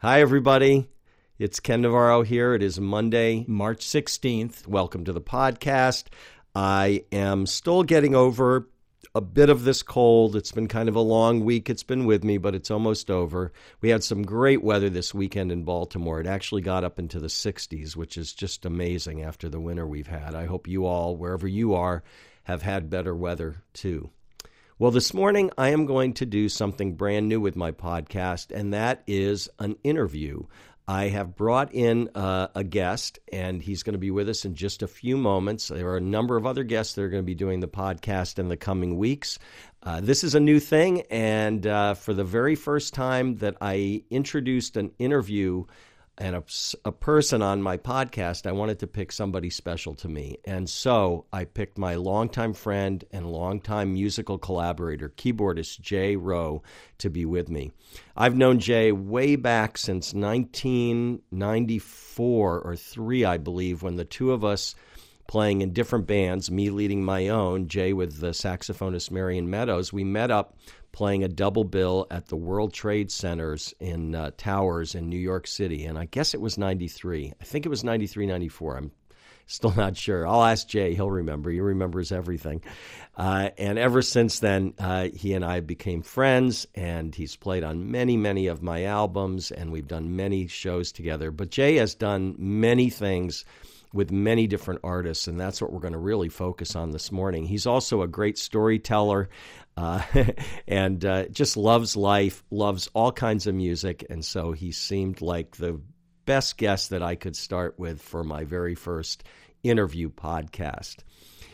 Hi, 0.00 0.20
everybody. 0.20 0.86
It's 1.40 1.58
Ken 1.58 1.82
Navarro 1.82 2.22
here. 2.22 2.54
It 2.54 2.62
is 2.62 2.78
Monday, 2.78 3.44
March 3.48 3.84
16th. 3.84 4.64
Welcome 4.68 5.04
to 5.06 5.12
the 5.12 5.20
podcast. 5.20 6.04
I 6.54 7.02
am 7.10 7.46
still 7.46 7.82
getting 7.82 8.14
over 8.14 8.68
a 9.16 9.20
bit 9.20 9.50
of 9.50 9.64
this 9.64 9.82
cold. 9.82 10.36
It's 10.36 10.52
been 10.52 10.68
kind 10.68 10.88
of 10.88 10.94
a 10.94 11.00
long 11.00 11.44
week. 11.44 11.68
It's 11.68 11.82
been 11.82 12.06
with 12.06 12.22
me, 12.22 12.38
but 12.38 12.54
it's 12.54 12.70
almost 12.70 13.10
over. 13.10 13.52
We 13.80 13.88
had 13.88 14.04
some 14.04 14.22
great 14.22 14.62
weather 14.62 14.88
this 14.88 15.12
weekend 15.12 15.50
in 15.50 15.64
Baltimore. 15.64 16.20
It 16.20 16.28
actually 16.28 16.62
got 16.62 16.84
up 16.84 17.00
into 17.00 17.18
the 17.18 17.26
60s, 17.26 17.96
which 17.96 18.16
is 18.16 18.32
just 18.32 18.64
amazing 18.64 19.24
after 19.24 19.48
the 19.48 19.58
winter 19.58 19.84
we've 19.84 20.06
had. 20.06 20.32
I 20.32 20.46
hope 20.46 20.68
you 20.68 20.86
all, 20.86 21.16
wherever 21.16 21.48
you 21.48 21.74
are, 21.74 22.04
have 22.44 22.62
had 22.62 22.88
better 22.88 23.16
weather 23.16 23.64
too. 23.72 24.10
Well, 24.80 24.92
this 24.92 25.12
morning 25.12 25.50
I 25.58 25.70
am 25.70 25.86
going 25.86 26.14
to 26.14 26.24
do 26.24 26.48
something 26.48 26.94
brand 26.94 27.28
new 27.28 27.40
with 27.40 27.56
my 27.56 27.72
podcast, 27.72 28.56
and 28.56 28.72
that 28.74 29.02
is 29.08 29.48
an 29.58 29.76
interview. 29.82 30.44
I 30.86 31.08
have 31.08 31.34
brought 31.34 31.74
in 31.74 32.10
uh, 32.14 32.46
a 32.54 32.62
guest, 32.62 33.18
and 33.32 33.60
he's 33.60 33.82
going 33.82 33.94
to 33.94 33.98
be 33.98 34.12
with 34.12 34.28
us 34.28 34.44
in 34.44 34.54
just 34.54 34.84
a 34.84 34.86
few 34.86 35.16
moments. 35.16 35.66
There 35.66 35.88
are 35.88 35.96
a 35.96 36.00
number 36.00 36.36
of 36.36 36.46
other 36.46 36.62
guests 36.62 36.94
that 36.94 37.02
are 37.02 37.08
going 37.08 37.24
to 37.24 37.26
be 37.26 37.34
doing 37.34 37.58
the 37.58 37.66
podcast 37.66 38.38
in 38.38 38.46
the 38.46 38.56
coming 38.56 38.96
weeks. 38.96 39.40
Uh, 39.82 40.00
this 40.00 40.22
is 40.22 40.36
a 40.36 40.40
new 40.40 40.60
thing, 40.60 41.00
and 41.10 41.66
uh, 41.66 41.94
for 41.94 42.14
the 42.14 42.22
very 42.22 42.54
first 42.54 42.94
time 42.94 43.38
that 43.38 43.56
I 43.60 44.04
introduced 44.10 44.76
an 44.76 44.92
interview 45.00 45.64
and 46.18 46.36
a, 46.36 46.44
a, 46.84 46.92
person 46.92 47.40
on 47.42 47.62
my 47.62 47.76
podcast, 47.76 48.46
I 48.46 48.52
wanted 48.52 48.78
to 48.80 48.86
pick 48.86 49.10
somebody 49.12 49.50
special 49.50 49.94
to 49.96 50.08
me. 50.08 50.38
And 50.44 50.66
so 50.68 51.26
I 51.32 51.44
picked 51.44 51.78
my 51.78 51.94
longtime 51.94 52.54
friend 52.54 53.04
and 53.12 53.30
longtime 53.30 53.94
musical 53.94 54.38
collaborator, 54.38 55.10
keyboardist 55.10 55.80
Jay 55.80 56.16
Rowe, 56.16 56.64
to 56.98 57.08
be 57.08 57.24
with 57.24 57.48
me. 57.48 57.70
I've 58.16 58.36
known 58.36 58.58
Jay 58.58 58.90
way 58.92 59.36
back 59.36 59.78
since 59.78 60.12
1994 60.12 62.60
or 62.60 62.76
3, 62.76 63.24
I 63.24 63.38
believe, 63.38 63.82
when 63.82 63.96
the 63.96 64.04
two 64.04 64.32
of 64.32 64.44
us 64.44 64.74
playing 65.28 65.60
in 65.60 65.72
different 65.72 66.06
bands, 66.06 66.50
me 66.50 66.70
leading 66.70 67.04
my 67.04 67.28
own, 67.28 67.68
Jay 67.68 67.92
with 67.92 68.18
the 68.18 68.30
saxophonist 68.30 69.10
Marion 69.10 69.48
Meadows, 69.48 69.92
we 69.92 70.02
met 70.02 70.30
up 70.30 70.56
playing 70.92 71.24
a 71.24 71.28
double 71.28 71.64
bill 71.64 72.06
at 72.10 72.26
the 72.26 72.36
World 72.36 72.72
Trade 72.72 73.10
Centers 73.10 73.74
in 73.80 74.14
uh, 74.14 74.30
Towers 74.36 74.94
in 74.94 75.08
New 75.08 75.18
York 75.18 75.46
City. 75.46 75.84
And 75.84 75.98
I 75.98 76.06
guess 76.06 76.34
it 76.34 76.40
was 76.40 76.58
93. 76.58 77.32
I 77.40 77.44
think 77.44 77.66
it 77.66 77.68
was 77.68 77.84
93, 77.84 78.26
94. 78.26 78.76
I'm 78.76 78.92
still 79.46 79.72
not 79.76 79.96
sure. 79.96 80.26
I'll 80.26 80.44
ask 80.44 80.68
Jay. 80.68 80.94
He'll 80.94 81.10
remember. 81.10 81.50
He 81.50 81.60
remembers 81.60 82.12
everything. 82.12 82.62
Uh, 83.16 83.50
and 83.58 83.78
ever 83.78 84.00
since 84.02 84.38
then, 84.38 84.74
uh, 84.78 85.08
he 85.12 85.34
and 85.34 85.44
I 85.44 85.60
became 85.60 86.02
friends, 86.02 86.66
and 86.74 87.12
he's 87.14 87.34
played 87.34 87.64
on 87.64 87.90
many, 87.90 88.16
many 88.16 88.46
of 88.46 88.62
my 88.62 88.84
albums, 88.84 89.50
and 89.50 89.72
we've 89.72 89.88
done 89.88 90.14
many 90.14 90.46
shows 90.46 90.92
together. 90.92 91.32
But 91.32 91.50
Jay 91.50 91.76
has 91.76 91.94
done 91.94 92.36
many 92.38 92.90
things 92.90 93.44
with 93.92 94.12
many 94.12 94.46
different 94.46 94.80
artists, 94.84 95.26
and 95.26 95.40
that's 95.40 95.60
what 95.60 95.72
we're 95.72 95.80
going 95.80 95.92
to 95.92 95.98
really 95.98 96.28
focus 96.28 96.76
on 96.76 96.90
this 96.90 97.10
morning. 97.10 97.46
He's 97.46 97.66
also 97.66 98.02
a 98.02 98.08
great 98.08 98.38
storyteller 98.38 99.28
uh, 99.78 100.02
and 100.68 101.04
uh, 101.04 101.26
just 101.28 101.56
loves 101.56 101.96
life, 101.96 102.42
loves 102.50 102.90
all 102.94 103.12
kinds 103.12 103.46
of 103.46 103.54
music, 103.54 104.04
and 104.10 104.24
so 104.24 104.52
he 104.52 104.72
seemed 104.72 105.22
like 105.22 105.56
the 105.56 105.80
best 106.26 106.58
guest 106.58 106.90
that 106.90 107.02
I 107.02 107.14
could 107.14 107.36
start 107.36 107.78
with 107.78 108.02
for 108.02 108.24
my 108.24 108.44
very 108.44 108.74
first 108.74 109.22
interview 109.62 110.10
podcast. 110.10 110.96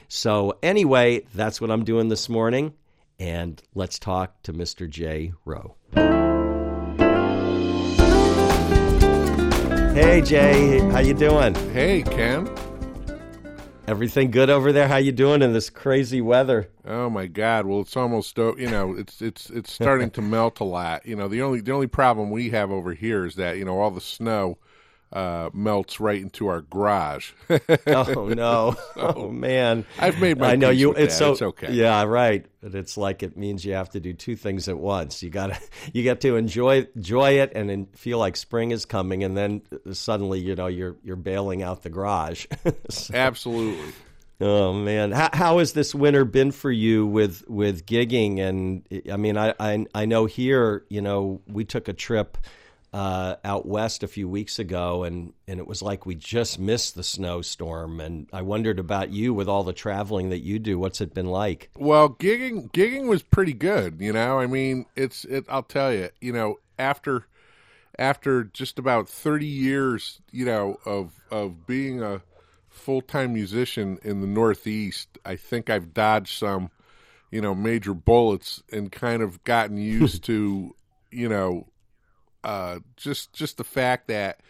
So, 0.08 0.58
anyway, 0.62 1.26
that's 1.34 1.60
what 1.60 1.70
I'm 1.70 1.84
doing 1.84 2.08
this 2.08 2.28
morning, 2.28 2.72
and 3.18 3.62
let's 3.74 3.98
talk 3.98 4.42
to 4.44 4.52
Mr. 4.52 4.88
Jay 4.88 5.32
Rowe. 5.44 5.76
Hey 9.94 10.22
Jay, 10.22 10.80
how 10.90 10.98
you 11.00 11.14
doing? 11.14 11.54
Hey 11.72 12.02
Ken. 12.02 12.48
Everything 13.86 14.30
good 14.30 14.48
over 14.48 14.72
there? 14.72 14.88
How 14.88 14.96
you 14.96 15.12
doing 15.12 15.42
in 15.42 15.52
this 15.52 15.68
crazy 15.68 16.22
weather? 16.22 16.70
Oh 16.86 17.10
my 17.10 17.26
God! 17.26 17.66
Well, 17.66 17.82
it's 17.82 17.98
almost 17.98 18.38
you 18.38 18.70
know 18.70 18.94
it's 18.96 19.20
it's 19.20 19.50
it's 19.50 19.70
starting 19.70 20.10
to 20.12 20.22
melt 20.22 20.60
a 20.60 20.64
lot. 20.64 21.04
You 21.04 21.16
know 21.16 21.28
the 21.28 21.42
only 21.42 21.60
the 21.60 21.72
only 21.72 21.86
problem 21.86 22.30
we 22.30 22.48
have 22.48 22.70
over 22.70 22.94
here 22.94 23.26
is 23.26 23.34
that 23.34 23.58
you 23.58 23.64
know 23.66 23.78
all 23.78 23.90
the 23.90 24.00
snow 24.00 24.56
uh, 25.14 25.48
melts 25.52 26.00
right 26.00 26.20
into 26.20 26.48
our 26.48 26.62
garage. 26.62 27.32
oh 27.86 28.32
no! 28.36 28.74
Oh 28.96 29.30
man! 29.30 29.86
I've 29.98 30.20
made 30.20 30.38
my. 30.38 30.52
I 30.52 30.56
know 30.56 30.70
you. 30.70 30.92
It's 30.92 31.14
that. 31.14 31.18
so. 31.18 31.32
It's 31.32 31.42
okay. 31.42 31.72
Yeah, 31.72 32.02
right. 32.02 32.44
But 32.60 32.74
it's 32.74 32.96
like 32.96 33.22
it 33.22 33.36
means 33.36 33.64
you 33.64 33.74
have 33.74 33.90
to 33.90 34.00
do 34.00 34.12
two 34.12 34.34
things 34.34 34.68
at 34.68 34.76
once. 34.76 35.22
You 35.22 35.30
got 35.30 35.52
to 35.52 35.60
you 35.92 36.02
get 36.02 36.20
to 36.22 36.36
enjoy 36.36 36.88
enjoy 36.96 37.38
it 37.40 37.52
and 37.54 37.88
feel 37.96 38.18
like 38.18 38.36
spring 38.36 38.72
is 38.72 38.84
coming, 38.84 39.22
and 39.22 39.36
then 39.36 39.62
suddenly 39.92 40.40
you 40.40 40.56
know 40.56 40.66
you're 40.66 40.96
you're 41.04 41.16
bailing 41.16 41.62
out 41.62 41.84
the 41.84 41.90
garage. 41.90 42.46
so, 42.90 43.14
Absolutely. 43.14 43.92
Oh 44.40 44.72
man, 44.72 45.12
how, 45.12 45.30
how 45.32 45.58
has 45.58 45.74
this 45.74 45.94
winter 45.94 46.24
been 46.24 46.50
for 46.50 46.72
you 46.72 47.06
with 47.06 47.44
with 47.48 47.86
gigging? 47.86 48.40
And 48.40 48.84
I 49.10 49.16
mean, 49.16 49.36
I 49.36 49.54
I, 49.60 49.86
I 49.94 50.06
know 50.06 50.26
here, 50.26 50.84
you 50.88 51.00
know, 51.00 51.40
we 51.46 51.64
took 51.64 51.86
a 51.86 51.92
trip 51.92 52.36
uh, 52.94 53.34
out 53.44 53.66
west 53.66 54.04
a 54.04 54.08
few 54.08 54.28
weeks 54.28 54.60
ago, 54.60 55.02
and, 55.02 55.32
and 55.48 55.58
it 55.58 55.66
was 55.66 55.82
like 55.82 56.06
we 56.06 56.14
just 56.14 56.60
missed 56.60 56.94
the 56.94 57.02
snowstorm. 57.02 58.00
And 58.00 58.28
I 58.32 58.42
wondered 58.42 58.78
about 58.78 59.10
you 59.10 59.34
with 59.34 59.48
all 59.48 59.64
the 59.64 59.72
traveling 59.72 60.28
that 60.30 60.38
you 60.38 60.60
do. 60.60 60.78
What's 60.78 61.00
it 61.00 61.12
been 61.12 61.26
like? 61.26 61.70
Well, 61.76 62.08
gigging 62.08 62.70
gigging 62.70 63.08
was 63.08 63.24
pretty 63.24 63.52
good. 63.52 63.96
You 63.98 64.12
know, 64.12 64.38
I 64.38 64.46
mean, 64.46 64.86
it's 64.94 65.24
it. 65.24 65.44
I'll 65.48 65.64
tell 65.64 65.92
you. 65.92 66.10
You 66.20 66.32
know, 66.32 66.60
after 66.78 67.26
after 67.98 68.44
just 68.44 68.78
about 68.78 69.08
thirty 69.08 69.46
years, 69.46 70.20
you 70.30 70.44
know, 70.44 70.78
of 70.86 71.20
of 71.32 71.66
being 71.66 72.00
a 72.00 72.22
full 72.70 73.00
time 73.00 73.34
musician 73.34 73.98
in 74.04 74.20
the 74.20 74.28
Northeast, 74.28 75.08
I 75.24 75.34
think 75.34 75.68
I've 75.68 75.94
dodged 75.94 76.38
some, 76.38 76.70
you 77.32 77.40
know, 77.40 77.56
major 77.56 77.92
bullets 77.92 78.62
and 78.70 78.92
kind 78.92 79.20
of 79.20 79.42
gotten 79.42 79.78
used 79.78 80.22
to, 80.26 80.76
you 81.10 81.28
know, 81.28 81.66
uh, 82.44 82.78
just 82.96 83.32
just 83.32 83.56
the 83.56 83.64
fact 83.64 84.08
that 84.08 84.40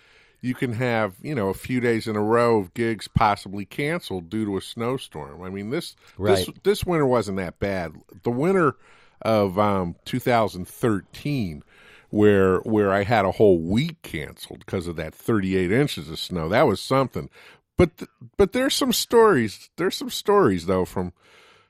you 0.40 0.54
can 0.54 0.72
have 0.74 1.14
you 1.22 1.34
know 1.34 1.48
a 1.48 1.54
few 1.54 1.80
days 1.80 2.06
in 2.06 2.16
a 2.16 2.22
row 2.22 2.58
of 2.58 2.74
gigs 2.74 3.08
possibly 3.08 3.64
canceled 3.64 4.28
due 4.28 4.44
to 4.44 4.56
a 4.56 4.60
snowstorm. 4.60 5.42
I 5.42 5.48
mean 5.48 5.70
this 5.70 5.96
right. 6.18 6.36
this 6.36 6.50
this 6.62 6.84
winter 6.84 7.06
wasn't 7.06 7.38
that 7.38 7.58
bad. 7.58 7.94
The 8.22 8.30
winter 8.30 8.76
of 9.22 9.58
um, 9.58 9.96
2013 10.04 11.64
where 12.10 12.58
where 12.58 12.92
I 12.92 13.02
had 13.04 13.24
a 13.24 13.32
whole 13.32 13.58
week 13.58 14.02
canceled 14.02 14.60
because 14.60 14.86
of 14.86 14.96
that 14.96 15.14
38 15.14 15.72
inches 15.72 16.08
of 16.10 16.18
snow. 16.18 16.48
That 16.48 16.66
was 16.66 16.80
something. 16.80 17.28
But 17.76 17.96
th- 17.96 18.10
but 18.36 18.52
there's 18.52 18.74
some 18.74 18.92
stories. 18.92 19.70
There's 19.76 19.96
some 19.96 20.10
stories 20.10 20.66
though 20.66 20.84
from 20.84 21.12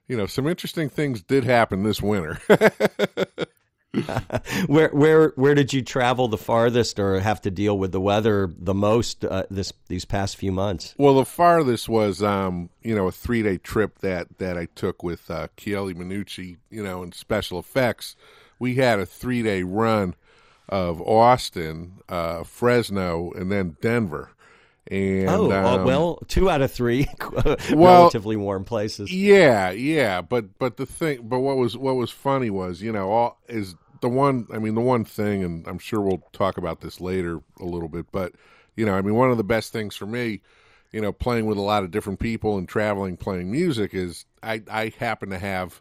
you 0.08 0.16
know 0.16 0.26
some 0.26 0.46
interesting 0.46 0.90
things 0.90 1.22
did 1.22 1.44
happen 1.44 1.82
this 1.82 2.02
winter. 2.02 2.40
where 4.66 4.88
where 4.88 5.28
where 5.36 5.54
did 5.54 5.72
you 5.72 5.82
travel 5.82 6.28
the 6.28 6.38
farthest 6.38 6.98
or 6.98 7.20
have 7.20 7.40
to 7.42 7.50
deal 7.50 7.78
with 7.78 7.92
the 7.92 8.00
weather 8.00 8.50
the 8.58 8.74
most 8.74 9.24
uh, 9.24 9.44
this 9.50 9.72
these 9.88 10.04
past 10.04 10.36
few 10.36 10.52
months? 10.52 10.94
Well, 10.98 11.14
the 11.14 11.24
farthest 11.24 11.88
was 11.88 12.22
um, 12.22 12.70
you 12.82 12.94
know 12.94 13.06
a 13.06 13.12
three 13.12 13.42
day 13.42 13.58
trip 13.58 13.98
that 13.98 14.38
that 14.38 14.58
I 14.58 14.66
took 14.74 15.02
with 15.02 15.30
uh, 15.30 15.48
Chieli 15.56 15.94
Minucci, 15.94 16.56
you 16.70 16.82
know, 16.82 17.02
in 17.02 17.12
Special 17.12 17.62
EFX. 17.62 18.16
We 18.58 18.76
had 18.76 18.98
a 18.98 19.06
three 19.06 19.42
day 19.42 19.62
run 19.62 20.14
of 20.68 21.00
Austin, 21.02 22.00
uh, 22.08 22.42
Fresno, 22.44 23.32
and 23.32 23.50
then 23.50 23.76
Denver. 23.80 24.30
And 24.90 25.30
oh 25.30 25.50
um, 25.50 25.84
well, 25.84 26.18
two 26.28 26.50
out 26.50 26.60
of 26.60 26.70
three 26.70 27.08
well, 27.72 28.02
relatively 28.02 28.36
warm 28.36 28.64
places. 28.64 29.10
Yeah, 29.10 29.70
yeah, 29.70 30.20
but 30.20 30.58
but 30.58 30.76
the 30.76 30.84
thing, 30.84 31.20
but 31.22 31.38
what 31.38 31.56
was 31.56 31.74
what 31.74 31.94
was 31.94 32.10
funny 32.10 32.50
was 32.50 32.82
you 32.82 32.92
know 32.92 33.10
all 33.10 33.38
is 33.48 33.76
the 34.04 34.08
one, 34.10 34.46
I 34.52 34.58
mean, 34.58 34.74
the 34.74 34.82
one 34.82 35.06
thing, 35.06 35.42
and 35.42 35.66
I'm 35.66 35.78
sure 35.78 35.98
we'll 36.02 36.22
talk 36.34 36.58
about 36.58 36.82
this 36.82 37.00
later 37.00 37.40
a 37.58 37.64
little 37.64 37.88
bit, 37.88 38.04
but 38.12 38.34
you 38.76 38.84
know, 38.84 38.92
I 38.92 39.00
mean, 39.00 39.14
one 39.14 39.30
of 39.30 39.38
the 39.38 39.44
best 39.44 39.72
things 39.72 39.96
for 39.96 40.04
me, 40.04 40.42
you 40.92 41.00
know, 41.00 41.10
playing 41.10 41.46
with 41.46 41.56
a 41.56 41.62
lot 41.62 41.84
of 41.84 41.90
different 41.90 42.20
people 42.20 42.58
and 42.58 42.68
traveling, 42.68 43.16
playing 43.16 43.50
music 43.50 43.94
is 43.94 44.26
I, 44.42 44.60
I 44.70 44.92
happen 44.98 45.30
to 45.30 45.38
have 45.38 45.80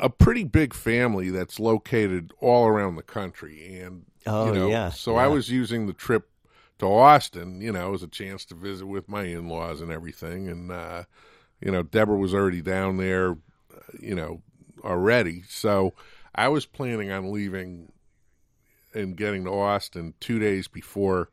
a 0.00 0.10
pretty 0.10 0.42
big 0.42 0.74
family 0.74 1.30
that's 1.30 1.60
located 1.60 2.32
all 2.40 2.66
around 2.66 2.96
the 2.96 3.02
country, 3.04 3.78
and 3.78 4.06
oh 4.26 4.46
you 4.46 4.52
know, 4.52 4.68
yeah, 4.68 4.90
so 4.90 5.12
yeah. 5.12 5.22
I 5.22 5.26
was 5.28 5.48
using 5.48 5.86
the 5.86 5.92
trip 5.92 6.28
to 6.80 6.86
Austin, 6.86 7.60
you 7.60 7.70
know, 7.70 7.94
as 7.94 8.02
a 8.02 8.08
chance 8.08 8.44
to 8.46 8.56
visit 8.56 8.86
with 8.86 9.08
my 9.08 9.22
in 9.22 9.48
laws 9.48 9.80
and 9.80 9.92
everything, 9.92 10.48
and 10.48 10.72
uh, 10.72 11.04
you 11.60 11.70
know, 11.70 11.84
Deborah 11.84 12.18
was 12.18 12.34
already 12.34 12.60
down 12.60 12.96
there, 12.96 13.30
uh, 13.30 13.92
you 14.00 14.16
know, 14.16 14.42
already, 14.82 15.44
so 15.48 15.94
I 16.34 16.48
was 16.48 16.66
planning 16.66 17.10
on 17.10 17.32
leaving 17.32 17.92
and 18.92 19.16
getting 19.16 19.44
to 19.44 19.50
Austin 19.50 20.14
two 20.20 20.38
days 20.38 20.68
before 20.68 21.30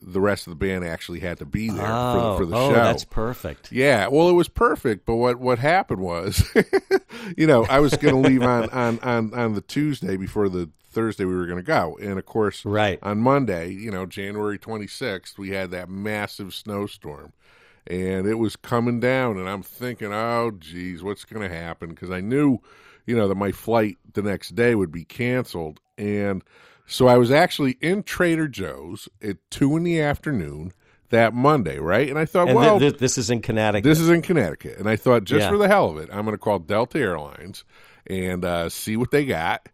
the 0.00 0.20
rest 0.20 0.46
of 0.46 0.52
the 0.52 0.56
band 0.56 0.84
actually 0.84 1.20
had 1.20 1.38
to 1.38 1.44
be 1.44 1.70
there 1.70 1.86
oh, 1.86 2.12
for, 2.12 2.20
the, 2.20 2.36
for 2.38 2.46
the 2.46 2.56
oh, 2.56 2.68
show. 2.70 2.74
that's 2.74 3.04
perfect. 3.04 3.72
Yeah, 3.72 4.06
well, 4.08 4.28
it 4.28 4.34
was 4.34 4.48
perfect. 4.48 5.04
But 5.06 5.16
what 5.16 5.40
what 5.40 5.58
happened 5.58 6.00
was, 6.00 6.48
you 7.36 7.46
know, 7.46 7.64
I 7.66 7.80
was 7.80 7.96
going 7.96 8.14
to 8.22 8.28
leave 8.28 8.42
on, 8.42 8.70
on 8.70 8.98
on 9.00 9.34
on 9.34 9.54
the 9.54 9.60
Tuesday 9.60 10.16
before 10.16 10.48
the 10.48 10.70
Thursday 10.90 11.24
we 11.24 11.34
were 11.34 11.46
going 11.46 11.58
to 11.58 11.62
go. 11.64 11.98
And 12.00 12.18
of 12.18 12.26
course, 12.26 12.64
Right. 12.64 12.98
on 13.02 13.18
Monday, 13.18 13.70
you 13.70 13.90
know, 13.90 14.06
January 14.06 14.58
26th, 14.58 15.38
we 15.38 15.50
had 15.50 15.70
that 15.70 15.88
massive 15.88 16.54
snowstorm. 16.54 17.32
And 17.86 18.26
it 18.26 18.34
was 18.34 18.56
coming 18.56 19.00
down, 19.00 19.38
and 19.38 19.48
I'm 19.48 19.62
thinking, 19.62 20.12
oh, 20.12 20.50
geez, 20.50 21.02
what's 21.02 21.24
going 21.24 21.48
to 21.48 21.54
happen? 21.54 21.90
Because 21.90 22.10
I 22.10 22.20
knew, 22.20 22.58
you 23.08 23.16
know, 23.16 23.26
that 23.26 23.36
my 23.36 23.50
flight 23.52 23.96
the 24.12 24.20
next 24.22 24.54
day 24.54 24.74
would 24.74 24.92
be 24.92 25.02
canceled. 25.04 25.80
And 25.96 26.44
so 26.86 27.08
I 27.08 27.16
was 27.16 27.30
actually 27.30 27.78
in 27.80 28.02
Trader 28.02 28.48
Joe's 28.48 29.08
at 29.22 29.38
2 29.50 29.78
in 29.78 29.82
the 29.82 29.98
afternoon 30.00 30.72
that 31.08 31.32
Monday, 31.32 31.78
right? 31.78 32.06
And 32.10 32.18
I 32.18 32.26
thought, 32.26 32.48
And 32.48 32.56
well, 32.56 32.78
th- 32.78 32.98
this 32.98 33.16
is 33.16 33.30
in 33.30 33.40
Connecticut. 33.40 33.82
this 33.88 33.98
is 33.98 34.10
in 34.10 34.20
Connecticut, 34.20 34.76
and 34.78 34.86
I 34.90 34.96
thought 34.96 35.24
just 35.24 35.44
Yeah. 35.44 35.48
for 35.48 35.56
the 35.56 35.68
hell 35.68 35.88
of 35.88 35.96
it, 35.96 36.10
I'm 36.12 36.24
going 36.26 36.34
to 36.34 36.38
call 36.38 36.58
Delta 36.58 36.98
Airlines 36.98 37.64
and 38.06 38.44
uh, 38.44 38.68
see 38.68 38.96
what 38.98 39.10
they 39.10 39.24
got, 39.24 39.70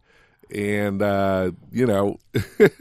and 0.55 1.02
uh, 1.02 1.52
you 1.70 1.87
know, 1.87 2.19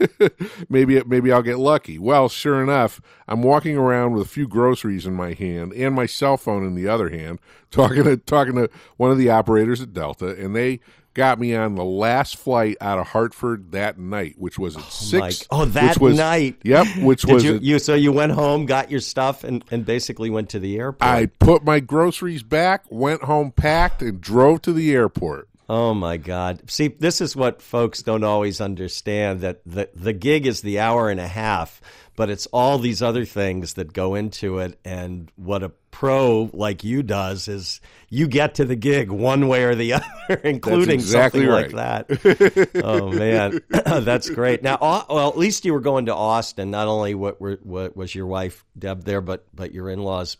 maybe 0.68 1.02
maybe 1.04 1.32
I'll 1.32 1.42
get 1.42 1.58
lucky. 1.58 1.98
Well, 1.98 2.28
sure 2.28 2.62
enough, 2.62 3.00
I'm 3.28 3.42
walking 3.42 3.76
around 3.76 4.12
with 4.12 4.22
a 4.22 4.28
few 4.28 4.48
groceries 4.48 5.06
in 5.06 5.14
my 5.14 5.32
hand 5.32 5.72
and 5.72 5.94
my 5.94 6.06
cell 6.06 6.36
phone 6.36 6.64
in 6.64 6.74
the 6.74 6.88
other 6.88 7.10
hand, 7.10 7.40
talking 7.70 8.04
to 8.04 8.16
talking 8.16 8.54
to 8.56 8.70
one 8.96 9.10
of 9.10 9.18
the 9.18 9.30
operators 9.30 9.80
at 9.80 9.92
Delta, 9.92 10.28
and 10.28 10.54
they 10.54 10.80
got 11.14 11.38
me 11.38 11.54
on 11.54 11.76
the 11.76 11.84
last 11.84 12.36
flight 12.36 12.76
out 12.80 12.98
of 12.98 13.06
Hartford 13.06 13.72
that 13.72 13.98
night, 13.98 14.34
which 14.36 14.58
was 14.58 14.76
at 14.76 14.82
six. 14.84 15.20
Mike. 15.20 15.46
Oh, 15.50 15.64
that 15.64 16.00
was, 16.00 16.16
night. 16.16 16.56
Yep, 16.64 16.86
which 16.98 17.22
Did 17.22 17.32
was 17.32 17.44
you, 17.44 17.54
at 17.54 17.62
you 17.62 17.78
so 17.78 17.94
you 17.94 18.12
went 18.12 18.32
home, 18.32 18.66
got 18.66 18.90
your 18.90 19.00
stuff, 19.00 19.44
and, 19.44 19.64
and 19.70 19.86
basically 19.86 20.28
went 20.28 20.50
to 20.50 20.58
the 20.58 20.76
airport? 20.76 21.08
I 21.08 21.26
put 21.26 21.64
my 21.64 21.80
groceries 21.80 22.42
back, 22.42 22.84
went 22.90 23.22
home 23.22 23.52
packed, 23.52 24.02
and 24.02 24.20
drove 24.20 24.62
to 24.62 24.72
the 24.72 24.92
airport. 24.92 25.48
Oh 25.68 25.94
my 25.94 26.18
God! 26.18 26.70
See, 26.70 26.88
this 26.88 27.22
is 27.22 27.34
what 27.34 27.62
folks 27.62 28.02
don't 28.02 28.24
always 28.24 28.60
understand 28.60 29.40
that 29.40 29.60
the 29.64 29.88
the 29.94 30.12
gig 30.12 30.46
is 30.46 30.60
the 30.60 30.78
hour 30.78 31.08
and 31.08 31.18
a 31.18 31.26
half, 31.26 31.80
but 32.16 32.28
it's 32.28 32.44
all 32.46 32.78
these 32.78 33.00
other 33.00 33.24
things 33.24 33.74
that 33.74 33.94
go 33.94 34.14
into 34.14 34.58
it. 34.58 34.78
And 34.84 35.32
what 35.36 35.62
a 35.62 35.70
pro 35.90 36.50
like 36.52 36.84
you 36.84 37.02
does 37.02 37.48
is 37.48 37.80
you 38.10 38.28
get 38.28 38.56
to 38.56 38.66
the 38.66 38.76
gig 38.76 39.10
one 39.10 39.48
way 39.48 39.64
or 39.64 39.74
the 39.74 39.92
other, 40.28 40.34
including 40.44 40.96
exactly 40.96 41.46
something 41.46 41.72
right. 41.72 41.72
like 41.72 42.08
that. 42.08 42.70
oh 42.84 43.10
man, 43.10 43.60
that's 44.04 44.28
great. 44.28 44.62
Now, 44.62 44.76
well, 44.80 45.30
at 45.30 45.38
least 45.38 45.64
you 45.64 45.72
were 45.72 45.80
going 45.80 46.06
to 46.06 46.14
Austin. 46.14 46.70
Not 46.70 46.88
only 46.88 47.14
what 47.14 47.40
were 47.40 47.58
what 47.62 47.96
was 47.96 48.14
your 48.14 48.26
wife 48.26 48.66
Deb 48.78 49.04
there, 49.04 49.22
but 49.22 49.46
but 49.54 49.72
your 49.72 49.88
in 49.88 50.02
laws 50.02 50.36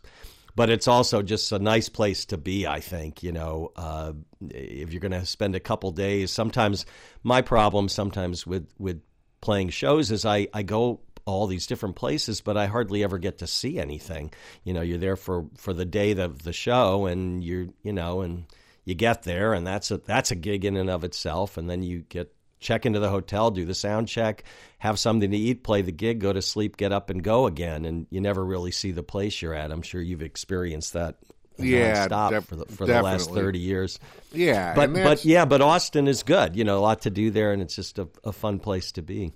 but 0.56 0.71
it's 0.71 0.89
also 0.89 1.23
just 1.23 1.53
a 1.53 1.59
nice 1.59 1.89
place 1.89 2.25
to 2.27 2.37
be. 2.37 2.67
I 2.67 2.81
think 2.81 3.23
you 3.23 3.33
know 3.33 3.73
uh, 3.77 4.12
if 4.51 4.93
you're 4.93 5.01
going 5.01 5.12
to 5.12 5.27
spend 5.27 5.55
a 5.55 5.61
couple 5.61 5.91
days. 5.91 6.31
Sometimes 6.31 6.87
my 7.23 7.43
problem 7.43 7.89
sometimes 7.89 8.47
with 8.47 8.69
with 8.79 9.03
playing 9.41 9.71
shows 9.71 10.11
is 10.11 10.25
I 10.25 10.49
I 10.53 10.62
go 10.62 11.01
all 11.27 11.47
these 11.47 11.67
different 11.67 11.97
places, 11.97 12.41
but 12.41 12.56
I 12.56 12.67
hardly 12.67 13.03
ever 13.03 13.19
get 13.19 13.39
to 13.39 13.47
see 13.47 13.79
anything. 13.79 14.33
You 14.62 14.75
know, 14.75 14.83
you're 14.83 14.99
there 14.99 15.17
for 15.17 15.47
for 15.56 15.73
the 15.73 15.85
day 15.85 16.12
of 16.12 16.43
the 16.43 16.53
show, 16.53 17.06
and 17.06 17.43
you're 17.43 17.69
you 17.83 17.93
know, 17.93 18.21
and 18.21 18.47
you 18.85 18.95
get 18.95 19.23
there, 19.23 19.55
and 19.55 19.67
that's 19.67 19.91
a 19.91 19.99
that's 19.99 20.31
a 20.31 20.37
gig 20.37 20.65
in 20.65 20.77
and 20.77 20.91
of 20.91 21.05
itself, 21.05 21.56
and 21.56 21.69
then 21.69 21.83
you 21.83 22.01
get 22.01 22.35
check 22.65 22.87
into 22.87 22.99
the 22.99 23.11
hotel, 23.11 23.51
do 23.51 23.65
the 23.65 23.75
sound 23.75 24.09
check, 24.09 24.43
have 24.79 24.99
something 24.99 25.31
to 25.31 25.37
eat, 25.37 25.63
play 25.63 25.83
the 25.83 25.93
gig, 25.93 26.19
go 26.19 26.33
to 26.33 26.43
sleep, 26.43 26.77
get 26.77 26.93
up 26.93 27.11
and 27.11 27.23
go 27.23 27.47
again, 27.47 27.85
and 27.85 28.07
you 28.11 28.21
never 28.21 28.45
really 28.45 28.73
see 28.73 28.91
the 28.91 29.03
place 29.03 29.41
you're 29.43 29.55
at. 29.55 29.71
I'm 29.71 29.83
sure 29.83 30.01
you've 30.01 30.23
experienced 30.23 30.95
that 30.95 31.17
Yeah, 31.59 32.09
nonstop 32.09 32.31
def- 32.31 32.45
for 32.47 32.57
the, 32.57 32.67
for 32.67 32.87
the 32.87 32.99
last 32.99 33.31
30 33.31 33.59
years. 33.59 34.01
Yeah, 34.33 34.75
But 34.75 34.93
but 34.93 35.25
yeah, 35.25 35.45
but 35.45 35.61
Austin 35.61 36.09
is 36.09 36.23
good. 36.25 36.57
You 36.57 36.65
know, 36.65 36.79
a 36.79 36.81
lot 36.81 37.03
to 37.03 37.11
do 37.11 37.31
there, 37.31 37.53
and 37.53 37.63
it's 37.63 37.77
just 37.77 37.99
a, 37.99 38.09
a 38.25 38.33
fun 38.33 38.59
place 38.59 38.93
to 38.93 39.03
be. 39.03 39.33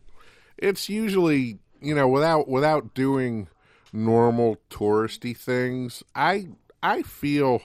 it's 0.56 0.88
usually 0.88 1.58
you 1.80 1.94
know 1.94 2.08
without 2.08 2.48
without 2.48 2.94
doing 2.94 3.48
normal 3.92 4.56
touristy 4.70 5.36
things. 5.36 6.02
I 6.14 6.48
I 6.82 7.02
feel 7.02 7.62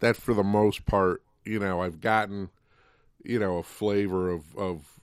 that 0.00 0.16
for 0.16 0.34
the 0.34 0.44
most 0.44 0.86
part, 0.86 1.22
you 1.44 1.58
know, 1.58 1.82
I've 1.82 2.00
gotten 2.00 2.50
you 3.24 3.38
know 3.38 3.58
a 3.58 3.62
flavor 3.64 4.30
of 4.30 4.56
of 4.56 4.97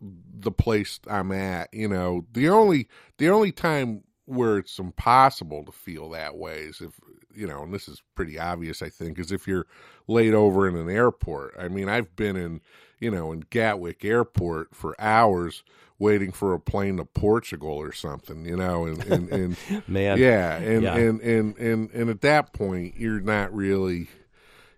the 0.00 0.52
place 0.52 1.00
I'm 1.08 1.32
at. 1.32 1.72
You 1.72 1.88
know, 1.88 2.26
the 2.32 2.48
only 2.48 2.88
the 3.18 3.30
only 3.30 3.52
time 3.52 4.02
where 4.26 4.58
it's 4.58 4.78
impossible 4.78 5.64
to 5.64 5.72
feel 5.72 6.10
that 6.10 6.36
way 6.36 6.58
is 6.62 6.80
if 6.80 7.00
you 7.34 7.46
know, 7.46 7.62
and 7.62 7.72
this 7.72 7.86
is 7.86 8.02
pretty 8.14 8.38
obvious, 8.38 8.82
I 8.82 8.88
think, 8.88 9.18
is 9.18 9.30
if 9.30 9.46
you're 9.46 9.66
laid 10.08 10.34
over 10.34 10.66
in 10.68 10.76
an 10.76 10.88
airport. 10.88 11.54
I 11.58 11.68
mean, 11.68 11.88
I've 11.88 12.16
been 12.16 12.34
in, 12.34 12.62
you 12.98 13.10
know, 13.10 13.30
in 13.30 13.40
Gatwick 13.50 14.04
Airport 14.04 14.74
for 14.74 14.98
hours 14.98 15.62
waiting 15.98 16.32
for 16.32 16.54
a 16.54 16.60
plane 16.60 16.96
to 16.96 17.04
Portugal 17.04 17.72
or 17.72 17.92
something, 17.92 18.44
you 18.44 18.56
know, 18.56 18.86
and, 18.86 19.04
and, 19.04 19.28
and 19.30 19.56
Man. 19.88 20.18
yeah, 20.18 20.56
and, 20.56 20.82
Yeah. 20.82 20.96
And, 20.96 21.20
and 21.20 21.58
and 21.58 21.90
and 21.90 22.10
at 22.10 22.22
that 22.22 22.52
point, 22.52 22.94
you're 22.96 23.20
not 23.20 23.54
really. 23.54 24.08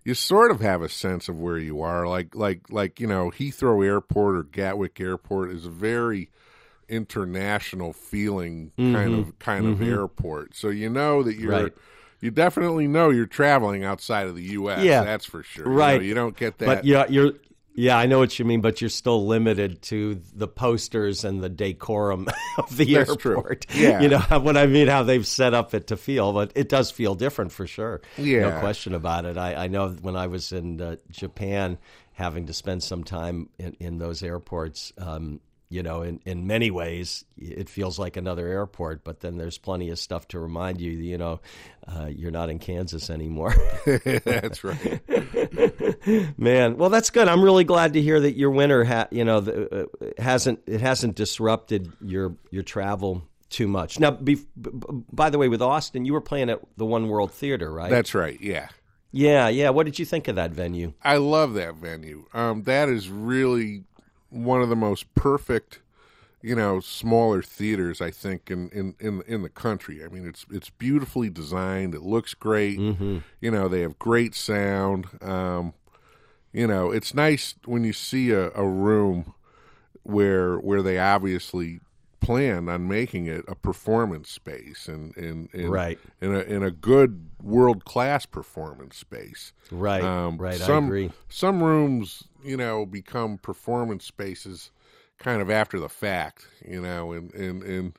You 0.03 0.13
sort 0.13 0.51
of 0.51 0.61
have 0.61 0.81
a 0.81 0.89
sense 0.89 1.27
of 1.29 1.39
where 1.39 1.57
you 1.57 1.81
are, 1.81 2.07
like 2.07 2.35
like 2.35 2.71
like 2.71 2.99
you 2.99 3.07
know 3.07 3.31
Heathrow 3.31 3.85
Airport 3.85 4.35
or 4.37 4.43
Gatwick 4.43 4.99
Airport 4.99 5.51
is 5.51 5.65
a 5.65 5.69
very 5.69 6.29
international 6.87 7.93
feeling 7.93 8.71
kind 8.77 9.13
of 9.13 9.37
kind 9.39 9.67
of 9.67 9.81
airport. 9.81 10.55
So 10.55 10.69
you 10.69 10.89
know 10.89 11.23
that 11.23 11.35
you're. 11.35 11.51
Mm-hmm. 11.51 11.63
Right. 11.63 11.73
You 12.21 12.31
definitely 12.31 12.85
know 12.85 13.11
you're 13.11 13.25
traveling 13.25 13.85
outside 13.85 14.27
of 14.27 14.35
the 14.35 14.43
U.S. 14.43 14.83
Yeah. 14.83 15.05
that's 15.05 15.23
for 15.23 15.41
sure. 15.41 15.63
You 15.63 15.71
know, 15.71 15.77
Right. 15.77 16.01
You, 16.01 16.13
don't 16.13 16.35
get 16.35 16.57
that. 16.57 16.65
But 16.65 16.83
yeah, 16.83 17.05
you're 17.07 17.31
yeah, 17.73 17.97
I 17.97 18.05
know 18.07 18.19
what 18.19 18.37
you 18.37 18.45
mean, 18.45 18.61
but 18.61 18.81
you're 18.81 18.89
still 18.89 19.25
limited 19.25 19.81
to 19.83 20.21
the 20.33 20.47
posters 20.47 21.23
and 21.23 21.41
the 21.41 21.49
decorum 21.49 22.27
of 22.57 22.75
the 22.75 22.93
That's 22.93 23.15
true. 23.15 23.37
airport. 23.37 23.65
Yeah. 23.73 24.01
You 24.01 24.09
know 24.09 24.19
what 24.19 24.57
I 24.57 24.65
mean? 24.65 24.87
How 24.87 25.03
they've 25.03 25.25
set 25.25 25.53
up 25.53 25.73
it 25.73 25.87
to 25.87 25.97
feel, 25.97 26.33
but 26.33 26.51
it 26.55 26.67
does 26.69 26.91
feel 26.91 27.15
different 27.15 27.51
for 27.51 27.65
sure. 27.67 28.01
Yeah. 28.17 28.49
No 28.49 28.59
question 28.59 28.93
about 28.93 29.25
it. 29.25 29.37
I, 29.37 29.55
I 29.55 29.67
know 29.67 29.89
when 29.89 30.15
I 30.15 30.27
was 30.27 30.51
in 30.51 30.81
uh, 30.81 30.95
Japan, 31.09 31.77
having 32.13 32.47
to 32.47 32.53
spend 32.53 32.83
some 32.83 33.03
time 33.03 33.49
in, 33.57 33.77
in 33.79 33.97
those 33.97 34.21
airports, 34.23 34.91
um, 34.97 35.39
you 35.69 35.83
know, 35.83 36.01
in, 36.01 36.19
in 36.25 36.47
many 36.47 36.71
ways, 36.71 37.25
it 37.37 37.69
feels 37.69 37.99
like 37.99 38.17
another 38.17 38.47
airport, 38.47 39.03
but 39.03 39.19
then 39.19 39.37
there's 39.37 39.59
plenty 39.59 39.91
of 39.91 39.99
stuff 39.99 40.27
to 40.29 40.39
remind 40.39 40.81
you, 40.81 40.91
you 40.91 41.17
know, 41.17 41.39
uh, 41.87 42.07
you're 42.07 42.31
not 42.31 42.49
in 42.49 42.57
Kansas 42.57 43.11
anymore. 43.11 43.53
that's 44.23 44.63
right. 44.63 44.99
Man, 46.39 46.77
well, 46.77 46.89
that's 46.89 47.11
good. 47.11 47.27
I'm 47.27 47.43
really 47.43 47.65
glad 47.65 47.93
to 47.93 48.01
hear 48.01 48.19
that 48.19 48.35
your 48.35 48.49
winter, 48.49 48.83
ha- 48.83 49.07
you 49.11 49.23
know, 49.23 49.41
the, 49.41 49.85
uh, 50.01 50.21
hasn't 50.21 50.59
it 50.65 50.81
hasn't 50.81 51.15
disrupted 51.15 51.91
your 52.01 52.35
your 52.49 52.63
travel 52.63 53.23
too 53.49 53.67
much. 53.67 53.99
Now, 53.99 54.11
be, 54.11 54.35
b- 54.35 54.69
by 55.11 55.29
the 55.29 55.37
way, 55.37 55.49
with 55.49 55.61
Austin, 55.61 56.03
you 56.05 56.13
were 56.13 56.21
playing 56.21 56.49
at 56.49 56.61
the 56.77 56.85
One 56.85 57.09
World 57.09 57.31
Theater, 57.31 57.71
right? 57.71 57.89
That's 57.91 58.15
right. 58.15 58.39
Yeah. 58.41 58.69
yeah, 59.11 59.49
yeah. 59.49 59.69
What 59.69 59.85
did 59.85 59.99
you 59.99 60.05
think 60.05 60.27
of 60.27 60.35
that 60.35 60.51
venue? 60.51 60.93
I 61.03 61.17
love 61.17 61.53
that 61.55 61.75
venue. 61.75 62.25
Um, 62.33 62.63
that 62.63 62.89
is 62.89 63.09
really 63.09 63.83
one 64.29 64.61
of 64.61 64.69
the 64.69 64.75
most 64.75 65.13
perfect, 65.15 65.81
you 66.41 66.55
know, 66.55 66.79
smaller 66.79 67.41
theaters 67.41 68.01
I 68.01 68.11
think 68.11 68.49
in 68.51 68.69
in 68.69 68.95
in, 68.99 69.21
in 69.27 69.41
the 69.43 69.49
country. 69.49 70.03
I 70.03 70.07
mean, 70.07 70.27
it's 70.27 70.45
it's 70.51 70.69
beautifully 70.69 71.29
designed. 71.29 71.93
It 71.95 72.01
looks 72.01 72.33
great. 72.33 72.79
Mm-hmm. 72.79 73.19
You 73.41 73.51
know, 73.51 73.67
they 73.67 73.81
have 73.81 73.97
great 73.99 74.35
sound. 74.35 75.07
Um, 75.21 75.73
you 76.51 76.65
know, 76.65 76.91
it's 76.91 77.13
nice 77.13 77.55
when 77.65 77.83
you 77.83 77.93
see 77.93 78.31
a, 78.31 78.49
a 78.51 78.67
room 78.67 79.33
where 80.03 80.57
where 80.57 80.81
they 80.81 80.97
obviously 80.97 81.79
planned 82.21 82.69
on 82.69 82.87
making 82.87 83.27
it 83.27 83.45
a 83.47 83.55
performance 83.55 84.29
space 84.29 84.87
and 84.87 85.15
and, 85.17 85.49
and 85.53 85.69
Right. 85.69 85.99
in 86.21 86.33
a 86.35 86.39
in 86.39 86.63
a 86.63 86.71
good 86.71 87.29
world 87.41 87.85
class 87.85 88.25
performance 88.25 88.97
space. 88.97 89.53
Right, 89.71 90.03
Um, 90.03 90.37
right. 90.37 90.55
Some, 90.57 90.85
I 90.85 90.87
agree. 90.87 91.11
Some 91.29 91.63
rooms, 91.63 92.23
you 92.43 92.57
know, 92.57 92.85
become 92.85 93.37
performance 93.37 94.05
spaces 94.05 94.71
kind 95.17 95.41
of 95.41 95.49
after 95.49 95.79
the 95.79 95.89
fact, 95.89 96.47
you 96.65 96.81
know, 96.81 97.11
and 97.13 97.33
and 97.33 97.63
and 97.63 97.93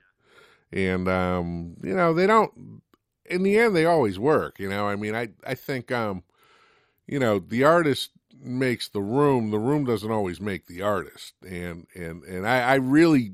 and 0.73 1.09
um, 1.09 1.77
you 1.83 1.95
know, 1.95 2.15
they 2.15 2.27
don't. 2.27 2.83
In 3.27 3.43
the 3.45 3.59
end, 3.59 3.77
they 3.77 3.87
always 3.87 4.19
work. 4.19 4.59
You 4.59 4.69
know, 4.69 4.89
I 4.89 4.97
mean, 4.97 5.15
I 5.15 5.31
I 5.47 5.55
think 5.55 5.93
um, 5.93 6.23
you 7.07 7.19
know, 7.19 7.39
the 7.39 7.65
artist 7.65 8.11
makes 8.43 8.89
the 8.89 9.01
room. 9.01 9.51
The 9.51 9.59
room 9.59 9.85
doesn't 9.85 10.11
always 10.11 10.41
make 10.41 10.67
the 10.67 10.83
artist, 10.83 11.35
and 11.47 11.87
and 11.95 12.23
and 12.25 12.47
I, 12.47 12.61
I 12.61 12.75
really, 12.77 13.33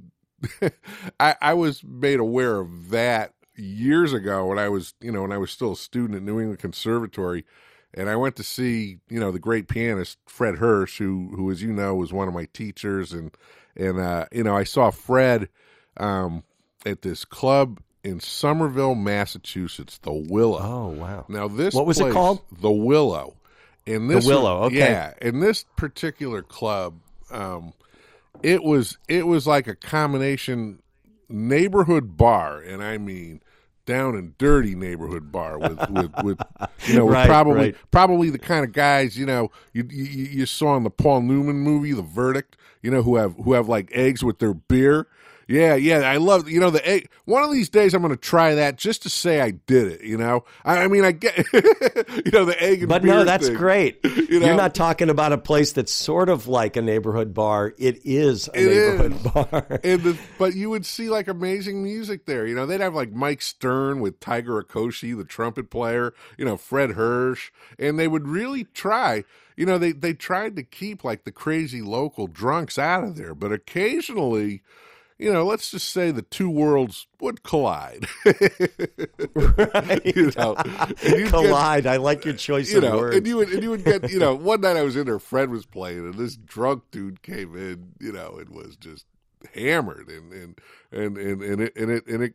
I 1.20 1.36
I 1.40 1.54
was 1.54 1.84
made 1.84 2.20
aware 2.20 2.58
of 2.60 2.90
that 2.90 3.34
years 3.56 4.12
ago 4.12 4.46
when 4.46 4.58
I 4.58 4.68
was, 4.68 4.94
you 5.00 5.12
know, 5.12 5.22
when 5.22 5.32
I 5.32 5.38
was 5.38 5.50
still 5.50 5.72
a 5.72 5.76
student 5.76 6.16
at 6.16 6.22
New 6.22 6.40
England 6.40 6.58
Conservatory 6.60 7.44
and 7.94 8.08
I 8.08 8.16
went 8.16 8.36
to 8.36 8.42
see 8.42 8.98
you 9.08 9.20
know 9.20 9.30
the 9.30 9.38
great 9.38 9.68
pianist 9.68 10.18
Fred 10.26 10.56
Hersch, 10.56 10.98
who 10.98 11.32
who 11.34 11.50
as 11.50 11.62
you 11.62 11.72
know 11.72 11.94
was 11.94 12.12
one 12.12 12.28
of 12.28 12.34
my 12.34 12.46
teachers, 12.52 13.12
and 13.12 13.30
and 13.76 13.98
uh, 13.98 14.26
you 14.32 14.44
know 14.44 14.56
I 14.56 14.64
saw 14.64 14.90
Fred 14.90 15.48
um, 15.96 16.44
at 16.84 17.02
this 17.02 17.24
club 17.24 17.80
in 18.04 18.20
Somerville, 18.20 18.94
Massachusetts, 18.94 19.98
the 19.98 20.12
Willow. 20.12 20.60
Oh 20.62 20.88
wow. 20.88 21.26
Now 21.28 21.48
this 21.48 21.74
What 21.74 21.86
was 21.86 22.00
it 22.00 22.12
called? 22.12 22.40
The 22.60 22.70
Willow. 22.70 23.34
In 23.84 24.08
this 24.08 24.26
Willow, 24.26 24.64
okay. 24.64 24.78
Yeah, 24.78 25.14
in 25.22 25.38
this 25.38 25.64
particular 25.76 26.42
club, 26.42 26.94
um, 27.30 27.72
it 28.42 28.62
was 28.64 28.98
it 29.08 29.26
was 29.26 29.46
like 29.46 29.68
a 29.68 29.76
combination 29.76 30.82
neighborhood 31.28 32.16
bar, 32.16 32.60
and 32.60 32.82
I 32.82 32.98
mean 32.98 33.42
down 33.86 34.14
and 34.14 34.36
dirty 34.36 34.74
neighborhood 34.74 35.32
bar 35.32 35.58
with 35.58 35.78
with, 35.90 36.12
with 36.22 36.38
you 36.86 36.94
know 36.94 37.06
with 37.06 37.14
Right, 37.14 37.26
probably 37.26 37.54
right. 37.54 37.76
probably 37.90 38.30
the 38.30 38.38
kind 38.38 38.64
of 38.64 38.72
guys 38.72 39.16
you 39.18 39.24
know 39.24 39.50
you, 39.72 39.86
you 39.90 40.04
you 40.04 40.46
saw 40.46 40.76
in 40.76 40.82
the 40.82 40.90
Paul 40.90 41.22
Newman 41.22 41.56
movie 41.56 41.92
The 41.92 42.02
Verdict 42.02 42.56
you 42.82 42.90
know 42.90 43.02
who 43.02 43.16
have 43.16 43.34
who 43.36 43.54
have 43.54 43.68
like 43.68 43.88
eggs 43.92 44.22
with 44.22 44.38
their 44.40 44.52
beer 44.54 45.06
yeah 45.48 45.74
yeah 45.76 45.98
I 46.00 46.16
love 46.16 46.48
you 46.48 46.58
know 46.60 46.70
the 46.70 46.86
egg 46.86 47.08
one 47.24 47.42
of 47.44 47.52
these 47.52 47.68
days 47.68 47.94
I'm 47.94 48.02
going 48.02 48.12
to 48.14 48.20
try 48.20 48.54
that 48.56 48.76
just 48.78 49.02
to 49.04 49.08
say 49.10 49.40
I 49.40 49.50
did 49.52 49.86
it 49.92 50.02
you 50.02 50.16
know 50.16 50.44
I, 50.64 50.84
I 50.84 50.88
mean 50.88 51.04
I 51.04 51.12
get 51.12 51.36
you 51.52 52.30
know 52.32 52.44
the 52.44 52.56
egg 52.58 52.80
and 52.80 52.88
But 52.88 53.04
no, 53.04 53.24
that's 53.24 53.46
thing. 53.48 53.56
great. 53.56 54.00
You 54.04 54.40
know? 54.40 54.46
You're 54.46 54.56
not 54.56 54.74
talking 54.74 55.08
about 55.10 55.32
a 55.32 55.38
place 55.38 55.72
that's 55.72 55.92
sort 55.92 56.28
of 56.28 56.48
like 56.48 56.76
a 56.76 56.82
neighborhood 56.82 57.32
bar. 57.32 57.74
It 57.78 58.00
is 58.04 58.48
a 58.48 58.60
It 58.60 58.66
neighborhood 58.66 59.12
is. 59.12 59.32
bar. 59.32 59.80
and 59.84 60.02
the, 60.02 60.18
but 60.38 60.54
you 60.54 60.70
would 60.70 60.84
see 60.86 61.08
like 61.10 61.28
amazing 61.28 61.82
music 61.82 62.26
there. 62.26 62.46
You 62.46 62.54
know, 62.54 62.66
they'd 62.66 62.80
have 62.80 62.94
like 62.94 63.12
Mike 63.12 63.42
Stern 63.42 64.00
with 64.00 64.18
Tiger 64.20 64.60
Okoshi, 64.62 65.16
the 65.16 65.24
trumpet 65.24 65.70
player. 65.70 66.12
You 66.38 66.44
know, 66.44 66.56
Fred 66.56 66.90
Hersch, 66.90 67.50
and 67.78 67.98
they 67.98 68.08
would 68.08 68.26
really 68.26 68.64
try. 68.64 69.24
You 69.56 69.64
know, 69.66 69.78
they 69.78 69.92
they 69.92 70.12
tried 70.12 70.56
to 70.56 70.62
keep 70.62 71.04
like 71.04 71.24
the 71.24 71.32
crazy 71.32 71.82
local 71.82 72.26
drunks 72.26 72.78
out 72.78 73.04
of 73.04 73.16
there, 73.16 73.34
but 73.34 73.52
occasionally. 73.52 74.62
You 75.18 75.32
know, 75.32 75.44
let's 75.46 75.70
just 75.70 75.90
say 75.90 76.10
the 76.10 76.20
two 76.22 76.50
worlds 76.50 77.06
would 77.20 77.42
collide. 77.42 78.06
you 78.26 78.32
know, 80.36 80.54
and 80.56 80.94
you'd 81.04 81.04
get- 81.04 81.28
Collide. 81.30 81.86
I 81.86 81.96
like 81.96 82.24
your 82.24 82.34
choice 82.34 82.70
you 82.70 82.78
of 82.78 82.84
know, 82.84 82.96
words. 82.98 83.16
and 83.16 83.26
you 83.26 83.36
would 83.38 83.48
and 83.50 83.62
you 83.62 83.70
would 83.70 83.84
get 83.84 84.10
you 84.10 84.18
know. 84.18 84.34
One 84.46 84.60
night 84.60 84.76
I 84.76 84.82
was 84.82 84.96
in 84.96 85.06
there, 85.06 85.18
Fred 85.18 85.48
was 85.50 85.64
playing, 85.64 86.00
and 86.00 86.14
this 86.14 86.36
drunk 86.36 86.82
dude 86.90 87.22
came 87.22 87.56
in, 87.56 87.92
you 87.98 88.12
know, 88.12 88.36
and 88.38 88.50
was 88.50 88.76
just 88.76 89.06
hammered, 89.54 90.08
and 90.08 90.32
and 90.32 90.60
and 90.92 91.16
and, 91.16 91.42
and 91.42 91.60
it 91.62 91.76
and 91.76 91.90
it 91.90 92.06
and 92.06 92.22
it. 92.22 92.34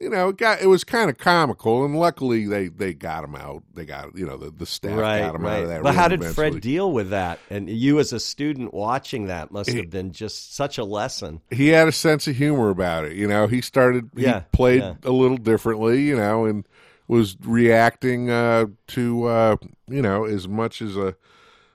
You 0.00 0.10
know, 0.10 0.30
it 0.30 0.36
got 0.36 0.60
it 0.60 0.66
was 0.66 0.82
kind 0.84 1.08
of 1.08 1.18
comical, 1.18 1.84
and 1.84 1.96
luckily 1.96 2.46
they 2.46 2.68
they 2.68 2.92
got 2.92 3.24
him 3.24 3.34
out. 3.36 3.62
They 3.74 3.84
got 3.84 4.16
you 4.16 4.26
know 4.26 4.36
the 4.36 4.50
the 4.50 4.66
staff 4.66 4.98
right, 4.98 5.20
got 5.20 5.36
him 5.36 5.46
out 5.46 5.62
of 5.62 5.68
that. 5.68 5.82
But 5.82 5.94
how 5.94 6.08
did 6.08 6.24
Fred 6.24 6.60
deal 6.60 6.90
with 6.92 7.10
that? 7.10 7.38
And 7.48 7.70
you, 7.70 8.00
as 8.00 8.12
a 8.12 8.18
student 8.20 8.74
watching 8.74 9.26
that, 9.28 9.52
must 9.52 9.70
have 9.70 9.90
been 9.90 10.12
just 10.12 10.54
such 10.54 10.78
a 10.78 10.84
lesson. 10.84 11.40
he 11.50 11.68
had 11.68 11.86
a 11.88 11.92
sense 11.92 12.26
of 12.26 12.36
humor 12.36 12.70
about 12.70 13.04
it. 13.04 13.12
You 13.16 13.28
know, 13.28 13.46
he 13.46 13.60
started, 13.60 14.10
Yeah, 14.14 14.40
played 14.52 14.82
yeah. 14.82 14.94
a 15.04 15.12
little 15.12 15.36
differently, 15.38 16.02
you 16.02 16.16
know, 16.16 16.44
and 16.44 16.66
was 17.06 17.36
reacting 17.42 18.30
uh, 18.30 18.66
to, 18.88 19.24
uh, 19.26 19.56
you 19.88 20.02
know, 20.02 20.24
as 20.24 20.48
much 20.48 20.82
as 20.82 20.96
a 20.96 21.14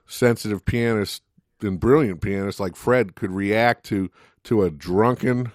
sensitive 0.06 0.64
pianist 0.64 1.22
and 1.62 1.78
brilliant 1.80 2.20
pianist 2.20 2.58
like 2.60 2.76
Fred 2.76 3.14
could 3.14 3.30
react 3.32 3.84
to 3.86 4.10
to 4.44 4.62
a 4.62 4.70
drunken. 4.70 5.52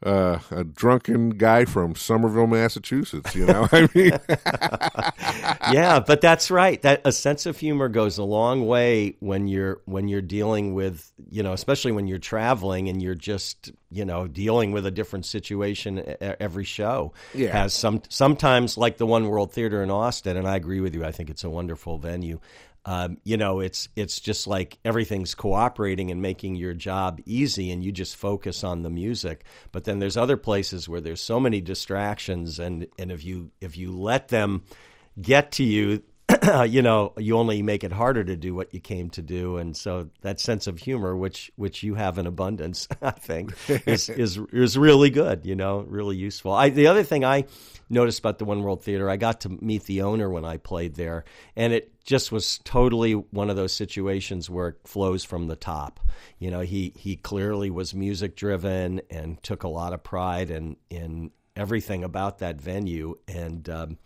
Uh, 0.00 0.38
a 0.52 0.62
drunken 0.62 1.30
guy 1.30 1.64
from 1.64 1.96
Somerville, 1.96 2.46
Massachusetts. 2.46 3.34
You 3.34 3.46
know, 3.46 3.66
I 3.72 3.88
mean, 3.96 4.12
yeah, 5.74 5.98
but 5.98 6.20
that's 6.20 6.52
right. 6.52 6.80
That 6.82 7.00
a 7.04 7.10
sense 7.10 7.46
of 7.46 7.58
humor 7.58 7.88
goes 7.88 8.16
a 8.16 8.22
long 8.22 8.64
way 8.66 9.16
when 9.18 9.48
you're 9.48 9.80
when 9.86 10.06
you're 10.06 10.22
dealing 10.22 10.72
with 10.74 11.12
you 11.30 11.42
know, 11.42 11.52
especially 11.52 11.90
when 11.90 12.06
you're 12.06 12.18
traveling 12.18 12.88
and 12.88 13.02
you're 13.02 13.16
just 13.16 13.72
you 13.90 14.04
know 14.04 14.28
dealing 14.28 14.70
with 14.70 14.86
a 14.86 14.90
different 14.92 15.26
situation 15.26 16.14
every 16.20 16.64
show. 16.64 17.12
Yeah. 17.34 17.50
has 17.50 17.74
some 17.74 18.02
sometimes 18.08 18.78
like 18.78 18.98
the 18.98 19.06
One 19.06 19.28
World 19.28 19.52
Theater 19.52 19.82
in 19.82 19.90
Austin, 19.90 20.36
and 20.36 20.46
I 20.46 20.54
agree 20.54 20.80
with 20.80 20.94
you. 20.94 21.04
I 21.04 21.10
think 21.10 21.28
it's 21.28 21.42
a 21.42 21.50
wonderful 21.50 21.98
venue. 21.98 22.38
Um, 22.84 23.18
you 23.24 23.36
know, 23.36 23.60
it's 23.60 23.88
it's 23.96 24.20
just 24.20 24.46
like 24.46 24.78
everything's 24.84 25.34
cooperating 25.34 26.10
and 26.10 26.22
making 26.22 26.56
your 26.56 26.74
job 26.74 27.20
easy, 27.26 27.70
and 27.70 27.84
you 27.84 27.92
just 27.92 28.16
focus 28.16 28.64
on 28.64 28.82
the 28.82 28.90
music. 28.90 29.44
But 29.72 29.84
then 29.84 29.98
there's 29.98 30.16
other 30.16 30.36
places 30.36 30.88
where 30.88 31.00
there's 31.00 31.20
so 31.20 31.38
many 31.38 31.60
distractions, 31.60 32.58
and 32.58 32.86
and 32.98 33.12
if 33.12 33.24
you 33.24 33.50
if 33.60 33.76
you 33.76 33.92
let 33.92 34.28
them 34.28 34.62
get 35.20 35.52
to 35.52 35.64
you, 35.64 36.02
you 36.66 36.82
know, 36.82 37.12
you 37.16 37.36
only 37.36 37.62
make 37.62 37.84
it 37.84 37.92
harder 37.92 38.22
to 38.22 38.36
do 38.36 38.54
what 38.54 38.72
you 38.74 38.80
came 38.80 39.10
to 39.10 39.22
do. 39.22 39.56
And 39.56 39.76
so 39.76 40.10
that 40.22 40.40
sense 40.40 40.66
of 40.66 40.78
humor, 40.78 41.16
which 41.16 41.50
which 41.56 41.82
you 41.82 41.94
have 41.94 42.18
in 42.18 42.26
abundance, 42.26 42.88
I 43.02 43.12
think, 43.12 43.54
is 43.86 44.08
is 44.08 44.38
is 44.52 44.78
really 44.78 45.10
good. 45.10 45.46
You 45.46 45.56
know, 45.56 45.80
really 45.80 46.16
useful. 46.16 46.52
I 46.52 46.70
the 46.70 46.86
other 46.86 47.02
thing 47.02 47.24
I 47.24 47.44
noticed 47.90 48.18
about 48.18 48.38
the 48.38 48.44
One 48.44 48.62
World 48.62 48.82
Theater, 48.82 49.08
I 49.08 49.16
got 49.16 49.40
to 49.42 49.48
meet 49.48 49.84
the 49.84 50.02
owner 50.02 50.28
when 50.28 50.44
I 50.44 50.56
played 50.56 50.94
there, 50.94 51.24
and 51.56 51.72
it 51.72 51.92
just 52.04 52.32
was 52.32 52.58
totally 52.64 53.12
one 53.12 53.50
of 53.50 53.56
those 53.56 53.72
situations 53.72 54.48
where 54.48 54.68
it 54.68 54.76
flows 54.84 55.24
from 55.24 55.46
the 55.46 55.56
top. 55.56 56.00
You 56.38 56.50
know, 56.50 56.60
he 56.60 56.92
he 56.96 57.16
clearly 57.16 57.70
was 57.70 57.94
music 57.94 58.36
driven 58.36 59.00
and 59.10 59.42
took 59.42 59.62
a 59.62 59.68
lot 59.68 59.92
of 59.92 60.02
pride 60.02 60.50
in 60.50 60.76
in 60.90 61.30
everything 61.56 62.04
about 62.04 62.38
that 62.38 62.60
venue 62.60 63.16
and. 63.26 63.68
Um, 63.68 63.98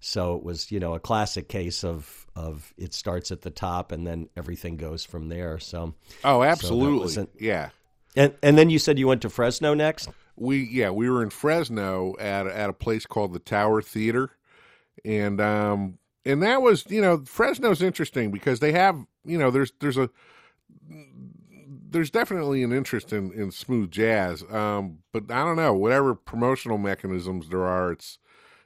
so 0.00 0.36
it 0.36 0.44
was, 0.44 0.70
you 0.70 0.78
know, 0.78 0.94
a 0.94 1.00
classic 1.00 1.48
case 1.48 1.82
of 1.82 2.26
of 2.36 2.72
it 2.76 2.94
starts 2.94 3.32
at 3.32 3.42
the 3.42 3.50
top 3.50 3.90
and 3.90 4.06
then 4.06 4.28
everything 4.36 4.76
goes 4.76 5.04
from 5.04 5.28
there. 5.28 5.58
So, 5.58 5.94
oh, 6.24 6.42
absolutely, 6.42 7.22
an- 7.22 7.28
yeah. 7.38 7.70
and 8.14 8.32
and 8.42 8.56
then 8.56 8.70
you 8.70 8.78
said 8.78 8.98
you 8.98 9.08
went 9.08 9.22
to 9.22 9.30
Fresno 9.30 9.74
next. 9.74 10.08
We 10.38 10.58
yeah 10.64 10.90
we 10.90 11.08
were 11.10 11.22
in 11.22 11.30
Fresno 11.30 12.14
at 12.18 12.46
at 12.46 12.70
a 12.70 12.72
place 12.72 13.06
called 13.06 13.32
the 13.32 13.38
Tower 13.38 13.82
Theater, 13.82 14.30
and 15.04 15.40
um 15.40 15.98
and 16.24 16.42
that 16.42 16.62
was 16.62 16.84
you 16.88 17.00
know 17.00 17.22
Fresno's 17.24 17.82
interesting 17.82 18.30
because 18.30 18.60
they 18.60 18.72
have 18.72 19.04
you 19.24 19.38
know 19.38 19.50
there's 19.50 19.72
there's 19.80 19.96
a 19.98 20.10
there's 21.90 22.10
definitely 22.10 22.62
an 22.62 22.72
interest 22.72 23.12
in 23.12 23.32
in 23.32 23.50
smooth 23.50 23.90
jazz, 23.90 24.44
um 24.50 24.98
but 25.12 25.24
I 25.30 25.44
don't 25.44 25.56
know 25.56 25.74
whatever 25.74 26.14
promotional 26.14 26.78
mechanisms 26.78 27.48
there 27.48 27.64
are 27.64 27.92
it's 27.92 28.18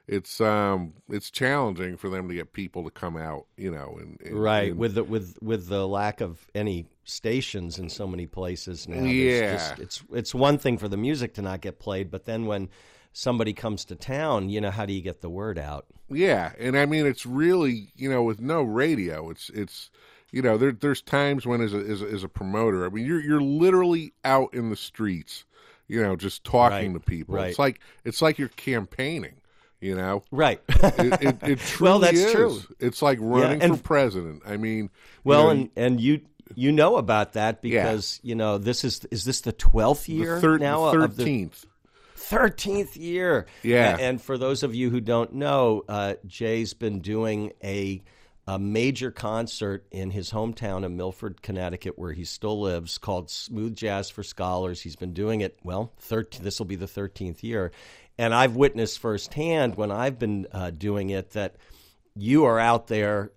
it's 0.07 0.41
um 0.41 0.93
it's 1.09 1.31
challenging 1.31 1.95
for 1.97 2.09
them 2.09 2.27
to 2.27 2.35
get 2.35 2.51
people 2.53 2.83
to 2.83 2.91
come 2.91 3.15
out 3.15 3.45
you 3.55 3.71
know 3.71 3.97
and, 3.99 4.19
and 4.25 4.37
Right, 4.37 4.71
and- 4.71 4.77
with 4.77 4.95
the 4.95 5.03
with 5.03 5.37
with 5.41 5.67
the 5.67 5.87
lack 5.87 6.19
of 6.21 6.45
any 6.53 6.87
stations 7.03 7.79
in 7.79 7.89
so 7.89 8.07
many 8.07 8.25
places 8.25 8.87
now. 8.87 9.03
Yeah. 9.03 9.53
just- 9.53 9.79
it's 9.79 10.03
it's 10.13 10.35
one 10.35 10.57
thing 10.57 10.77
for 10.77 10.87
the 10.87 10.97
music 10.97 11.33
to 11.35 11.41
not 11.41 11.61
get 11.61 11.79
played, 11.79 12.09
but 12.11 12.25
then 12.25 12.45
when 12.45 12.69
somebody 13.11 13.53
comes 13.53 13.85
to 13.85 13.95
town, 13.95 14.49
you 14.49 14.59
know, 14.61 14.71
how 14.71 14.85
do 14.85 14.93
you 14.93 15.01
get 15.01 15.21
the 15.21 15.29
word 15.29 15.57
out? 15.59 15.85
Yeah, 16.09 16.51
and 16.59 16.77
I 16.77 16.85
mean 16.85 17.05
it's 17.05 17.25
really 17.25 17.89
you 17.95 18.09
know 18.09 18.23
with 18.23 18.39
no 18.41 18.61
radio, 18.63 19.29
it's 19.29 19.49
it's 19.49 19.89
you 20.31 20.41
know 20.41 20.57
there 20.57 20.71
there's 20.71 21.01
times 21.01 21.45
when 21.45 21.61
as 21.61 21.73
a 21.73 21.77
as 21.77 22.01
a, 22.01 22.05
as 22.05 22.23
a 22.23 22.29
promoter, 22.29 22.85
I 22.85 22.89
mean 22.89 23.05
you're 23.05 23.21
you're 23.21 23.41
literally 23.41 24.13
out 24.25 24.53
in 24.53 24.69
the 24.69 24.75
streets, 24.75 25.45
you 25.87 26.01
know, 26.01 26.15
just 26.15 26.43
talking 26.43 26.93
Right, 26.93 27.01
to 27.03 27.09
people. 27.09 27.35
right. 27.35 27.49
It's 27.49 27.59
like 27.59 27.79
it's 28.05 28.21
like 28.21 28.37
you're 28.39 28.49
campaigning, 28.49 29.35
you 29.81 29.95
know. 29.95 30.23
Right. 30.31 30.61
It, 30.69 31.21
it, 31.21 31.37
it 31.43 31.59
truly 31.65 31.89
Well, 31.91 31.99
that's 31.99 32.17
is. 32.19 32.31
true. 32.31 32.59
It's 32.79 33.01
like 33.01 33.17
running 33.21 33.61
and- 33.61 33.77
for 33.77 33.83
president. 33.83 34.43
I 34.45 34.57
mean, 34.57 34.83
you 34.85 34.89
well, 35.23 35.43
know, 35.45 35.49
and 35.51 35.69
and 35.75 36.01
you 36.01 36.21
you 36.55 36.71
know 36.71 36.97
about 36.97 37.33
that 37.33 37.61
because 37.61 38.19
you 38.23 38.35
know 38.35 38.57
this 38.57 38.83
is 38.83 39.05
is 39.11 39.25
this 39.25 39.41
the 39.41 39.51
twelfth 39.51 40.07
year 40.09 40.35
the 40.35 40.41
thir- 40.41 40.57
now 40.57 40.91
thirteenth. 40.91 41.65
thirteenth 42.15 42.95
year. 42.97 43.45
Yeah. 43.61 43.97
And 43.99 44.21
for 44.21 44.37
those 44.37 44.63
of 44.63 44.73
you 44.75 44.89
who 44.89 45.01
don't 45.01 45.33
know, 45.33 45.83
uh, 45.87 46.15
Jay's 46.25 46.73
been 46.73 47.01
doing 47.01 47.53
a 47.63 48.01
a 48.45 48.59
major 48.59 49.09
concert 49.09 49.85
in 49.89 50.11
his 50.11 50.31
hometown 50.31 50.83
of 50.83 50.91
Milford, 50.91 51.41
Connecticut, 51.41 51.97
where 51.97 52.11
he 52.11 52.25
still 52.25 52.59
lives, 52.59 52.97
called 52.97 53.29
Smooth 53.29 53.73
Jazz 53.73 54.09
for 54.09 54.21
Scholars. 54.21 54.81
He's 54.81 54.97
been 54.97 55.13
doing 55.13 55.39
it 55.39 55.57
well. 55.63 55.93
13, 55.99 56.43
this 56.43 56.59
will 56.59 56.65
be 56.65 56.75
the 56.75 56.87
thirteenth 56.87 57.41
year, 57.43 57.71
and 58.17 58.33
I've 58.33 58.55
witnessed 58.55 58.99
firsthand 58.99 59.75
when 59.75 59.91
I've 59.91 60.19
been 60.19 60.47
uh, 60.51 60.71
doing 60.71 61.09
it 61.09 61.31
that 61.31 61.55
you 62.15 62.45
are 62.45 62.59
out 62.59 62.87
there. 62.87 63.31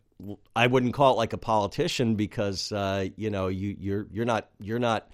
I 0.54 0.66
wouldn't 0.66 0.94
call 0.94 1.14
it 1.14 1.16
like 1.16 1.32
a 1.32 1.38
politician 1.38 2.14
because 2.14 2.72
uh, 2.72 3.08
you 3.16 3.30
know 3.30 3.48
you 3.48 3.76
you're 3.78 4.06
you're 4.10 4.24
not 4.24 4.48
you're 4.60 4.78
not 4.78 5.08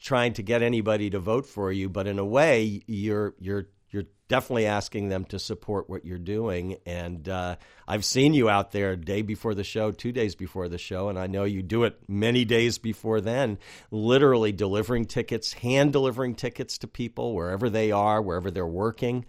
trying 0.00 0.32
to 0.34 0.42
get 0.42 0.62
anybody 0.62 1.10
to 1.10 1.18
vote 1.18 1.46
for 1.46 1.70
you, 1.72 1.88
but 1.88 2.06
in 2.06 2.18
a 2.18 2.24
way, 2.24 2.82
you're 2.86 3.34
you're 3.38 3.68
you're 3.90 4.04
definitely 4.28 4.66
asking 4.66 5.08
them 5.08 5.24
to 5.24 5.38
support 5.38 5.88
what 5.88 6.04
you're 6.04 6.18
doing. 6.18 6.76
And 6.84 7.28
uh, 7.28 7.56
I've 7.86 8.04
seen 8.04 8.34
you 8.34 8.48
out 8.48 8.70
there 8.70 8.96
day 8.96 9.22
before 9.22 9.54
the 9.54 9.64
show, 9.64 9.90
two 9.90 10.12
days 10.12 10.34
before 10.34 10.68
the 10.68 10.78
show, 10.78 11.08
and 11.08 11.18
I 11.18 11.26
know 11.26 11.44
you 11.44 11.62
do 11.62 11.84
it 11.84 11.98
many 12.08 12.44
days 12.44 12.78
before 12.78 13.20
then, 13.20 13.58
literally 13.90 14.52
delivering 14.52 15.06
tickets, 15.06 15.54
hand 15.54 15.92
delivering 15.92 16.34
tickets 16.34 16.78
to 16.78 16.86
people 16.86 17.34
wherever 17.34 17.70
they 17.70 17.90
are, 17.90 18.20
wherever 18.20 18.50
they're 18.50 18.66
working. 18.66 19.24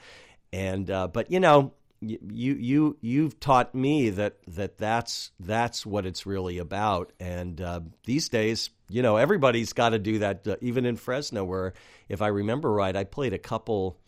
And 0.54 0.90
uh, 0.90 1.08
but 1.08 1.32
you 1.32 1.40
know. 1.40 1.74
You 2.02 2.54
you 2.54 2.98
you've 3.02 3.40
taught 3.40 3.76
me 3.76 4.10
that 4.12 4.38
that 4.48 4.78
that's 4.78 5.32
that's 5.40 5.86
what 5.86 6.06
it's 6.06 6.26
really 6.26 6.58
about, 6.58 7.12
and 7.20 7.60
uh, 7.60 7.82
these 8.06 8.30
days, 8.30 8.70
you 8.88 9.02
know, 9.02 9.18
everybody's 9.18 9.74
got 9.74 9.90
to 9.90 10.00
do 10.00 10.20
that. 10.20 10.48
Uh, 10.48 10.56
even 10.62 10.86
in 10.86 10.96
Fresno, 10.96 11.44
where 11.44 11.74
if 12.08 12.22
I 12.22 12.28
remember 12.28 12.72
right, 12.72 12.96
I 12.96 13.04
played 13.04 13.34
a 13.34 13.38
couple 13.38 14.00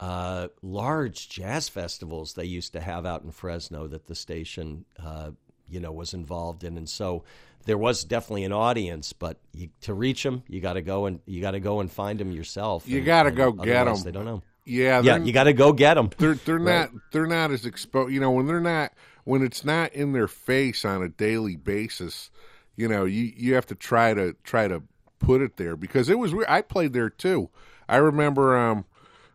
uh, 0.00 0.48
large 0.62 1.28
jazz 1.28 1.68
festivals 1.68 2.32
they 2.32 2.46
used 2.46 2.72
to 2.72 2.80
have 2.80 3.04
out 3.04 3.24
in 3.24 3.30
Fresno 3.30 3.86
that 3.88 4.06
the 4.06 4.14
station, 4.14 4.86
uh, 4.98 5.32
you 5.68 5.80
know, 5.80 5.92
was 5.92 6.14
involved 6.14 6.64
in, 6.64 6.78
and 6.78 6.88
so 6.88 7.24
there 7.66 7.76
was 7.78 8.04
definitely 8.04 8.44
an 8.44 8.52
audience, 8.52 9.12
but 9.12 9.36
you, 9.52 9.68
to 9.82 9.92
reach 9.92 10.22
them, 10.22 10.42
you 10.48 10.60
got 10.60 10.74
to 10.74 10.80
go 10.82 11.04
and 11.04 11.20
you 11.26 11.42
got 11.42 11.50
to 11.50 11.60
go 11.60 11.80
and 11.80 11.92
find 11.92 12.18
them 12.18 12.32
yourself. 12.32 12.88
You 12.88 13.02
got 13.02 13.24
to 13.24 13.30
go 13.30 13.52
get 13.52 13.84
them. 13.84 14.02
They 14.02 14.12
don't 14.12 14.24
know. 14.24 14.42
Yeah, 14.68 15.00
Yeah, 15.02 15.16
you 15.16 15.32
got 15.32 15.44
to 15.44 15.52
go 15.52 15.72
get 15.72 15.94
them. 15.94 16.10
they're 16.18 16.34
they're 16.34 16.58
Right. 16.58 16.90
not 16.92 17.02
they're 17.12 17.26
not 17.26 17.50
as 17.50 17.64
exposed. 17.66 18.12
You 18.12 18.20
know, 18.20 18.30
when 18.30 18.46
they're 18.46 18.60
not 18.60 18.92
when 19.24 19.42
it's 19.42 19.64
not 19.64 19.92
in 19.92 20.12
their 20.12 20.28
face 20.28 20.84
on 20.84 21.02
a 21.02 21.08
daily 21.08 21.56
basis. 21.56 22.30
You 22.76 22.86
know, 22.88 23.04
you 23.04 23.32
you 23.36 23.54
have 23.54 23.66
to 23.66 23.74
try 23.74 24.14
to 24.14 24.34
try 24.44 24.68
to 24.68 24.82
put 25.18 25.42
it 25.42 25.56
there 25.56 25.74
because 25.76 26.08
it 26.08 26.18
was. 26.18 26.32
weird. 26.34 26.46
I 26.48 26.62
played 26.62 26.92
there 26.92 27.10
too. 27.10 27.50
I 27.88 27.96
remember. 27.96 28.56
um 28.56 28.84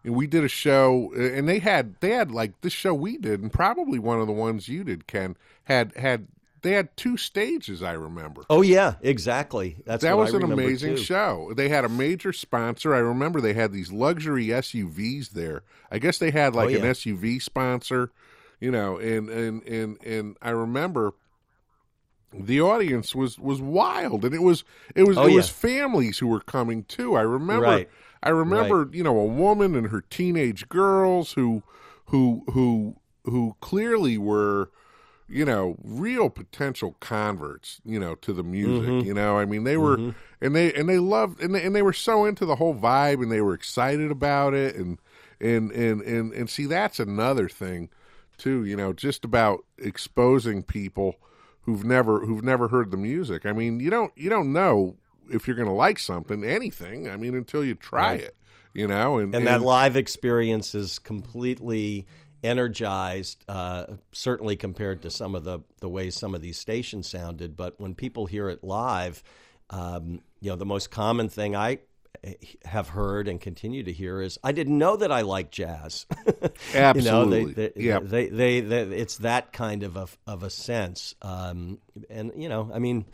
we 0.05 0.27
did 0.27 0.43
a 0.43 0.49
show 0.49 1.13
and 1.15 1.47
they 1.47 1.59
had 1.59 1.95
they 2.01 2.09
had 2.09 2.29
like 2.29 2.59
this 2.59 2.73
show 2.73 2.93
we 2.93 3.17
did 3.17 3.41
and 3.41 3.53
probably 3.53 3.97
one 3.97 4.19
of 4.19 4.27
the 4.27 4.33
ones 4.33 4.67
you 4.67 4.83
did 4.83 5.07
ken 5.07 5.37
had 5.63 5.95
had 5.95 6.27
they 6.63 6.71
had 6.71 6.95
two 6.97 7.15
stages 7.17 7.83
i 7.83 7.91
remember 7.93 8.41
Oh 8.49 8.61
yeah, 8.61 8.95
exactly. 9.01 9.77
That's 9.85 10.03
that 10.03 10.17
was 10.17 10.33
an 10.33 10.43
amazing 10.43 10.95
too. 10.95 11.01
show. 11.01 11.51
They 11.55 11.69
had 11.69 11.85
a 11.85 11.89
major 11.89 12.33
sponsor. 12.33 12.93
I 12.93 12.99
remember 12.99 13.39
they 13.41 13.53
had 13.53 13.71
these 13.71 13.91
luxury 13.91 14.47
SUVs 14.47 15.29
there. 15.31 15.63
I 15.91 15.99
guess 15.99 16.17
they 16.17 16.31
had 16.31 16.55
like 16.55 16.71
Oh, 16.73 16.77
an. 16.77 16.81
SUV 16.83 17.41
sponsor, 17.41 18.11
you 18.59 18.71
know, 18.71 18.97
and 18.97 19.29
and 19.29 19.63
and 19.63 20.03
and 20.03 20.37
I 20.41 20.49
remember 20.49 21.13
the 22.33 22.61
audience 22.61 23.13
was 23.13 23.37
was 23.37 23.61
wild 23.61 24.25
and 24.25 24.33
it 24.33 24.41
was 24.41 24.63
it 24.95 25.03
was 25.03 25.17
Oh, 25.17 25.27
it 25.27 25.33
was 25.33 25.49
families 25.49 26.17
who 26.19 26.27
were 26.27 26.39
coming 26.41 26.83
too. 26.83 27.15
I 27.15 27.21
remember 27.21 27.65
Right. 27.65 27.89
I 28.23 28.29
remember, 28.29 28.89
you 28.93 29.03
know, 29.03 29.17
a 29.19 29.25
woman 29.25 29.75
and 29.75 29.87
her 29.87 30.01
teenage 30.01 30.69
girls 30.69 31.33
who 31.33 31.63
who 32.05 32.43
who 32.53 32.95
who 33.25 33.55
clearly 33.61 34.17
were 34.17 34.71
you 35.33 35.45
know, 35.45 35.75
real 35.83 36.29
potential 36.29 36.95
converts, 36.99 37.81
you 37.83 37.99
know, 37.99 38.13
to 38.15 38.33
the 38.33 38.43
music. 38.43 38.89
Mm-hmm. 38.89 39.07
You 39.07 39.13
know, 39.15 39.37
I 39.39 39.45
mean, 39.45 39.63
they 39.63 39.77
were, 39.77 40.13
and 40.41 40.55
they 40.55 40.71
and 40.73 40.87
they 40.87 40.99
loved, 40.99 41.41
and 41.41 41.55
they, 41.55 41.63
and 41.63 41.75
they 41.75 41.81
were 41.81 41.93
so 41.93 42.25
into 42.25 42.45
the 42.45 42.55
whole 42.55 42.75
vibe, 42.75 43.21
and 43.21 43.31
they 43.31 43.41
were 43.41 43.53
excited 43.53 44.11
about 44.11 44.53
it, 44.53 44.75
and 44.75 44.99
and 45.39 45.71
and 45.71 46.01
and 46.01 46.33
and 46.33 46.49
see, 46.49 46.65
that's 46.67 46.99
another 46.99 47.49
thing, 47.49 47.89
too. 48.37 48.63
You 48.63 48.75
know, 48.75 48.93
just 48.93 49.25
about 49.25 49.65
exposing 49.77 50.61
people 50.63 51.15
who've 51.61 51.83
never 51.83 52.25
who've 52.25 52.43
never 52.43 52.67
heard 52.67 52.91
the 52.91 52.97
music. 52.97 53.45
I 53.45 53.53
mean, 53.53 53.79
you 53.79 53.89
don't 53.89 54.11
you 54.15 54.29
don't 54.29 54.53
know 54.53 54.97
if 55.31 55.47
you're 55.47 55.55
going 55.55 55.69
to 55.69 55.73
like 55.73 55.97
something, 55.99 56.43
anything. 56.43 57.09
I 57.09 57.17
mean, 57.17 57.33
until 57.33 57.63
you 57.65 57.73
try 57.75 58.11
Right. 58.11 58.21
it. 58.21 58.35
You 58.75 58.87
know, 58.87 59.19
and, 59.19 59.35
and 59.35 59.45
that 59.45 59.61
live 59.61 59.95
experience 59.95 60.73
is 60.73 60.97
completely 60.97 62.07
energized 62.43 63.43
uh, 63.47 63.85
certainly 64.11 64.55
compared 64.55 65.01
to 65.01 65.09
some 65.09 65.35
of 65.35 65.43
the, 65.43 65.59
the 65.79 65.89
ways 65.89 66.15
some 66.15 66.35
of 66.35 66.41
these 66.41 66.57
stations 66.57 67.07
sounded 67.09 67.55
but 67.55 67.79
when 67.79 67.95
people 67.95 68.25
hear 68.25 68.49
it 68.49 68.63
live 68.63 69.23
um, 69.69 70.21
you 70.41 70.49
know 70.49 70.55
the 70.55 70.65
most 70.65 70.91
common 70.91 71.29
thing 71.29 71.55
i 71.55 71.79
eh, 72.23 72.33
have 72.65 72.89
heard 72.89 73.27
and 73.27 73.39
continue 73.39 73.83
to 73.83 73.91
hear 73.93 74.21
is 74.21 74.37
i 74.43 74.51
didn't 74.51 74.77
know 74.77 74.95
that 74.95 75.11
i 75.11 75.21
liked 75.21 75.51
jazz 75.51 76.05
Absolutely. 76.73 76.91
you 76.95 77.11
know, 77.11 77.29
they, 77.49 77.69
they, 77.69 77.71
Yeah. 77.83 77.99
they, 77.99 78.27
they, 78.27 78.59
they, 78.59 78.81
it's 78.97 79.17
that 79.17 79.53
kind 79.53 79.83
of 79.83 79.95
a, 79.95 80.07
of 80.27 80.43
a 80.43 80.49
sense 80.49 81.15
um, 81.21 81.79
and 82.09 82.31
you 82.35 82.49
know 82.49 82.69
i 82.73 82.79
mean 82.79 83.05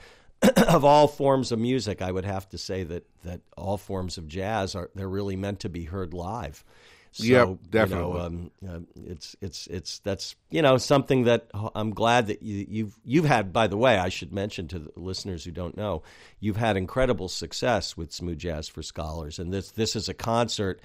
of 0.69 0.86
all 0.86 1.07
forms 1.07 1.51
of 1.51 1.59
music, 1.59 2.01
I 2.01 2.12
would 2.12 2.25
have 2.25 2.48
to 2.50 2.57
say 2.57 2.83
that 2.83 3.05
that 3.24 3.41
all 3.57 3.77
forms 3.77 4.17
of 4.17 4.27
jazz 4.27 4.74
are 4.75 4.89
they're 4.95 5.09
really 5.09 5.36
meant 5.36 5.59
to 5.62 5.69
be 5.69 5.83
heard 5.83 6.13
live. 6.13 6.63
So, 7.11 7.23
Yep, 7.23 7.57
definitely. 7.71 8.07
You 8.07 8.13
know, 8.13 8.25
um, 8.25 8.51
uh, 8.67 8.79
it's 9.07 9.35
it's 9.41 9.67
it's 9.67 9.99
that's 9.99 10.35
you 10.51 10.61
know 10.61 10.77
something 10.77 11.23
that 11.23 11.47
I'm 11.53 11.91
glad 11.91 12.27
that 12.27 12.43
you, 12.43 12.65
you've 12.69 12.99
you've 13.03 13.25
had. 13.25 13.51
By 13.51 13.67
the 13.67 13.77
way, 13.77 13.97
I 13.97 14.09
should 14.09 14.31
mention 14.31 14.67
to 14.69 14.79
the 14.79 14.91
listeners 14.95 15.43
who 15.43 15.51
don't 15.51 15.75
know, 15.75 16.03
you've 16.39 16.57
had 16.57 16.77
incredible 16.77 17.27
success 17.27 17.97
with 17.97 18.11
Smooth 18.11 18.37
Jazz 18.37 18.67
for 18.67 18.83
Scholars, 18.83 19.39
and 19.39 19.51
this 19.51 19.71
this 19.71 19.95
is 19.95 20.07
a 20.07 20.13
concert 20.13 20.81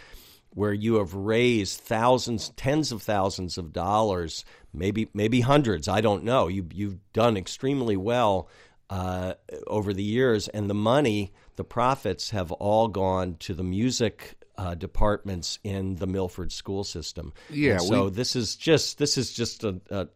where 0.50 0.72
you 0.72 0.94
have 0.94 1.14
raised 1.14 1.80
thousands, 1.80 2.50
tens 2.50 2.92
of 2.92 3.02
thousands 3.02 3.58
of 3.58 3.72
dollars, 3.72 4.44
maybe 4.72 5.08
maybe 5.12 5.40
hundreds. 5.42 5.88
I 5.88 6.00
don't 6.00 6.24
know. 6.24 6.48
You 6.48 6.66
you've 6.72 7.12
done 7.12 7.36
extremely 7.36 7.96
well 7.96 8.48
uh, 8.88 9.34
over 9.66 9.92
the 9.92 10.02
years, 10.02 10.48
and 10.48 10.70
the 10.70 10.74
money, 10.74 11.32
the 11.56 11.64
profits 11.64 12.30
have 12.30 12.50
all 12.52 12.88
gone 12.88 13.36
to 13.40 13.52
the 13.52 13.64
music 13.64 14.36
uh, 14.56 14.74
departments 14.74 15.58
in 15.64 15.96
the 15.96 16.06
Milford 16.06 16.52
school 16.52 16.84
system. 16.84 17.32
Yeah, 17.50 17.72
And 17.72 17.82
so 17.82 18.04
we- 18.04 18.10
this 18.10 18.36
is 18.36 18.56
just 18.56 18.98
this 18.98 19.18
is 19.18 19.32
just 19.32 19.64
a, 19.64 19.80
a 19.90 20.08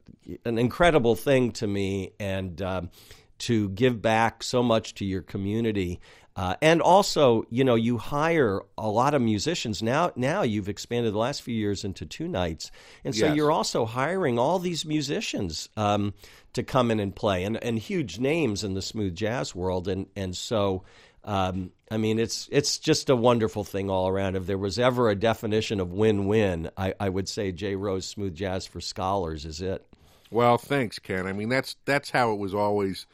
an 0.44 0.58
incredible 0.58 1.14
thing 1.16 1.52
to 1.52 1.66
me, 1.66 2.12
and 2.20 2.60
um, 2.62 2.90
to 3.38 3.68
give 3.70 4.02
back 4.02 4.42
so 4.42 4.62
much 4.62 4.94
to 4.94 5.04
your 5.04 5.22
community. 5.22 6.00
Uh, 6.36 6.54
and 6.62 6.80
also, 6.80 7.42
you 7.50 7.64
know, 7.64 7.74
you 7.74 7.98
hire 7.98 8.60
a 8.76 8.88
lot 8.88 9.12
of 9.12 9.20
musicians 9.20 9.82
now. 9.82 10.12
Now 10.14 10.42
you've 10.42 10.68
expanded 10.68 11.12
the 11.12 11.18
last 11.18 11.42
few 11.42 11.54
years 11.54 11.84
into 11.84 12.06
two 12.06 12.28
nights, 12.28 12.70
and 13.04 13.12
so 13.12 13.26
Yes. 13.26 13.34
you're 13.36 13.50
also 13.50 13.84
hiring 13.84 14.38
all 14.38 14.60
these 14.60 14.84
musicians 14.84 15.68
um, 15.76 16.14
to 16.52 16.62
come 16.62 16.92
in 16.92 17.00
and 17.00 17.12
play, 17.12 17.42
and, 17.42 17.56
and 17.64 17.76
huge 17.76 18.20
names 18.20 18.62
in 18.62 18.74
the 18.74 18.82
smooth 18.82 19.16
jazz 19.16 19.52
world. 19.52 19.88
And 19.88 20.06
and 20.14 20.36
so, 20.36 20.84
um, 21.24 21.72
I 21.90 21.96
mean, 21.96 22.18
it's 22.18 22.48
it's 22.52 22.78
just 22.78 23.10
a 23.10 23.16
wonderful 23.16 23.64
thing 23.64 23.90
all 23.90 24.08
around. 24.08 24.36
If 24.36 24.46
there 24.46 24.58
was 24.58 24.78
ever 24.78 25.10
a 25.10 25.14
definition 25.14 25.80
of 25.80 25.92
win-win, 25.92 26.70
I, 26.76 26.94
I 27.00 27.08
would 27.08 27.28
say 27.28 27.52
Jay 27.52 27.74
Rowe's 27.74 28.06
Smooth 28.06 28.34
Jazz 28.34 28.66
for 28.66 28.80
Scholars 28.80 29.44
is 29.44 29.60
it. 29.60 29.86
Well, 30.30 30.58
thanks, 30.58 30.98
Ken. 30.98 31.26
I 31.26 31.32
mean, 31.32 31.48
that's 31.48 31.76
that's 31.84 32.10
how 32.10 32.32
it 32.32 32.38
was 32.38 32.54
always, 32.54 33.06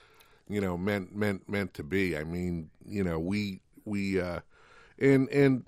you 0.49 0.61
know, 0.61 0.77
meant 0.77 1.15
meant 1.15 1.49
meant 1.49 1.75
to 1.75 1.83
be. 1.83 2.17
I 2.17 2.25
mean, 2.25 2.71
you 2.87 3.05
know, 3.05 3.19
we 3.19 3.61
we 3.85 4.21
uh, 4.21 4.41
and 4.99 5.29
and 5.31 5.65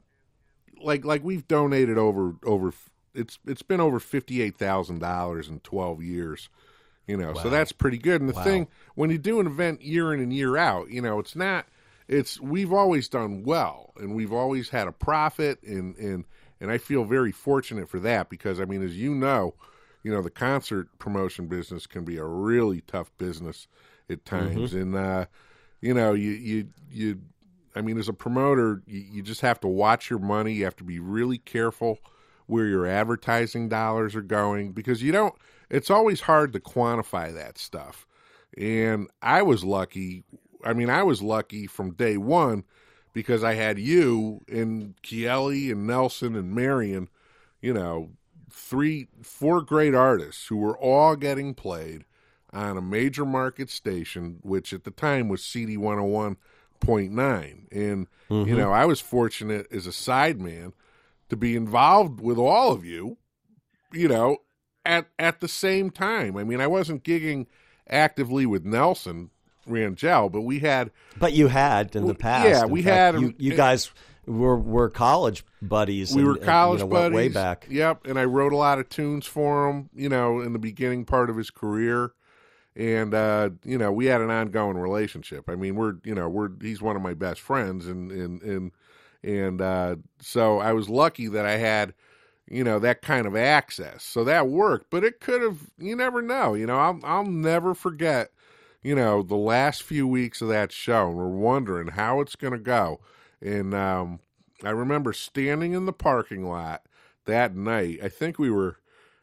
like 0.81 1.05
like 1.05 1.25
we've 1.25 1.47
donated 1.49 1.99
over 1.99 2.35
over 2.45 2.73
it's 3.15 3.39
it's 3.47 3.63
been 3.63 3.81
over 3.81 3.99
fifty 3.99 4.43
eight 4.43 4.57
thousand 4.57 4.99
dollars 5.01 5.49
in 5.49 5.61
twelve 5.61 6.03
years. 6.03 6.49
You 7.07 7.17
know, 7.17 7.35
so 7.35 7.49
that's 7.51 7.71
pretty 7.71 7.99
good. 7.99 8.21
And 8.21 8.29
the 8.29 8.35
Wow. 8.35 8.43
thing 8.43 8.69
when 8.97 9.11
you 9.11 9.19
do 9.19 9.39
an 9.39 9.47
event 9.47 9.83
year 9.83 10.13
in 10.13 10.21
and 10.21 10.33
year 10.33 10.57
out, 10.57 10.91
you 10.91 11.01
know, 11.01 11.21
it's 11.21 11.37
not 11.37 11.67
it's 12.09 12.41
we've 12.41 12.73
always 12.73 13.09
done 13.09 13.43
well 13.43 13.93
and 13.97 14.15
we've 14.15 14.33
always 14.33 14.69
had 14.69 14.89
a 14.89 14.93
profit 14.93 15.63
and 15.63 15.97
and 15.97 16.25
and 16.61 16.71
I 16.71 16.79
feel 16.79 17.05
very 17.05 17.33
fortunate 17.33 17.89
for 17.89 18.01
that 18.01 18.31
because 18.31 18.61
I 18.61 18.65
mean 18.65 18.83
as 18.83 18.97
you 18.97 19.15
know, 19.15 19.55
you 20.03 20.13
know, 20.13 20.23
the 20.23 20.31
concert 20.31 20.89
promotion 20.99 21.47
business 21.47 21.87
can 21.87 22.05
be 22.05 22.17
a 22.17 22.25
really 22.25 22.81
tough 22.83 23.11
business 23.19 23.67
at 24.09 24.25
times 24.25 24.73
and 24.75 24.95
uh 24.95 25.27
you 25.81 25.93
know, 25.95 26.15
you 26.15 26.31
you 26.31 26.69
you 26.91 27.21
I 27.75 27.83
mean 27.83 27.99
as 27.99 28.09
a 28.09 28.15
promoter, 28.15 28.83
you, 28.87 29.01
you 29.01 29.23
just 29.23 29.41
have 29.43 29.61
to 29.61 29.69
watch 29.69 30.09
your 30.09 30.19
money, 30.19 30.53
you 30.53 30.65
have 30.65 30.77
to 30.77 30.85
be 30.85 30.99
really 30.99 31.39
careful 31.39 31.99
where 32.47 32.67
your 32.67 32.87
advertising 32.87 33.69
dollars 33.69 34.15
are 34.15 34.23
going 34.23 34.73
because 34.73 35.03
you 35.03 35.13
don't 35.13 35.35
it's 35.69 35.91
always 35.91 36.21
hard 36.21 36.53
to 36.53 36.61
quantify 36.61 37.35
that 37.35 37.59
stuff. 37.59 38.07
And 38.57 39.09
I 39.21 39.43
was 39.43 39.65
lucky. 39.65 40.25
I 40.67 40.73
mean, 40.73 40.91
I 40.91 41.05
was 41.05 41.23
lucky 41.23 41.67
from 41.67 41.93
day 41.93 42.17
one 42.17 42.65
because 43.13 43.45
I 43.45 43.55
had 43.55 43.79
you 43.79 44.43
and 44.49 44.95
Chieli 45.03 45.71
and 45.71 45.87
Nelson 45.87 46.35
and 46.35 46.55
Marion, 46.55 47.09
you 47.61 47.73
know, 47.73 48.11
three, 48.51 49.07
four 49.23 49.63
great 49.63 49.95
artists 49.95 50.49
who 50.49 50.57
were 50.57 50.77
all 50.77 51.15
getting 51.15 51.55
played 51.55 52.05
on 52.53 52.77
a 52.77 52.83
major 52.83 53.25
market 53.25 53.71
station, 53.71 54.39
which 54.43 54.73
at 54.73 54.85
the 54.85 54.91
time 54.91 55.29
was 55.29 55.45
CD 55.45 55.77
101.9. 55.77 56.37
And, 57.71 58.07
you 58.29 58.37
mm-hmm. 58.37 58.57
know, 58.57 58.73
I 58.73 58.85
was 58.87 59.01
fortunate 59.01 59.67
as 59.71 59.87
a 59.87 59.91
sideman 59.91 60.73
to 61.29 61.37
be 61.37 61.55
involved 61.55 62.21
with 62.21 62.39
all 62.39 62.73
of 62.73 62.85
you, 62.85 63.19
you 63.93 64.09
know, 64.09 64.39
at 64.85 65.07
at 65.19 65.41
the 65.41 65.49
same 65.49 65.91
time. 65.91 66.37
I 66.37 66.45
mean, 66.45 66.61
I 66.61 66.67
wasn't 66.67 67.05
gigging 67.05 67.47
actively 67.89 68.47
with 68.47 68.65
Nelson 68.65 69.31
Rangell, 69.67 70.29
but 70.31 70.43
we 70.43 70.61
had 70.61 70.91
But 71.19 71.33
you 71.33 71.49
had 71.49 71.95
in 71.97 72.07
the 72.07 72.15
past. 72.15 72.49
yeah, 72.49 72.65
In 72.65 72.71
we 72.71 72.83
fact, 72.83 73.15
had 73.17 73.21
You, 73.23 73.35
you 73.39 73.55
guys 73.55 73.91
were 74.27 74.57
were 74.59 74.89
college 74.91 75.45
buddies. 75.63 76.13
we 76.15 76.21
and- 76.23 76.29
were 76.29 76.35
and, 76.37 76.45
college 76.45 76.81
you 76.81 76.87
know, 76.87 76.91
buddies. 76.93 77.17
way 77.17 77.29
back. 77.29 77.67
Yep, 77.71 78.07
and 78.07 78.19
I 78.19 78.25
wrote 78.25 78.53
a 78.53 78.57
lot 78.57 78.79
of 78.79 78.89
tunes 78.89 79.27
for 79.27 79.69
him, 79.69 79.89
you 79.95 80.09
know, 80.09 80.41
in 80.41 80.53
the 80.53 80.59
beginning 80.59 81.05
part 81.05 81.31
of 81.31 81.37
his 81.37 81.51
career. 81.51 82.13
And 82.75 83.15
uh, 83.15 83.51
you 83.65 83.79
know, 83.79 83.91
we 83.93 84.07
had 84.07 84.21
an 84.21 84.31
ongoing 84.31 84.77
relationship. 84.77 85.49
I 85.49 85.55
mean, 85.57 85.77
we're 85.77 85.95
you 86.05 86.15
know, 86.15 86.29
we're 86.29 86.51
he's 86.61 86.83
one 86.83 86.95
of 86.97 87.03
my 87.03 87.15
best 87.15 87.41
friends 87.41 87.87
and 87.87 88.11
and 88.13 88.43
and 88.43 88.73
and 89.23 89.61
uh, 89.63 89.97
so 90.21 90.59
I 90.59 90.73
was 90.73 90.89
lucky 90.89 91.27
that 91.29 91.47
I 91.47 91.57
had 91.57 91.95
you 92.51 92.63
know 92.63 92.79
that 92.81 93.01
kind 93.01 93.27
of 93.27 93.35
access. 93.35 94.05
So 94.05 94.25
that 94.25 94.49
worked, 94.49 94.91
but 94.91 95.05
it 95.05 95.21
could 95.21 95.41
have 95.41 95.59
you 95.79 95.97
never 95.97 96.21
know. 96.21 96.53
You 96.53 96.67
know, 96.67 96.77
I'll 96.77 97.01
I'll 97.03 97.25
never 97.25 97.75
forget 97.75 98.31
you 98.87 98.95
know 98.95 99.21
the 99.23 99.37
last 99.37 99.83
few 99.83 100.07
weeks 100.07 100.41
of 100.41 100.49
that 100.49 100.71
show 100.71 101.09
and 101.09 101.17
we're 101.17 101.27
wondering 101.27 101.89
how 101.89 102.21
it's 102.21 102.37
going 102.37 102.53
to 102.53 102.59
go. 102.59 103.01
And 103.43 103.75
um 103.75 104.21
I 104.65 104.71
remember 104.71 105.13
standing 105.13 105.73
in 105.73 105.87
the 105.87 105.93
parking 105.93 106.47
lot 106.47 106.83
that 107.25 107.55
night. 107.55 107.99
I 108.03 108.09
think 108.09 108.39
we 108.39 108.49
were 108.49 108.79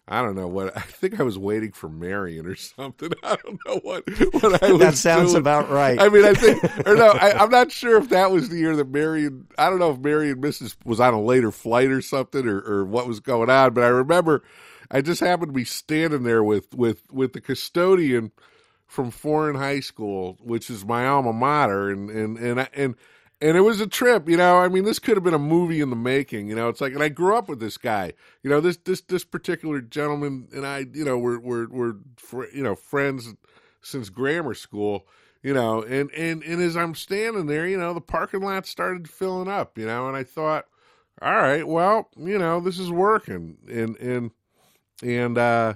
I 0.06 0.22
don't 0.22 0.36
know 0.36 0.50
what 0.50 0.76
I 0.78 0.82
think 0.82 1.18
I 1.18 1.24
was 1.24 1.40
waiting 1.40 1.72
for 1.72 1.88
Marion 1.88 2.46
or 2.46 2.56
something. 2.56 3.12
I 3.24 3.38
don't 3.38 3.58
know 3.66 3.80
what 3.84 4.04
what 4.34 4.62
I 4.62 4.74
was 4.74 4.82
that 4.82 4.96
sounds 4.96 5.32
doing. 5.32 5.42
about 5.42 5.70
right. 5.70 5.98
I 5.98 6.10
mean, 6.10 6.26
I 6.26 6.34
think 6.34 6.62
or 6.86 6.96
no, 6.96 7.12
I, 7.12 7.32
I'm 7.42 7.50
not 7.50 7.72
sure 7.72 7.98
if 7.98 8.10
that 8.10 8.32
was 8.32 8.50
the 8.50 8.58
year 8.58 8.76
that 8.76 8.90
Marion. 8.90 9.48
I 9.58 9.70
don't 9.70 9.80
know 9.80 9.92
if 9.92 10.00
Marion 10.00 10.42
Mrs. 10.42 10.76
was 10.84 11.00
on 11.00 11.14
a 11.14 11.22
later 11.22 11.52
flight 11.52 11.90
or 11.90 12.02
something, 12.02 12.46
or, 12.46 12.60
or 12.60 12.86
what 12.86 13.08
was 13.08 13.22
going 13.22 13.50
on. 13.50 13.74
But 13.74 13.86
I 13.86 13.88
remember 13.88 14.44
I 14.92 15.00
just 15.00 15.22
happened 15.22 15.50
to 15.50 15.54
be 15.54 15.64
standing 15.64 16.24
there 16.24 16.44
with 16.44 16.74
with 16.76 17.10
with 17.14 17.32
the 17.32 17.40
custodian 17.40 18.34
from 18.94 19.12
Foran 19.12 19.58
High 19.58 19.80
School, 19.80 20.38
which 20.40 20.70
is 20.70 20.86
my 20.86 21.08
alma 21.08 21.34
mater, 21.34 21.90
and 21.90 22.12
and 22.12 22.38
and 22.38 22.70
and 22.74 22.96
and 23.42 23.58
it 23.58 23.62
was 23.62 23.82
a 23.82 23.88
trip. 23.88 24.30
You 24.30 24.38
know, 24.38 24.58
I 24.58 24.68
mean, 24.68 24.84
this 24.84 25.00
could 25.00 25.18
have 25.18 25.24
been 25.24 25.34
a 25.34 25.40
movie 25.40 25.82
in 25.82 25.90
the 25.90 25.96
making. 25.96 26.48
You 26.48 26.56
know, 26.56 26.70
it's 26.70 26.80
like, 26.80 26.94
and 26.94 27.02
I 27.02 27.10
grew 27.10 27.36
up 27.36 27.50
with 27.50 27.60
this 27.60 27.78
guy. 27.78 28.14
You 28.44 28.52
know, 28.52 28.62
this 28.62 28.78
this 28.78 29.02
this 29.02 29.26
particular 29.26 29.82
gentleman 29.82 30.48
and 30.54 30.66
I, 30.66 30.86
you 30.94 31.04
know, 31.04 31.18
we're 31.18 31.40
we're 31.40 31.68
we're 31.70 31.96
fr- 32.18 32.54
you 32.54 32.62
know 32.62 32.76
friends 32.76 33.34
since 33.82 34.10
grammar 34.10 34.54
school. 34.54 35.08
You 35.42 35.56
know, 35.56 35.82
and 35.82 36.12
and 36.12 36.44
and 36.44 36.62
as 36.62 36.78
I'm 36.78 36.94
standing 36.94 37.48
there, 37.48 37.68
you 37.68 37.78
know, 37.78 37.96
the 37.96 38.00
parking 38.02 38.42
lot 38.42 38.68
started 38.68 39.10
filling 39.10 39.50
up. 39.50 39.76
You 39.76 39.88
know, 39.88 40.08
and 40.08 40.16
I 40.16 40.24
thought, 40.24 40.66
all 41.20 41.34
right, 41.34 41.68
well, 41.68 42.10
you 42.16 42.38
know, 42.38 42.60
this 42.60 42.78
is 42.78 42.92
working, 42.92 43.58
and 43.68 43.98
and 43.98 44.32
and 45.02 45.38
uh 45.38 45.74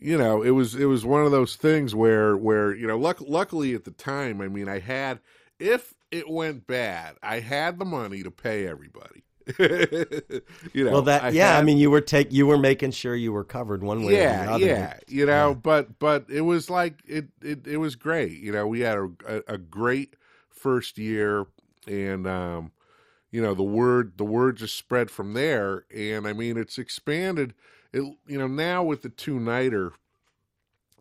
you 0.00 0.16
know 0.18 0.42
it 0.42 0.50
was 0.50 0.74
it 0.74 0.86
was 0.86 1.04
one 1.04 1.24
of 1.24 1.30
those 1.30 1.56
things 1.56 1.94
where 1.94 2.36
where 2.36 2.74
you 2.74 2.86
know 2.86 2.98
luck, 2.98 3.20
luckily 3.20 3.74
at 3.74 3.84
the 3.84 3.90
time 3.90 4.40
i 4.40 4.48
mean 4.48 4.68
i 4.68 4.78
had 4.78 5.20
if 5.58 5.94
it 6.10 6.28
went 6.28 6.66
bad 6.66 7.16
i 7.22 7.40
had 7.40 7.78
the 7.78 7.84
money 7.84 8.22
to 8.22 8.30
pay 8.30 8.66
everybody. 8.66 9.22
You 10.72 10.84
know 10.84 10.90
well, 10.90 11.02
that 11.02 11.32
yeah, 11.32 11.56
I 11.56 11.62
mean, 11.62 11.78
you 11.78 11.90
were 11.90 12.00
take 12.00 12.32
you 12.32 12.46
were 12.46 12.58
making 12.58 12.90
sure 12.90 13.14
you 13.14 13.32
were 13.32 13.44
covered 13.44 13.82
one 13.82 14.02
way 14.04 14.14
or 14.14 14.16
the 14.16 14.22
yeah 14.22 14.46
other. 14.50 14.66
yeah 14.66 14.98
you 15.06 15.24
know 15.24 15.54
but 15.54 15.98
but 15.98 16.26
it 16.28 16.40
was 16.42 16.68
like 16.68 17.00
it, 17.06 17.26
it 17.42 17.66
it 17.66 17.76
was 17.76 17.94
great 17.94 18.32
you 18.40 18.52
know 18.52 18.66
we 18.66 18.80
had 18.80 18.98
a, 18.98 19.08
a, 19.26 19.54
a 19.54 19.58
great 19.58 20.16
first 20.50 20.98
year 20.98 21.46
and 21.86 22.26
um 22.26 22.72
you 23.30 23.40
know 23.40 23.54
the 23.54 23.62
word 23.62 24.18
the 24.18 24.24
word 24.24 24.56
just 24.56 24.76
spread 24.76 25.10
from 25.10 25.32
there. 25.34 25.84
And 25.94 26.26
i 26.26 26.32
mean 26.32 26.56
it's 26.56 26.78
expanded 26.78 27.54
it 27.96 28.16
you 28.26 28.38
know 28.38 28.46
now 28.46 28.82
with 28.82 29.02
the 29.02 29.08
two 29.08 29.40
nighter 29.40 29.92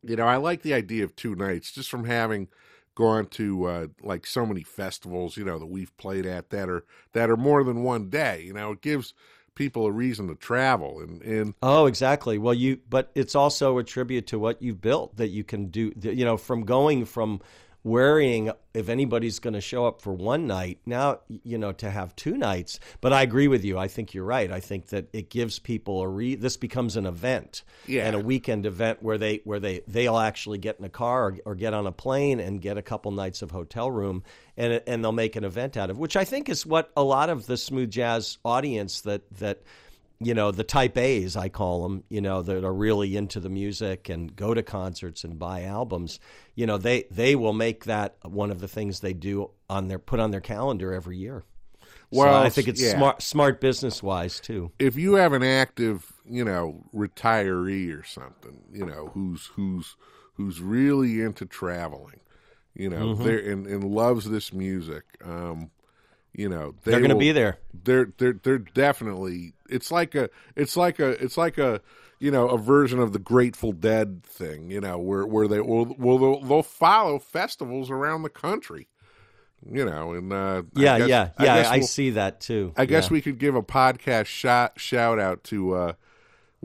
you 0.04 0.16
know 0.16 0.26
i 0.26 0.38
like 0.38 0.62
the 0.62 0.74
idea 0.74 1.04
of 1.04 1.16
two 1.16 1.36
nights 1.36 1.72
just 1.72 1.90
from 1.90 2.06
having 2.06 2.48
gone 2.96 3.26
to 3.26 3.66
uh 3.66 3.88
like 4.02 4.26
so 4.26 4.46
many 4.46 4.64
festivals 4.64 5.36
you 5.38 5.44
know 5.44 5.60
that 5.60 5.66
we've 5.66 5.96
played 5.98 6.26
at 6.26 6.50
that 6.50 6.70
are 6.70 6.86
that 7.14 7.30
are 7.30 7.38
more 7.38 7.64
than 7.64 7.84
one 7.84 8.10
day 8.10 8.42
you 8.42 8.54
know 8.54 8.72
it 8.72 8.82
gives 8.82 9.14
people 9.56 9.86
a 9.86 9.92
reason 9.92 10.28
to 10.28 10.36
travel 10.36 11.00
and 11.00 11.22
and 11.22 11.54
Oh, 11.64 11.86
exactly. 11.86 12.38
Well, 12.38 12.54
you, 12.54 12.80
but 12.90 13.10
it's 13.16 13.36
also 13.36 13.78
a 13.78 13.84
tribute 13.84 14.28
to 14.28 14.38
what 14.38 14.62
you've 14.62 14.82
built 14.82 15.16
that 15.16 15.30
you 15.30 15.46
can 15.46 15.68
do. 15.68 15.94
You 15.98 16.26
know, 16.26 16.36
from 16.36 16.66
going 16.66 17.06
from 17.06 17.40
worrying 17.86 18.52
if 18.74 18.90
anybody's 18.90 19.38
going 19.40 19.54
to 19.54 19.62
show 19.62 19.86
up 19.86 20.02
for 20.02 20.12
one 20.12 20.48
night 20.48 20.80
now, 20.88 21.20
you 21.30 21.58
know, 21.58 21.72
to 21.72 21.90
have 21.90 22.14
two 22.16 22.36
nights. 22.36 22.80
But 23.00 23.14
I 23.14 23.22
agree 23.22 23.48
with 23.48 23.64
you. 23.64 23.78
I 23.78 23.88
think 23.88 24.14
you're 24.14 24.26
right. 24.26 24.52
I 24.52 24.60
think 24.60 24.88
that 24.88 25.08
it 25.14 25.30
gives 25.30 25.60
people 25.60 26.02
a 26.02 26.08
re. 26.08 26.36
This 26.36 26.58
becomes 26.58 26.98
an 26.98 27.06
event, 27.06 27.64
Yeah. 27.88 28.06
and 28.08 28.16
a 28.16 28.20
weekend 28.20 28.66
event 28.66 29.02
where 29.04 29.20
they 29.20 29.42
where 29.46 29.60
they 29.60 29.82
they'll 29.88 30.18
actually 30.18 30.58
get 30.58 30.78
in 30.80 30.84
a 30.86 30.90
car 30.90 31.28
or, 31.28 31.38
or 31.46 31.56
get 31.56 31.74
on 31.76 31.86
a 31.88 31.92
plane 31.92 32.40
and 32.40 32.60
get 32.60 32.78
a 32.78 32.82
couple 32.82 33.12
nights 33.12 33.44
of 33.44 33.52
hotel 33.52 33.90
room, 33.92 34.24
and 34.58 34.82
and 34.88 35.04
they'll 35.04 35.12
make 35.12 35.36
an 35.36 35.44
event 35.46 35.78
out 35.78 35.90
of, 35.92 35.98
which 36.00 36.18
I 36.18 36.26
think 36.26 36.50
is 36.50 36.66
what 36.66 36.92
a 36.98 37.04
lot 37.04 37.30
of 37.30 37.46
the 37.46 37.56
smooth 37.56 37.92
jazz 37.92 38.40
audience 38.44 39.02
that 39.02 39.22
that 39.38 39.62
you 40.20 40.34
know 40.34 40.52
the 40.52 40.64
type 40.64 40.98
A's 40.98 41.36
I 41.36 41.50
call 41.50 41.84
them 41.84 42.04
you 42.10 42.22
know 42.22 42.42
that 42.42 42.64
are 42.64 42.74
really 42.74 43.18
into 43.18 43.40
the 43.40 43.50
music 43.50 44.10
and 44.10 44.36
go 44.36 44.54
to 44.54 44.64
concerts 44.64 45.24
and 45.24 45.38
buy 45.40 45.64
albums 45.64 46.20
you 46.56 46.66
know 46.66 46.78
they 46.78 47.04
they 47.12 47.36
will 47.36 47.54
make 47.54 47.86
that 47.86 48.18
one 48.24 48.52
of 48.52 48.60
the 48.60 48.68
things 48.68 49.00
they 49.00 49.14
do 49.14 49.52
on 49.70 49.88
their 49.88 50.00
put 50.00 50.20
on 50.20 50.32
their 50.32 50.42
calendar 50.42 50.94
every 50.94 51.18
year 51.18 51.44
Well, 52.10 52.34
so 52.34 52.36
I 52.36 52.50
think 52.50 52.68
it's 52.68 52.82
yeah. 52.82 52.92
smart 52.94 53.22
smart 53.22 53.62
business 53.62 54.02
wise 54.02 54.40
too 54.40 54.72
if 54.80 54.96
you 54.96 55.14
have 55.16 55.34
an 55.34 55.44
active, 55.44 56.12
you 56.26 56.44
know, 56.44 56.84
retiree 56.94 57.98
or 57.98 58.04
something, 58.04 58.64
you 58.72 58.86
know, 58.86 59.12
who's 59.14 59.48
who's 59.56 59.96
who's 60.34 60.62
really 60.62 61.22
into 61.22 61.46
traveling, 61.46 62.20
you 62.74 62.90
know, 62.90 63.14
Mm-hmm. 63.14 63.24
they're 63.24 63.40
and, 63.40 63.66
and 63.68 63.84
loves 63.84 64.30
this 64.30 64.54
music, 64.54 65.04
um, 65.24 65.72
you 66.38 66.50
know, 66.50 66.76
they 66.84 66.92
they're 66.92 67.00
going 67.00 67.10
to 67.10 67.16
be 67.16 67.32
there 67.32 67.58
They're 67.84 68.12
they're 68.18 68.34
they're 68.44 68.58
definitely. 68.60 69.54
It's 69.70 69.92
like 69.92 70.16
a 70.16 70.30
it's 70.56 70.76
like 70.78 71.00
a 71.00 71.10
it's 71.24 71.38
like 71.38 71.58
a 71.58 71.82
you 72.20 72.32
know 72.32 72.48
a 72.50 72.58
version 72.58 73.00
of 73.00 73.14
the 73.14 73.20
Grateful 73.20 73.72
Dead 73.72 74.24
thing, 74.24 74.70
you 74.72 74.82
know, 74.82 74.98
where 74.98 75.26
where 75.26 75.48
they 75.48 75.60
will 75.62 75.86
will 75.98 76.18
they'll, 76.18 76.42
they'll 76.42 76.64
follow 76.64 77.20
festivals 77.20 77.90
around 77.90 78.24
the 78.24 78.30
country. 78.30 78.88
You 79.68 79.84
know, 79.86 80.12
and 80.14 80.32
uh, 80.32 80.62
I 80.76 80.80
yeah 80.80 80.98
guess- 81.00 81.10
yeah 81.10 81.30
I 81.40 81.44
yeah 81.46 81.70
I, 81.72 81.78
we'll- 81.78 81.88
see 81.88 82.12
that 82.12 82.40
too 82.40 82.72
I 82.78 82.86
guess 82.86 83.06
Yeah. 83.06 83.14
we 83.14 83.22
could 83.22 83.40
give 83.40 83.56
a 83.56 83.64
podcast 83.64 84.26
shot 84.28 84.74
shout 84.80 85.18
out 85.18 85.44
to 85.46 85.74
uh, 85.74 85.94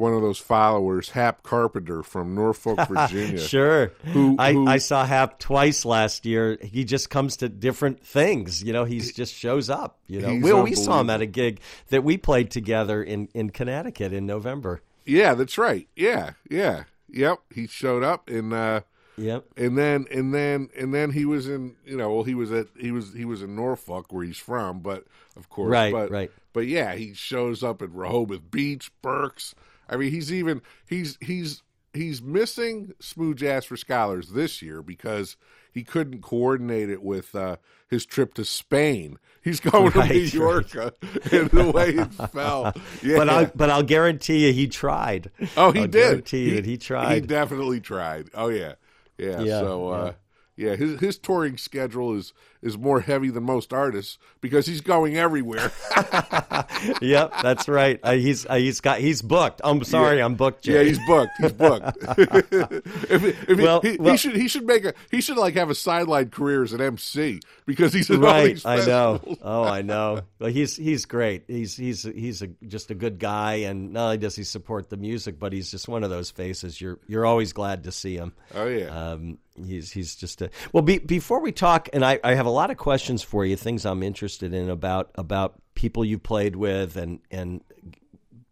one 0.00 0.14
of 0.14 0.22
those 0.22 0.38
followers, 0.38 1.10
Hap 1.10 1.42
Carpenter 1.44 2.02
from 2.02 2.34
Norfolk, 2.34 2.80
Virginia. 2.88 3.38
Sure. 3.38 3.92
Who- 4.06 4.34
I, 4.38 4.52
who- 4.54 4.66
I 4.66 4.78
saw 4.78 5.04
Hap 5.06 5.38
twice 5.38 5.84
last 5.84 6.26
year. 6.26 6.58
He 6.60 6.84
just 6.84 7.10
comes 7.10 7.36
to 7.36 7.48
different 7.48 8.04
things. 8.04 8.62
You 8.64 8.72
know, 8.72 8.84
he 8.84 8.98
just 9.00 9.34
shows 9.34 9.70
up. 9.70 9.98
You 10.08 10.20
know, 10.22 10.34
we, 10.42 10.52
we 10.70 10.74
saw 10.74 11.00
him 11.00 11.10
at 11.10 11.20
a 11.20 11.26
gig 11.26 11.60
that 11.90 12.02
we 12.02 12.16
played 12.16 12.50
together 12.50 13.02
in, 13.02 13.28
in 13.34 13.50
Connecticut 13.50 14.12
in 14.12 14.26
November. 14.26 14.82
Yeah, 15.04 15.34
that's 15.34 15.58
right. 15.58 15.86
Yeah, 15.94 16.32
yeah, 16.50 16.84
yep. 17.08 17.38
He 17.54 17.66
showed 17.66 18.02
up 18.02 18.28
and 18.28 18.52
uh, 18.52 18.80
Yep. 19.16 19.44
and 19.56 19.76
then 19.76 20.06
and 20.10 20.32
then 20.32 20.70
and 20.78 20.94
then 20.94 21.10
he 21.10 21.24
was 21.26 21.46
in 21.48 21.74
you 21.84 21.96
know 21.96 22.14
well 22.14 22.22
he 22.24 22.34
was 22.34 22.50
at 22.52 22.68
he 22.78 22.90
was 22.90 23.12
he 23.12 23.24
was 23.26 23.42
in 23.42 23.54
Norfolk 23.54 24.12
where 24.12 24.24
he's 24.24 24.38
from, 24.38 24.80
but 24.80 25.04
of 25.36 25.48
course 25.50 25.70
Right, 25.70 25.92
but, 25.92 26.10
right. 26.10 26.30
But 26.52 26.66
yeah, 26.68 26.94
he 26.94 27.12
shows 27.14 27.62
up 27.62 27.82
at 27.82 27.90
Rehoboth 27.90 28.50
Beach, 28.50 28.90
Berks. 29.02 29.54
I 29.90 29.96
mean, 29.96 30.10
he's 30.12 30.32
even 30.32 30.62
he's 30.86 31.18
he's 31.20 31.62
he's 31.92 32.22
missing 32.22 32.92
smooth 33.00 33.38
jazz 33.38 33.64
for 33.66 33.76
scholars 33.76 34.30
this 34.30 34.62
year 34.62 34.82
because 34.82 35.36
he 35.72 35.84
couldn't 35.84 36.22
coordinate 36.22 36.88
it 36.90 37.02
with 37.02 37.34
uh, 37.34 37.56
his 37.88 38.06
trip 38.06 38.34
to 38.34 38.44
Spain. 38.44 39.18
He's 39.42 39.60
going 39.72 39.92
Right, 39.92 40.30
to 40.30 40.38
Mallorca, 40.38 40.92
and 41.32 41.50
the 41.50 41.70
way 41.72 41.90
it 41.90 42.12
fell. 42.32 42.72
Yeah. 43.02 43.16
But 43.18 43.28
I 43.28 43.44
but 43.46 43.70
I'll 43.70 43.82
guarantee 43.82 44.46
you 44.46 44.52
he 44.52 44.68
tried. 44.68 45.30
Oh, 45.56 45.72
he 45.72 45.80
I'll 45.80 45.86
did. 45.86 45.92
guarantee 45.92 46.50
you 46.50 46.54
that 46.56 46.66
he 46.66 46.76
tried. 46.76 47.14
He 47.14 47.20
definitely 47.22 47.80
tried. 47.80 48.28
Oh 48.34 48.48
yeah, 48.48 48.74
yeah. 49.18 49.40
Yeah, 49.40 49.60
so 49.60 49.88
uh, 49.88 50.12
yeah, 50.56 50.76
his 50.76 51.00
his 51.00 51.18
touring 51.18 51.56
schedule 51.56 52.14
is 52.16 52.32
is 52.62 52.76
more 52.78 53.00
heavy 53.00 53.30
than 53.30 53.42
most 53.44 53.72
artists 53.72 54.18
because 54.40 54.66
he's 54.66 54.80
going 54.80 55.16
everywhere. 55.16 55.72
yep, 57.00 57.32
that's 57.42 57.68
right. 57.68 57.98
Uh, 58.02 58.12
he's 58.12 58.46
uh, 58.46 58.54
he's 58.56 58.80
got 58.80 58.98
he's 59.00 59.22
booked. 59.22 59.60
I'm 59.64 59.82
sorry, 59.84 60.18
Yeah. 60.18 60.24
I'm 60.26 60.34
booked. 60.34 60.64
Jay. 60.64 60.74
yeah, 60.74 60.82
he's 60.82 60.98
booked. 61.06 61.32
He's 61.40 61.52
booked. 61.52 61.96
if, 62.18 63.48
if 63.48 63.58
he- 63.58 63.64
Well- 63.64 63.80
he, 63.80 64.16
should 64.16 64.36
he 64.36 64.48
should 64.48 64.66
make 64.66 64.84
a 64.84 64.94
he 65.10 65.20
should 65.20 65.36
like 65.36 65.54
have 65.54 65.70
a 65.70 65.74
sideline 65.74 66.30
career 66.30 66.62
as 66.62 66.72
an 66.72 66.80
MC 66.80 67.40
because 67.66 67.92
he's 67.92 68.10
right 68.10 68.60
i 68.66 68.76
know 68.84 69.20
oh 69.42 69.62
i 69.64 69.82
know 69.82 70.20
well 70.38 70.50
he's 70.50 70.76
he's 70.76 71.06
great 71.06 71.44
he's 71.46 71.76
he's 71.76 72.02
he's 72.02 72.42
a, 72.42 72.48
just 72.66 72.90
a 72.90 72.94
good 72.94 73.18
guy 73.18 73.54
and 73.54 73.92
not 73.92 74.04
only 74.06 74.18
does 74.18 74.36
he 74.36 74.42
support 74.44 74.90
the 74.90 74.96
music 74.96 75.38
but 75.38 75.52
he's 75.52 75.70
just 75.70 75.88
one 75.88 76.02
of 76.04 76.10
those 76.10 76.30
faces 76.30 76.80
you're 76.80 76.98
you're 77.06 77.24
always 77.24 77.52
glad 77.52 77.84
to 77.84 77.92
see 77.92 78.16
him 78.16 78.32
Oh 78.54 78.66
yeah. 78.66 78.86
um, 79.12 79.38
he's 79.64 79.92
he's 79.92 80.14
just 80.16 80.42
a 80.42 80.50
well. 80.72 80.82
Be, 80.82 80.98
before 80.98 81.40
we 81.40 81.52
talk, 81.52 81.88
and 81.92 82.04
I, 82.04 82.18
I 82.24 82.34
have 82.34 82.46
a 82.46 82.49
lot 82.50 82.70
of 82.70 82.76
questions 82.76 83.22
for 83.22 83.44
you, 83.44 83.56
things 83.56 83.84
I'm 83.84 84.02
interested 84.02 84.54
in 84.54 84.70
about 84.70 85.10
about 85.14 85.60
people 85.74 86.04
you 86.04 86.18
played 86.18 86.56
with, 86.56 86.96
and 86.96 87.20
and 87.30 87.62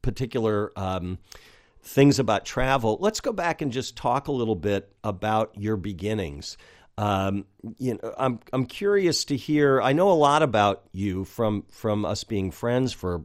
particular 0.03 0.73
um, 0.77 1.19
things 1.83 2.19
about 2.19 2.45
travel. 2.45 2.99
Let's 3.01 3.21
go 3.21 3.33
back 3.33 3.63
and 3.63 3.73
just 3.73 3.97
talk 3.97 4.29
a 4.29 4.33
little 4.33 4.55
bit 4.55 4.93
about 5.03 5.53
your 5.57 5.77
beginnings. 5.77 6.57
Um, 6.97 7.45
you 7.79 7.95
know, 7.95 8.15
I'm 8.19 8.41
I'm 8.53 8.67
curious 8.67 9.25
to 9.27 9.37
hear. 9.37 9.81
I 9.81 9.93
know 9.93 10.11
a 10.11 10.15
lot 10.15 10.43
about 10.43 10.85
you 10.93 11.25
from 11.25 11.65
from 11.71 12.05
us 12.05 12.25
being 12.25 12.51
friends 12.51 12.93
for 12.93 13.25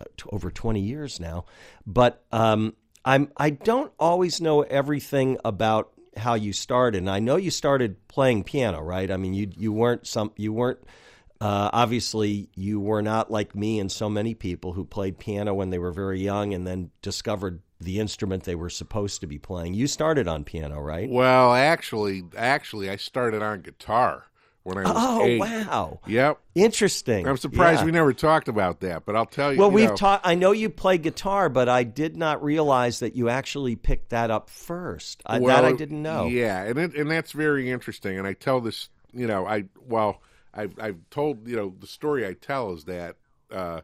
uh, 0.00 0.04
over 0.30 0.50
20 0.50 0.80
years 0.80 1.18
now, 1.18 1.44
but 1.84 2.24
um, 2.30 2.74
I'm 3.04 3.32
I 3.36 3.50
don't 3.50 3.92
always 3.98 4.40
know 4.40 4.62
everything 4.62 5.38
about 5.44 5.92
how 6.18 6.34
you 6.34 6.52
started. 6.52 6.98
And 6.98 7.10
I 7.10 7.18
know 7.18 7.36
you 7.36 7.50
started 7.50 8.06
playing 8.08 8.44
piano, 8.44 8.80
right? 8.80 9.10
I 9.10 9.16
mean, 9.16 9.34
you 9.34 9.50
you 9.56 9.72
weren't 9.72 10.06
some 10.06 10.32
you 10.36 10.52
weren't 10.52 10.80
uh, 11.40 11.70
obviously 11.72 12.48
you 12.54 12.80
were 12.80 13.02
not 13.02 13.30
like 13.30 13.54
me 13.54 13.78
and 13.78 13.90
so 13.90 14.08
many 14.08 14.34
people 14.34 14.72
who 14.72 14.84
played 14.84 15.18
piano 15.18 15.54
when 15.54 15.70
they 15.70 15.78
were 15.78 15.92
very 15.92 16.20
young 16.20 16.52
and 16.52 16.66
then 16.66 16.90
discovered 17.00 17.60
the 17.80 18.00
instrument 18.00 18.42
they 18.42 18.56
were 18.56 18.70
supposed 18.70 19.20
to 19.20 19.26
be 19.26 19.38
playing. 19.38 19.74
You 19.74 19.86
started 19.86 20.26
on 20.26 20.42
piano, 20.42 20.80
right? 20.80 21.08
Well, 21.08 21.54
actually, 21.54 22.24
actually, 22.36 22.90
I 22.90 22.96
started 22.96 23.40
on 23.40 23.62
guitar 23.62 24.27
when 24.68 24.78
I 24.78 24.82
was 24.82 24.92
Oh 24.94 25.24
eight. 25.24 25.40
wow, 25.40 26.00
Yep. 26.06 26.38
interesting. 26.54 27.26
I'm 27.26 27.36
surprised 27.36 27.80
Yeah. 27.80 27.86
we 27.86 27.90
never 27.92 28.12
talked 28.12 28.48
about 28.48 28.80
that, 28.80 29.04
but 29.04 29.16
I'll 29.16 29.26
tell 29.26 29.52
you. 29.52 29.58
Well, 29.58 29.70
you 29.70 29.74
we've 29.74 29.94
taught. 29.96 30.20
I 30.24 30.34
know 30.34 30.52
you 30.52 30.68
play 30.70 30.98
guitar, 30.98 31.48
but 31.48 31.68
I 31.68 31.82
did 31.84 32.16
not 32.16 32.42
realize 32.42 33.00
that 33.00 33.16
you 33.16 33.28
actually 33.28 33.74
picked 33.76 34.10
that 34.10 34.30
up 34.30 34.50
first. 34.50 35.22
I, 35.26 35.38
well, 35.40 35.60
that 35.60 35.64
I 35.68 35.72
didn't 35.76 36.02
know. 36.02 36.26
Yeah, 36.26 36.62
and 36.62 36.78
it, 36.78 36.94
and 36.94 37.10
that's 37.10 37.32
very 37.32 37.70
interesting. 37.70 38.18
And 38.18 38.26
I 38.26 38.34
tell 38.34 38.60
this, 38.60 38.90
you 39.12 39.26
know, 39.26 39.46
I 39.46 39.64
well, 39.86 40.20
I've 40.54 40.74
I've 40.80 40.98
told 41.10 41.48
you 41.48 41.56
know 41.56 41.74
the 41.80 41.86
story 41.86 42.26
I 42.26 42.34
tell 42.34 42.72
is 42.74 42.84
that, 42.84 43.16
uh, 43.50 43.80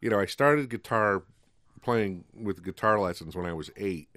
you 0.00 0.10
know, 0.10 0.18
I 0.20 0.26
started 0.26 0.68
guitar 0.68 1.22
playing 1.82 2.24
with 2.34 2.64
guitar 2.64 2.98
lessons 2.98 3.36
when 3.36 3.46
I 3.46 3.52
was 3.52 3.70
eight, 3.76 4.08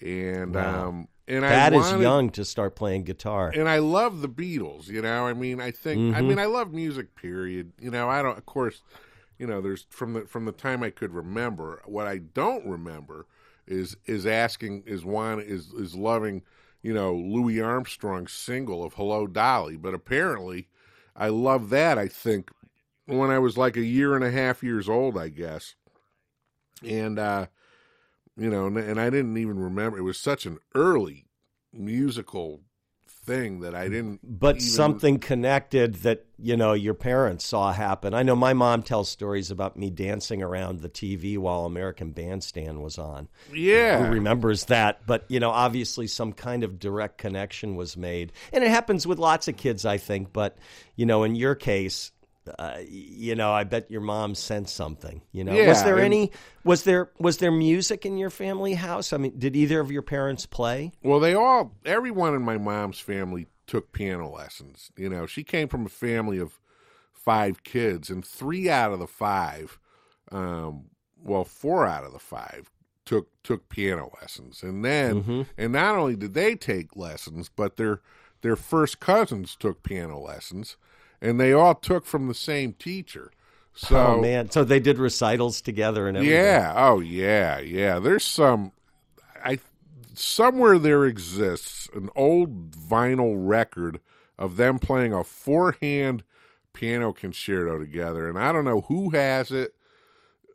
and 0.00 0.54
Wow. 0.54 0.88
um, 0.88 1.08
and 1.28 1.42
That 1.44 1.72
I 1.72 1.76
is 1.76 1.92
young 1.92 2.30
to 2.30 2.44
start 2.44 2.76
playing 2.76 3.04
guitar. 3.04 3.52
and 3.54 3.68
I 3.68 3.78
love 3.78 4.20
the 4.20 4.28
Beatles. 4.28 4.88
You 4.88 5.02
know, 5.02 5.26
I 5.26 5.32
mean, 5.32 5.60
I 5.60 5.70
think, 5.70 6.14
I 6.14 6.20
Mhm. 6.20 6.26
mean, 6.28 6.38
I 6.38 6.46
love 6.46 6.72
music. 6.72 7.14
Period. 7.16 7.72
You 7.80 7.90
know, 7.90 8.08
I 8.08 8.22
don't. 8.22 8.38
Of 8.38 8.46
course, 8.46 8.82
you 9.38 9.46
know, 9.46 9.60
there's 9.60 9.86
from 9.90 10.12
the 10.14 10.20
from 10.26 10.44
the 10.44 10.52
time 10.52 10.82
I 10.82 10.90
could 10.90 11.12
remember. 11.12 11.82
What 11.86 12.06
I 12.06 12.18
don't 12.18 12.66
remember 12.66 13.26
is 13.66 13.96
is 14.06 14.26
asking 14.26 14.84
is 14.86 15.04
one 15.04 15.40
is 15.40 15.72
is 15.72 15.94
loving, 15.96 16.42
you 16.82 16.94
know, 16.94 17.14
Louis 17.14 17.60
Armstrong's 17.60 18.32
single 18.32 18.84
of 18.84 18.94
"Hello 18.94 19.26
Dolly." 19.26 19.76
But 19.76 19.94
apparently, 19.94 20.68
I 21.16 21.28
love 21.28 21.70
that. 21.70 21.98
I 21.98 22.06
think 22.08 22.50
when 23.06 23.30
I 23.30 23.38
was 23.38 23.56
like 23.56 23.76
a 23.76 23.82
year 23.84 24.14
and 24.14 24.24
a 24.24 24.30
half 24.30 24.62
years 24.62 24.88
old, 24.88 25.18
I 25.18 25.28
guess, 25.28 25.74
and 26.84 27.18
uh, 27.18 27.46
you 28.36 28.50
know, 28.50 28.66
and, 28.66 28.76
and 28.78 29.00
I 29.00 29.10
didn't 29.10 29.36
even 29.36 29.58
remember. 29.58 29.98
It 29.98 30.02
was 30.02 30.18
such 30.18 30.46
an 30.46 30.58
early 30.74 31.26
musical 31.72 32.62
thing 33.08 33.60
that 33.60 33.74
I 33.74 33.88
didn't. 33.88 34.20
but 34.22 34.56
even- 34.56 34.60
something 34.68 35.18
connected 35.18 35.96
that 35.96 36.26
you 36.38 36.56
know 36.56 36.74
your 36.74 36.94
parents 36.94 37.44
saw 37.44 37.72
happen. 37.72 38.14
I 38.14 38.22
know 38.22 38.36
my 38.36 38.52
mom 38.52 38.82
tells 38.82 39.08
stories 39.08 39.50
about 39.50 39.76
me 39.76 39.90
dancing 39.90 40.42
around 40.42 40.80
the 40.80 40.88
TV 40.88 41.36
while 41.36 41.64
American 41.64 42.12
Bandstand 42.12 42.82
was 42.82 42.98
on. 42.98 43.28
Yeah, 43.52 44.04
Who 44.04 44.12
remembers 44.12 44.66
that? 44.66 45.06
But 45.06 45.24
you 45.28 45.40
know, 45.40 45.50
obviously, 45.50 46.06
some 46.06 46.32
kind 46.32 46.62
of 46.62 46.78
direct 46.78 47.18
connection 47.18 47.74
was 47.74 47.96
made, 47.96 48.32
and 48.52 48.62
it 48.62 48.70
happens 48.70 49.06
with 49.06 49.18
lots 49.18 49.48
of 49.48 49.56
kids, 49.56 49.84
I 49.84 49.96
think. 49.98 50.32
But 50.32 50.56
you 50.94 51.06
know, 51.06 51.24
in 51.24 51.34
your 51.34 51.54
case. 51.54 52.12
Uh, 52.48 52.78
you 52.88 53.34
know, 53.34 53.52
I 53.52 53.64
bet 53.64 53.90
your 53.90 54.00
mom 54.00 54.34
sensed 54.34 54.74
something. 54.76 55.22
You 55.32 55.44
know, 55.44 55.52
was 55.66 55.82
there 55.82 55.96
and- 55.96 56.04
any? 56.04 56.30
Was 56.64 56.84
there 56.84 57.10
was 57.18 57.38
there 57.38 57.52
music 57.52 58.04
in 58.06 58.16
your 58.16 58.30
family 58.30 58.74
house? 58.74 59.12
I 59.12 59.16
mean, 59.16 59.38
did 59.38 59.56
either 59.56 59.80
of 59.80 59.90
your 59.90 60.02
parents 60.02 60.46
play? 60.46 60.92
Well, 61.02 61.20
they 61.20 61.34
all, 61.34 61.72
everyone 61.84 62.34
in 62.34 62.42
my 62.42 62.58
mom's 62.58 62.98
family 62.98 63.46
took 63.66 63.92
piano 63.92 64.30
lessons. 64.30 64.90
You 64.96 65.08
know, 65.08 65.26
she 65.26 65.42
came 65.44 65.68
from 65.68 65.86
a 65.86 65.88
family 65.88 66.38
of 66.38 66.60
five 67.12 67.64
kids, 67.64 68.10
and 68.10 68.24
three 68.24 68.68
out 68.70 68.92
of 68.92 69.00
the 69.00 69.06
five, 69.08 69.78
um, 70.30 70.84
well, 71.22 71.44
four 71.44 71.86
out 71.86 72.04
of 72.04 72.12
the 72.12 72.18
five 72.18 72.70
took 73.04 73.28
took 73.42 73.68
piano 73.68 74.10
lessons, 74.20 74.62
and 74.64 74.84
then, 74.84 75.22
Mhm. 75.22 75.46
and 75.56 75.72
not 75.72 75.94
only 75.96 76.16
did 76.16 76.34
they 76.34 76.54
take 76.56 76.96
lessons, 76.96 77.48
but 77.48 77.76
their 77.76 78.00
their 78.42 78.56
first 78.56 79.00
cousins 79.00 79.56
took 79.56 79.82
piano 79.82 80.18
lessons, 80.20 80.76
and 81.26 81.40
they 81.40 81.52
all 81.52 81.74
took 81.74 82.06
from 82.06 82.28
the 82.28 82.34
same 82.34 82.72
teacher. 82.72 83.32
So, 83.74 83.96
oh 83.96 84.20
man, 84.20 84.50
so 84.50 84.64
they 84.64 84.80
did 84.80 84.98
recitals 84.98 85.60
together 85.60 86.08
and 86.08 86.16
everything. 86.16 86.36
yeah. 86.36 86.72
Oh, 86.76 87.00
yeah. 87.00 87.58
Yeah. 87.58 87.98
There's 87.98 88.24
some. 88.24 88.72
I 89.44 89.58
somewhere 90.14 90.78
there 90.78 91.04
exists 91.04 91.88
an 91.94 92.08
old 92.16 92.70
vinyl 92.70 93.34
record 93.36 94.00
of 94.38 94.56
them 94.56 94.78
playing 94.78 95.12
a 95.12 95.24
four-hand 95.24 96.22
piano 96.72 97.12
concerto 97.12 97.78
together, 97.78 98.28
and 98.28 98.38
I 98.38 98.52
don't 98.52 98.64
know 98.64 98.82
who 98.82 99.10
has 99.10 99.50
it. 99.50 99.74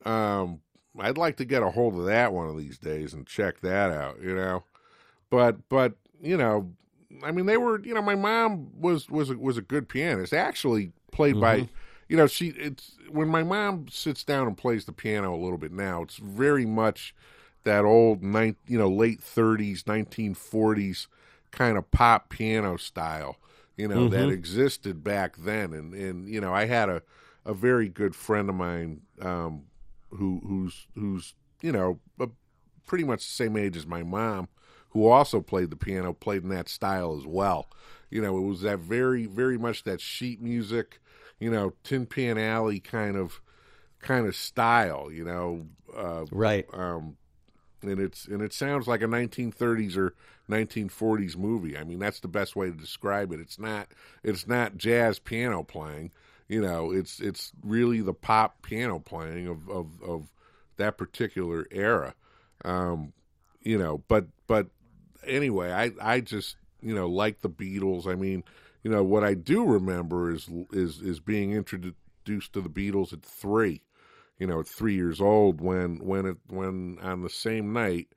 Um, 0.03 0.61
I'd 0.97 1.17
like 1.17 1.37
to 1.37 1.45
get 1.45 1.63
a 1.63 1.69
hold 1.69 1.95
of 1.95 2.05
that 2.05 2.33
one 2.33 2.47
of 2.47 2.57
these 2.57 2.79
days 2.79 3.13
and 3.13 3.27
check 3.27 3.61
that 3.61 3.91
out. 3.91 4.21
You 4.21 4.35
know, 4.35 4.63
but 5.29 5.69
but 5.69 5.93
you 6.21 6.37
know, 6.37 6.71
I 7.23 7.31
mean, 7.31 7.45
they 7.45 7.57
were. 7.57 7.79
You 7.81 7.93
know, 7.93 8.01
my 8.01 8.15
mom 8.15 8.71
was 8.79 9.09
was 9.09 9.29
a, 9.29 9.37
was 9.37 9.57
a 9.57 9.61
good 9.61 9.89
pianist. 9.89 10.33
Actually, 10.33 10.91
played 11.11 11.39
by 11.39 11.67
you 12.11 12.17
know 12.17 12.27
she 12.27 12.49
it's 12.49 12.97
when 13.09 13.29
my 13.29 13.41
mom 13.41 13.87
sits 13.89 14.23
down 14.23 14.45
and 14.45 14.57
plays 14.57 14.83
the 14.85 14.91
piano 14.91 15.33
a 15.33 15.37
little 15.41 15.57
bit 15.57 15.71
now 15.71 16.01
it's 16.01 16.17
very 16.17 16.65
much 16.65 17.15
that 17.63 17.85
old 17.85 18.21
nine 18.21 18.55
you 18.67 18.77
know 18.77 18.89
late 18.89 19.21
30s 19.21 19.83
1940s 19.83 21.07
kind 21.51 21.77
of 21.77 21.89
pop 21.91 22.29
piano 22.29 22.75
style 22.75 23.37
you 23.77 23.87
know 23.87 24.09
that 24.09 24.29
existed 24.29 25.03
back 25.03 25.37
then 25.37 25.71
and 25.73 25.93
and 25.93 26.27
you 26.27 26.41
know 26.41 26.53
i 26.53 26.65
had 26.65 26.89
a 26.89 27.01
a 27.45 27.53
very 27.53 27.87
good 27.87 28.13
friend 28.13 28.49
of 28.49 28.55
mine 28.55 29.01
um 29.21 29.63
who 30.09 30.41
who's 30.45 30.87
who's 30.95 31.33
you 31.61 31.71
know 31.71 31.99
a, 32.19 32.27
pretty 32.85 33.05
much 33.05 33.19
the 33.19 33.31
same 33.31 33.55
age 33.55 33.77
as 33.77 33.87
my 33.87 34.03
mom 34.03 34.49
who 34.91 35.07
also 35.07 35.41
played 35.41 35.69
the 35.69 35.75
piano 35.75 36.13
played 36.13 36.43
in 36.43 36.49
that 36.49 36.69
style 36.69 37.17
as 37.17 37.25
well 37.25 37.67
you 38.09 38.21
know 38.21 38.37
it 38.37 38.47
was 38.47 38.61
that 38.61 38.79
very 38.79 39.25
very 39.25 39.57
much 39.57 39.83
that 39.83 39.99
sheet 39.99 40.41
music 40.41 40.99
you 41.41 41.49
know, 41.49 41.73
Tin 41.83 42.05
Pan 42.05 42.37
Alley 42.37 42.79
kind 42.79 43.17
of 43.17 43.41
kind 43.99 44.27
of 44.27 44.35
style, 44.35 45.11
you 45.11 45.25
know, 45.25 45.65
uh, 45.93 46.25
Right. 46.31 46.65
um, 46.71 47.17
and 47.81 47.99
it's 47.99 48.27
and 48.27 48.43
it 48.43 48.53
sounds 48.53 48.87
like 48.87 49.01
a 49.01 49.07
1930s 49.07 49.97
or 49.97 50.13
1940s 50.47 51.35
movie. 51.35 51.75
I 51.75 51.83
mean, 51.83 51.97
that's 51.97 52.19
the 52.19 52.27
best 52.27 52.55
way 52.55 52.67
to 52.67 52.77
describe 52.77 53.33
it. 53.33 53.39
It's 53.39 53.57
not 53.57 53.87
it's 54.23 54.47
not 54.47 54.77
jazz 54.77 55.17
piano 55.17 55.63
playing, 55.63 56.11
you 56.47 56.61
know. 56.61 56.91
It's 56.91 57.19
it's 57.19 57.51
really 57.63 58.01
the 58.01 58.13
pop 58.13 58.61
piano 58.61 58.99
playing 58.99 59.47
of 59.47 59.67
of, 59.67 59.87
of 60.03 60.31
that 60.77 60.95
particular 60.95 61.65
era, 61.71 62.13
um, 62.63 63.13
you 63.63 63.79
know. 63.79 64.03
But 64.07 64.27
but 64.45 64.67
anyway, 65.25 65.71
I 65.71 65.91
I 66.01 66.19
just 66.21 66.55
you 66.81 66.93
know 66.93 67.07
like 67.07 67.41
the 67.41 67.49
Beatles. 67.49 68.07
I 68.07 68.15
mean, 68.15 68.43
you 68.83 68.91
know 68.91 69.03
what 69.03 69.23
I 69.23 69.33
do 69.33 69.65
remember 69.65 70.31
is 70.31 70.49
is 70.71 71.01
is 71.01 71.19
being 71.19 71.51
introduced 71.51 72.53
to 72.53 72.61
the 72.61 72.69
Beatles 72.69 73.13
at 73.13 73.23
three. 73.23 73.83
You 74.39 74.47
know, 74.47 74.61
at 74.61 74.67
three 74.67 74.95
years 74.95 75.21
old, 75.21 75.61
when 75.61 75.97
when 75.97 76.25
it 76.25 76.37
when 76.47 76.97
on 77.01 77.21
the 77.21 77.29
same 77.29 77.73
night, 77.73 78.07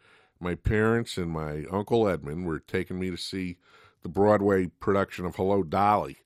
my 0.41 0.55
parents 0.55 1.19
and 1.19 1.31
my 1.31 1.65
uncle 1.71 2.09
Edmund 2.09 2.47
were 2.47 2.61
taking 2.61 2.99
me 2.99 3.11
to 3.11 3.17
see 3.17 3.59
the 4.03 4.09
Broadway 4.09 4.67
production 4.67 5.27
of 5.27 5.37
Hello 5.37 5.63
Dolly. 5.63 6.19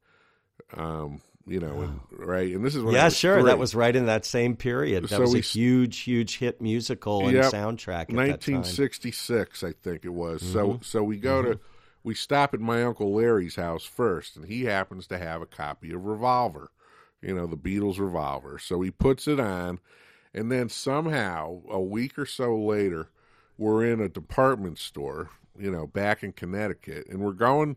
Um, 0.74 1.20
you 1.48 1.60
know, 1.60 1.82
and, 1.82 2.00
right, 2.10 2.54
and 2.54 2.64
this 2.64 2.74
is 2.74 2.82
when 2.84 2.94
Yeah, 2.94 3.08
sure. 3.08 3.42
three. 3.42 3.42
That 3.42 3.58
was 3.58 3.74
right 3.74 3.94
in 3.94 4.06
that 4.06 4.24
same 4.24 4.56
period. 4.56 5.08
That 5.08 5.18
So 5.18 5.22
was 5.22 5.34
we 5.34 5.38
a 5.38 5.40
huge, 5.40 5.98
huge 6.00 6.38
hit 6.38 6.60
musical 6.60 7.28
and 7.28 7.36
Yep. 7.36 7.42
soundtrack 7.42 8.12
at 8.14 8.22
1966, 8.22 9.62
I 9.62 9.72
think 9.72 10.04
it 10.04 10.10
was. 10.14 10.42
So 10.42 10.78
Mm-hmm. 10.78 10.82
so 10.82 11.02
we 11.02 11.18
go 11.18 11.42
to 11.42 11.58
we 12.04 12.14
stop 12.14 12.54
at 12.54 12.60
my 12.60 12.82
uncle 12.82 13.12
Larry's 13.14 13.56
house 13.56 13.84
first, 13.84 14.36
and 14.36 14.46
he 14.46 14.64
happens 14.64 15.06
to 15.08 15.18
have 15.18 15.42
a 15.42 15.46
copy 15.46 15.92
of 15.92 16.04
Revolver, 16.04 16.70
you 17.20 17.34
know, 17.34 17.46
the 17.46 17.56
Beatles 17.56 17.98
Revolver. 17.98 18.58
So 18.58 18.80
he 18.80 18.90
puts 18.90 19.26
it 19.28 19.40
on, 19.40 19.80
and 20.32 20.50
then 20.50 20.68
somehow 20.68 21.62
a 21.68 21.80
week 21.80 22.18
or 22.18 22.26
so 22.26 22.56
later, 22.56 23.10
we're 23.58 23.84
in 23.84 24.00
a 24.00 24.08
department 24.08 24.78
store, 24.78 25.30
you 25.58 25.70
know, 25.70 25.86
back 25.86 26.22
in 26.22 26.32
Connecticut, 26.32 27.06
and 27.08 27.20
we're 27.20 27.32
going. 27.32 27.76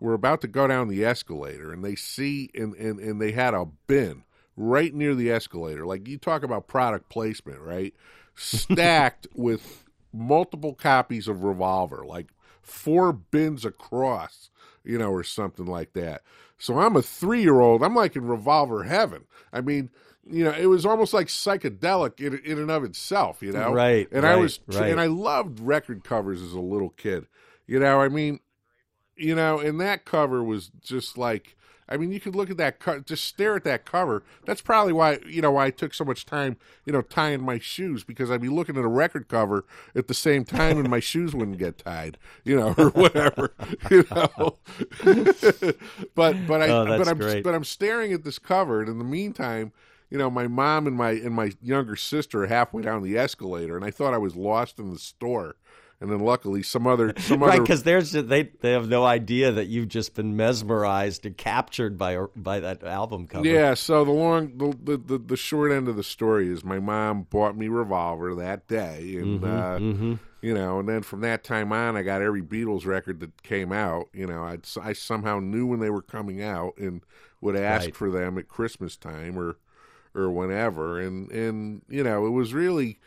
We're 0.00 0.14
about 0.14 0.40
to 0.40 0.48
go 0.48 0.66
down 0.66 0.88
the 0.88 1.04
escalator, 1.04 1.72
and 1.72 1.84
they 1.84 1.94
see, 1.94 2.50
and, 2.54 2.74
and, 2.74 2.98
and 2.98 3.20
they 3.20 3.32
had 3.32 3.54
a 3.54 3.66
bin 3.86 4.24
right 4.56 4.94
near 4.94 5.14
the 5.14 5.30
escalator. 5.30 5.86
Like 5.86 6.08
you 6.08 6.18
talk 6.18 6.42
about 6.42 6.66
product 6.66 7.08
placement, 7.10 7.60
right? 7.60 7.94
Stacked 8.34 9.26
with 9.34 9.84
multiple 10.12 10.74
copies 10.74 11.28
of 11.28 11.44
Revolver, 11.44 12.04
like 12.06 12.28
four 12.62 13.12
bins 13.12 13.64
across, 13.64 14.50
you 14.84 14.98
know, 14.98 15.10
or 15.10 15.22
something 15.22 15.66
like 15.66 15.92
that. 15.92 16.22
So 16.58 16.78
I'm 16.78 16.96
a 16.96 17.02
three 17.02 17.42
year 17.42 17.60
old. 17.60 17.82
I'm 17.82 17.94
like 17.94 18.16
in 18.16 18.26
Revolver 18.26 18.84
heaven. 18.84 19.24
I 19.52 19.60
mean, 19.60 19.90
you 20.26 20.44
know, 20.44 20.52
it 20.52 20.66
was 20.66 20.86
almost 20.86 21.12
like 21.14 21.26
psychedelic 21.28 22.20
in, 22.20 22.38
in 22.44 22.58
and 22.58 22.70
of 22.70 22.84
itself, 22.84 23.42
you 23.42 23.52
know? 23.52 23.72
Right, 23.72 24.08
And 24.12 24.26
I 24.26 24.34
right, 24.34 24.40
was, 24.40 24.60
right. 24.68 24.90
and 24.90 25.00
I 25.00 25.06
loved 25.06 25.60
record 25.60 26.04
covers 26.04 26.42
as 26.42 26.52
a 26.52 26.60
little 26.60 26.90
kid. 26.90 27.26
You 27.66 27.80
know, 27.80 28.00
I 28.00 28.08
mean, 28.08 28.40
you 29.20 29.34
know, 29.34 29.58
and 29.58 29.80
that 29.80 30.04
cover 30.04 30.42
was 30.42 30.70
just 30.82 31.18
like, 31.18 31.56
I 31.90 31.96
mean, 31.96 32.12
you 32.12 32.20
could 32.20 32.36
look 32.36 32.50
at 32.50 32.56
that, 32.58 32.78
co- 32.78 33.00
just 33.00 33.24
stare 33.24 33.56
at 33.56 33.64
that 33.64 33.84
cover. 33.84 34.22
That's 34.46 34.60
probably 34.60 34.92
why, 34.92 35.18
you 35.26 35.42
know, 35.42 35.50
why 35.50 35.66
I 35.66 35.70
took 35.70 35.92
so 35.92 36.04
much 36.04 36.24
time, 36.24 36.56
you 36.84 36.92
know, 36.92 37.02
tying 37.02 37.42
my 37.42 37.58
shoes 37.58 38.04
because 38.04 38.30
I'd 38.30 38.40
be 38.40 38.48
looking 38.48 38.76
at 38.76 38.84
a 38.84 38.88
record 38.88 39.26
cover 39.26 39.64
at 39.96 40.06
the 40.06 40.14
same 40.14 40.44
time 40.44 40.78
and 40.78 40.88
my 40.88 41.00
shoes 41.00 41.34
wouldn't 41.34 41.58
get 41.58 41.78
tied, 41.78 42.16
you 42.44 42.56
know, 42.56 42.74
or 42.78 42.90
whatever, 42.90 43.52
you 43.90 44.04
know. 44.10 44.58
but 46.14 46.46
but 46.46 46.62
I 46.62 46.68
oh, 46.68 46.86
but 46.86 47.08
I'm 47.08 47.18
great. 47.18 47.42
but 47.42 47.54
I'm 47.56 47.64
staring 47.64 48.12
at 48.12 48.22
this 48.22 48.38
cover, 48.38 48.80
and 48.80 48.88
in 48.88 48.98
the 48.98 49.04
meantime, 49.04 49.72
you 50.10 50.18
know, 50.18 50.30
my 50.30 50.46
mom 50.46 50.86
and 50.86 50.96
my 50.96 51.10
and 51.10 51.34
my 51.34 51.52
younger 51.60 51.96
sister 51.96 52.44
are 52.44 52.46
halfway 52.46 52.82
down 52.82 53.02
the 53.02 53.18
escalator, 53.18 53.74
and 53.74 53.84
I 53.84 53.90
thought 53.90 54.14
I 54.14 54.18
was 54.18 54.36
lost 54.36 54.78
in 54.78 54.92
the 54.92 54.98
store. 54.98 55.56
And 56.00 56.10
then 56.10 56.20
luckily 56.20 56.62
some 56.62 56.86
other 56.86 57.14
some 57.18 57.42
right 57.44 57.62
other 57.62 57.62
because 57.62 57.82
there's 57.82 58.12
they 58.12 58.42
they 58.60 58.72
have 58.72 58.88
no 58.88 59.04
idea 59.04 59.52
that 59.52 59.66
you've 59.66 59.88
just 59.88 60.14
been 60.14 60.36
mesmerized 60.36 61.26
and 61.26 61.36
captured 61.36 61.98
by 61.98 62.16
by 62.36 62.60
that 62.60 62.82
album 62.84 63.26
cover. 63.26 63.44
Yeah, 63.44 63.74
so 63.74 64.04
the 64.04 64.10
long 64.10 64.58
the, 64.58 64.96
the 64.96 65.18
the 65.18 65.36
short 65.36 65.70
end 65.70 65.86
of 65.88 65.96
the 65.96 66.02
story 66.02 66.48
is 66.48 66.64
my 66.64 66.80
mom 66.80 67.22
bought 67.22 67.56
me 67.56 67.68
Revolver 67.68 68.34
that 68.34 68.66
day, 68.66 69.16
and 69.16 69.44
Mm-hmm, 69.44 69.44
uh, 69.44 69.80
you 70.42 70.52
know, 70.54 70.80
and 70.80 70.88
then 70.88 71.02
from 71.02 71.20
that 71.20 71.44
time 71.44 71.72
on, 71.72 71.96
I 71.96 72.02
got 72.02 72.22
every 72.22 72.42
Beatles 72.42 72.86
record 72.86 73.20
that 73.20 73.42
came 73.42 73.72
out. 73.72 74.08
You 74.12 74.26
know, 74.26 74.42
I 74.42 74.58
I 74.82 74.92
somehow 74.94 75.38
knew 75.40 75.66
when 75.66 75.80
they 75.80 75.90
were 75.90 76.02
coming 76.02 76.42
out 76.42 76.74
and 76.78 77.02
would 77.40 77.56
ask 77.56 77.84
Right. 77.86 77.94
for 77.94 78.10
them 78.10 78.36
at 78.38 78.48
Christmas 78.48 78.96
time 78.96 79.38
or 79.38 79.58
or 80.14 80.30
whenever, 80.30 80.98
and 81.00 81.30
and 81.30 81.82
you 81.88 82.02
know, 82.02 82.26
it 82.26 82.30
was 82.30 82.52
really 82.52 82.98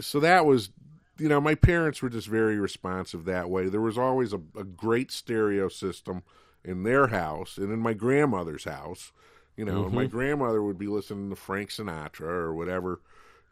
so 0.00 0.20
that 0.20 0.46
was 0.46 0.70
you 1.18 1.28
know 1.28 1.40
my 1.40 1.54
parents 1.54 2.02
were 2.02 2.10
just 2.10 2.28
very 2.28 2.58
responsive 2.58 3.24
that 3.24 3.50
way 3.50 3.68
there 3.68 3.80
was 3.80 3.98
always 3.98 4.32
a, 4.32 4.40
a 4.56 4.64
great 4.64 5.10
stereo 5.10 5.68
system 5.68 6.22
in 6.64 6.82
their 6.82 7.08
house 7.08 7.56
and 7.56 7.72
in 7.72 7.78
my 7.78 7.92
grandmother's 7.92 8.64
house 8.64 9.12
you 9.56 9.64
know 9.64 9.84
and 9.84 9.94
my 9.94 10.06
grandmother 10.06 10.62
would 10.62 10.78
be 10.78 10.86
listening 10.86 11.30
to 11.30 11.36
frank 11.36 11.70
sinatra 11.70 12.22
or 12.22 12.54
whatever 12.54 13.00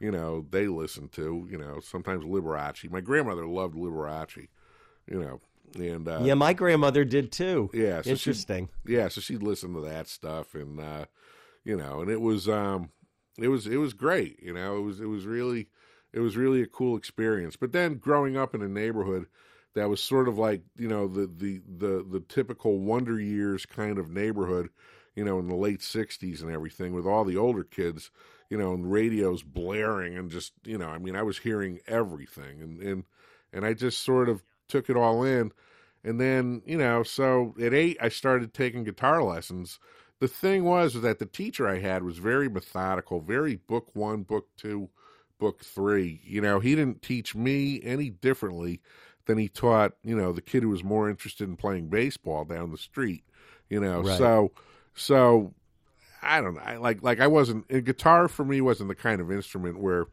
you 0.01 0.11
know 0.11 0.45
they 0.51 0.67
listened 0.67 1.13
to 1.13 1.47
you 1.51 1.59
know 1.59 1.79
sometimes 1.81 2.25
liberace 2.25 2.91
my 2.91 3.01
grandmother 3.01 3.47
loved 3.47 3.75
liberace 3.75 4.49
you 5.07 5.21
know 5.21 5.41
and 5.75 6.07
uh, 6.07 6.21
yeah, 6.23 6.35
my 6.35 6.53
grandmother 6.53 7.03
did 7.03 7.33
too. 7.33 7.71
Yeah, 7.73 8.03
so 8.03 8.11
interesting. 8.11 8.69
yeah 8.87 9.09
so 9.09 9.21
she'd 9.21 9.43
listen 9.43 9.73
to 9.75 9.81
that 9.81 10.07
stuff 10.07 10.55
and 10.55 10.79
uh 10.79 11.07
you 11.65 11.77
know 11.77 12.01
and 12.01 12.11
it 12.11 12.21
was 12.21 12.49
um 12.49 12.91
it 13.39 13.49
was 13.49 13.67
it 13.67 13.79
was 13.79 13.95
great 13.95 14.39
you 14.43 14.53
know 14.53 14.77
it 14.77 14.83
was 14.83 15.01
it 15.01 15.07
was 15.07 15.25
really 15.25 15.69
it 16.13 16.21
was 16.21 16.37
really 16.37 16.63
a 16.63 16.67
cool 16.67 16.97
experience 16.97 17.57
but 17.57 17.73
then 17.73 17.95
growing 17.95 18.37
up 18.37 18.55
in 18.55 18.63
a 18.63 18.69
neighborhood 18.69 19.27
that 19.75 19.89
was 19.89 20.03
sort 20.03 20.29
of 20.29 20.39
like 20.39 20.63
you 20.77 20.89
know 20.89 21.07
the 21.09 21.27
the 21.39 21.61
the 21.79 22.05
the 22.11 22.21
typical 22.29 22.79
wonder 22.79 23.21
years 23.21 23.67
kind 23.67 23.99
of 23.99 24.11
neighborhood 24.11 24.69
you 25.15 25.25
know 25.25 25.39
in 25.39 25.49
the 25.49 25.55
late 25.55 25.81
60s 25.81 26.43
and 26.43 26.51
everything 26.51 26.93
with 26.93 27.07
all 27.07 27.25
the 27.25 27.37
older 27.37 27.65
kids 27.65 28.11
you 28.51 28.59
know 28.59 28.73
and 28.73 28.91
radios 28.91 29.43
blaring 29.43 30.17
and 30.17 30.31
just 30.31 30.53
you 30.65 30.79
know 30.79 30.89
i 30.89 30.99
mean 30.99 31.17
i 31.17 31.23
was 31.23 31.39
hearing 31.39 31.81
everything 31.87 32.61
and 32.61 32.81
and 32.81 33.05
and 33.53 33.65
i 33.65 33.73
just 33.73 34.03
sort 34.03 34.29
of 34.29 34.43
took 34.69 34.89
it 34.89 34.97
all 34.97 35.23
in 35.23 35.53
and 36.05 36.21
then, 36.21 36.63
you 36.67 36.79
know, 36.79 37.03
so 37.03 37.55
at 37.61 37.73
eight, 37.73 37.97
I 38.01 38.09
started 38.09 38.53
taking 38.53 38.85
guitar 38.85 39.23
lessons. 39.23 39.79
The 40.19 40.29
thing 40.29 40.65
was 40.65 41.01
that 41.01 41.19
the 41.19 41.27
teacher 41.27 41.69
I 41.69 41.79
had 41.79 42.03
was 42.03 42.19
very 42.19 42.49
methodical, 42.49 43.21
very 43.21 43.57
book 43.57 43.91
one, 43.95 44.23
book 44.23 44.49
two, 44.57 44.91
book 45.43 45.65
three. 45.65 46.21
You 46.25 46.41
know, 46.41 46.61
he 46.61 46.77
didn't 46.77 47.03
teach 47.03 47.35
me 47.35 47.81
any 47.83 48.11
differently 48.11 48.81
than 49.27 49.39
he 49.39 49.49
taught, 49.49 49.93
you 50.05 50.17
know, 50.17 50.33
the 50.33 50.41
kid 50.41 50.63
who 50.63 50.69
was 50.69 50.85
more 50.85 51.11
interested 51.11 51.49
in 51.49 51.57
playing 51.57 51.89
baseball 51.89 52.45
down 52.45 52.71
the 52.71 52.79
street. 52.79 53.25
You 53.69 53.81
know, 53.81 54.03
Right. 54.03 54.19
so 54.19 54.53
so 54.95 55.53
I 56.23 56.41
don't 56.41 56.55
know. 56.55 56.61
I 56.61 56.77
like 56.77 57.03
like 57.03 57.21
I 57.21 57.27
wasn't 57.27 57.67
and 57.69 57.85
guitar 57.85 58.29
for 58.29 58.45
me 58.45 58.61
wasn't 58.61 58.89
the 58.89 58.95
kind 58.95 59.21
of 59.21 59.33
instrument 59.33 59.81
where 59.81 60.07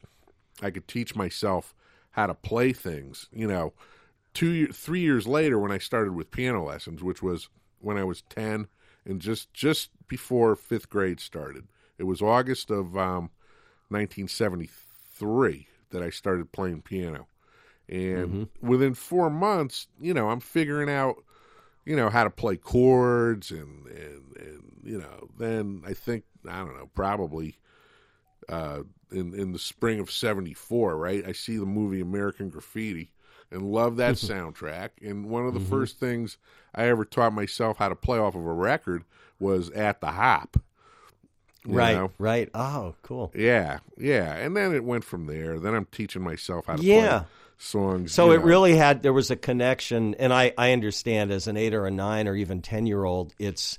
I 0.62 0.72
could 0.72 0.88
teach 0.88 1.16
myself 1.16 1.76
how 2.12 2.26
to 2.28 2.34
play 2.34 2.74
things. 2.74 3.28
You 3.32 3.48
know, 3.48 3.74
two 4.34 4.68
three 4.68 5.02
years 5.02 5.28
later 5.28 5.60
when 5.60 5.72
I 5.72 5.78
started 5.78 6.16
with 6.16 6.32
piano 6.32 6.66
lessons, 6.66 7.04
which 7.04 7.22
was 7.22 7.50
when 7.80 7.98
I 7.98 8.04
was 8.04 8.24
ten 8.24 8.68
and 9.06 9.22
just 9.22 9.54
just 9.54 9.92
before 10.08 10.56
fifth 10.56 10.90
grade 10.90 11.20
started. 11.20 11.68
It 12.00 12.04
was 12.06 12.22
August 12.22 12.72
of 12.72 12.98
um, 12.98 13.30
1973 13.90 14.68
that 15.92 16.04
I 16.04 16.10
started 16.10 16.52
playing 16.52 16.82
piano, 16.82 17.28
and 17.88 18.48
within 18.62 18.94
four 18.94 19.30
months, 19.30 19.88
you 20.00 20.14
know, 20.14 20.30
I'm 20.30 20.40
figuring 20.40 20.90
out, 20.90 21.24
you 21.86 21.96
know, 21.96 22.10
how 22.10 22.24
to 22.24 22.30
play 22.30 22.58
chords 22.58 23.52
and 23.52 23.88
and 23.88 24.38
and 24.38 24.82
you 24.84 25.00
know, 25.00 25.30
then 25.38 25.84
I 25.86 25.94
think 25.94 26.24
I 26.48 26.60
don't 26.60 26.78
know, 26.78 26.90
probably 26.94 27.58
uh, 28.48 28.84
in 29.12 29.34
in 29.34 29.52
the 29.52 29.60
spring 29.60 30.00
of 30.00 30.12
'74, 30.12 30.98
right? 30.98 31.26
I 31.28 31.32
see 31.32 31.58
the 31.58 31.66
movie 31.66 32.02
American 32.02 32.50
Graffiti 32.50 33.12
and 33.52 33.72
love 33.72 33.98
that 33.98 34.16
soundtrack. 34.16 34.90
And 35.02 35.30
one 35.30 35.46
of 35.46 35.54
the 35.54 35.60
first 35.60 36.00
things 36.00 36.38
I 36.74 36.86
ever 36.86 37.06
taught 37.06 37.34
myself 37.34 37.78
how 37.78 37.90
to 37.90 37.96
play 37.96 38.18
off 38.18 38.36
of 38.36 38.46
a 38.46 38.54
record 38.54 39.04
was 39.40 39.70
at 39.72 40.02
the 40.02 40.12
hop. 40.12 40.58
Right, 41.66 41.96
know? 41.96 42.12
right. 42.18 42.50
Oh, 42.54 42.96
cool. 43.04 43.32
Yeah, 43.36 43.80
yeah. 43.98 44.36
And 44.36 44.56
then 44.56 44.74
it 44.74 44.84
went 44.84 45.04
from 45.04 45.26
there. 45.28 45.60
Then 45.60 45.76
I'm 45.76 45.86
teaching 45.86 46.22
myself 46.22 46.68
how 46.68 46.78
to 46.78 46.84
Yeah. 46.84 47.20
play 47.20 47.28
songs. 47.58 48.14
So 48.14 48.32
it 48.32 48.38
know. 48.40 48.44
really 48.46 48.76
had 48.76 49.04
there 49.04 49.14
was 49.14 49.30
a 49.32 49.36
connection, 49.36 50.16
and 50.16 50.34
I 50.34 50.54
I 50.58 50.72
understand 50.72 51.32
as 51.32 51.48
an 51.48 51.58
eight 51.58 51.74
or 51.74 51.86
a 51.86 51.92
nine 51.92 52.28
or 52.28 52.36
even 52.36 52.62
ten 52.62 52.86
year 52.86 53.04
old, 53.04 53.34
it's 53.38 53.78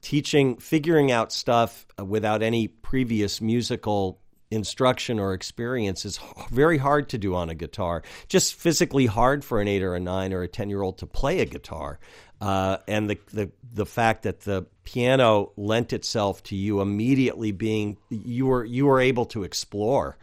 teaching, 0.00 0.56
figuring 0.56 1.10
out 1.12 1.32
stuff 1.32 1.86
uh, 1.98 2.04
without 2.04 2.42
any 2.42 2.68
previous 2.68 3.40
musical 3.40 4.20
instruction 4.50 5.18
or 5.18 5.32
experience 5.34 6.04
is 6.04 6.20
very 6.50 6.78
hard 6.78 7.08
to 7.08 7.18
do 7.18 7.34
on 7.34 7.48
a 7.48 7.54
guitar. 7.54 8.02
Just 8.28 8.54
physically 8.54 9.06
hard 9.06 9.44
for 9.44 9.60
an 9.60 9.66
eight 9.68 9.82
or 9.82 9.94
a 9.94 10.00
nine 10.00 10.32
or 10.32 10.42
a 10.42 10.48
ten 10.48 10.68
year 10.68 10.82
old 10.82 10.98
to 10.98 11.06
play 11.06 11.40
a 11.40 11.44
guitar. 11.46 11.98
Uh, 12.40 12.78
and 12.88 13.08
the, 13.08 13.18
the 13.32 13.50
the 13.72 13.86
fact 13.86 14.24
that 14.24 14.40
the 14.40 14.66
piano 14.84 15.52
lent 15.56 15.92
itself 15.92 16.42
to 16.42 16.56
you 16.56 16.80
immediately 16.80 17.52
being 17.52 17.96
you 18.10 18.46
were 18.46 18.64
you 18.64 18.86
were 18.86 19.00
able 19.00 19.24
to 19.24 19.44
explore 19.44 20.18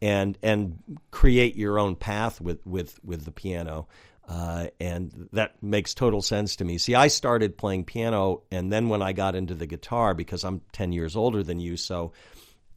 and 0.00 0.38
and 0.42 0.78
create 1.10 1.56
your 1.56 1.78
own 1.78 1.96
path 1.96 2.40
with 2.40 2.64
with 2.66 2.98
with 3.04 3.24
the 3.24 3.32
piano. 3.32 3.86
Uh, 4.28 4.66
and 4.80 5.28
that 5.32 5.62
makes 5.62 5.94
total 5.94 6.20
sense 6.20 6.56
to 6.56 6.64
me. 6.64 6.78
See, 6.78 6.96
I 6.96 7.06
started 7.06 7.56
playing 7.56 7.84
piano, 7.84 8.42
and 8.50 8.72
then 8.72 8.88
when 8.88 9.00
I 9.00 9.12
got 9.12 9.36
into 9.36 9.54
the 9.54 9.68
guitar, 9.68 10.14
because 10.14 10.42
I'm 10.42 10.62
10 10.72 10.90
years 10.90 11.14
older 11.14 11.44
than 11.44 11.60
you, 11.60 11.76
so 11.76 12.12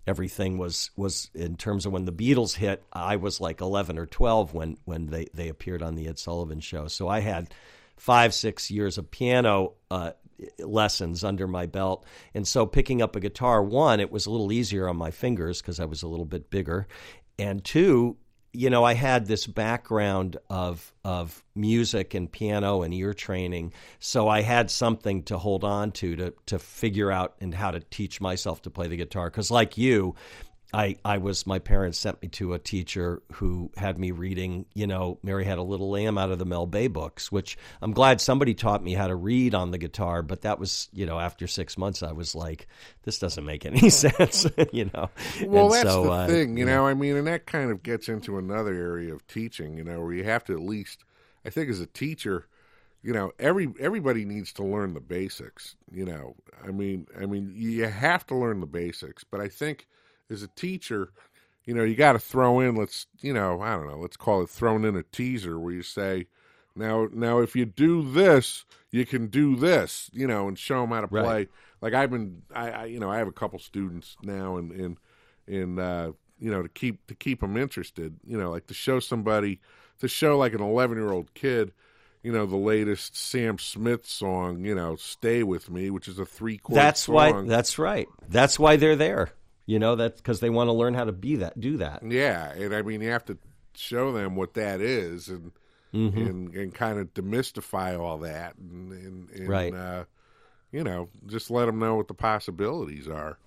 everything 0.06 0.60
was 0.60 0.92
was 0.96 1.32
in 1.34 1.56
terms 1.56 1.88
of 1.88 1.92
when 1.92 2.06
the 2.06 2.12
Beatles 2.12 2.54
hit, 2.54 2.84
I 2.94 3.16
was 3.16 3.42
like 3.42 3.62
11 3.62 3.98
or 3.98 4.06
12 4.06 4.54
when 4.54 4.78
when 4.86 5.08
they 5.08 5.26
they 5.34 5.50
appeared 5.50 5.82
on 5.82 5.96
the 5.96 6.08
Ed 6.08 6.20
Sullivan 6.20 6.60
Show. 6.60 6.88
So 6.88 7.08
I 7.08 7.20
had 7.20 7.50
five 8.00 8.34
six 8.34 8.72
years 8.72 8.98
of 8.98 9.12
piano 9.12 9.74
uh, 9.92 10.12
lessons 10.60 11.24
under 11.24 11.48
my 11.48 11.68
belt, 11.68 12.06
and 12.34 12.48
so 12.48 12.66
picking 12.66 13.02
up 13.02 13.16
a 13.16 13.20
guitar, 13.20 13.62
one, 13.62 14.00
it 14.00 14.12
was 14.12 14.26
a 14.26 14.32
little 14.32 14.52
easier 14.52 14.90
on 14.90 14.98
my 14.98 15.12
fingers 15.12 15.62
because 15.62 15.80
I 15.80 15.86
was 15.86 16.02
a 16.02 16.08
little 16.08 16.26
bit 16.26 16.50
bigger, 16.50 16.88
and 17.38 17.64
two. 17.64 18.18
You 18.52 18.72
know, 18.72 18.84
I 18.84 18.96
had 18.96 19.28
this 19.28 19.46
background 19.46 20.38
of 20.50 20.92
of 21.04 21.44
music 21.54 22.16
and 22.16 22.32
piano 22.32 22.82
and 22.82 22.92
ear 22.92 23.14
training, 23.14 23.74
so 24.00 24.28
I 24.28 24.42
had 24.42 24.72
something 24.72 25.22
to 25.26 25.38
hold 25.38 25.64
on 25.64 25.92
to 25.92 26.16
to 26.16 26.34
to 26.48 26.58
figure 26.58 27.12
out 27.12 27.36
and 27.42 27.54
how 27.54 27.70
to 27.70 27.80
teach 27.80 28.20
myself 28.20 28.64
to 28.64 28.72
play 28.72 28.88
the 28.88 28.98
guitar. 28.98 29.30
Because, 29.30 29.52
like 29.52 29.78
you, 29.78 30.16
I, 30.72 30.98
I 31.04 31.18
was 31.18 31.48
my 31.48 31.58
parents 31.58 31.98
sent 31.98 32.22
me 32.22 32.28
to 32.30 32.54
a 32.54 32.60
teacher 32.60 33.24
who 33.34 33.72
had 33.76 33.98
me 33.98 34.12
reading, 34.12 34.66
you 34.76 34.86
know, 34.86 35.18
Mary 35.24 35.44
Had 35.44 35.58
a 35.58 35.64
Little 35.64 35.90
Lamb 35.90 36.18
out 36.18 36.30
of 36.30 36.38
the 36.38 36.46
Mel 36.46 36.68
Bay 36.68 36.88
books, 36.88 37.32
which 37.32 37.58
I'm 37.82 37.92
glad 37.92 38.22
somebody 38.22 38.54
taught 38.54 38.84
me 38.84 38.94
how 38.94 39.08
to 39.08 39.16
read 39.16 39.56
on 39.56 39.72
the 39.72 39.80
guitar, 39.80 40.22
but 40.22 40.42
that 40.42 40.60
was, 40.60 40.88
you 40.94 41.08
know, 41.08 41.20
after 41.20 41.48
six 41.48 41.76
months 41.76 42.04
I 42.04 42.12
was 42.12 42.36
like, 42.36 42.68
this 43.04 43.18
doesn't 43.18 43.46
make 43.46 43.66
any 43.66 43.90
sense, 43.90 44.46
you 44.72 44.92
know. 44.94 45.10
Well, 45.44 45.66
And 45.66 45.74
that's 45.74 45.90
so, 45.90 46.04
the 46.04 46.12
uh, 46.12 46.28
thing, 46.28 46.58
you 46.58 46.66
know. 46.66 46.86
I 46.86 46.94
mean, 46.94 47.18
and 47.18 47.26
that 47.26 47.48
kind 47.48 47.72
of 47.72 47.82
gets 47.82 48.08
into 48.08 48.38
another 48.38 48.74
area 48.74 49.12
of 49.14 49.26
teaching, 49.26 49.76
you 49.76 49.84
know, 49.84 50.02
where 50.02 50.14
you 50.14 50.24
have 50.26 50.44
to 50.46 50.54
at 50.54 50.62
least, 50.62 51.04
I 51.44 51.50
think, 51.50 51.70
as 51.72 51.80
a 51.80 51.88
teacher, 51.88 52.48
you 53.02 53.14
know, 53.14 53.32
every 53.40 53.74
everybody 53.80 54.24
needs 54.24 54.54
to 54.54 54.64
learn 54.64 54.94
the 54.94 55.02
basics. 55.02 55.76
You 55.92 56.06
know, 56.06 56.36
I 56.64 56.70
mean, 56.70 57.08
I 57.20 57.26
mean, 57.26 57.54
you 57.56 57.86
have 57.86 58.28
to 58.28 58.36
learn 58.36 58.60
the 58.60 58.68
basics, 58.68 59.24
but 59.24 59.42
I 59.42 59.48
think 59.48 59.88
as 60.30 60.44
a 60.44 60.48
teacher, 60.48 61.12
you 61.66 61.74
know, 61.74 61.84
you 61.84 61.96
got 61.96 62.14
to 62.14 62.20
throw 62.20 62.60
in. 62.60 62.76
Let's, 62.76 63.08
you 63.22 63.34
know, 63.34 63.62
I 63.62 63.76
don't 63.76 63.88
know. 63.88 63.98
Let's 63.98 64.18
call 64.18 64.42
it 64.42 64.50
throwing 64.50 64.84
in 64.86 64.96
a 64.96 65.04
teaser 65.04 65.60
where 65.60 65.74
you 65.74 65.84
say, 65.84 66.28
now, 66.76 67.08
now, 67.12 67.40
if 67.40 67.56
you 67.56 67.66
do 67.66 68.10
this, 68.10 68.64
you 68.92 69.06
can 69.06 69.28
do 69.28 69.56
this, 69.56 70.10
you 70.14 70.28
know, 70.28 70.48
and 70.48 70.58
show 70.58 70.82
them 70.82 70.92
how 70.92 71.02
to 71.02 71.08
Right. 71.12 71.24
play. 71.24 71.48
Like 71.82 71.94
I've 71.94 72.12
been, 72.12 72.44
I, 72.54 72.72
I, 72.72 72.86
you 72.86 73.00
know, 73.00 73.10
I 73.12 73.18
have 73.18 73.28
a 73.28 73.34
couple 73.34 73.60
students 73.60 74.16
now, 74.24 74.58
and 74.58 74.72
and 74.72 74.98
and 75.48 75.80
uh, 75.80 76.12
you 76.40 76.52
know, 76.52 76.62
to 76.62 76.70
keep 76.70 77.06
to 77.08 77.16
keep 77.16 77.42
them 77.42 77.58
interested, 77.58 78.18
you 78.26 78.38
know, 78.38 78.50
like 78.52 78.68
to 78.68 78.74
show 78.74 79.00
somebody, 79.00 79.60
to 80.00 80.08
show 80.08 80.38
like 80.38 80.54
an 80.54 80.62
eleven 80.62 80.98
year 80.98 81.12
old 81.12 81.34
kid, 81.34 81.72
you 82.24 82.32
know, 82.32 82.46
the 82.46 82.56
latest 82.56 83.16
Sam 83.18 83.58
Smith 83.58 84.06
song, 84.06 84.64
you 84.66 84.76
know, 84.76 84.96
"Stay 84.96 85.44
with 85.44 85.70
Me," 85.70 85.90
which 85.90 86.08
is 86.08 86.20
a 86.20 86.26
three 86.26 86.58
chord. 86.58 86.78
That's 86.78 87.02
song. 87.02 87.16
why, 87.16 87.42
that's 87.44 87.80
right. 87.80 88.08
That's 88.28 88.60
why 88.60 88.76
they're 88.76 88.96
there, 88.96 89.32
you 89.70 89.78
know, 89.78 89.96
that's 89.96 90.20
because 90.20 90.40
they 90.40 90.50
want 90.50 90.68
to 90.68 90.72
learn 90.74 90.96
how 90.96 91.06
to 91.06 91.12
be 91.12 91.36
that, 91.36 91.60
do 91.60 91.78
that. 91.78 92.02
Yeah, 92.02 92.54
and 92.54 92.74
I 92.74 92.82
mean, 92.82 93.02
you 93.02 93.12
have 93.12 93.26
to 93.26 93.38
show 93.76 94.12
them 94.12 94.36
what 94.36 94.56
that 94.56 94.82
is, 94.82 95.30
and 95.30 95.52
Mm-hmm. 95.94 96.22
and 96.28 96.56
and 96.56 96.74
kind 96.74 97.00
of 97.00 97.14
demystify 97.16 98.00
all 98.00 98.20
that, 98.20 98.56
and 98.58 98.92
and, 98.92 99.30
and 99.32 99.48
Right. 99.48 99.74
uh, 99.74 100.04
you 100.72 100.84
know, 100.84 101.10
just 101.26 101.50
let 101.50 101.66
them 101.66 101.80
know 101.80 101.96
what 101.96 102.08
the 102.08 102.14
possibilities 102.14 103.08
are. 103.08 103.40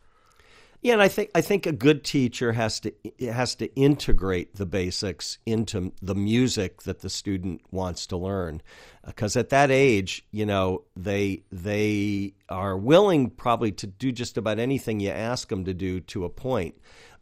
Yeah, 0.82 0.94
and 0.94 1.02
I 1.02 1.06
think 1.06 1.30
I 1.32 1.42
think 1.42 1.64
a 1.64 1.72
good 1.72 2.02
teacher 2.02 2.52
has 2.52 2.80
to 2.80 2.92
has 3.20 3.54
to 3.56 3.72
integrate 3.76 4.56
the 4.56 4.66
basics 4.66 5.38
into 5.46 5.92
the 6.02 6.16
music 6.16 6.82
that 6.82 7.00
the 7.02 7.08
student 7.08 7.60
wants 7.70 8.04
to 8.08 8.16
learn, 8.16 8.62
uh, 9.04 9.08
because 9.10 9.36
at 9.36 9.50
that 9.50 9.70
age, 9.70 10.26
you 10.32 10.44
know, 10.44 10.82
they 10.96 11.44
they 11.52 12.34
are 12.48 12.76
willing 12.76 13.30
probably 13.30 13.70
to 13.70 13.86
do 13.86 14.10
just 14.10 14.36
about 14.36 14.58
anything 14.58 14.98
you 14.98 15.10
ask 15.10 15.48
them 15.50 15.64
to 15.66 15.72
do 15.72 16.00
to 16.00 16.24
a 16.24 16.28
point. 16.28 16.74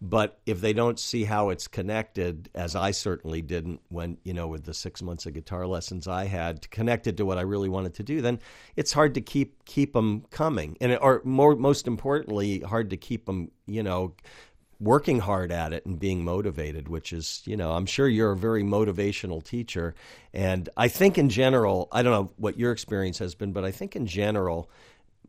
But 0.02 0.40
if 0.46 0.62
they 0.62 0.72
don't 0.72 0.98
see 0.98 1.24
how 1.24 1.50
it's 1.50 1.68
connected, 1.68 2.48
as 2.54 2.74
I 2.74 2.90
certainly 2.90 3.42
didn't 3.42 3.82
when, 3.90 4.16
you 4.24 4.32
know, 4.32 4.48
with 4.48 4.64
the 4.64 4.72
six 4.72 5.02
months 5.02 5.26
of 5.26 5.34
guitar 5.34 5.66
lessons 5.66 6.08
I 6.08 6.24
had 6.24 6.70
connected 6.70 7.18
to 7.18 7.26
what 7.26 7.36
I 7.36 7.42
really 7.42 7.68
wanted 7.68 7.92
to 7.94 8.02
do, 8.02 8.22
then 8.22 8.38
it's 8.76 8.94
hard 8.94 9.14
to 9.14 9.20
keep 9.20 9.64
keep 9.66 9.92
them 9.92 10.24
coming. 10.30 10.78
And 10.80 10.96
or 11.02 11.20
more 11.24 11.54
most 11.54 11.86
importantly, 11.86 12.60
hard 12.60 12.88
to 12.90 12.96
keep 12.96 13.26
them, 13.26 13.50
you 13.66 13.82
know, 13.82 14.14
working 14.80 15.18
hard 15.18 15.52
at 15.52 15.74
it 15.74 15.84
and 15.84 15.98
being 15.98 16.24
motivated, 16.24 16.88
which 16.88 17.12
is, 17.12 17.42
you 17.44 17.56
know, 17.56 17.72
I'm 17.72 17.84
sure 17.84 18.08
you're 18.08 18.32
a 18.32 18.36
very 18.36 18.62
motivational 18.62 19.44
teacher. 19.44 19.94
And 20.32 20.68
I 20.78 20.88
think 20.88 21.18
in 21.18 21.28
general, 21.28 21.88
I 21.92 22.02
don't 22.02 22.12
know 22.12 22.32
what 22.36 22.58
your 22.58 22.72
experience 22.72 23.18
has 23.18 23.34
been, 23.34 23.52
but 23.52 23.64
I 23.64 23.70
think 23.70 23.94
in 23.94 24.06
general, 24.06 24.70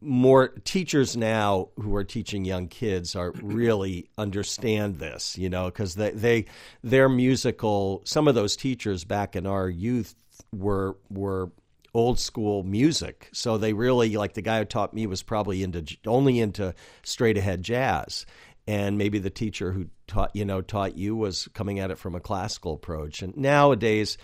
more 0.02 0.50
teachers 0.66 1.16
now 1.16 1.70
who 1.80 1.96
are 1.96 2.04
teaching 2.04 2.44
young 2.44 2.68
kids 2.68 3.16
are 3.16 3.32
really 3.42 4.10
understand 4.18 4.98
this, 4.98 5.38
you 5.38 5.50
know, 5.50 5.66
because 5.66 5.96
they, 5.96 6.12
they 6.12 6.46
their 6.84 7.08
musical. 7.08 8.02
Some 8.06 8.28
of 8.28 8.36
those 8.36 8.56
teachers 8.56 9.04
back 9.04 9.36
in 9.36 9.46
our 9.46 9.70
youth 9.70 10.16
were 10.52 10.98
were 11.10 11.52
old 11.94 12.20
school 12.20 12.64
music, 12.64 13.30
so 13.32 13.58
they 13.58 13.74
really 13.74 14.16
like 14.18 14.34
the 14.34 14.42
guy 14.42 14.60
who 14.60 14.66
taught 14.66 14.94
me 14.94 15.06
was 15.06 15.24
probably 15.24 15.64
into 15.64 15.84
only 16.06 16.40
into 16.40 16.74
straight 17.04 17.38
ahead 17.38 17.62
jazz, 17.62 18.26
and 18.68 18.98
maybe 18.98 19.20
the 19.20 19.30
teacher 19.30 19.72
who 19.72 19.88
taught 20.08 20.36
you 20.36 20.46
know 20.46 20.62
taught 20.62 20.98
you 20.98 21.16
was 21.16 21.48
coming 21.54 21.80
at 21.80 21.92
it 21.92 22.00
from 22.00 22.16
a 22.16 22.20
classical 22.20 22.74
approach. 22.74 23.22
And 23.22 23.38
nowadays 23.38 24.18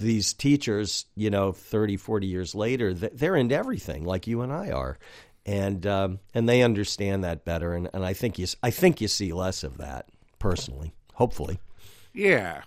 these 0.00 0.32
teachers, 0.32 1.06
you 1.14 1.30
know, 1.30 1.52
30, 1.52 1.96
40 1.96 2.26
years 2.26 2.54
later, 2.54 2.92
they're 2.92 3.36
into 3.36 3.54
everything 3.54 4.04
like 4.04 4.26
you 4.26 4.40
and 4.42 4.52
I 4.52 4.70
are. 4.70 4.98
And 5.46 5.86
um, 5.86 6.20
and 6.34 6.48
they 6.48 6.62
understand 6.62 7.24
that 7.24 7.46
better, 7.46 7.74
and, 7.74 7.88
and 7.94 8.04
I 8.04 8.12
think 8.12 8.38
you 8.38 8.46
I 8.62 8.70
think 8.70 9.00
you 9.00 9.08
see 9.08 9.32
less 9.32 9.64
of 9.64 9.78
that 9.78 10.06
personally, 10.38 10.92
hopefully. 11.14 11.58
Yeah. 12.12 12.62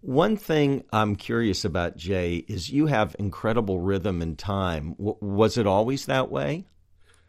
One 0.00 0.36
thing 0.36 0.84
I'm 0.92 1.16
curious 1.16 1.64
about, 1.64 1.96
Jay, 1.96 2.44
is 2.48 2.70
you 2.70 2.86
have 2.86 3.14
incredible 3.18 3.78
rhythm 3.78 4.22
and 4.22 4.38
time. 4.38 4.94
W- 4.94 5.18
was 5.20 5.58
it 5.58 5.66
always 5.66 6.06
that 6.06 6.30
way? 6.30 6.64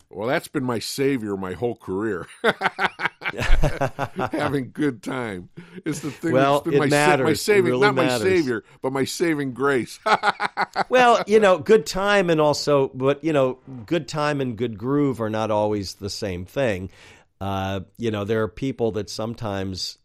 Well, 0.09 0.27
that's 0.27 0.47
been 0.47 0.63
my 0.63 0.79
savior 0.79 1.35
my 1.35 1.53
whole 1.53 1.75
career. 1.75 2.27
Having 4.31 4.71
good 4.71 5.03
time 5.03 5.49
is 5.83 6.01
the 6.01 6.11
thing. 6.11 6.31
Well, 6.31 6.61
that's 6.61 6.63
been 6.63 6.73
it 6.75 6.79
my, 6.79 6.85
matters. 6.87 7.25
my 7.25 7.33
saving, 7.33 7.71
really 7.71 7.81
not 7.81 7.95
matters. 7.95 8.23
my 8.23 8.29
savior, 8.29 8.63
but 8.81 8.93
my 8.93 9.03
saving 9.03 9.53
grace. 9.53 9.99
well, 10.89 11.21
you 11.27 11.39
know, 11.39 11.57
good 11.57 11.85
time 11.85 12.29
and 12.29 12.39
also, 12.39 12.87
but 12.93 13.21
you 13.23 13.33
know, 13.33 13.59
good 13.85 14.07
time 14.07 14.39
and 14.39 14.57
good 14.57 14.77
groove 14.77 15.19
are 15.19 15.29
not 15.29 15.51
always 15.51 15.95
the 15.95 16.09
same 16.09 16.45
thing. 16.45 16.89
Uh, 17.41 17.81
you 17.97 18.09
know, 18.09 18.23
there 18.23 18.43
are 18.43 18.47
people 18.47 18.93
that 18.93 19.09
sometimes, 19.09 19.97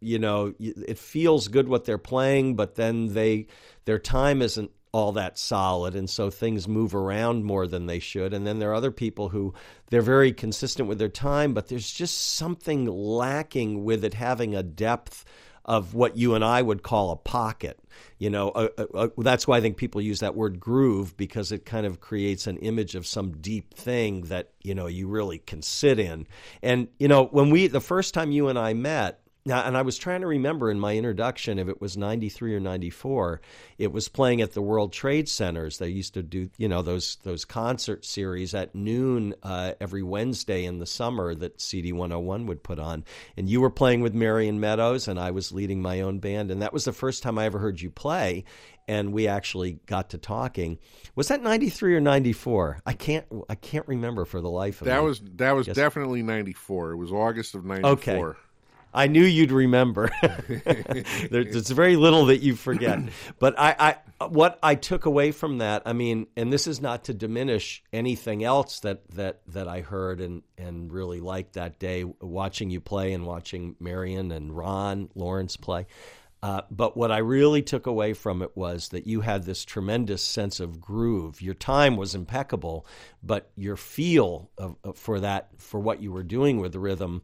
you 0.00 0.18
know, 0.18 0.52
it 0.58 0.98
feels 0.98 1.46
good 1.46 1.68
what 1.68 1.84
they're 1.84 1.96
playing, 1.96 2.56
but 2.56 2.74
then 2.74 3.14
they 3.14 3.46
their 3.84 4.00
time 4.00 4.42
isn't 4.42 4.72
all 4.94 5.10
that 5.10 5.36
solid 5.36 5.96
and 5.96 6.08
so 6.08 6.30
things 6.30 6.68
move 6.68 6.94
around 6.94 7.44
more 7.44 7.66
than 7.66 7.86
they 7.86 7.98
should 7.98 8.32
and 8.32 8.46
then 8.46 8.60
there 8.60 8.70
are 8.70 8.74
other 8.74 8.92
people 8.92 9.28
who 9.28 9.52
they're 9.90 10.00
very 10.00 10.32
consistent 10.32 10.88
with 10.88 11.00
their 11.00 11.08
time 11.08 11.52
but 11.52 11.66
there's 11.66 11.90
just 11.90 12.36
something 12.36 12.86
lacking 12.86 13.82
with 13.82 14.04
it 14.04 14.14
having 14.14 14.54
a 14.54 14.62
depth 14.62 15.24
of 15.64 15.94
what 15.94 16.16
you 16.16 16.34
and 16.34 16.44
I 16.44 16.60
would 16.60 16.82
call 16.82 17.10
a 17.10 17.16
pocket. 17.16 17.78
You 18.18 18.28
know, 18.28 18.50
uh, 18.50 18.68
uh, 18.94 19.08
that's 19.16 19.48
why 19.48 19.56
I 19.56 19.60
think 19.62 19.76
people 19.76 20.00
use 20.00 20.20
that 20.20 20.34
word 20.34 20.60
groove 20.60 21.16
because 21.16 21.52
it 21.52 21.64
kind 21.64 21.86
of 21.86 22.00
creates 22.00 22.46
an 22.46 22.58
image 22.58 22.94
of 22.94 23.06
some 23.06 23.32
deep 23.38 23.72
thing 23.74 24.22
that, 24.22 24.50
you 24.62 24.74
know, 24.74 24.86
you 24.86 25.08
really 25.08 25.38
can 25.38 25.62
sit 25.62 25.98
in. 25.98 26.26
And, 26.62 26.88
you 26.98 27.08
know, 27.08 27.24
when 27.24 27.50
we, 27.50 27.66
the 27.66 27.80
first 27.80 28.12
time 28.12 28.30
you 28.30 28.48
and 28.48 28.58
I 28.58 28.74
met, 28.74 29.23
now, 29.46 29.62
and 29.66 29.76
I 29.76 29.82
was 29.82 29.98
trying 29.98 30.22
to 30.22 30.26
remember 30.26 30.70
in 30.70 30.80
my 30.80 30.96
introduction 30.96 31.58
if 31.58 31.68
it 31.68 31.80
was 31.80 31.96
93 31.98 32.54
or 32.54 32.60
94, 32.60 33.42
it 33.76 33.92
was 33.92 34.08
playing 34.08 34.40
at 34.40 34.52
the 34.52 34.62
World 34.62 34.92
Trade 34.92 35.28
Centers. 35.28 35.76
They 35.78 35.88
used 35.88 36.14
to 36.14 36.22
do, 36.22 36.48
you 36.56 36.66
know, 36.68 36.80
those 36.80 37.16
those 37.24 37.44
concert 37.44 38.04
series 38.06 38.54
at 38.54 38.74
noon 38.74 39.34
uh, 39.42 39.72
every 39.80 40.02
Wednesday 40.02 40.64
in 40.64 40.78
the 40.78 40.86
summer 40.86 41.34
that 41.34 41.60
CD 41.60 41.92
101 41.92 42.46
would 42.46 42.62
put 42.62 42.78
on. 42.78 43.04
And 43.36 43.48
you 43.48 43.60
were 43.60 43.70
playing 43.70 44.00
with 44.00 44.14
Marion 44.14 44.60
Meadows, 44.60 45.08
and 45.08 45.20
I 45.20 45.30
was 45.30 45.52
leading 45.52 45.82
my 45.82 46.00
own 46.00 46.20
band. 46.20 46.50
And 46.50 46.62
that 46.62 46.72
was 46.72 46.84
the 46.86 46.92
first 46.92 47.22
time 47.22 47.38
I 47.38 47.44
ever 47.44 47.58
heard 47.58 47.80
you 47.80 47.90
play. 47.90 48.44
And 48.88 49.12
we 49.12 49.28
actually 49.28 49.78
got 49.86 50.10
to 50.10 50.18
talking. 50.18 50.78
Was 51.16 51.28
that 51.28 51.42
93 51.42 51.96
or 51.96 52.00
94? 52.00 52.80
I 52.86 52.92
can't 52.94 53.26
I 53.48 53.54
can't 53.56 53.86
remember 53.88 54.24
for 54.24 54.40
the 54.40 54.50
life 54.50 54.80
of 54.80 54.86
that 54.86 55.00
me. 55.00 55.06
was 55.06 55.20
that 55.36 55.52
was 55.52 55.66
Yes. 55.66 55.76
definitely 55.76 56.22
94. 56.22 56.92
It 56.92 56.96
was 56.96 57.12
August 57.12 57.54
of 57.54 57.64
94. 57.66 57.90
Okay. 57.92 58.38
I 58.94 59.08
knew 59.08 59.24
you'd 59.24 59.50
remember. 59.50 60.10
There's 61.30 61.70
very 61.70 61.96
little 61.96 62.26
that 62.26 62.38
you 62.38 62.54
forget. 62.54 63.00
But 63.38 63.58
I, 63.58 63.96
I, 64.20 64.26
what 64.26 64.58
I 64.62 64.74
took 64.76 65.06
away 65.06 65.32
from 65.32 65.58
that, 65.58 65.82
I 65.86 65.92
mean, 65.92 66.28
and 66.36 66.52
this 66.52 66.66
is 66.66 66.80
not 66.80 67.04
to 67.04 67.14
diminish 67.14 67.82
anything 67.92 68.44
else 68.44 68.80
that 68.80 69.08
that 69.10 69.40
that 69.48 69.66
I 69.66 69.80
heard 69.80 70.20
and 70.20 70.42
and 70.56 70.92
really 70.92 71.20
liked 71.20 71.54
that 71.54 71.78
day, 71.78 72.04
watching 72.20 72.70
you 72.70 72.80
play 72.80 73.12
and 73.12 73.26
watching 73.26 73.76
Marion 73.80 74.30
and 74.30 74.56
Ron 74.56 75.10
Lawrence 75.14 75.56
play. 75.56 75.86
Uh, 76.44 76.60
but 76.70 76.94
what 76.94 77.10
I 77.10 77.18
really 77.18 77.62
took 77.62 77.86
away 77.86 78.12
from 78.12 78.42
it 78.42 78.54
was 78.54 78.90
that 78.90 79.06
you 79.06 79.22
had 79.22 79.44
this 79.44 79.64
tremendous 79.64 80.22
sense 80.22 80.60
of 80.60 80.78
groove. 80.78 81.40
Your 81.40 81.54
time 81.54 81.96
was 81.96 82.14
impeccable, 82.14 82.86
but 83.22 83.50
your 83.56 83.76
feel 83.76 84.50
of, 84.58 84.76
of, 84.84 84.98
for 84.98 85.20
that, 85.20 85.48
for 85.56 85.80
what 85.80 86.02
you 86.02 86.12
were 86.12 86.22
doing 86.22 86.58
with 86.58 86.72
the 86.72 86.80
rhythm, 86.80 87.22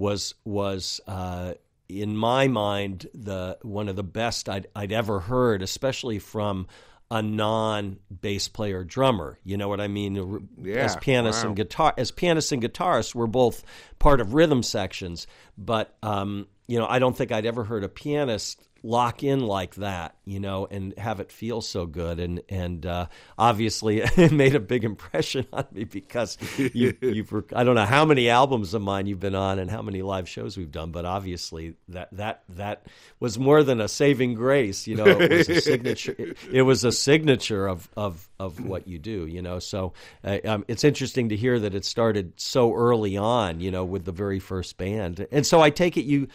was 0.00 0.34
was 0.46 0.98
uh, 1.06 1.52
in 1.86 2.16
my 2.16 2.48
mind 2.48 3.06
the 3.12 3.58
one 3.60 3.86
of 3.86 3.96
the 3.96 4.02
best 4.02 4.48
I'd, 4.48 4.66
I'd 4.74 4.92
ever 4.92 5.20
heard, 5.20 5.62
especially 5.62 6.18
from 6.18 6.66
a 7.10 7.20
non 7.20 7.98
bass 8.22 8.48
player 8.48 8.82
drummer. 8.82 9.38
You 9.44 9.58
know 9.58 9.68
what 9.68 9.80
I 9.80 9.88
mean? 9.88 10.48
Yeah, 10.56 10.76
as 10.76 10.96
pianists 10.96 11.42
wow. 11.42 11.48
and 11.48 11.56
guitar 11.56 11.94
as 11.98 12.10
pianists 12.10 12.50
and 12.50 12.62
guitarists, 12.62 13.14
we're 13.14 13.26
both 13.26 13.62
part 13.98 14.22
of 14.22 14.32
rhythm 14.32 14.62
sections, 14.62 15.26
but 15.58 15.94
um, 16.02 16.46
you 16.66 16.78
know, 16.78 16.86
I 16.86 16.98
don't 16.98 17.16
think 17.16 17.30
I'd 17.30 17.46
ever 17.46 17.64
heard 17.64 17.84
a 17.84 17.88
pianist 17.88 18.66
lock 18.82 19.22
in 19.22 19.40
like 19.40 19.74
that, 19.76 20.16
you 20.24 20.40
know, 20.40 20.66
and 20.70 20.96
have 20.98 21.20
it 21.20 21.30
feel 21.30 21.60
so 21.60 21.86
good. 21.86 22.20
And 22.20 22.42
and 22.48 22.84
uh, 22.86 23.06
obviously, 23.38 24.00
it 24.16 24.32
made 24.32 24.54
a 24.54 24.60
big 24.60 24.84
impression 24.84 25.46
on 25.52 25.66
me 25.72 25.84
because 25.84 26.38
you, 26.56 26.96
you've 27.00 27.32
I 27.54 27.64
don't 27.64 27.74
know 27.74 27.86
how 27.86 28.04
many 28.04 28.28
albums 28.28 28.74
of 28.74 28.82
mine 28.82 29.06
you've 29.06 29.20
been 29.20 29.34
on 29.34 29.58
and 29.58 29.70
how 29.70 29.82
many 29.82 30.02
live 30.02 30.28
shows 30.28 30.56
we've 30.56 30.70
done, 30.70 30.90
but 30.90 31.04
obviously 31.04 31.74
that 31.88 32.08
that 32.12 32.42
that 32.50 32.86
was 33.18 33.38
more 33.38 33.62
than 33.62 33.80
a 33.80 33.88
saving 33.88 34.34
grace. 34.34 34.86
You 34.86 34.96
know, 34.96 35.06
it 35.06 35.30
was 35.30 35.48
a 35.48 35.60
signature. 35.60 36.14
It, 36.18 36.36
it 36.52 36.62
was 36.62 36.84
a 36.84 36.92
signature 36.92 37.66
of 37.66 37.88
of 37.96 38.28
of 38.38 38.64
what 38.64 38.86
you 38.86 38.98
do. 38.98 39.26
You 39.26 39.42
know, 39.42 39.58
so 39.58 39.92
uh, 40.24 40.38
um, 40.44 40.64
it's 40.68 40.84
interesting 40.84 41.28
to 41.30 41.36
hear 41.36 41.58
that 41.58 41.74
it 41.74 41.84
started 41.84 42.32
so 42.36 42.74
early 42.74 43.16
on. 43.16 43.60
You 43.60 43.70
know, 43.70 43.84
with 43.84 44.04
the 44.04 44.12
very 44.12 44.38
first 44.38 44.76
band, 44.76 45.26
and 45.30 45.46
so 45.46 45.60
I 45.60 45.70
take 45.70 45.96
it 45.96 46.04
you 46.04 46.28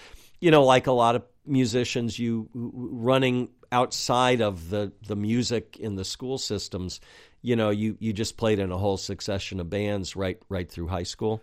you 0.45 0.51
know, 0.51 0.63
like 0.63 0.85
a 0.85 0.91
lot 0.91 1.15
of 1.15 1.23
musicians, 1.47 2.19
you 2.19 2.47
running 2.53 3.49
outside 3.71 4.41
of 4.41 4.69
the, 4.69 4.93
the 5.07 5.15
music 5.15 5.77
in 5.79 5.95
the 5.95 6.05
school 6.05 6.37
systems, 6.37 6.99
you 7.41 7.55
know, 7.55 7.71
you, 7.71 7.97
you 7.99 8.13
just 8.13 8.37
played 8.37 8.59
in 8.59 8.71
a 8.71 8.77
whole 8.77 8.97
succession 8.97 9.59
of 9.59 9.71
bands 9.71 10.15
right 10.15 10.39
right 10.47 10.69
through 10.69 10.85
high 10.85 11.01
school. 11.01 11.41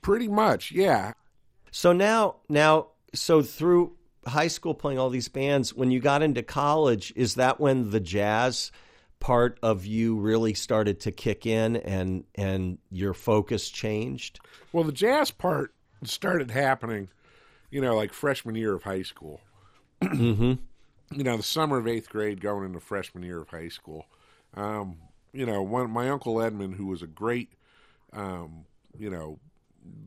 Pretty 0.00 0.26
much, 0.26 0.72
yeah. 0.72 1.12
So 1.70 1.92
now 1.92 2.38
now 2.48 2.88
so 3.14 3.42
through 3.42 3.92
high 4.26 4.48
school 4.48 4.74
playing 4.74 4.98
all 4.98 5.08
these 5.08 5.28
bands, 5.28 5.72
when 5.72 5.92
you 5.92 6.00
got 6.00 6.20
into 6.20 6.42
college, 6.42 7.12
is 7.14 7.36
that 7.36 7.60
when 7.60 7.92
the 7.92 8.00
jazz 8.00 8.72
part 9.20 9.56
of 9.62 9.86
you 9.86 10.18
really 10.18 10.54
started 10.54 10.98
to 10.98 11.12
kick 11.12 11.46
in 11.46 11.76
and 11.76 12.24
and 12.34 12.78
your 12.90 13.14
focus 13.14 13.70
changed? 13.70 14.40
Well, 14.72 14.82
the 14.82 14.90
jazz 14.90 15.30
part 15.30 15.72
started 16.02 16.50
happening, 16.50 17.08
you 17.72 17.80
know, 17.80 17.96
like 17.96 18.12
freshman 18.12 18.54
year 18.54 18.74
of 18.74 18.84
high 18.84 19.02
school. 19.02 19.40
mm-hmm. 20.02 20.52
You 21.16 21.24
know, 21.24 21.36
the 21.36 21.42
summer 21.42 21.78
of 21.78 21.88
eighth 21.88 22.08
grade, 22.08 22.40
going 22.40 22.66
into 22.66 22.80
freshman 22.80 23.24
year 23.24 23.40
of 23.40 23.48
high 23.48 23.68
school. 23.68 24.06
Um, 24.54 24.98
you 25.32 25.46
know, 25.46 25.62
one 25.62 25.90
my 25.90 26.10
uncle 26.10 26.40
Edmund, 26.40 26.74
who 26.74 26.86
was 26.86 27.02
a 27.02 27.06
great, 27.06 27.48
um, 28.12 28.66
you 28.96 29.10
know, 29.10 29.38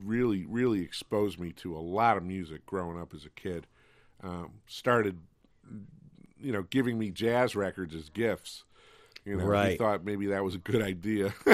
really 0.04 0.46
really 0.46 0.82
exposed 0.82 1.40
me 1.40 1.52
to 1.52 1.76
a 1.76 1.80
lot 1.80 2.16
of 2.16 2.24
music 2.24 2.66
growing 2.66 3.00
up 3.02 3.14
as 3.14 3.26
a 3.26 3.30
kid. 3.30 3.66
Um, 4.24 4.54
started, 4.68 5.18
you 6.40 6.52
know, 6.52 6.64
giving 6.64 6.98
me 7.00 7.10
jazz 7.10 7.56
records 7.56 7.96
as 7.96 8.10
gifts. 8.10 8.64
You 9.26 9.38
know, 9.38 9.56
he 9.56 9.70
Right. 9.70 9.78
thought 9.78 10.06
maybe 10.06 10.28
that 10.28 10.44
was 10.44 10.56
a 10.56 10.60
good 10.60 10.82
idea. 10.82 11.34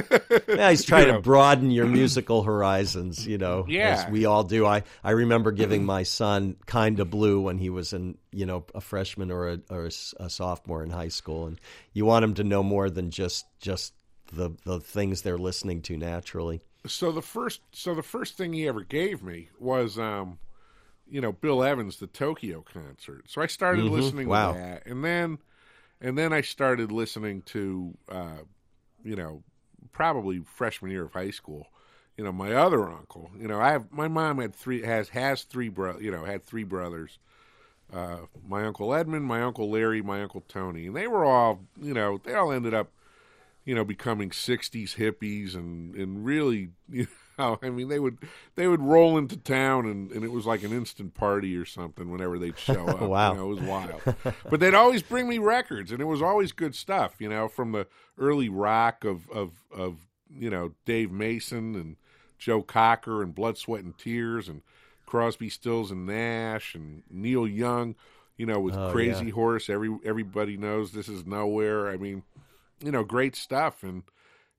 Yeah, 0.53 0.69
he's 0.69 0.83
trying 0.85 1.07
You 1.07 1.13
to 1.13 1.21
broaden 1.21 1.71
your 1.71 1.87
musical 1.87 2.43
horizons, 2.43 3.25
you 3.25 3.37
know, 3.37 3.69
Yeah. 3.69 3.93
as 3.93 4.05
we 4.05 4.25
all 4.25 4.43
do. 4.43 4.65
I, 4.65 4.83
I 5.01 5.11
remember 5.11 5.51
giving 5.53 5.85
my 5.85 6.03
son 6.03 6.57
Kinda 6.67 7.05
Blue 7.05 7.39
when 7.39 7.57
he 7.57 7.69
was 7.69 7.93
in, 7.93 8.17
you 8.33 8.45
know, 8.45 8.65
a 8.75 8.81
freshman 8.81 9.31
or 9.31 9.47
a, 9.47 9.59
or 9.69 9.85
a 9.85 10.29
sophomore 10.29 10.83
in 10.83 10.89
high 10.89 11.07
school. 11.07 11.47
And 11.47 11.59
you 11.93 12.03
want 12.05 12.25
him 12.25 12.33
to 12.35 12.43
know 12.43 12.63
more 12.63 12.89
than 12.89 13.11
just, 13.11 13.45
just 13.61 13.93
the, 14.33 14.51
the 14.65 14.81
things 14.81 15.21
they're 15.21 15.37
listening 15.37 15.81
to 15.83 15.95
naturally. 15.95 16.61
so 16.85 17.11
the 17.11 17.21
first 17.21 17.61
so 17.71 17.93
the 17.95 18.03
first 18.03 18.35
thing 18.37 18.53
he 18.53 18.67
ever 18.67 18.83
gave 18.83 19.21
me 19.23 19.49
was 19.59 19.99
um 19.99 20.39
you 21.07 21.21
know 21.21 21.31
Bill 21.31 21.63
Evans 21.63 21.97
the 21.97 22.07
Tokyo 22.07 22.61
concert. 22.61 23.29
So 23.29 23.41
I 23.41 23.47
started 23.47 23.85
listening 23.85 24.27
Wow. 24.27 24.53
to 24.53 24.57
that 24.57 24.85
and 24.87 25.03
then 25.03 25.39
and 26.01 26.17
then 26.17 26.33
I 26.33 26.41
started 26.41 26.91
listening 26.91 27.43
to 27.43 27.97
uh 28.09 28.39
you 29.03 29.15
know 29.15 29.43
probably 29.91 30.41
freshman 30.55 30.91
year 30.91 31.05
of 31.05 31.13
high 31.13 31.31
school. 31.31 31.67
You 32.17 32.25
know, 32.25 32.31
my 32.31 32.53
other 32.53 32.89
uncle, 32.89 33.31
you 33.39 33.47
know, 33.47 33.59
I 33.59 33.71
have 33.71 33.91
my 33.91 34.07
mom 34.07 34.39
had 34.39 34.55
three 34.55 34.83
has 34.83 35.09
has 35.09 35.43
three 35.43 35.69
bro, 35.69 35.97
you 35.99 36.11
know, 36.11 36.25
had 36.25 36.45
three 36.45 36.63
brothers. 36.63 37.17
Uh, 37.91 38.19
my 38.47 38.63
uncle 38.63 38.93
Edmund, 38.93 39.25
my 39.25 39.41
uncle 39.41 39.69
Larry, 39.69 40.01
my 40.01 40.21
uncle 40.21 40.43
Tony, 40.47 40.87
and 40.87 40.95
they 40.95 41.07
were 41.07 41.25
all, 41.25 41.59
you 41.81 41.93
know, 41.93 42.21
they 42.23 42.33
all 42.33 42.51
ended 42.51 42.73
up 42.73 42.89
you 43.65 43.75
know, 43.75 43.83
becoming 43.83 44.29
'60s 44.29 44.95
hippies 44.95 45.55
and 45.55 45.95
and 45.95 46.25
really, 46.25 46.69
you 46.89 47.07
know, 47.41 47.59
I 47.61 47.69
mean, 47.69 47.87
they 47.89 47.99
would 47.99 48.17
they 48.55 48.67
would 48.67 48.81
roll 48.81 49.17
into 49.17 49.37
town 49.37 49.85
and, 49.85 50.11
and 50.11 50.23
it 50.23 50.31
was 50.31 50.45
like 50.45 50.63
an 50.63 50.71
instant 50.71 51.13
party 51.13 51.55
or 51.57 51.65
something 51.65 52.11
whenever 52.11 52.37
they'd 52.39 52.57
show 52.57 52.87
up. 52.87 53.01
Wow. 53.01 53.31
you 53.31 53.37
know, 53.37 53.45
it 53.51 53.55
was 53.55 53.61
wild. 53.61 54.01
but 54.49 54.59
they'd 54.59 54.73
always 54.73 55.01
bring 55.03 55.27
me 55.27 55.37
records, 55.37 55.91
and 55.91 56.01
it 56.01 56.05
was 56.05 56.21
always 56.21 56.51
good 56.51 56.75
stuff. 56.75 57.15
You 57.19 57.29
know, 57.29 57.47
from 57.47 57.71
the 57.71 57.87
early 58.17 58.49
rock 58.49 59.03
of 59.03 59.29
of 59.29 59.51
of 59.75 59.97
you 60.33 60.49
know 60.49 60.73
Dave 60.85 61.11
Mason 61.11 61.75
and 61.75 61.95
Joe 62.37 62.61
Cocker 62.61 63.21
and 63.21 63.35
Blood, 63.35 63.57
Sweat 63.57 63.83
and 63.83 63.97
Tears 63.97 64.47
and 64.47 64.61
Crosby, 65.05 65.49
Stills 65.49 65.91
and 65.91 66.05
Nash 66.05 66.73
and 66.75 67.03
Neil 67.09 67.47
Young. 67.47 67.95
You 68.37 68.47
know, 68.47 68.59
with 68.59 68.75
Oh, 68.75 68.91
Crazy 68.91 69.25
yeah. 69.27 69.31
Horse, 69.33 69.69
every 69.69 69.95
everybody 70.03 70.57
knows 70.57 70.91
this 70.93 71.07
is 71.09 71.25
nowhere. 71.27 71.89
I 71.89 71.97
mean, 71.97 72.23
you 72.83 72.91
know, 72.91 73.03
great 73.03 73.35
stuff 73.35 73.83
and 73.83 74.01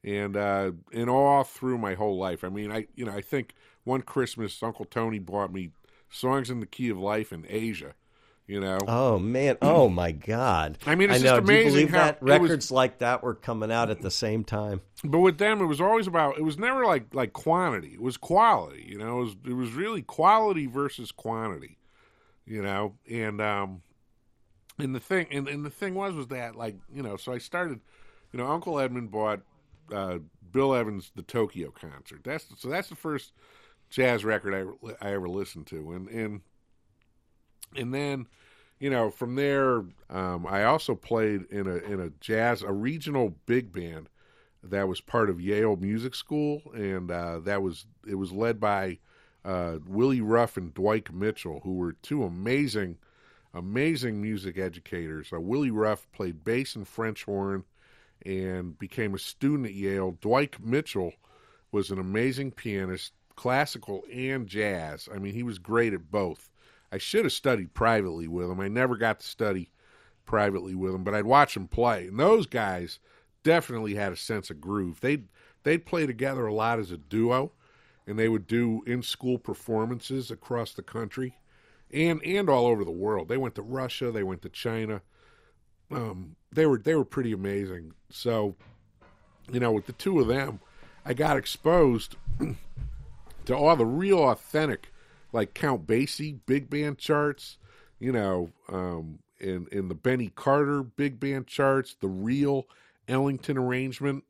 and 0.05 0.37
uh 0.37 0.73
and 0.93 1.09
all 1.09 1.45
through 1.45 1.79
my 1.79 1.95
whole 1.95 2.17
life. 2.19 2.45
I 2.45 2.49
mean, 2.49 2.71
I 2.73 2.87
you 2.95 3.05
know, 3.05 3.13
I 3.13 3.21
think 3.21 3.55
one 3.85 4.03
Christmas 4.03 4.63
Uncle 4.63 4.85
Tony 4.85 5.19
bought 5.19 5.53
me 5.53 5.71
Songs 6.11 6.51
in 6.51 6.61
the 6.61 6.67
Key 6.67 6.89
of 6.91 6.99
Life 6.99 7.33
in 7.33 7.45
Aja, 7.47 7.95
you 8.47 8.61
know. 8.61 8.79
Oh 8.87 9.19
man! 9.19 9.57
Oh 9.63 9.89
my 9.89 10.13
God! 10.13 10.77
I 10.87 10.95
mean, 10.95 11.11
it's 11.11 11.21
I 11.21 11.25
know. 11.25 11.37
just 11.37 11.47
Do 11.47 11.55
you 11.55 11.65
believe 11.65 11.91
how 11.91 11.99
that 12.05 12.17
it 12.17 12.23
was- 12.23 12.41
records 12.41 12.71
like 12.71 12.99
that 12.99 13.23
were 13.23 13.35
coming 13.35 13.73
out 13.73 13.89
at 13.91 14.03
the 14.03 14.11
same 14.11 14.45
time? 14.45 14.83
But 15.05 15.21
with 15.21 15.39
them 15.39 15.61
it 15.61 15.67
was 15.67 15.81
always 15.81 16.07
about 16.07 16.37
it 16.39 16.43
was 16.43 16.59
never 16.59 16.85
like 16.85 17.15
like 17.15 17.33
quantity. 17.33 17.95
It 17.95 18.03
was 18.03 18.17
quality, 18.17 18.85
you 18.89 18.99
know. 18.99 19.21
It 19.21 19.25
was 19.25 19.37
it 19.49 19.55
was 19.55 19.73
really 19.73 20.03
quality 20.03 20.67
versus 20.67 21.11
quantity, 21.13 21.79
you 22.45 22.63
know. 22.63 22.95
And 23.11 23.41
um 23.41 23.83
and 24.79 24.95
the 24.95 25.01
thing 25.01 25.27
and, 25.31 25.49
and 25.49 25.65
the 25.65 25.71
thing 25.71 25.95
was 25.95 26.15
was 26.15 26.27
that 26.29 26.55
like, 26.57 26.77
you 26.95 27.03
know, 27.03 27.17
so 27.17 27.33
I 27.33 27.39
started 27.39 27.81
you 28.33 28.39
know, 28.39 28.47
Uncle 28.47 28.79
Edmund 28.79 29.11
bought 29.11 29.41
uh, 29.91 30.19
Bill 30.51 30.75
Evans 30.75 31.13
the 31.15 31.23
Tokyo 31.23 31.71
concert. 31.71 32.23
That's 32.25 32.47
so 32.59 32.69
that's 32.69 32.89
the 32.89 32.97
first 32.97 33.33
jazz 33.91 34.25
record 34.25 34.55
I, 34.55 35.09
I 35.09 35.13
ever 35.13 35.29
listened 35.29 35.67
to, 35.69 35.93
and 35.93 36.09
and 36.09 36.41
and 37.77 37.93
then 37.93 38.27
you 38.79 38.91
know 38.91 39.11
from 39.11 39.35
there 39.35 39.85
um, 40.11 40.47
I 40.49 40.65
also 40.65 40.95
played 40.95 41.47
in 41.51 41.67
a 41.67 41.77
in 41.77 42.01
a 42.01 42.11
jazz 42.21 42.63
a 42.63 42.73
regional 42.73 43.37
big 43.47 43.73
band 43.73 44.09
that 44.63 44.87
was 44.87 45.01
part 45.01 45.29
of 45.29 45.41
Yale 45.41 45.77
Music 45.77 46.15
School, 46.15 46.63
and 46.75 47.11
uh, 47.11 47.41
that 47.41 47.63
was 47.63 47.87
it 48.07 48.15
was 48.15 48.33
led 48.33 48.61
by 48.61 48.99
uh, 49.45 49.79
Willie 49.87 50.21
Ruff 50.21 50.57
and 50.57 50.73
Dwike 50.73 51.13
Mitchell, 51.13 51.61
who 51.65 51.75
were 51.75 51.93
two 51.95 52.23
amazing 52.23 52.99
amazing 53.55 54.21
music 54.23 54.57
educators. 54.59 55.33
Uh, 55.33 55.41
Willie 55.41 55.71
Ruff 55.71 56.07
played 56.13 56.45
bass 56.45 56.75
and 56.75 56.87
French 56.89 57.25
horn 57.25 57.65
and 58.25 58.79
became 58.79 59.15
a 59.15 59.19
student 59.19 59.67
at 59.67 59.75
Yale. 59.75 60.17
Dwike 60.21 60.61
Mitchell 60.61 61.13
was 61.71 61.91
an 61.91 61.99
amazing 61.99 62.53
pianist, 62.53 63.13
classical 63.37 64.03
and 64.13 64.47
jazz. 64.47 65.09
I 65.13 65.19
mean, 65.19 65.35
he 65.35 65.43
was 65.43 65.59
great 65.59 65.93
at 65.93 66.11
both. 66.11 66.51
I 66.93 66.99
should 66.99 67.25
have 67.25 67.33
studied 67.33 67.75
privately 67.75 68.29
with 68.29 68.51
him. 68.51 68.61
I 68.61 68.69
never 68.69 68.97
got 68.97 69.21
to 69.21 69.27
study 69.27 69.71
privately 70.27 70.75
with 70.75 70.95
him, 70.95 71.05
but 71.05 71.15
I'd 71.15 71.25
watch 71.25 71.57
him 71.57 71.67
play. 71.67 72.07
And 72.07 72.19
those 72.19 72.47
guys 72.47 72.99
definitely 73.43 73.95
had 73.95 74.13
a 74.13 74.17
sense 74.17 74.51
of 74.51 74.61
groove. 74.61 75.01
They'd 75.01 75.29
they'd 75.63 75.87
play 75.87 76.07
together 76.07 76.47
a 76.47 76.55
lot 76.55 76.79
as 76.79 76.91
a 76.91 76.99
duo, 76.99 77.53
and 78.07 78.19
they 78.19 78.29
would 78.29 78.47
do 78.47 78.83
in 78.87 79.03
school 79.03 79.39
performances 79.39 80.31
across 80.31 80.75
the 80.75 80.83
country 80.83 81.39
and 81.93 82.23
and 82.25 82.49
all 82.49 82.67
over 82.67 82.85
the 82.85 82.91
world. 82.91 83.29
They 83.29 83.37
went 83.37 83.55
to 83.57 83.63
Russia, 83.63 84.11
they 84.11 84.23
went 84.23 84.43
to 84.43 84.49
China. 84.49 85.03
Um, 85.91 86.37
they 86.53 86.67
were 86.67 86.79
they 86.79 86.95
were 86.95 87.05
pretty 87.05 87.33
amazing. 87.33 87.93
So, 88.11 88.55
you 89.51 89.61
know, 89.61 89.73
with 89.73 89.87
the 89.87 89.93
two 89.93 90.21
of 90.21 90.29
them, 90.29 90.61
I 91.05 91.15
got 91.15 91.37
exposed 91.37 92.17
to 93.47 93.57
all 93.57 93.77
the 93.77 93.87
real 93.87 94.19
authentic, 94.19 94.93
like 95.33 95.55
Count 95.55 95.87
Basie 95.87 96.39
big 96.47 96.71
band 96.71 96.99
charts. 96.99 97.59
You 97.99 98.13
know, 98.13 98.51
um, 98.69 99.21
in 99.39 99.67
in 99.73 99.89
the 99.89 99.95
Benny 99.95 100.31
Carter 100.35 100.83
big 100.83 101.21
band 101.21 101.47
charts, 101.47 101.97
the 102.01 102.09
real 102.09 102.67
Ellington 103.09 103.57
arrangement. 103.57 104.25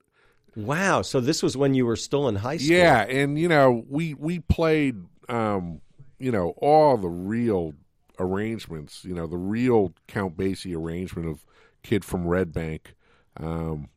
Wow! 0.54 1.02
So 1.02 1.20
this 1.20 1.42
was 1.42 1.56
when 1.56 1.74
you 1.74 1.86
were 1.86 1.96
still 1.96 2.28
in 2.28 2.36
high 2.36 2.58
school. 2.58 2.76
Yeah, 2.76 3.02
and 3.04 3.38
you 3.38 3.48
know, 3.48 3.84
we 3.88 4.12
we 4.14 4.40
played 4.40 4.96
um, 5.28 5.80
you 6.18 6.30
know, 6.30 6.50
all 6.58 6.96
the 6.96 7.08
real 7.08 7.74
arrangements, 8.18 9.04
you 9.04 9.14
know, 9.14 9.26
the 9.26 9.36
real 9.36 9.92
Count 10.06 10.36
Basie 10.36 10.76
arrangement 10.76 11.28
of 11.28 11.44
Kid 11.82 12.04
from 12.04 12.26
Red 12.26 12.52
Bank, 12.52 12.94
um, 13.36 13.88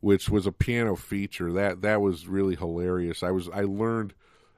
which 0.00 0.28
was 0.28 0.46
a 0.46 0.52
piano 0.52 0.96
feature. 0.96 1.52
That 1.52 1.82
that 1.82 2.00
was 2.00 2.26
really 2.26 2.56
hilarious. 2.56 3.22
I 3.22 3.30
was 3.30 3.48
I 3.48 3.62
learned 3.62 4.14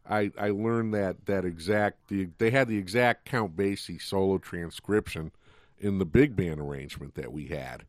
I, 0.09 0.31
I 0.39 0.51
learned 0.51 0.95
that 0.95 1.27
that 1.27 1.45
exact 1.45 2.09
the, 2.09 2.29
they 2.39 2.51
had 2.51 2.69
the 2.69 2.79
exact 2.79 3.25
Count 3.25 3.57
Basie 3.57 4.01
solo 4.01 4.39
transcription 4.39 5.33
in 5.79 5.99
the 5.99 6.05
big 6.05 6.37
band 6.37 6.61
arrangement 6.61 7.15
that 7.15 7.33
we 7.33 7.47
had. 7.49 7.85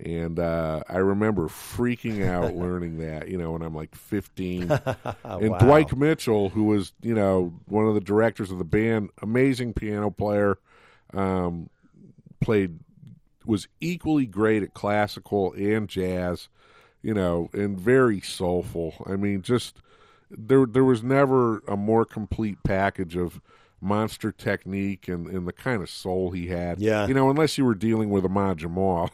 And 0.00 0.40
uh, 0.40 0.82
I 0.88 0.96
remember 0.96 1.42
freaking 1.44 2.26
out 2.26 2.54
learning 2.56 2.98
that, 2.98 3.28
you 3.28 3.38
know, 3.38 3.52
when 3.52 3.62
I'm 3.62 3.74
like 3.74 3.94
15. 3.94 4.70
and 5.24 5.50
Wow. 5.50 5.58
Dwike 5.58 5.96
Mitchell, 5.96 6.48
who 6.48 6.64
was, 6.64 6.92
you 7.00 7.14
know, 7.14 7.54
one 7.66 7.86
of 7.86 7.94
the 7.94 8.00
directors 8.00 8.50
of 8.50 8.58
the 8.58 8.64
band, 8.64 9.10
amazing 9.22 9.72
piano 9.72 10.10
player, 10.10 10.58
um, 11.12 11.70
played, 12.40 12.80
was 13.46 13.68
equally 13.80 14.26
great 14.26 14.62
at 14.62 14.74
classical 14.74 15.52
and 15.52 15.88
jazz, 15.88 16.48
you 17.02 17.14
know, 17.14 17.50
and 17.52 17.78
very 17.78 18.20
soulful. 18.20 18.94
I 19.06 19.16
mean, 19.16 19.42
just 19.42 19.76
there, 20.30 20.66
there 20.66 20.84
was 20.84 21.02
never 21.02 21.58
a 21.68 21.76
more 21.76 22.04
complete 22.04 22.58
package 22.64 23.16
of 23.16 23.40
monster 23.80 24.32
technique 24.32 25.08
and, 25.08 25.26
and 25.26 25.46
the 25.46 25.52
kind 25.52 25.82
of 25.82 25.90
soul 25.90 26.30
he 26.30 26.46
had. 26.46 26.80
Yeah. 26.80 27.06
You 27.06 27.12
know, 27.12 27.28
unless 27.28 27.58
you 27.58 27.64
were 27.66 27.74
dealing 27.74 28.08
with 28.10 28.24
Ahmad 28.24 28.56
Jamal, 28.58 29.10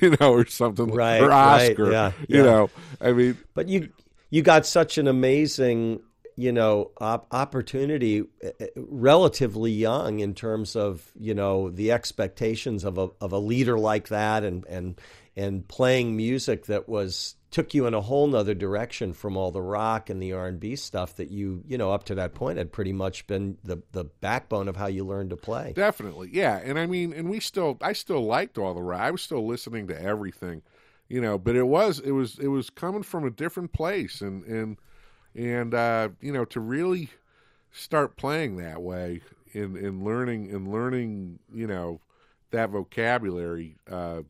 you 0.00 0.16
know, 0.20 0.32
or 0.32 0.46
something, 0.46 0.86
Right, 0.92 1.20
or 1.20 1.28
right, 1.28 1.70
Oscar, 1.70 1.90
yeah, 1.90 2.12
you 2.28 2.38
yeah. 2.38 2.42
know, 2.44 2.70
I 3.00 3.12
mean, 3.12 3.36
But 3.54 3.68
you 3.68 3.90
you 4.30 4.42
got 4.42 4.64
such 4.66 4.96
an 4.98 5.06
amazing, 5.08 6.00
you 6.36 6.52
know, 6.52 6.90
op- 7.00 7.26
opportunity 7.32 8.24
uh, 8.44 8.48
uh, 8.60 8.66
relatively 8.76 9.70
young 9.70 10.20
in 10.20 10.34
terms 10.34 10.76
of, 10.76 11.12
you 11.18 11.34
know, 11.34 11.70
the 11.70 11.92
expectations 11.92 12.84
of 12.84 12.98
a 12.98 13.08
of 13.20 13.32
a 13.32 13.38
leader 13.38 13.78
like 13.78 14.08
that 14.08 14.44
and 14.44 14.64
and 14.66 15.00
and 15.36 15.66
playing 15.68 16.16
music 16.16 16.66
that 16.66 16.88
was 16.88 17.36
took 17.54 17.72
you 17.72 17.86
in 17.86 17.94
a 17.94 18.00
whole 18.00 18.26
nother 18.26 18.52
direction 18.52 19.12
from 19.12 19.36
all 19.36 19.52
the 19.52 19.62
rock 19.62 20.10
and 20.10 20.20
the 20.20 20.32
R&B 20.32 20.74
stuff 20.74 21.14
that 21.14 21.30
you, 21.30 21.62
you 21.68 21.78
know, 21.78 21.92
up 21.92 22.02
to 22.02 22.16
that 22.16 22.34
point 22.34 22.58
had 22.58 22.72
pretty 22.72 22.92
much 22.92 23.28
been 23.28 23.56
the 23.62 23.80
the 23.92 24.02
backbone 24.04 24.66
of 24.66 24.76
how 24.76 24.88
you 24.88 25.04
learned 25.04 25.30
to 25.30 25.36
play. 25.36 25.72
Definitely, 25.76 26.30
yeah. 26.32 26.56
And 26.56 26.80
I 26.80 26.86
mean, 26.86 27.12
and 27.12 27.30
we 27.30 27.38
still, 27.38 27.78
I 27.80 27.92
still 27.92 28.24
liked 28.24 28.58
all 28.58 28.74
the 28.74 28.82
rock. 28.82 29.00
I 29.00 29.12
was 29.12 29.22
still 29.22 29.46
listening 29.46 29.86
to 29.86 30.02
everything, 30.02 30.62
you 31.08 31.20
know. 31.20 31.38
But 31.38 31.54
it 31.54 31.68
was, 31.68 32.00
it 32.00 32.10
was, 32.10 32.40
it 32.40 32.48
was 32.48 32.70
coming 32.70 33.04
from 33.04 33.24
a 33.24 33.30
different 33.30 33.72
place, 33.72 34.20
and 34.20 34.44
and 34.46 34.76
and 35.34 35.74
uh, 35.74 36.10
you 36.20 36.32
know, 36.32 36.44
to 36.46 36.60
really 36.60 37.10
start 37.72 38.16
playing 38.16 38.56
that 38.56 38.80
way 38.82 39.20
in 39.52 39.76
and 39.76 40.04
learning 40.04 40.50
and 40.50 40.70
learning, 40.70 41.38
you 41.52 41.66
know, 41.66 42.00
that 42.50 42.70
vocabulary. 42.70 43.76
Uh, 43.90 44.22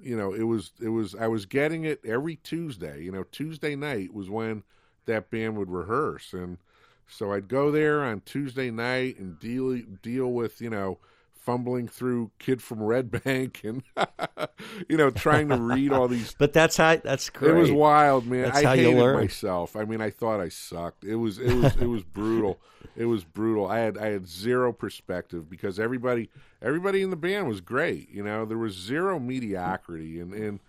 you 0.00 0.16
know, 0.16 0.32
it 0.32 0.42
was 0.42 0.72
it 0.80 0.88
was 0.88 1.14
I 1.14 1.28
was 1.28 1.46
getting 1.46 1.84
it 1.84 2.00
every 2.04 2.36
Tuesday. 2.36 3.02
You 3.02 3.12
know, 3.12 3.24
Tuesday 3.24 3.74
night 3.74 4.12
was 4.12 4.28
when 4.28 4.62
that 5.06 5.30
band 5.30 5.56
would 5.56 5.70
rehearse, 5.70 6.32
and 6.32 6.58
so 7.06 7.32
I'd 7.32 7.48
go 7.48 7.70
there 7.70 8.02
on 8.02 8.20
Tuesday 8.20 8.70
night 8.70 9.18
and 9.18 9.38
deal 9.38 9.80
deal 10.02 10.32
with 10.32 10.60
you 10.60 10.70
know 10.70 10.98
fumbling 11.44 11.86
through 11.88 12.30
Kid 12.38 12.62
from 12.62 12.82
Red 12.82 13.10
Bank 13.22 13.60
and 13.64 13.82
you 14.88 14.96
know 14.96 15.10
trying 15.10 15.48
to 15.50 15.56
read 15.56 15.92
all 15.92 16.08
these. 16.08 16.34
But 16.38 16.52
that's 16.52 16.76
how 16.76 16.96
that's 16.96 17.30
great. 17.30 17.50
It 17.50 17.54
was 17.54 17.70
wild, 17.70 18.26
man. 18.26 18.42
That's 18.44 18.58
I 18.58 18.64
how 18.64 18.72
you 18.72 18.88
hated 18.88 19.00
learn. 19.00 19.16
myself. 19.16 19.76
I 19.76 19.84
mean, 19.84 20.00
I 20.00 20.10
thought 20.10 20.40
I 20.40 20.48
sucked. 20.48 21.04
It 21.04 21.16
was 21.16 21.38
it 21.38 21.54
was 21.54 21.76
it 21.76 21.86
was 21.86 22.02
brutal. 22.14 22.58
It 22.96 23.06
was 23.06 23.24
brutal. 23.24 23.66
I 23.66 23.78
had 23.78 23.98
I 23.98 24.10
had 24.10 24.26
zero 24.26 24.72
perspective 24.72 25.48
because 25.48 25.78
everybody 25.78 26.30
everybody 26.62 27.02
in 27.02 27.10
the 27.10 27.16
band 27.16 27.46
was 27.46 27.60
great. 27.60 28.10
You 28.10 28.22
know, 28.24 28.44
there 28.44 28.58
was 28.58 28.74
zero 28.74 29.18
mediocrity 29.18 30.18
and 30.20 30.32
and 30.32 30.60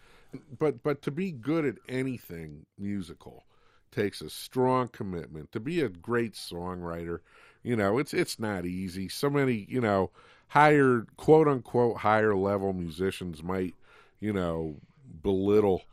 but 0.60 0.84
but 0.84 1.02
to 1.04 1.12
be 1.12 1.32
good 1.32 1.66
at 1.66 1.76
anything 1.88 2.66
musical 2.78 3.46
takes 3.92 4.22
a 4.22 4.30
strong 4.30 4.90
commitment. 4.90 5.52
To 5.54 5.60
be 5.60 5.82
a 5.82 5.90
great 5.90 6.34
songwriter, 6.34 7.20
you 7.64 7.76
know, 7.76 7.98
it's 7.98 8.14
it's 8.14 8.40
not 8.40 8.66
easy. 8.66 9.08
So 9.08 9.30
many, 9.30 9.66
you 9.70 9.82
know, 9.82 10.12
higher 10.48 11.06
quote 11.18 11.48
unquote 11.48 11.98
higher 11.98 12.36
level 12.36 12.74
musicians 12.74 13.44
might, 13.44 13.76
you 14.20 14.34
know, 14.34 14.78
belittle, 15.22 15.84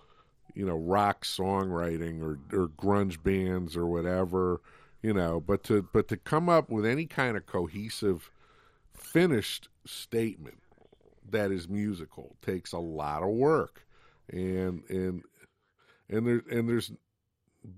you 0.54 0.66
know, 0.66 0.76
rock 0.76 1.24
songwriting 1.24 2.22
or 2.22 2.38
or 2.56 2.68
grunge 2.68 3.22
bands 3.22 3.76
or 3.76 3.86
whatever, 3.86 4.60
you 5.02 5.12
know, 5.12 5.40
but 5.40 5.62
to 5.64 5.88
but 5.92 6.08
to 6.08 6.16
come 6.16 6.48
up 6.48 6.70
with 6.70 6.86
any 6.86 7.06
kind 7.06 7.36
of 7.36 7.46
cohesive 7.46 8.30
finished 8.94 9.68
statement 9.84 10.58
that 11.30 11.50
is 11.50 11.68
musical 11.68 12.36
takes 12.42 12.72
a 12.72 12.78
lot 12.78 13.22
of 13.22 13.30
work. 13.30 13.84
And 14.30 14.82
and 14.88 15.22
and 16.08 16.26
there 16.26 16.42
and 16.50 16.68
there's 16.68 16.92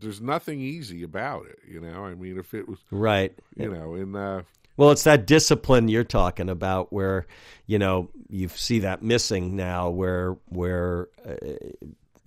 there's 0.00 0.20
nothing 0.20 0.60
easy 0.60 1.02
about 1.02 1.46
it, 1.46 1.58
you 1.66 1.80
know. 1.80 2.04
I 2.04 2.14
mean, 2.14 2.38
if 2.38 2.54
it 2.54 2.68
was 2.68 2.78
right. 2.90 3.32
you 3.56 3.70
know, 3.70 3.94
in 3.94 4.16
uh, 4.16 4.42
Well, 4.76 4.90
it's 4.90 5.04
that 5.04 5.26
discipline 5.26 5.88
you're 5.88 6.04
talking 6.04 6.48
about, 6.48 6.92
where 6.92 7.26
you 7.66 7.78
know 7.78 8.10
you 8.28 8.48
see 8.48 8.80
that 8.80 9.02
missing 9.02 9.56
now, 9.56 9.90
where 9.90 10.36
where 10.48 11.08
uh, 11.26 11.34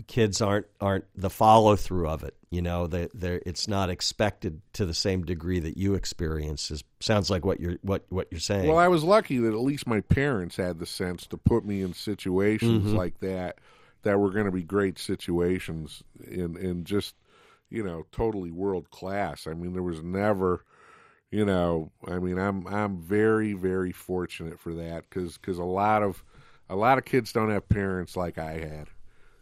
kids 0.07 0.41
aren't 0.41 0.67
aren't 0.79 1.05
the 1.15 1.29
follow 1.29 1.75
through 1.75 2.07
of 2.07 2.23
it. 2.23 2.35
You 2.49 2.61
know, 2.61 2.87
they 2.87 3.09
it's 3.13 3.67
not 3.67 3.89
expected 3.89 4.61
to 4.73 4.85
the 4.85 4.93
same 4.93 5.23
degree 5.23 5.59
that 5.59 5.77
you 5.77 5.95
experience. 5.95 6.71
Is 6.71 6.83
sounds 7.01 7.29
like 7.29 7.45
what 7.45 7.59
you're 7.59 7.77
what 7.81 8.05
what 8.09 8.27
you're 8.31 8.39
saying. 8.39 8.69
well, 8.69 8.77
I 8.77 8.87
was 8.87 9.03
lucky 9.03 9.37
that 9.39 9.53
at 9.53 9.59
least 9.59 9.85
my 9.85 10.01
parents 10.01 10.55
had 10.55 10.79
the 10.79 10.85
sense 10.85 11.27
to 11.27 11.37
put 11.37 11.65
me 11.65 11.81
in 11.81 11.93
situations 11.93 12.93
like 12.93 13.19
that 13.19 13.57
that 14.03 14.19
were 14.19 14.31
going 14.31 14.45
to 14.45 14.51
be 14.51 14.63
great 14.63 14.97
situations 14.97 16.03
and 16.25 16.55
and 16.55 16.85
just 16.85 17.15
you 17.69 17.83
know 17.83 18.05
totally 18.13 18.51
world 18.51 18.89
class. 18.89 19.47
I 19.47 19.53
mean, 19.53 19.73
there 19.73 19.83
was 19.83 20.01
never 20.01 20.63
you 21.31 21.45
know 21.45 21.91
i 22.07 22.17
mean 22.19 22.37
i'm 22.37 22.65
i'm 22.67 22.97
very 22.97 23.53
very 23.53 23.91
fortunate 23.91 24.59
for 24.59 24.73
that 24.73 25.03
because 25.09 25.37
cause 25.37 25.57
a 25.57 25.63
lot 25.63 26.03
of 26.03 26.23
a 26.69 26.75
lot 26.75 26.97
of 26.97 27.05
kids 27.05 27.33
don't 27.33 27.49
have 27.49 27.67
parents 27.67 28.15
like 28.15 28.37
i 28.37 28.53
had 28.53 28.87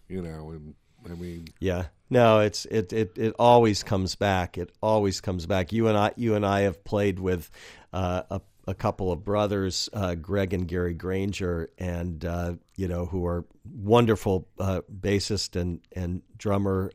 you 0.07 0.21
know 0.21 0.51
and 0.51 0.75
i 1.09 1.13
mean 1.13 1.47
Yeah. 1.59 1.85
No, 2.07 2.39
it's 2.39 2.65
it, 2.65 2.93
it 2.93 3.17
it 3.17 3.33
always 3.39 3.81
comes 3.81 4.13
back. 4.13 4.59
It 4.59 4.71
always 4.79 5.21
comes 5.21 5.47
back. 5.47 5.73
You 5.73 5.87
and 5.87 5.97
I 5.97 6.11
you 6.15 6.35
and 6.35 6.45
I 6.45 6.61
have 6.61 6.83
played 6.83 7.17
with 7.17 7.49
uh, 7.93 8.21
a 8.29 8.41
a 8.67 8.73
couple 8.73 9.11
of 9.11 9.23
brothers, 9.23 9.89
uh, 9.93 10.15
Greg 10.15 10.53
and 10.53 10.67
Gary 10.67 10.93
Grainger, 10.93 11.69
and 11.77 12.23
uh, 12.23 12.53
you 12.75 12.87
know 12.87 13.05
who 13.05 13.25
are 13.25 13.45
wonderful 13.73 14.47
uh, 14.59 14.81
bassist 15.01 15.59
and 15.59 15.81
and 15.95 16.21
drummer. 16.37 16.91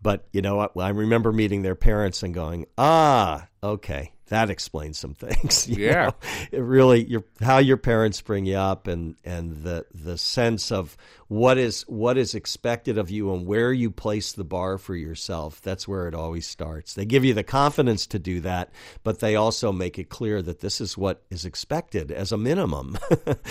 But 0.00 0.26
you 0.32 0.42
know, 0.42 0.60
I, 0.60 0.68
I 0.78 0.88
remember 0.90 1.32
meeting 1.32 1.62
their 1.62 1.74
parents 1.74 2.22
and 2.22 2.32
going, 2.32 2.66
"Ah, 2.76 3.48
okay, 3.62 4.12
that 4.28 4.50
explains 4.50 4.98
some 4.98 5.14
things." 5.14 5.68
Yeah. 5.78 6.06
know? 6.06 6.14
it 6.52 6.60
really 6.60 7.04
your 7.04 7.24
how 7.40 7.58
your 7.58 7.76
parents 7.76 8.20
bring 8.20 8.46
you 8.46 8.56
up 8.56 8.86
and 8.86 9.16
and 9.24 9.62
the 9.62 9.86
the 9.94 10.18
sense 10.18 10.72
of 10.72 10.96
what 11.28 11.58
is 11.58 11.82
what 11.82 12.16
is 12.16 12.34
expected 12.34 12.96
of 12.96 13.10
you 13.10 13.32
and 13.32 13.46
where 13.46 13.72
you 13.72 13.90
place 13.90 14.32
the 14.32 14.44
bar 14.44 14.78
for 14.78 14.96
yourself 14.96 15.60
that's 15.60 15.86
where 15.86 16.08
it 16.08 16.14
always 16.14 16.46
starts 16.46 16.94
they 16.94 17.04
give 17.04 17.24
you 17.24 17.34
the 17.34 17.42
confidence 17.42 18.06
to 18.06 18.18
do 18.18 18.40
that 18.40 18.70
but 19.04 19.20
they 19.20 19.36
also 19.36 19.70
make 19.70 19.98
it 19.98 20.08
clear 20.08 20.40
that 20.40 20.60
this 20.60 20.80
is 20.80 20.96
what 20.96 21.22
is 21.30 21.44
expected 21.44 22.10
as 22.10 22.32
a 22.32 22.38
minimum 22.38 22.98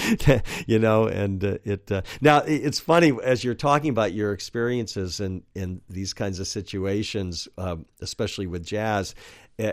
you 0.65 0.79
know 0.79 1.05
and 1.05 1.43
uh, 1.43 1.57
it 1.63 1.91
uh, 1.91 2.01
now 2.19 2.39
it's 2.39 2.79
funny 2.79 3.13
as 3.23 3.43
you're 3.43 3.53
talking 3.53 3.91
about 3.91 4.11
your 4.11 4.33
experiences 4.33 5.19
in 5.19 5.43
in 5.53 5.79
these 5.87 6.13
kinds 6.13 6.39
of 6.39 6.47
situations 6.47 7.47
um, 7.59 7.85
especially 8.01 8.47
with 8.47 8.65
jazz 8.65 9.13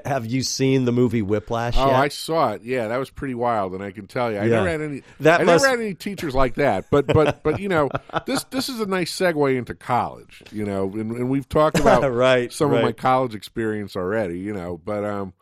have 0.06 0.24
you 0.24 0.42
seen 0.42 0.86
the 0.86 0.92
movie 0.92 1.20
Whiplash 1.22 1.74
oh 1.76 1.86
yet? 1.88 1.96
i 1.96 2.08
saw 2.08 2.52
it 2.52 2.62
yeah 2.62 2.88
that 2.88 2.96
was 2.96 3.10
pretty 3.10 3.34
wild 3.34 3.74
and 3.74 3.82
i 3.82 3.90
can 3.90 4.06
tell 4.06 4.32
you 4.32 4.38
i 4.38 4.44
Yeah. 4.44 4.48
never 4.56 4.68
had 4.68 4.80
any 4.80 5.02
That 5.20 5.40
i 5.42 5.44
must- 5.44 5.62
never 5.64 5.76
had 5.76 5.84
any 5.84 5.94
teachers 5.94 6.34
like 6.34 6.54
that 6.54 6.86
but 6.90 7.06
but 7.06 7.42
but 7.42 7.60
you 7.60 7.68
know 7.68 7.90
this 8.26 8.44
this 8.44 8.68
is 8.70 8.80
a 8.80 8.86
nice 8.86 9.14
segue 9.14 9.56
into 9.56 9.74
college 9.74 10.42
you 10.50 10.64
know 10.64 10.84
and, 10.92 11.10
and 11.12 11.28
we've 11.28 11.48
talked 11.48 11.78
about 11.78 12.02
Right, 12.12 12.50
some 12.52 12.72
of 12.72 12.82
my 12.82 12.92
college 12.92 13.34
experience 13.34 13.94
already 13.94 14.38
you 14.38 14.54
know 14.54 14.80
but 14.82 15.04
um 15.04 15.34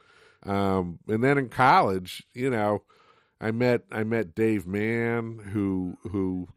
um 0.44 0.98
and 1.06 1.22
then 1.22 1.38
in 1.38 1.48
college 1.48 2.24
you 2.34 2.50
know 2.50 2.82
i 3.40 3.52
met 3.52 3.82
i 3.92 4.02
met 4.02 4.34
dave 4.34 4.66
mann 4.66 5.38
who 5.52 5.96
who 6.10 6.48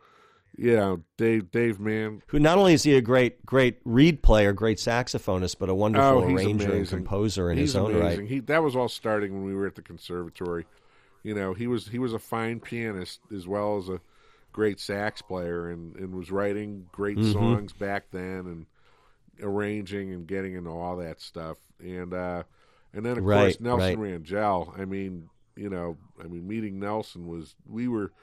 you 0.57 0.75
know 0.75 1.03
dave 1.17 1.51
dave 1.51 1.79
mann 1.79 2.21
who 2.27 2.39
not 2.39 2.57
only 2.57 2.73
is 2.73 2.83
he 2.83 2.95
a 2.95 3.01
great 3.01 3.45
great 3.45 3.79
reed 3.85 4.21
player, 4.23 4.51
great 4.53 4.77
saxophonist, 4.77 5.57
but 5.59 5.69
a 5.69 5.75
wonderful 5.75 6.19
Oh, 6.19 6.23
arranger 6.23 6.73
and 6.73 6.87
composer 6.87 7.51
in 7.51 7.57
He's 7.57 7.59
his 7.59 7.75
own 7.75 7.93
amazing. 7.93 8.25
right. 8.25 8.27
He 8.27 8.39
that 8.41 8.63
was 8.63 8.75
all 8.75 8.89
starting 8.89 9.33
when 9.33 9.45
we 9.45 9.55
were 9.55 9.67
at 9.67 9.75
the 9.75 9.81
conservatory. 9.81 10.65
You 11.23 11.35
know, 11.35 11.53
he 11.53 11.67
was 11.67 11.87
he 11.87 11.99
was 11.99 12.13
a 12.13 12.19
fine 12.19 12.59
pianist 12.61 13.21
as 13.33 13.47
well 13.47 13.77
as 13.77 13.89
a 13.89 14.01
great 14.53 14.79
sax 14.79 15.21
player, 15.21 15.69
and 15.69 15.95
and 15.97 16.15
was 16.15 16.31
writing 16.31 16.89
great 16.91 17.23
Mm-hmm. 17.23 17.25
songs 17.25 17.73
back 17.73 18.11
then, 18.11 18.47
and 18.47 18.67
arranging 19.41 20.13
and 20.13 20.27
getting 20.27 20.55
into 20.55 20.71
all 20.71 20.97
that 20.97 21.21
stuff. 21.21 21.57
And 21.79 22.13
uh, 22.13 22.43
and 22.93 23.05
then 23.05 23.17
of 23.17 23.23
Right, 23.23 23.25
course 23.25 23.59
Nelson 23.61 23.97
right. 23.97 23.99
Rangell. 23.99 24.73
I 24.77 24.85
mean, 24.85 25.29
you 25.55 25.69
know, 25.69 25.97
I 26.23 26.27
mean 26.27 26.47
meeting 26.47 26.79
Nelson 26.79 27.27
was 27.27 27.55
we 27.67 27.87
were 27.87 28.13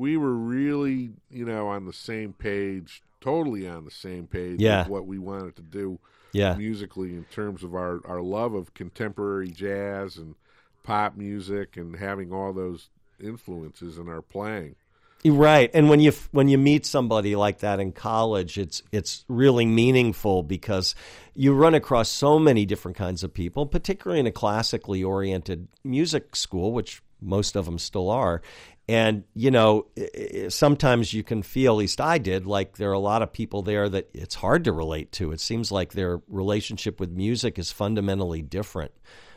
we 0.00 0.16
were 0.16 0.34
really 0.34 1.10
you 1.30 1.44
know 1.44 1.68
on 1.68 1.84
the 1.84 1.92
same 1.92 2.32
page, 2.32 3.02
totally 3.20 3.68
on 3.68 3.84
the 3.84 3.90
same 3.90 4.26
page. 4.26 4.60
Yeah. 4.60 4.82
with 4.82 4.88
what 4.88 5.06
we 5.06 5.18
wanted 5.18 5.56
to 5.56 5.62
do 5.62 5.98
Yeah, 6.32 6.54
musically 6.54 7.10
in 7.10 7.24
terms 7.24 7.62
of 7.62 7.74
our, 7.74 8.00
our 8.06 8.22
love 8.22 8.54
of 8.54 8.72
contemporary 8.74 9.50
jazz 9.50 10.16
and 10.16 10.34
pop 10.82 11.16
music 11.16 11.76
and 11.76 11.96
having 11.96 12.32
all 12.32 12.52
those 12.52 12.88
influences 13.22 13.98
in 13.98 14.08
our 14.08 14.22
playing. 14.22 14.74
right. 15.24 15.70
And 15.74 15.90
when 15.90 16.00
you 16.00 16.12
when 16.32 16.48
you 16.48 16.56
meet 16.56 16.86
somebody 16.86 17.36
like 17.36 17.58
that 17.58 17.78
in 17.78 17.92
college, 17.92 18.56
it's 18.58 18.82
it's 18.90 19.24
really 19.28 19.66
meaningful 19.66 20.42
because 20.42 20.94
you 21.34 21.52
run 21.52 21.74
across 21.74 22.08
so 22.08 22.38
many 22.38 22.64
different 22.64 22.96
kinds 22.96 23.22
of 23.22 23.34
people, 23.34 23.66
particularly 23.66 24.20
in 24.20 24.26
a 24.26 24.32
classically 24.32 25.04
oriented 25.04 25.68
music 25.84 26.34
school, 26.34 26.72
which 26.72 27.02
most 27.20 27.56
of 27.56 27.66
them 27.66 27.78
still 27.78 28.10
are. 28.10 28.40
And 28.90 29.24
you 29.34 29.50
know, 29.50 29.86
sometimes 30.48 31.12
you 31.12 31.22
can 31.22 31.42
feel, 31.42 31.74
at 31.74 31.78
least 31.78 32.00
I 32.00 32.18
did, 32.18 32.46
like 32.46 32.76
there 32.76 32.90
are 32.90 32.94
a 32.94 32.98
lot 32.98 33.22
of 33.22 33.32
people 33.32 33.62
there 33.62 33.88
that 33.88 34.10
it's 34.12 34.34
hard 34.34 34.64
to 34.64 34.72
relate 34.72 35.12
to. 35.12 35.32
It 35.32 35.40
seems 35.40 35.70
like 35.70 35.92
their 35.92 36.20
relationship 36.28 36.98
with 37.00 37.10
music 37.10 37.58
is 37.58 37.70
fundamentally 37.70 38.42
different 38.42 38.92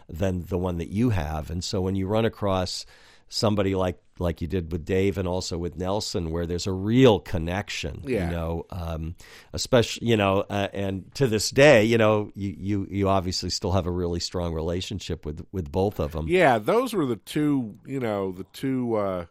than 0.09 0.45
the 0.45 0.57
one 0.57 0.77
that 0.77 0.89
you 0.89 1.11
have. 1.11 1.49
And 1.49 1.63
so 1.63 1.81
when 1.81 1.95
you 1.95 2.07
run 2.07 2.25
across 2.25 2.85
somebody 3.29 3.75
like 3.75 3.99
like 4.19 4.41
you 4.41 4.47
did 4.47 4.71
with 4.71 4.85
Dave 4.85 5.17
and 5.17 5.27
also 5.27 5.57
with 5.57 5.75
Nelson, 5.75 6.29
where 6.29 6.45
there's 6.45 6.67
a 6.67 6.71
real 6.71 7.19
connection, 7.19 8.03
Yeah. 8.05 8.25
you 8.25 8.31
know, 8.35 8.65
um, 8.69 9.15
especially 9.53 10.07
you 10.07 10.17
know, 10.17 10.45
uh, 10.49 10.67
and 10.71 11.13
to 11.15 11.25
this 11.27 11.49
day, 11.49 11.83
you 11.83 11.97
know, 11.97 12.31
you, 12.35 12.55
you 12.59 12.87
you 12.91 13.09
obviously 13.09 13.49
still 13.49 13.71
have 13.71 13.87
a 13.87 13.91
really 13.91 14.19
strong 14.19 14.53
relationship 14.53 15.25
with 15.25 15.45
with 15.51 15.71
both 15.71 15.99
of 15.99 16.11
them. 16.11 16.27
Yeah, 16.27 16.59
those 16.59 16.93
were 16.93 17.05
the 17.07 17.15
two, 17.17 17.75
you 17.87 17.99
know, 17.99 18.31
the 18.31 18.45
two 18.53 18.95
uh, 18.95 19.25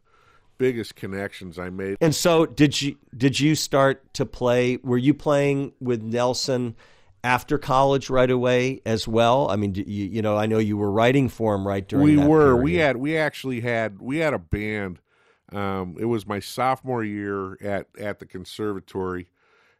biggest 0.58 0.94
connections 0.96 1.58
I 1.58 1.70
made. 1.70 1.96
And 2.00 2.14
so, 2.14 2.46
did 2.46 2.80
you 2.80 2.96
did 3.16 3.38
you 3.40 3.54
start 3.54 4.12
to 4.14 4.26
play? 4.26 4.78
Were 4.82 4.98
you 4.98 5.14
playing 5.14 5.72
with 5.80 6.02
Nelson 6.02 6.74
after 7.24 7.58
college 7.58 8.10
right 8.10 8.30
away 8.30 8.80
as 8.86 9.06
well? 9.06 9.48
I 9.50 9.56
mean, 9.56 9.74
you, 9.74 9.84
you 9.84 10.22
know, 10.22 10.36
I 10.36 10.46
know 10.46 10.58
you 10.58 10.76
were 10.76 10.90
writing 10.90 11.28
for 11.28 11.54
him 11.54 11.66
right 11.66 11.86
during. 11.86 12.04
we 12.04 12.16
were 12.16 12.54
period. 12.54 12.62
we 12.64 12.74
had 12.76 12.96
we 12.96 13.16
actually 13.16 13.60
had 13.60 14.00
we 14.00 14.18
had 14.18 14.34
a 14.34 14.38
band 14.38 14.98
um 15.52 15.96
it 16.00 16.06
was 16.06 16.26
my 16.26 16.40
sophomore 16.40 17.04
year 17.04 17.58
at 17.62 17.86
at 18.00 18.18
the 18.20 18.24
conservatory 18.26 19.28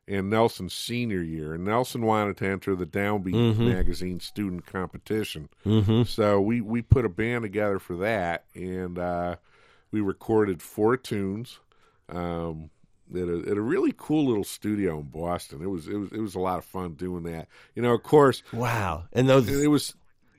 and 0.07 0.29
Nelson's 0.29 0.75
senior 0.75 1.23
year 1.23 1.55
and 1.55 1.64
Nelson 1.64 2.03
wanted 2.05 2.37
to 2.39 2.47
enter 2.47 2.75
the 2.77 2.85
Downbeat 2.85 3.33
Mm-hmm. 3.35 3.68
magazine 3.68 4.20
student 4.20 4.66
competition 4.66 5.49
so 6.05 6.41
we 6.41 6.61
we 6.61 6.83
put 6.83 7.05
a 7.07 7.09
band 7.09 7.43
together 7.43 7.79
for 7.79 7.97
that 7.99 8.45
and 8.55 8.99
uh 8.99 9.37
we 9.93 10.01
recorded 10.01 10.61
four 10.62 10.97
tunes 10.97 11.61
um 12.09 12.70
at 13.14 13.28
a, 13.28 13.51
at 13.51 13.57
a 13.57 13.61
really 13.61 13.93
cool 13.97 14.26
little 14.26 14.45
studio 14.45 14.99
in 14.99 15.05
Boston 15.05 15.62
it 15.62 15.68
was 15.68 15.86
it 15.86 15.97
was 15.97 16.11
it 16.12 16.20
was 16.20 16.34
a 16.34 16.40
lot 16.40 16.59
of 16.59 16.64
fun 16.64 16.95
doing 16.95 17.22
that 17.24 17.47
you 17.74 17.82
know 17.82 17.93
of 17.95 18.03
course 18.03 18.43
Wow, 18.53 19.05
and 19.12 19.28
those 19.28 19.49
it 19.49 19.68
was 19.68 19.95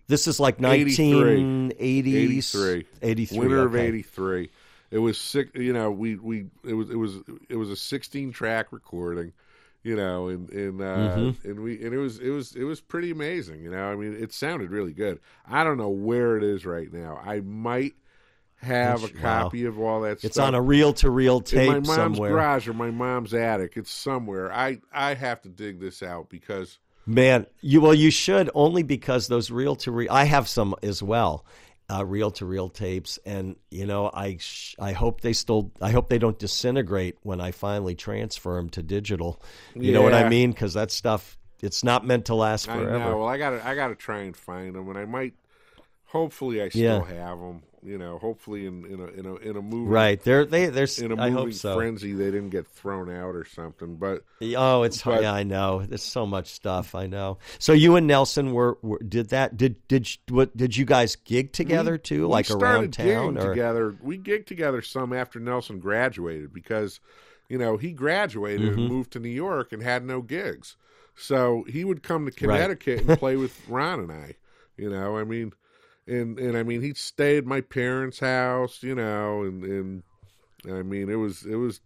this 0.08 0.28
is 0.28 0.40
like 0.40 0.58
83. 0.62 1.42
1980s, 1.42 2.14
83. 2.16 2.86
83, 3.02 3.38
winter 3.40 3.66
of 3.66 3.76
83 3.76 4.50
it 4.92 5.00
was 5.00 5.18
six. 5.20 5.50
You 5.56 5.74
know, 5.74 5.90
we 5.90 6.18
we 6.18 6.46
it 6.64 6.74
was 6.76 6.90
it 6.92 6.98
was 6.98 7.16
it 7.50 7.56
was 7.56 7.72
a 7.72 7.76
sixteen 7.76 8.32
track 8.32 8.72
recording. 8.72 9.34
You 9.82 9.96
know, 9.98 10.30
and 10.30 10.50
and 10.52 10.82
uh, 10.82 10.86
Mm-hmm. 10.86 11.50
and 11.50 11.60
we 11.62 11.84
and 11.84 11.94
it 11.94 11.98
was 11.98 12.20
it 12.20 12.30
was 12.30 12.56
it 12.56 12.64
was 12.64 12.80
pretty 12.80 13.10
amazing. 13.12 13.62
You 13.64 13.72
know, 13.72 13.84
I 13.92 13.96
mean, 13.96 14.14
it 14.14 14.32
sounded 14.32 14.70
really 14.72 14.94
good. 14.94 15.20
I 15.48 15.64
don't 15.64 15.78
know 15.78 15.90
where 15.90 16.38
it 16.38 16.44
is 16.44 16.66
right 16.66 16.94
now. 16.94 17.20
I 17.26 17.42
might 17.42 17.94
have 18.64 19.04
a 19.04 19.06
It's- 19.08 19.22
wow. 19.24 19.44
copy 19.44 19.66
of 19.66 19.80
all 19.80 20.02
that. 20.02 20.24
It's 20.24 20.36
stuff 20.36 20.48
on 20.48 20.56
a 20.56 20.62
reel 20.62 20.94
to 20.94 21.10
reel 21.10 21.38
in 21.38 21.44
tape 21.44 21.68
my 21.70 21.74
mom's 21.76 21.88
somewhere. 21.96 22.32
garage 22.32 22.68
or 22.68 22.74
my 22.74 22.92
mom's 22.92 23.34
attic. 23.34 23.74
It's 23.78 23.92
somewhere. 23.92 24.52
I 24.52 24.80
I 24.94 25.14
have 25.14 25.42
to 25.44 25.50
dig 25.50 25.80
this 25.80 26.02
out 26.04 26.30
because 26.30 26.80
Man, 27.06 27.46
you 27.62 27.82
well, 27.82 27.94
you 27.94 28.10
should 28.12 28.50
only 28.56 28.82
because 28.84 29.28
those 29.28 29.52
reel 29.52 29.76
to 29.78 29.92
reel. 29.92 30.10
I 30.12 30.24
have 30.24 30.48
some 30.48 30.74
as 30.82 31.04
well, 31.04 31.46
uh, 31.92 32.06
reel 32.06 32.32
to 32.32 32.46
reel 32.46 32.70
tapes, 32.70 33.20
and 33.26 33.58
you 33.72 33.86
know, 33.86 34.10
I 34.14 34.38
sh- 34.40 34.76
I 34.80 34.94
hope 34.94 35.20
they 35.20 35.34
still. 35.34 35.72
I 35.82 35.92
hope 35.92 36.08
they 36.08 36.18
don't 36.18 36.40
disintegrate 36.40 37.18
when 37.24 37.42
I 37.42 37.52
finally 37.52 37.94
transfer 37.94 38.56
them 38.56 38.70
to 38.70 38.82
digital. 38.82 39.42
You 39.76 39.92
know 39.92 40.02
what 40.02 40.14
I 40.14 40.30
mean? 40.30 40.52
Because 40.52 40.76
that 40.76 40.92
stuff, 40.92 41.38
it's 41.62 41.84
not 41.84 42.06
meant 42.08 42.24
to 42.28 42.36
last 42.36 42.70
I 42.70 42.78
forever. 42.78 43.00
know. 43.00 43.18
Well, 43.18 43.28
I 43.28 43.38
gotta 43.38 43.68
I 43.68 43.76
gotta 43.76 43.96
try 43.96 44.20
and 44.22 44.34
find 44.38 44.74
them, 44.74 44.88
and 44.88 44.98
I 44.98 45.04
might. 45.04 45.34
Hopefully, 46.14 46.62
I 46.62 46.70
still 46.70 46.82
Yeah. 47.10 47.16
have 47.28 47.40
them. 47.40 47.64
You 47.86 47.98
know, 47.98 48.18
hopefully 48.18 48.66
in 48.66 48.86
in 48.86 49.02
a 49.02 49.08
in 49.08 49.26
a 49.26 49.36
in 49.36 49.58
a 49.58 49.62
movie 49.62 49.92
Right? 49.92 50.22
They're 50.24 50.46
they 50.46 50.68
there's. 50.68 51.00
in 51.00 51.12
a 51.12 51.30
movie 51.30 51.52
so. 51.52 51.76
frenzy 51.76 52.14
they 52.14 52.32
didn't 52.32 52.52
get 52.52 52.66
thrown 52.66 53.10
out 53.12 53.36
or 53.36 53.44
something. 53.44 53.98
But 53.98 54.24
Oh, 54.56 54.84
it's 54.84 55.02
But- 55.04 55.24
yeah, 55.24 55.34
I 55.34 55.44
know. 55.44 55.84
There's 55.86 56.02
so 56.02 56.26
much 56.26 56.48
stuff. 56.48 56.96
I 56.96 57.08
know. 57.08 57.40
So 57.60 57.74
you 57.74 57.98
and 57.98 58.08
Nelson 58.08 58.54
were, 58.54 58.78
were 58.82 59.00
did 59.00 59.32
that? 59.32 59.58
Did 59.58 59.86
did 59.90 60.08
what? 60.30 60.56
Did 60.56 60.78
you 60.78 60.86
guys 60.86 61.18
gig 61.18 61.52
together 61.52 61.98
too, 61.98 62.22
we 62.22 62.28
like 62.28 62.46
started 62.46 62.64
around 62.64 62.94
town? 62.94 63.38
Or 63.38 63.50
together. 63.50 63.94
We 64.02 64.18
gigged 64.18 64.46
together 64.46 64.82
some 64.82 65.12
after 65.12 65.42
Nelson 65.42 65.80
graduated 65.80 66.54
because, 66.54 67.02
you 67.50 67.58
know, 67.58 67.76
he 67.76 67.92
graduated 67.92 68.70
Mm-hmm. 68.70 68.80
and 68.80 68.88
moved 68.88 69.12
to 69.12 69.20
New 69.20 69.28
York 69.28 69.74
and 69.74 69.84
had 69.84 70.06
no 70.06 70.22
gigs. 70.22 70.78
So 71.18 71.66
he 71.68 71.84
would 71.84 72.02
come 72.02 72.26
to 72.28 72.32
Connecticut 72.32 73.02
and 73.02 73.20
play 73.20 73.36
with 73.36 73.60
Ron 73.68 74.00
and 74.00 74.12
I. 74.12 74.36
You 74.78 74.90
know, 74.90 75.18
I 75.18 75.26
mean, 75.26 75.52
and 76.08 76.38
and 76.40 76.58
I 76.58 76.64
mean 76.64 76.82
he 76.82 76.94
stayed 76.94 77.38
at 77.40 77.46
my 77.46 77.62
parents' 77.62 78.20
house. 78.20 78.82
You 78.84 78.96
know, 78.96 79.44
and 79.44 79.64
and 79.64 80.04
I 80.70 80.82
mean 80.84 81.10
it 81.10 81.16
was 81.16 81.46
it 81.46 81.56
was 81.56 81.82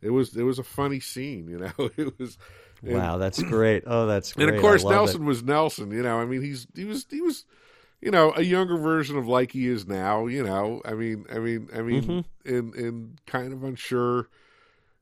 it 0.00 0.10
was 0.10 0.36
it 0.36 0.42
was 0.42 0.58
a 0.58 0.64
funny 0.64 1.00
scene. 1.00 1.48
You 1.48 1.58
know, 1.78 1.90
it 1.96 2.18
was. 2.18 2.38
and- 2.82 2.94
wow, 2.94 3.16
that's 3.18 3.42
great. 3.42 3.84
Oh, 3.86 4.06
that's 4.06 4.32
great. 4.32 4.48
and 4.48 4.56
of 4.56 4.60
course 4.62 4.82
love 4.84 4.92
it. 4.92 4.96
Nelson 4.96 5.24
was 5.24 5.42
Nelson. 5.42 5.90
You 5.90 6.02
know, 6.02 6.20
I 6.20 6.24
mean, 6.24 6.42
he's 6.42 6.66
he 6.74 6.84
was 6.84 7.06
he 7.10 7.20
was, 7.20 7.44
you 8.00 8.10
know, 8.10 8.32
a 8.36 8.42
younger 8.42 8.76
version 8.76 9.16
of 9.16 9.28
like 9.28 9.52
he 9.52 9.66
is 9.68 9.86
now. 9.86 10.26
You 10.26 10.42
know, 10.42 10.82
I 10.84 10.94
mean, 10.94 11.24
I 11.32 11.38
mean, 11.38 11.68
I 11.74 11.82
mean, 11.82 12.02
Mm-hmm. 12.02 12.54
and 12.56 12.74
and 12.74 13.18
kind 13.26 13.52
of 13.52 13.62
unsure. 13.64 14.28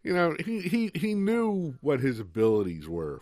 You 0.03 0.15
know, 0.15 0.35
he 0.45 0.61
he 0.63 0.91
he 0.95 1.15
knew 1.15 1.75
what 1.83 2.01
his 2.01 2.21
abilities 2.21 2.89
were, 2.89 3.21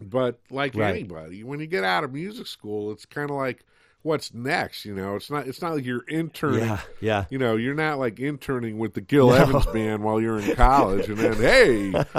but 0.00 0.38
like 0.50 0.74
Right. 0.74 0.94
anybody, 0.94 1.44
when 1.44 1.60
you 1.60 1.66
get 1.66 1.84
out 1.84 2.02
of 2.04 2.12
music 2.14 2.46
school, 2.46 2.92
it's 2.92 3.04
kind 3.04 3.28
of 3.30 3.36
like 3.36 3.64
what's 4.02 4.34
next. 4.34 4.84
You 4.84 4.94
know, 4.94 5.16
it's 5.16 5.30
not 5.30 5.46
it's 5.46 5.62
not 5.62 5.74
like 5.74 5.84
you're 5.84 6.04
interning. 6.08 6.60
Yeah, 6.60 6.80
yeah. 7.00 7.24
You 7.30 7.38
know, 7.38 7.56
you're 7.56 7.74
not 7.74 7.98
like 7.98 8.20
interning 8.20 8.78
with 8.78 8.94
the 8.94 9.00
Gil 9.00 9.32
Evans 9.34 9.66
band 9.66 10.02
while 10.02 10.20
you're 10.20 10.38
in 10.38 10.54
college, 10.54 11.08
and 11.08 11.18
then 11.18 11.34
hey, 11.34 11.86
you 11.86 11.92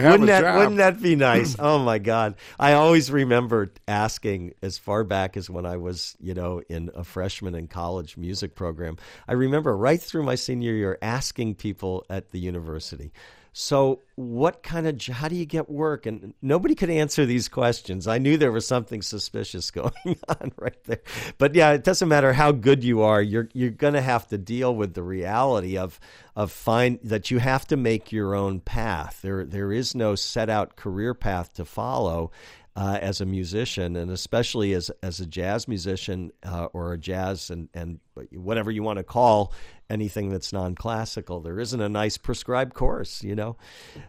have 0.00 0.20
wouldn't 0.20 0.22
a 0.22 0.26
that 0.26 0.40
job. 0.42 0.58
wouldn't 0.58 0.76
that 0.78 1.02
be 1.02 1.16
nice? 1.16 1.56
oh 1.58 1.78
my 1.78 1.98
God! 1.98 2.36
I 2.58 2.72
always 2.74 3.10
remember 3.10 3.72
asking 3.86 4.54
as 4.62 4.78
far 4.78 5.04
back 5.04 5.36
as 5.36 5.50
when 5.50 5.66
I 5.66 5.76
was, 5.76 6.16
you 6.20 6.34
know, 6.34 6.62
in 6.68 6.90
a 6.94 7.04
freshman 7.04 7.54
in 7.54 7.68
college 7.68 8.16
music 8.16 8.54
program. 8.54 8.96
I 9.28 9.32
remember 9.32 9.76
right 9.76 10.00
through 10.00 10.22
my 10.24 10.34
senior 10.34 10.72
year 10.72 10.98
asking 11.02 11.56
people 11.56 12.04
at 12.08 12.30
the 12.30 12.38
university. 12.38 13.12
So, 13.56 14.00
what 14.16 14.64
kind 14.64 14.88
of 14.88 15.00
how 15.14 15.28
do 15.28 15.36
you 15.36 15.46
get 15.46 15.70
work? 15.70 16.06
And 16.06 16.34
nobody 16.42 16.74
could 16.74 16.90
answer 16.90 17.24
these 17.24 17.46
questions. 17.46 18.08
I 18.08 18.18
knew 18.18 18.36
there 18.36 18.50
was 18.50 18.66
something 18.66 19.00
suspicious 19.00 19.70
going 19.70 19.92
on 20.28 20.50
right 20.58 20.82
there. 20.86 21.02
But 21.38 21.54
yeah, 21.54 21.70
it 21.70 21.84
doesn't 21.84 22.08
matter 22.08 22.32
how 22.32 22.50
good 22.50 22.82
you 22.82 23.02
are. 23.02 23.22
You're 23.22 23.48
you're 23.52 23.70
going 23.70 23.94
to 23.94 24.00
have 24.00 24.26
to 24.28 24.38
deal 24.38 24.74
with 24.74 24.94
the 24.94 25.04
reality 25.04 25.78
of 25.78 26.00
of 26.34 26.50
find 26.50 26.98
that 27.04 27.30
you 27.30 27.38
have 27.38 27.64
to 27.68 27.76
make 27.76 28.10
your 28.10 28.34
own 28.34 28.58
path. 28.58 29.20
There 29.22 29.44
there 29.44 29.70
is 29.70 29.94
no 29.94 30.16
set 30.16 30.50
out 30.50 30.74
career 30.74 31.14
path 31.14 31.54
to 31.54 31.64
follow. 31.64 32.32
Uh, 32.76 32.98
as 33.00 33.20
a 33.20 33.24
musician, 33.24 33.94
and 33.94 34.10
especially 34.10 34.72
as 34.72 34.90
as 35.00 35.20
a 35.20 35.26
jazz 35.26 35.68
musician 35.68 36.32
uh, 36.44 36.64
or 36.72 36.92
a 36.92 36.98
jazz 36.98 37.48
and 37.48 37.68
and 37.72 38.00
whatever 38.32 38.68
you 38.68 38.82
want 38.82 38.96
to 38.96 39.04
call 39.04 39.52
anything 39.88 40.28
that's 40.28 40.52
non-classical, 40.52 41.40
there 41.40 41.60
isn't 41.60 41.80
a 41.80 41.88
nice 41.88 42.16
prescribed 42.18 42.74
course, 42.74 43.22
you 43.22 43.36
know. 43.36 43.56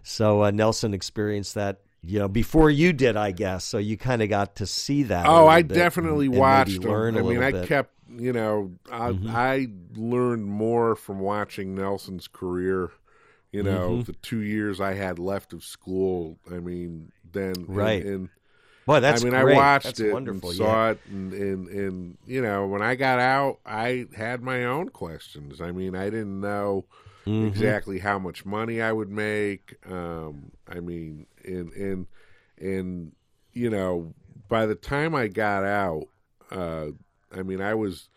So 0.02 0.44
uh, 0.46 0.50
Nelson 0.50 0.96
experienced 0.96 1.54
that, 1.54 1.82
you 2.04 2.18
know, 2.18 2.28
before 2.28 2.72
you 2.72 2.92
did, 2.92 3.16
I 3.16 3.30
guess. 3.30 3.66
So 3.66 3.78
you 3.78 3.98
kind 3.98 4.24
of 4.24 4.30
got 4.30 4.56
to 4.56 4.66
see 4.66 5.04
that. 5.04 5.28
Oh, 5.28 5.46
I 5.48 5.62
definitely 5.62 6.26
and- 6.26 6.34
and 6.36 6.42
watched 6.42 6.80
learn 6.84 7.18
I 7.20 7.22
mean, 7.22 7.44
I 7.44 7.52
bit. 7.52 7.56
Mm-hmm. 7.62 7.68
kept, 7.68 7.92
you 8.18 8.34
know, 8.34 8.72
I, 8.92 9.14
I 9.28 9.68
learned 9.96 10.46
more 10.48 10.96
from 10.96 11.20
watching 11.20 11.76
Nelson's 11.76 12.28
career. 12.28 12.90
You 13.52 13.62
know, 13.62 13.90
Mm-hmm. 13.90 14.02
the 14.04 14.14
two 14.14 14.42
years 14.42 14.82
I 14.82 14.96
had 14.96 15.20
left 15.20 15.54
of 15.54 15.64
school. 15.64 16.40
I 16.52 16.58
mean, 16.60 17.12
then 17.32 17.54
Right. 17.68 18.04
And, 18.04 18.16
and 18.16 18.30
Boy, 18.86 19.00
that's 19.00 19.22
I 19.22 19.26
mean, 19.30 19.34
great. 19.40 19.56
I 19.56 19.58
watched 19.58 19.86
That's 19.86 20.00
it 20.00 20.14
wonderful. 20.14 20.50
and 20.52 20.60
yeah. 20.60 20.66
saw 20.66 20.90
it, 20.92 21.00
and, 21.10 21.34
and 21.34 21.68
and 21.70 22.18
you 22.28 22.42
know, 22.42 22.68
when 22.68 22.82
I 22.84 22.96
got 22.96 23.20
out, 23.20 23.60
I 23.66 24.06
had 24.16 24.42
my 24.44 24.66
own 24.66 24.90
questions. 24.90 25.60
I 25.60 25.72
mean, 25.72 25.96
I 25.96 26.06
didn't 26.06 26.40
know 26.42 26.86
Mm-hmm. 27.26 27.48
exactly 27.48 27.98
how 27.98 28.20
much 28.20 28.46
money 28.46 28.84
I 28.84 28.92
would 28.92 29.10
make. 29.10 29.78
Um, 29.90 30.52
I 30.68 30.80
mean, 30.80 31.26
and 31.44 31.74
and 31.74 32.06
and 32.60 33.14
you 33.52 33.72
know, 33.72 34.14
by 34.48 34.68
the 34.68 34.76
time 34.76 35.16
I 35.16 35.28
got 35.28 35.64
out, 35.64 36.04
uh, 36.52 36.90
I 37.36 37.42
mean, 37.42 37.62
I 37.62 37.74
was, 37.74 38.10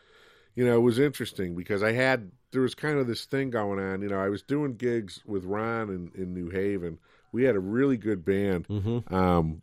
you 0.55 0.67
know, 0.67 0.77
it 0.77 0.81
was 0.83 0.99
interesting 0.99 1.55
because 1.57 1.83
I 1.83 1.93
had 1.93 2.31
there 2.51 2.61
was 2.61 2.75
kind 2.75 2.99
of 2.99 3.07
this 3.07 3.25
thing 3.25 3.49
going 3.49 3.79
on. 3.79 4.03
You 4.03 4.09
know, 4.11 4.21
I 4.21 4.29
was 4.29 4.43
doing 4.43 4.75
gigs 4.77 5.23
with 5.25 5.45
Ron 5.45 5.89
in, 5.89 6.13
in 6.15 6.35
New 6.35 6.51
Haven. 6.51 6.99
We 7.33 7.45
had 7.45 7.57
a 7.57 7.61
really 7.61 7.97
good 7.97 8.27
band. 8.27 8.69
Mm-hmm. 8.69 9.15
Um, 9.15 9.63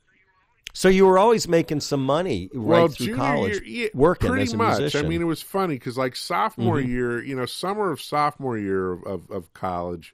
So 0.76 0.90
you 0.90 1.06
were 1.06 1.18
always 1.18 1.48
making 1.48 1.80
some 1.80 2.06
money 2.06 2.50
right 2.54 2.68
well, 2.68 2.88
through 2.90 3.16
college, 3.16 3.62
year, 3.62 3.86
yeah, 3.86 3.90
working 3.94 4.28
pretty 4.28 4.44
as 4.44 4.54
a 4.54 4.58
much. 4.58 4.80
musician. 4.80 5.06
I 5.06 5.08
mean, 5.08 5.22
it 5.22 5.26
was 5.26 5.42
funny 5.42 5.76
because 5.76 5.98
like 5.98 6.18
sophomore 6.18 6.80
mm-hmm. 6.80 6.92
year, 6.92 7.24
you 7.24 7.34
know, 7.34 7.46
summer 7.46 7.92
of 7.92 8.02
sophomore 8.02 8.58
year 8.58 8.92
of, 8.92 9.04
of, 9.06 9.32
of 9.32 9.54
college, 9.54 10.14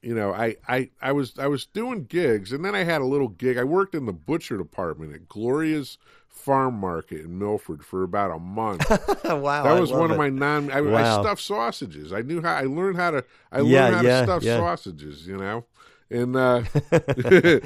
you 0.00 0.14
know, 0.14 0.32
I, 0.32 0.56
I 0.66 0.88
I 1.02 1.12
was 1.12 1.38
I 1.38 1.46
was 1.46 1.66
doing 1.66 2.04
gigs, 2.04 2.52
and 2.52 2.64
then 2.64 2.74
I 2.74 2.84
had 2.84 3.02
a 3.02 3.04
little 3.04 3.28
gig. 3.28 3.58
I 3.58 3.64
worked 3.64 3.94
in 3.94 4.06
the 4.06 4.14
butcher 4.14 4.56
department 4.56 5.12
at 5.14 5.28
Gloria's 5.28 5.98
Farm 6.26 6.80
Market 6.80 7.20
in 7.20 7.38
Milford 7.38 7.84
for 7.84 8.02
about 8.02 8.30
a 8.30 8.38
month. 8.38 8.88
wow, 9.24 9.62
That 9.62 9.78
was 9.78 9.92
one 9.92 10.10
of 10.10 10.16
my 10.16 10.30
non. 10.30 10.72
I, 10.72 10.78
I 10.78 11.20
stuffed 11.20 11.42
sausages. 11.42 12.14
I 12.14 12.22
knew 12.22 12.40
how. 12.40 12.54
I 12.54 12.62
learned 12.62 12.96
how 12.96 13.10
to. 13.10 13.24
I 13.52 13.60
learned 13.60 13.96
how 13.96 14.00
yeah, 14.00 14.20
to 14.20 14.26
stuff 14.26 14.42
yeah. 14.42 14.56
sausages. 14.56 15.26
You 15.26 15.36
know, 15.36 15.66
and 16.12 16.36
uh, 16.36 16.62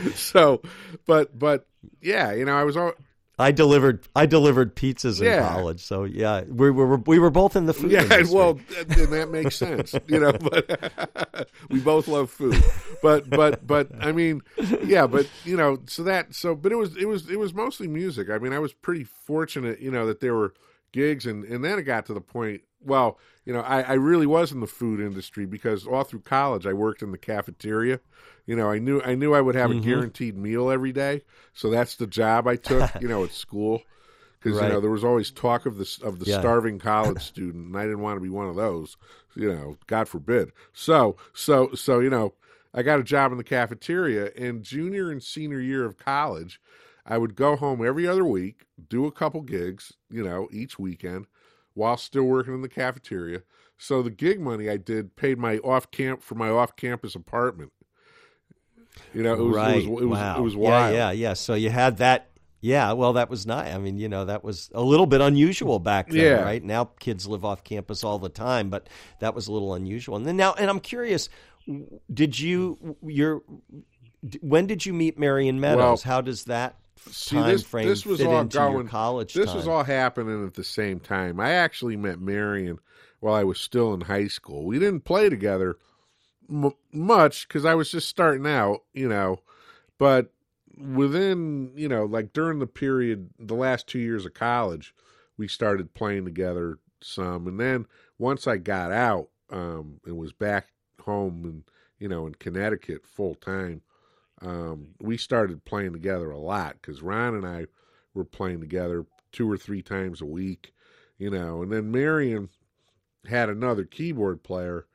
so, 0.14 0.62
but 1.06 1.38
but 1.38 1.66
yeah, 2.00 2.32
you 2.32 2.44
know, 2.44 2.56
I 2.56 2.64
was 2.64 2.76
all. 2.76 2.92
I 3.38 3.52
delivered 3.52 4.06
I 4.16 4.24
delivered 4.24 4.74
pizzas 4.76 5.20
in 5.20 5.26
Yeah. 5.26 5.40
college, 5.40 5.80
so 5.84 6.04
yeah, 6.04 6.42
we 6.42 6.70
were 6.70 6.96
we 6.96 7.18
were 7.18 7.30
both 7.30 7.54
in 7.54 7.66
the 7.66 7.74
food 7.74 7.92
Yeah, 7.92 8.00
industry. 8.00 8.34
well, 8.34 8.60
and 8.78 9.12
that 9.12 9.28
makes 9.30 9.56
sense, 9.56 9.94
you 10.06 10.20
know. 10.20 10.32
But 10.32 11.48
we 11.70 11.80
both 11.80 12.08
love 12.08 12.30
food, 12.30 12.64
but 13.02 13.28
but 13.28 13.66
but 13.66 13.90
I 14.00 14.12
mean, 14.12 14.40
yeah, 14.82 15.06
but 15.06 15.26
you 15.44 15.56
know, 15.56 15.78
so 15.86 16.02
that 16.04 16.34
so, 16.34 16.54
but 16.54 16.72
it 16.72 16.76
was 16.76 16.96
it 16.96 17.06
was 17.06 17.28
it 17.28 17.38
was 17.38 17.52
mostly 17.52 17.88
music. 17.88 18.30
I 18.30 18.38
mean, 18.38 18.54
I 18.54 18.58
was 18.58 18.72
pretty 18.72 19.04
fortunate, 19.04 19.80
you 19.80 19.90
know, 19.90 20.06
that 20.06 20.20
there 20.20 20.34
were 20.34 20.54
gigs, 20.92 21.26
and 21.26 21.44
and 21.44 21.64
then 21.64 21.78
it 21.78 21.82
got 21.82 22.06
to 22.06 22.14
the 22.14 22.20
point. 22.20 22.62
Well, 22.80 23.18
you 23.44 23.52
know, 23.52 23.60
I, 23.60 23.82
I 23.82 23.92
really 23.94 24.26
was 24.26 24.52
in 24.52 24.60
the 24.60 24.66
food 24.66 25.00
industry 25.00 25.46
because 25.46 25.86
all 25.86 26.04
through 26.04 26.20
college 26.20 26.66
I 26.66 26.72
worked 26.72 27.02
in 27.02 27.10
the 27.12 27.18
cafeteria. 27.18 28.00
You 28.46 28.56
know, 28.56 28.70
I 28.70 28.78
knew 28.78 29.00
I 29.02 29.14
knew 29.14 29.34
I 29.34 29.40
would 29.40 29.54
have 29.56 29.70
Mm-hmm. 29.70 29.70
a 29.70 29.74
guaranteed 29.74 30.36
meal 30.36 30.70
every 30.70 30.92
day, 30.92 31.22
so 31.52 31.70
that's 31.70 31.96
the 31.96 32.06
job 32.06 32.46
I 32.46 32.56
took. 32.56 32.92
You 32.98 33.08
know, 33.08 33.24
at 33.24 33.32
school 33.32 33.86
because 34.38 34.60
Right. 34.60 34.60
you 34.60 34.68
know 34.68 34.80
there 34.80 34.90
was 34.90 35.04
always 35.04 35.30
talk 35.30 35.66
of 35.66 35.78
the 35.78 35.98
of 36.02 36.18
the 36.18 36.26
Yeah. 36.26 36.26
starving 36.26 36.78
college 36.78 37.22
student, 37.26 37.66
and 37.66 37.76
I 37.76 37.82
didn't 37.84 38.00
want 38.00 38.16
to 38.16 38.22
be 38.22 38.28
one 38.28 38.48
of 38.48 38.56
those. 38.56 38.96
You 39.34 39.48
know, 39.52 39.78
God 39.86 40.08
forbid. 40.08 40.52
So 40.72 41.16
so 41.32 41.70
so 41.74 42.00
you 42.00 42.10
know, 42.10 42.34
I 42.74 42.82
got 42.82 43.00
a 43.00 43.04
job 43.04 43.32
in 43.32 43.38
the 43.38 43.44
cafeteria, 43.44 44.30
in 44.36 44.62
junior 44.62 45.10
and 45.10 45.22
senior 45.22 45.60
year 45.60 45.84
of 45.84 45.98
college, 45.98 46.60
I 47.08 47.18
would 47.18 47.36
go 47.36 47.54
home 47.56 47.86
every 47.86 48.06
other 48.06 48.24
week, 48.24 48.66
do 48.88 49.06
a 49.06 49.12
couple 49.12 49.40
gigs, 49.42 49.92
you 50.10 50.24
know, 50.24 50.48
each 50.50 50.78
weekend, 50.78 51.26
while 51.74 51.96
still 51.96 52.24
working 52.24 52.54
in 52.54 52.62
the 52.62 52.68
cafeteria. 52.68 53.42
So 53.78 54.02
the 54.02 54.10
gig 54.10 54.40
money 54.40 54.68
I 54.68 54.76
did 54.76 55.14
paid 55.16 55.38
my 55.38 55.58
off 55.58 55.90
camp 55.90 56.22
for 56.22 56.34
my 56.34 56.48
off 56.48 56.74
campus 56.76 57.14
apartment. 57.14 57.72
You 59.14 59.22
know, 59.22 59.34
it 59.34 59.40
was 59.40 59.56
right. 59.56 59.82
it 59.84 59.88
was 59.90 60.02
it 60.02 60.06
was, 60.06 60.18
wow. 60.18 60.38
it 60.38 60.42
was 60.42 60.54
Yeah, 60.54 60.60
wild. 60.60 60.94
yeah, 60.94 61.10
yeah. 61.12 61.32
So 61.34 61.54
you 61.54 61.70
had 61.70 61.98
that 61.98 62.30
Yeah, 62.62 62.92
well, 62.92 63.12
that 63.12 63.28
was 63.28 63.46
nice. 63.46 63.72
I 63.74 63.78
mean, 63.78 63.98
you 63.98 64.08
know, 64.08 64.24
that 64.24 64.42
was 64.42 64.70
a 64.74 64.82
little 64.82 65.06
bit 65.06 65.20
unusual 65.20 65.78
back 65.78 66.08
then, 66.08 66.20
Yeah. 66.20 66.42
right? 66.42 66.64
Now 66.64 66.86
kids 66.98 67.26
live 67.26 67.44
off 67.44 67.62
campus 67.62 68.02
all 68.02 68.18
the 68.18 68.30
time, 68.30 68.70
but 68.70 68.88
that 69.20 69.34
was 69.34 69.46
a 69.46 69.52
little 69.52 69.74
unusual. 69.74 70.16
And 70.16 70.26
then 70.26 70.36
now, 70.36 70.54
and 70.54 70.70
I'm 70.70 70.80
curious, 70.80 71.28
did 72.12 72.40
you 72.40 72.96
your 73.02 73.42
when 74.40 74.66
did 74.66 74.86
you 74.86 74.94
meet 74.94 75.18
Marion 75.18 75.60
Meadows? 75.60 76.04
Well, 76.04 76.14
How 76.14 76.20
does 76.22 76.44
that 76.44 76.76
See, 77.10 77.36
time 77.36 77.50
this, 77.50 77.62
frame 77.62 77.88
this 77.88 78.04
was 78.04 78.20
fit 78.20 78.26
all 78.26 78.40
into 78.40 78.58
going. 78.58 78.72
your 78.72 78.84
college 78.84 79.34
this 79.34 79.46
time? 79.46 79.56
was 79.56 79.68
all 79.68 79.84
happening 79.84 80.44
at 80.46 80.54
the 80.54 80.64
same 80.64 81.00
time. 81.00 81.38
I 81.40 81.52
actually 81.52 81.96
met 81.96 82.20
Marion 82.20 82.78
while 83.20 83.34
I 83.34 83.44
was 83.44 83.58
still 83.60 83.94
in 83.94 84.02
high 84.02 84.28
school. 84.28 84.64
We 84.64 84.78
didn't 84.78 85.04
play 85.04 85.28
together 85.28 85.78
m- 86.50 86.74
much 86.92 87.46
because 87.46 87.64
I 87.64 87.74
was 87.74 87.90
just 87.90 88.08
starting 88.08 88.46
out, 88.46 88.82
you 88.92 89.08
know. 89.08 89.40
But 89.98 90.32
within, 90.76 91.72
you 91.74 91.88
know, 91.88 92.04
like 92.04 92.32
during 92.32 92.58
the 92.58 92.66
period, 92.66 93.30
the 93.38 93.54
last 93.54 93.86
two 93.86 93.98
years 93.98 94.26
of 94.26 94.34
college, 94.34 94.94
we 95.36 95.48
started 95.48 95.94
playing 95.94 96.24
together 96.24 96.78
some. 97.00 97.46
And 97.46 97.58
then 97.58 97.86
once 98.18 98.46
I 98.46 98.56
got 98.56 98.92
out 98.92 99.28
um, 99.50 100.00
and 100.04 100.16
was 100.16 100.32
back 100.32 100.68
home 101.00 101.44
and, 101.44 101.62
you 101.98 102.08
know, 102.08 102.26
in 102.26 102.34
Connecticut 102.34 103.06
full 103.06 103.34
time, 103.34 103.82
um, 104.42 104.88
we 105.00 105.16
started 105.16 105.64
playing 105.64 105.92
together 105.92 106.30
a 106.30 106.38
lot 106.38 106.76
because 106.80 107.02
Ron 107.02 107.34
and 107.34 107.46
I 107.46 107.66
were 108.14 108.24
playing 108.24 108.60
together 108.60 109.06
two 109.32 109.50
or 109.50 109.56
three 109.56 109.82
times 109.82 110.20
a 110.20 110.26
week, 110.26 110.72
you 111.18 111.30
know. 111.30 111.62
And 111.62 111.72
then 111.72 111.90
Marion 111.90 112.48
had 113.28 113.48
another 113.48 113.84
keyboard 113.84 114.42
player. 114.42 114.86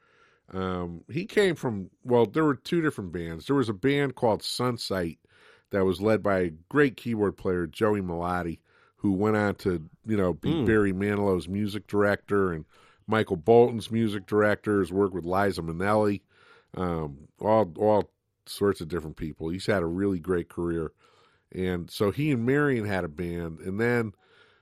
Um, 0.53 1.03
he 1.09 1.25
came 1.25 1.55
from 1.55 1.89
well, 2.03 2.25
there 2.25 2.43
were 2.43 2.55
two 2.55 2.81
different 2.81 3.11
bands. 3.11 3.45
There 3.45 3.55
was 3.55 3.69
a 3.69 3.73
band 3.73 4.15
called 4.15 4.43
Sunsight 4.43 5.17
that 5.71 5.85
was 5.85 6.01
led 6.01 6.21
by 6.21 6.39
a 6.39 6.49
great 6.69 6.97
keyboard 6.97 7.37
player, 7.37 7.65
Joey 7.65 8.01
Melotti, 8.01 8.59
who 8.97 9.13
went 9.13 9.37
on 9.37 9.55
to 9.55 9.89
you 10.05 10.17
know 10.17 10.33
be 10.33 10.49
Mm. 10.51 10.65
Barry 10.65 10.93
Manilow's 10.93 11.47
music 11.47 11.87
director 11.87 12.51
and 12.51 12.65
Michael 13.07 13.37
Bolton's 13.37 13.89
music 13.89 14.27
director. 14.27 14.79
Has 14.79 14.91
worked 14.91 15.15
with 15.15 15.25
Liza 15.25 15.61
Minnelli, 15.61 16.21
um, 16.75 17.27
all 17.39 17.71
all 17.77 18.11
sorts 18.51 18.81
of 18.81 18.87
different 18.87 19.17
people. 19.17 19.49
He's 19.49 19.65
had 19.65 19.83
a 19.83 19.87
really 19.87 20.19
great 20.19 20.49
career, 20.49 20.91
and 21.51 21.89
so 21.89 22.11
he 22.11 22.31
and 22.31 22.45
Marion 22.45 22.85
had 22.85 23.03
a 23.03 23.09
band, 23.09 23.59
and 23.59 23.79
then 23.79 24.13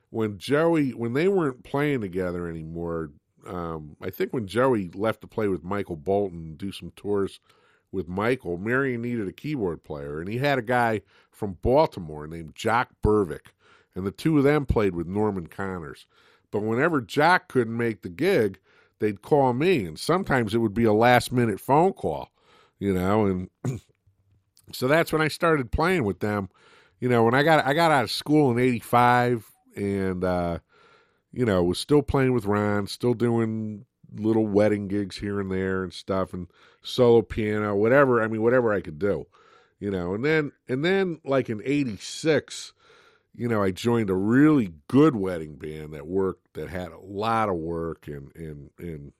when 0.09 0.37
Joey 0.37 0.91
when 0.91 1.13
they 1.13 1.27
weren't 1.27 1.63
playing 1.63 2.01
together 2.01 2.47
anymore, 2.47 3.11
um, 3.45 3.95
I 4.01 4.09
think 4.09 4.33
when 4.33 4.47
Joey 4.47 4.89
left 4.93 5.21
to 5.21 5.27
play 5.27 5.47
with 5.47 5.63
Michael 5.63 5.95
Bolton, 5.95 6.55
do 6.55 6.71
some 6.71 6.91
tours 6.95 7.39
with 7.91 8.07
Michael, 8.07 8.57
Marion 8.57 9.01
needed 9.01 9.27
a 9.27 9.33
keyboard 9.33 9.83
player, 9.83 10.19
and 10.19 10.29
he 10.29 10.37
had 10.37 10.59
a 10.59 10.63
guy 10.63 11.01
from 11.31 11.57
Baltimore 11.61 12.27
named 12.27 12.55
Jock 12.55 12.89
Burvick, 13.03 13.47
and 13.95 14.05
the 14.05 14.11
two 14.11 14.37
of 14.37 14.43
them 14.43 14.65
played 14.65 14.93
with 14.93 15.07
Norman 15.07 15.47
Connors. 15.47 16.05
But 16.51 16.63
whenever 16.63 17.01
Jock 17.01 17.47
couldn't 17.47 17.77
make 17.77 18.01
the 18.01 18.09
gig, 18.09 18.59
they'd 18.99 19.21
call 19.21 19.53
me, 19.53 19.85
and 19.85 19.97
sometimes 19.97 20.53
it 20.53 20.59
would 20.59 20.73
be 20.73 20.83
a 20.83 20.93
last 20.93 21.31
minute 21.31 21.59
phone 21.59 21.93
call, 21.93 22.31
you 22.79 22.93
know, 22.93 23.25
and 23.25 23.49
so 24.71 24.87
that's 24.87 25.11
when 25.11 25.21
I 25.21 25.27
started 25.27 25.71
playing 25.71 26.05
with 26.05 26.19
them. 26.19 26.49
You 26.99 27.09
know, 27.09 27.23
when 27.23 27.33
I 27.33 27.43
got 27.43 27.65
I 27.65 27.73
got 27.73 27.91
out 27.91 28.03
of 28.03 28.11
school 28.11 28.51
in 28.51 28.59
'85, 28.59 29.45
and 29.75 30.23
uh, 30.23 30.59
you 31.31 31.45
know 31.45 31.63
was 31.63 31.79
still 31.79 32.01
playing 32.01 32.33
with 32.33 32.45
Ron, 32.45 32.87
still 32.87 33.13
doing 33.13 33.85
little 34.15 34.47
wedding 34.47 34.87
gigs 34.87 35.17
here 35.17 35.39
and 35.39 35.51
there 35.51 35.83
and 35.83 35.93
stuff, 35.93 36.33
and 36.33 36.47
solo 36.81 37.21
piano, 37.21 37.75
whatever. 37.75 38.21
I 38.21 38.27
mean, 38.27 38.41
whatever 38.41 38.73
I 38.73 38.81
could 38.81 38.99
do, 38.99 39.27
you 39.79 39.91
know. 39.91 40.13
And 40.13 40.25
then 40.25 40.51
and 40.67 40.83
then 40.83 41.19
like 41.23 41.49
in 41.49 41.61
'86, 41.63 42.73
you 43.35 43.47
know, 43.47 43.61
I 43.61 43.71
joined 43.71 44.09
a 44.09 44.15
really 44.15 44.73
good 44.87 45.15
wedding 45.15 45.55
band 45.55 45.93
that 45.93 46.07
worked 46.07 46.53
that 46.53 46.69
had 46.69 46.91
a 46.91 46.99
lot 46.99 47.49
of 47.49 47.55
work 47.55 48.07
and 48.07 48.31
and 48.35 48.71
and 48.77 49.13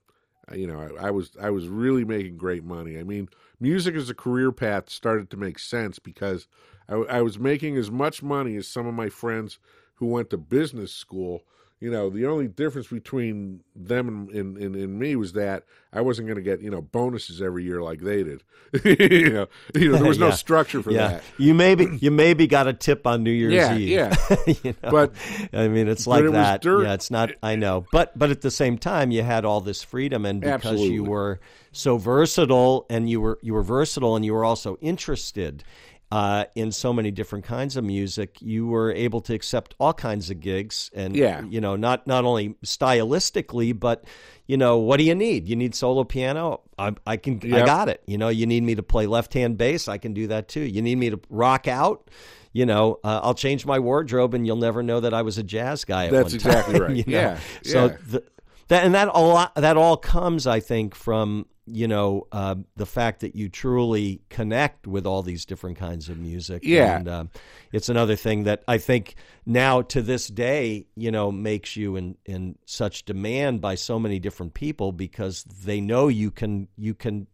you 0.53 0.67
know, 0.67 0.79
I, 0.79 1.07
I 1.07 1.11
was 1.11 1.31
I 1.41 1.49
was 1.49 1.67
really 1.67 2.05
making 2.05 2.37
great 2.37 2.63
money. 2.63 2.97
I 2.97 3.03
mean, 3.03 3.29
music 3.59 3.95
as 3.95 4.09
a 4.09 4.15
career 4.15 4.51
path 4.51 4.89
started 4.89 5.29
to 5.31 5.37
make 5.37 5.59
sense 5.59 5.99
because 5.99 6.47
I, 6.87 6.95
I 6.95 7.21
was 7.21 7.39
making 7.39 7.77
as 7.77 7.91
much 7.91 8.23
money 8.23 8.55
as 8.55 8.67
some 8.67 8.87
of 8.87 8.93
my 8.93 9.09
friends 9.09 9.59
who 9.95 10.07
went 10.07 10.29
to 10.31 10.37
business 10.37 10.91
school. 10.93 11.43
You 11.79 11.89
know, 11.89 12.09
the 12.09 12.25
only 12.25 12.49
difference 12.49 12.87
between 12.87 13.61
them 13.73 14.27
and, 14.33 14.57
and, 14.57 14.75
and, 14.75 14.99
me 14.99 15.15
was 15.15 15.31
that 15.31 15.63
I 15.93 16.01
wasn't 16.01 16.27
going 16.27 16.35
to 16.35 16.41
get 16.41 16.61
you 16.61 16.69
know 16.69 16.81
bonuses 16.81 17.41
every 17.41 17.63
year 17.63 17.81
like 17.81 18.01
they 18.01 18.21
did. 18.21 18.43
you 18.83 19.29
know, 19.29 19.47
you 19.73 19.91
know, 19.93 19.97
there 19.97 20.07
was 20.07 20.19
no 20.19 20.31
structure 20.31 20.83
for 20.83 20.91
yeah, 20.91 21.07
that. 21.07 21.23
you 21.37 21.53
maybe 21.53 21.97
you 22.01 22.11
maybe 22.11 22.47
got 22.47 22.67
a 22.67 22.73
tip 22.73 23.07
on 23.07 23.23
New 23.23 23.31
Year's 23.31 23.53
Yeah, 23.53 23.77
Eve. 23.77 23.89
yeah. 23.89 24.15
you 24.63 24.75
know? 24.83 24.91
But- 24.91 25.13
I 25.53 25.69
mean, 25.69 25.87
it's 25.87 26.05
like 26.05 26.25
it 26.25 26.33
that. 26.33 26.65
yeah, 26.65 26.93
it's 26.93 27.09
not. 27.09 27.31
I 27.41 27.55
know, 27.55 27.85
but 27.93 28.17
but 28.17 28.29
at 28.29 28.41
the 28.41 28.51
same 28.51 28.77
time, 28.77 29.11
you 29.11 29.23
had 29.23 29.45
all 29.45 29.61
this 29.61 29.81
freedom, 29.81 30.25
and 30.25 30.41
because 30.41 30.65
Absolutely. 30.65 30.95
you 30.95 31.05
were 31.05 31.39
so 31.71 31.97
versatile, 31.97 32.85
and 32.89 33.09
you 33.09 33.21
were 33.21 33.39
you 33.41 33.53
were 33.53 33.63
versatile, 33.63 34.17
and 34.17 34.25
you 34.25 34.33
were 34.33 34.43
also 34.43 34.77
interested. 34.81 35.63
Uh, 36.11 36.45
in 36.55 36.71
so 36.71 36.91
many 36.91 37.11
different 37.11 37.45
kinds 37.45 37.77
of 37.77 37.83
music, 37.83 38.41
you 38.41 38.65
were 38.65 38.91
able 38.91 39.21
to 39.21 39.31
accept 39.35 39.75
all 39.79 39.93
kinds 39.93 40.31
of 40.31 40.39
gigs, 40.39 40.89
and 40.95 41.15
Yeah. 41.15 41.43
you 41.47 41.61
know, 41.61 41.75
not 41.75 42.07
not 42.07 42.25
only 42.25 42.55
stylistically, 42.65 43.77
but 43.79 44.03
you 44.47 44.57
know, 44.57 44.77
what 44.79 44.97
do 44.97 45.03
you 45.03 45.13
need? 45.13 45.47
You 45.47 45.55
need 45.55 45.75
solo 45.75 46.03
piano. 46.03 46.61
I, 46.79 46.95
I 47.05 47.17
can, 47.17 47.39
I 47.53 47.63
got 47.65 47.89
it. 47.89 48.01
You 48.07 48.17
know, 48.17 48.29
you 48.29 48.47
need 48.47 48.63
me 48.63 48.73
to 48.75 48.81
play 48.83 49.05
left 49.05 49.33
hand 49.35 49.57
bass. 49.57 49.87
I 49.87 49.99
can 49.99 50.13
do 50.13 50.27
that 50.27 50.47
too. 50.47 50.61
You 50.61 50.81
need 50.81 50.95
me 50.97 51.11
to 51.11 51.19
rock 51.29 51.67
out. 51.67 52.09
You 52.53 52.65
know, 52.65 52.99
uh, 53.03 53.19
I'll 53.21 53.35
change 53.35 53.67
my 53.67 53.77
wardrobe, 53.77 54.33
and 54.33 54.47
you'll 54.47 54.55
never 54.55 54.81
know 54.81 54.99
that 55.01 55.13
I 55.13 55.21
was 55.21 55.37
a 55.37 55.43
jazz 55.43 55.85
guy. 55.85 56.05
At 56.07 56.11
That's 56.11 56.29
one 56.29 56.35
exactly 56.35 56.73
time, 56.79 56.81
right. 56.87 56.95
you 56.97 57.03
know? 57.05 57.19
Yeah, 57.19 57.39
So 57.63 57.85
yeah. 57.85 57.97
the, 58.07 58.23
that 58.69 58.85
and 58.85 58.95
that 58.95 59.09
all 59.09 59.51
that 59.55 59.77
all 59.77 59.97
comes, 59.97 60.47
I 60.47 60.59
think, 60.59 60.95
from 60.95 61.45
you 61.65 61.87
know 61.87 62.27
uh, 62.31 62.55
the 62.75 62.85
fact 62.85 63.21
that 63.21 63.35
you 63.35 63.49
truly 63.49 64.21
connect 64.29 64.87
with 64.87 65.05
all 65.05 65.21
these 65.21 65.45
different 65.45 65.77
kinds 65.77 66.07
of 66.09 66.17
music. 66.17 66.61
Yeah. 66.63 66.97
and 66.97 67.07
um, 67.07 67.29
it's 67.71 67.89
another 67.89 68.15
thing 68.15 68.43
that 68.43 68.63
I 68.67 68.77
think 68.77 69.15
now 69.45 69.81
to 69.83 70.01
this 70.01 70.27
day, 70.27 70.87
you 70.95 71.11
know, 71.11 71.31
makes 71.31 71.75
you 71.75 71.95
in 71.95 72.15
in 72.25 72.57
such 72.65 73.05
demand 73.05 73.61
by 73.61 73.75
so 73.75 73.99
many 73.99 74.19
different 74.19 74.53
people 74.53 74.91
because 74.91 75.43
they 75.43 75.81
know 75.81 76.07
you 76.07 76.31
can 76.31 76.67
you 76.77 76.93
can 76.93 77.27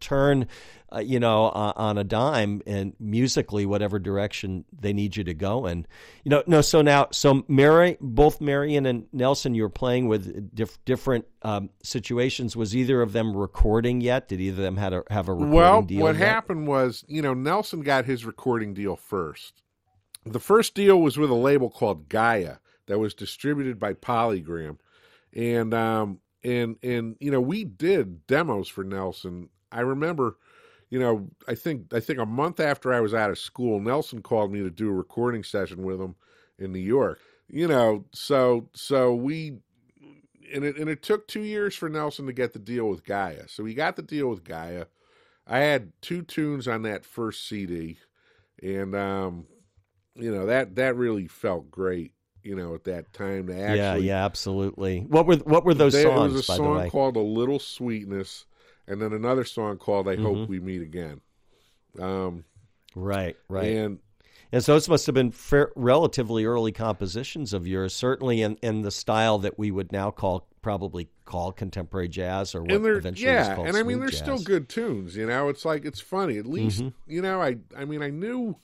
turn, 0.00 0.46
uh, 0.94 0.98
you 0.98 1.18
know, 1.20 1.46
uh, 1.46 1.72
on 1.76 1.98
a 1.98 2.04
dime 2.04 2.62
and 2.66 2.94
musically 2.98 3.66
whatever 3.66 3.98
direction 3.98 4.64
they 4.72 4.92
need 4.92 5.16
you 5.16 5.24
to 5.24 5.34
go 5.34 5.66
in. 5.66 5.86
You 6.24 6.30
know, 6.30 6.42
no. 6.46 6.60
So 6.60 6.82
now, 6.82 7.08
so 7.10 7.44
Mary, 7.48 7.96
both 8.00 8.40
Marion 8.40 8.86
and 8.86 9.06
Nelson, 9.12 9.54
you 9.54 9.62
were 9.62 9.68
playing 9.68 10.08
with 10.08 10.54
diff- 10.54 10.84
different 10.84 11.26
um, 11.42 11.70
situations. 11.82 12.56
Was 12.56 12.76
either 12.76 13.02
of 13.02 13.12
them 13.12 13.36
recording 13.36 14.00
yet? 14.00 14.28
Did 14.28 14.40
either 14.40 14.62
of 14.62 14.64
them 14.64 14.76
had 14.76 14.92
a, 14.92 15.02
have 15.10 15.28
a 15.28 15.32
recording 15.32 15.54
Well, 15.54 15.80
what 15.82 16.16
yet? 16.16 16.28
happened 16.28 16.66
was, 16.66 17.04
you 17.08 17.22
know, 17.22 17.34
Nelson 17.34 17.82
got 17.82 18.04
his 18.04 18.24
recording 18.24 18.74
deal 18.74 18.96
first. 18.96 19.62
The 20.24 20.40
first 20.40 20.74
deal 20.74 21.00
was 21.00 21.16
with 21.16 21.30
a 21.30 21.34
label 21.34 21.70
called 21.70 22.08
Gaia 22.08 22.56
that 22.86 22.98
was 22.98 23.14
distributed 23.14 23.78
by 23.78 23.94
Polygram, 23.94 24.78
and 25.32 25.72
um, 25.72 26.20
and 26.46 26.76
and 26.82 27.16
you 27.18 27.30
know, 27.30 27.40
we 27.40 27.64
did 27.64 28.26
demos 28.26 28.68
for 28.68 28.84
Nelson. 28.84 29.48
I 29.72 29.80
remember, 29.80 30.36
you 30.88 30.98
know, 30.98 31.28
I 31.48 31.54
think 31.56 31.92
I 31.92 32.00
think 32.00 32.18
a 32.20 32.26
month 32.26 32.60
after 32.60 32.92
I 32.92 33.00
was 33.00 33.12
out 33.12 33.30
of 33.30 33.38
school, 33.38 33.80
Nelson 33.80 34.22
called 34.22 34.52
me 34.52 34.60
to 34.60 34.70
do 34.70 34.88
a 34.88 34.92
recording 34.94 35.42
session 35.42 35.82
with 35.82 36.00
him 36.00 36.14
in 36.58 36.72
New 36.72 36.78
York. 36.78 37.18
You 37.48 37.66
know, 37.66 38.04
so 38.12 38.68
so 38.74 39.14
we 39.14 39.58
and 40.54 40.64
it 40.64 40.76
and 40.76 40.88
it 40.88 41.02
took 41.02 41.26
two 41.26 41.42
years 41.42 41.74
for 41.74 41.88
Nelson 41.88 42.26
to 42.26 42.32
get 42.32 42.52
the 42.52 42.58
deal 42.60 42.88
with 42.88 43.04
Gaia. 43.04 43.48
So 43.48 43.64
he 43.64 43.74
got 43.74 43.96
the 43.96 44.02
deal 44.02 44.28
with 44.28 44.44
Gaia. 44.44 44.86
I 45.48 45.58
had 45.58 45.92
two 46.00 46.22
tunes 46.22 46.66
on 46.66 46.82
that 46.82 47.04
first 47.04 47.48
CD, 47.48 47.98
and 48.62 48.94
um, 48.94 49.46
you 50.14 50.32
know 50.32 50.46
that 50.46 50.76
that 50.76 50.96
really 50.96 51.26
felt 51.26 51.70
great. 51.70 52.12
You 52.46 52.54
know, 52.56 52.74
at 52.74 52.84
that 52.84 53.12
time 53.12 53.48
to 53.48 53.54
actually, 53.58 53.76
yeah, 53.78 53.96
yeah, 53.96 54.24
absolutely. 54.24 55.00
What 55.08 55.26
were 55.26 55.36
what 55.36 55.64
were 55.64 55.74
those 55.74 55.92
There 55.92 56.04
songs? 56.04 56.32
was 56.32 56.48
a 56.48 56.52
song 56.54 56.88
called 56.90 57.16
"A 57.16 57.20
Little 57.20 57.58
Sweetness," 57.58 58.46
and 58.86 59.02
then 59.02 59.12
another 59.12 59.44
song 59.44 59.78
called 59.78 60.08
"I 60.08 60.16
Mm-hmm. 60.16 60.24
Hope 60.24 60.48
We 60.48 60.60
Meet 60.60 60.82
Again." 60.82 61.20
Um, 61.98 62.44
right, 62.94 63.36
right. 63.48 63.76
and 63.76 63.98
And 64.52 64.62
so 64.64 64.74
this 64.74 64.88
must 64.88 65.06
have 65.06 65.14
been 65.14 65.32
fair, 65.32 65.72
relatively 65.76 66.44
early 66.44 66.72
compositions 66.72 67.52
of 67.52 67.66
yours, 67.66 67.94
certainly 67.94 68.42
in, 68.42 68.56
in 68.62 68.82
the 68.82 68.90
style 68.90 69.38
that 69.38 69.58
we 69.58 69.70
would 69.70 69.92
now 69.92 70.10
call 70.10 70.46
probably 70.62 71.08
call 71.24 71.52
contemporary 71.52 72.08
jazz 72.08 72.54
or 72.54 72.62
what 72.62 72.70
and 72.72 72.84
they're 72.84 72.96
eventually 72.96 73.34
was 73.36 73.48
yeah, 73.48 73.54
called 73.54 73.68
and 73.68 73.76
I 73.76 73.82
mean 73.82 74.00
they're 74.00 74.10
still 74.10 74.38
good 74.40 74.68
tunes. 74.68 75.16
You 75.16 75.26
know, 75.26 75.48
it's 75.48 75.64
like 75.64 75.84
it's 75.84 76.00
funny. 76.00 76.38
At 76.38 76.46
least 76.46 76.80
Mm-hmm. 76.80 76.88
you 77.12 77.22
know, 77.22 77.40
I 77.42 77.56
I 77.76 77.84
mean, 77.84 78.02
I 78.02 78.10
knew. 78.10 78.56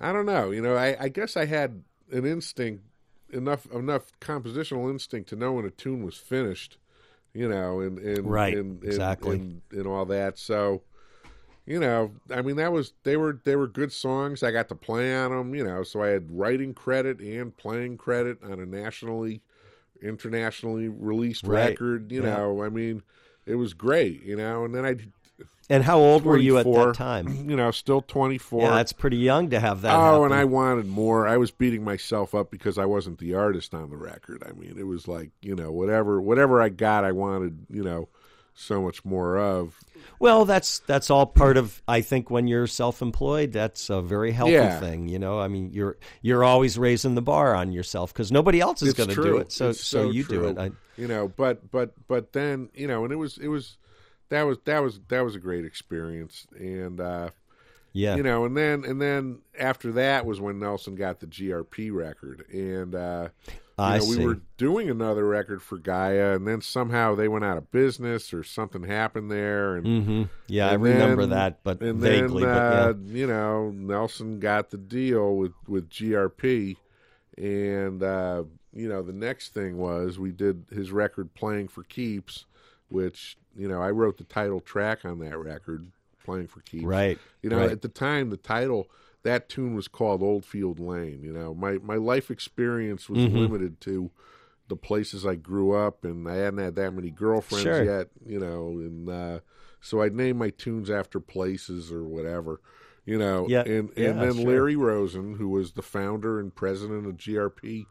I 0.00 0.12
don't 0.12 0.26
know. 0.26 0.50
You 0.52 0.62
know, 0.62 0.76
I, 0.76 0.96
I 1.00 1.08
guess 1.08 1.36
I 1.36 1.46
had 1.46 1.82
an 2.12 2.24
instinct 2.24 2.84
enough 3.30 3.66
enough 3.72 4.12
compositional 4.20 4.90
instinct 4.90 5.28
to 5.30 5.36
know 5.36 5.52
when 5.52 5.64
a 5.64 5.70
tune 5.70 6.02
was 6.04 6.16
finished. 6.16 6.78
You 7.34 7.48
know, 7.48 7.80
and 7.80 7.98
and 7.98 8.26
Right, 8.26 8.54
and, 8.54 8.82
and, 8.82 8.84
exactly. 8.84 9.36
and, 9.36 9.62
and 9.70 9.86
all 9.86 10.06
that. 10.06 10.38
So, 10.38 10.82
you 11.66 11.78
know, 11.78 12.12
I 12.34 12.40
mean, 12.40 12.56
that 12.56 12.72
was 12.72 12.94
they 13.04 13.16
were 13.16 13.38
they 13.44 13.54
were 13.54 13.68
good 13.68 13.92
songs. 13.92 14.42
I 14.42 14.50
got 14.50 14.68
to 14.70 14.74
play 14.74 15.14
on 15.14 15.30
them, 15.30 15.54
you 15.54 15.62
know, 15.62 15.82
so 15.82 16.02
I 16.02 16.08
had 16.08 16.30
writing 16.36 16.72
credit 16.74 17.20
and 17.20 17.54
playing 17.56 17.98
credit 17.98 18.38
on 18.42 18.58
a 18.60 18.66
nationally, 18.66 19.42
internationally 20.02 20.88
released 20.88 21.46
Right. 21.46 21.78
record. 21.78 22.10
You 22.10 22.22
Yeah. 22.22 22.30
know, 22.30 22.62
I 22.64 22.70
mean, 22.70 23.02
it 23.46 23.56
was 23.56 23.74
great. 23.74 24.22
You 24.22 24.36
know, 24.36 24.64
and 24.64 24.74
then 24.74 24.86
I, 24.86 24.96
And 25.70 25.84
how 25.84 25.98
old 25.98 26.24
were 26.24 26.38
you 26.38 26.56
at 26.58 26.64
that 26.64 26.94
time? 26.94 27.28
you 27.50 27.56
know, 27.56 27.70
still 27.70 28.00
twenty 28.00 28.38
four. 28.38 28.62
Yeah, 28.62 28.70
that's 28.70 28.92
pretty 28.92 29.18
young 29.18 29.50
to 29.50 29.60
have 29.60 29.82
that. 29.82 29.94
Oh, 29.94 30.00
happen. 30.22 30.24
and 30.24 30.34
I 30.34 30.44
wanted 30.44 30.86
more. 30.86 31.26
I 31.28 31.36
was 31.36 31.50
beating 31.50 31.84
myself 31.84 32.34
up 32.34 32.50
because 32.50 32.78
I 32.78 32.86
wasn't 32.86 33.18
the 33.18 33.34
artist 33.34 33.74
on 33.74 33.90
the 33.90 33.96
record. 33.96 34.42
I 34.48 34.52
mean, 34.52 34.76
it 34.78 34.86
was 34.86 35.06
like 35.06 35.30
you 35.42 35.54
know, 35.54 35.70
whatever, 35.70 36.20
whatever 36.20 36.62
I 36.62 36.70
got, 36.70 37.04
I 37.04 37.12
wanted, 37.12 37.66
you 37.68 37.82
know, 37.84 38.08
so 38.54 38.80
much 38.80 39.04
more 39.04 39.36
of. 39.38 39.78
Well, 40.18 40.46
that's 40.46 40.78
that's 40.80 41.10
all 41.10 41.26
part 41.26 41.58
of. 41.58 41.82
I 41.86 42.00
think 42.00 42.30
when 42.30 42.48
you're 42.48 42.66
self-employed, 42.66 43.52
that's 43.52 43.90
a 43.90 44.00
very 44.00 44.32
healthy 44.32 44.54
Yeah. 44.54 44.80
thing. 44.80 45.06
You 45.08 45.18
know, 45.18 45.38
I 45.38 45.48
mean, 45.48 45.70
you're 45.74 45.98
you're 46.22 46.44
always 46.44 46.78
raising 46.78 47.14
the 47.14 47.22
bar 47.22 47.54
on 47.54 47.72
yourself 47.72 48.12
because 48.14 48.32
nobody 48.32 48.60
else 48.60 48.80
is 48.80 48.94
going 48.94 49.10
to 49.10 49.14
do 49.14 49.36
it. 49.36 49.52
So 49.52 49.72
so, 49.72 50.04
so 50.04 50.10
you 50.10 50.24
do 50.24 50.46
it. 50.46 50.58
I, 50.58 50.70
you 50.96 51.06
know 51.06 51.28
but 51.28 51.70
but 51.70 51.92
but 52.08 52.32
then 52.32 52.70
you 52.74 52.88
know 52.88 53.04
and 53.04 53.12
it 53.12 53.16
was 53.16 53.38
it 53.38 53.46
was 53.48 53.76
that 54.30 54.42
was 54.42 54.58
that 54.64 54.80
was 54.80 55.00
that 55.08 55.20
was 55.22 55.34
a 55.34 55.38
great 55.38 55.64
experience 55.64 56.46
and 56.58 57.00
uh 57.00 57.30
yeah. 57.92 58.16
you 58.16 58.22
know 58.22 58.44
and 58.44 58.56
then 58.56 58.84
and 58.84 59.00
then 59.00 59.38
after 59.58 59.92
that 59.92 60.26
was 60.26 60.40
when 60.40 60.58
nelson 60.58 60.94
got 60.94 61.20
the 61.20 61.26
grp 61.26 61.90
record 61.92 62.44
and 62.52 62.94
uh 62.94 63.28
you 63.48 63.54
I 63.84 63.98
know, 63.98 64.04
we 64.06 64.16
see. 64.16 64.26
were 64.26 64.40
doing 64.56 64.90
another 64.90 65.24
record 65.24 65.62
for 65.62 65.78
gaia 65.78 66.34
and 66.34 66.46
then 66.48 66.60
somehow 66.60 67.14
they 67.14 67.28
went 67.28 67.44
out 67.44 67.56
of 67.58 67.70
business 67.70 68.34
or 68.34 68.42
something 68.42 68.82
happened 68.82 69.30
there 69.30 69.76
and 69.76 69.86
hmm 70.04 70.22
Yeah, 70.48 70.68
I 70.70 70.74
and 70.74 70.82
remember 70.82 71.22
then- 71.22 71.30
that, 71.30 71.62
but 71.62 71.80
and 71.80 72.00
vaguely. 72.00 72.44
then, 72.44 72.52
but 72.54 72.58
yeah. 72.58 72.80
uh, 72.88 72.94
you 73.16 73.26
know, 73.28 73.70
Nelson 73.70 74.40
got 74.40 74.70
the 74.70 74.78
deal 74.78 75.36
with 75.36 75.52
with 75.68 75.88
GRP, 75.90 76.76
and 77.36 78.02
uh, 78.02 78.42
you 78.72 78.88
know, 78.88 79.02
the 79.02 79.12
next 79.12 79.54
thing 79.54 79.78
was 79.78 80.18
we 80.18 80.32
did 80.32 80.64
his 80.72 80.90
record 80.90 81.34
"Playing 81.34 81.68
for 81.68 81.84
Keeps," 81.84 82.46
which 82.88 83.36
you 83.58 83.68
know 83.68 83.82
I 83.82 83.90
wrote 83.90 84.16
the 84.16 84.24
title 84.24 84.60
track 84.60 85.04
on 85.04 85.18
that 85.18 85.36
record, 85.36 85.90
"Playing 86.24 86.46
for 86.46 86.60
Keeps." 86.60 86.84
Right. 86.84 87.18
You 87.42 87.50
know, 87.50 87.58
right. 87.58 87.70
at 87.72 87.82
the 87.82 87.88
time, 87.88 88.30
the 88.30 88.36
title 88.36 88.88
that 89.24 89.48
tune 89.48 89.74
was 89.74 89.88
called 89.88 90.22
Oldfield 90.22 90.78
Lane. 90.80 91.22
You 91.22 91.32
know, 91.32 91.54
my 91.54 91.78
my 91.78 91.96
life 91.96 92.30
experience 92.30 93.08
was 93.10 93.18
Mhm. 93.24 93.34
limited 93.38 93.80
to 93.82 94.10
the 94.68 94.76
places 94.76 95.26
I 95.26 95.34
grew 95.34 95.72
up, 95.72 96.04
and 96.04 96.28
I 96.28 96.36
hadn't 96.36 96.60
had 96.60 96.74
that 96.76 96.92
many 96.94 97.10
girlfriends 97.10 97.64
Sure. 97.64 97.84
yet. 97.84 98.10
You 98.24 98.38
know, 98.38 98.68
and 98.78 99.08
uh, 99.10 99.40
so 99.80 100.02
I'd 100.02 100.14
name 100.14 100.38
my 100.38 100.50
tunes 100.50 100.90
after 100.90 101.20
places 101.20 101.90
or 101.92 102.04
whatever. 102.04 102.60
You 103.06 103.18
know, 103.18 103.46
Yeah, 103.48 103.62
and 103.62 103.90
yeah, 103.96 104.10
and 104.10 104.20
then 104.20 104.34
sure. 104.34 104.46
Larry 104.46 104.76
Rosen, 104.76 105.34
who 105.36 105.48
was 105.48 105.72
the 105.72 105.82
founder 105.82 106.38
and 106.38 106.54
president 106.54 107.06
of 107.06 107.16
GRP, 107.16 107.86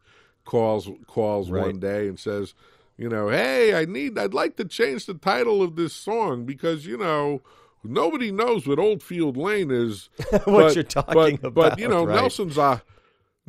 calls 0.46 0.88
calls 1.08 1.50
Right. 1.50 1.64
one 1.66 1.80
day 1.80 2.08
and 2.08 2.20
says, 2.20 2.54
you 2.98 3.10
know, 3.10 3.30
hey, 3.30 3.76
I 3.76 3.86
need, 3.86 4.18
I'd 4.18 4.34
like 4.34 4.58
to 4.58 4.66
change 4.66 5.06
the 5.06 5.14
title 5.14 5.62
of 5.62 5.76
this 5.76 5.94
song 5.94 6.46
because 6.46 6.86
you 6.86 6.98
know 6.98 7.42
nobody 7.84 8.32
knows 8.32 8.68
what 8.68 8.80
Oldfield 8.80 9.38
Lane 9.38 9.72
is. 9.72 10.10
what 10.30 10.46
but- 10.46 10.76
you're 10.76 10.84
talking 10.84 11.14
but, 11.14 11.48
about. 11.48 11.54
But 11.54 11.80
you 11.80 11.88
know, 11.88 12.06
right. 12.06 12.16
Nelson's 12.16 12.58
a 12.58 12.82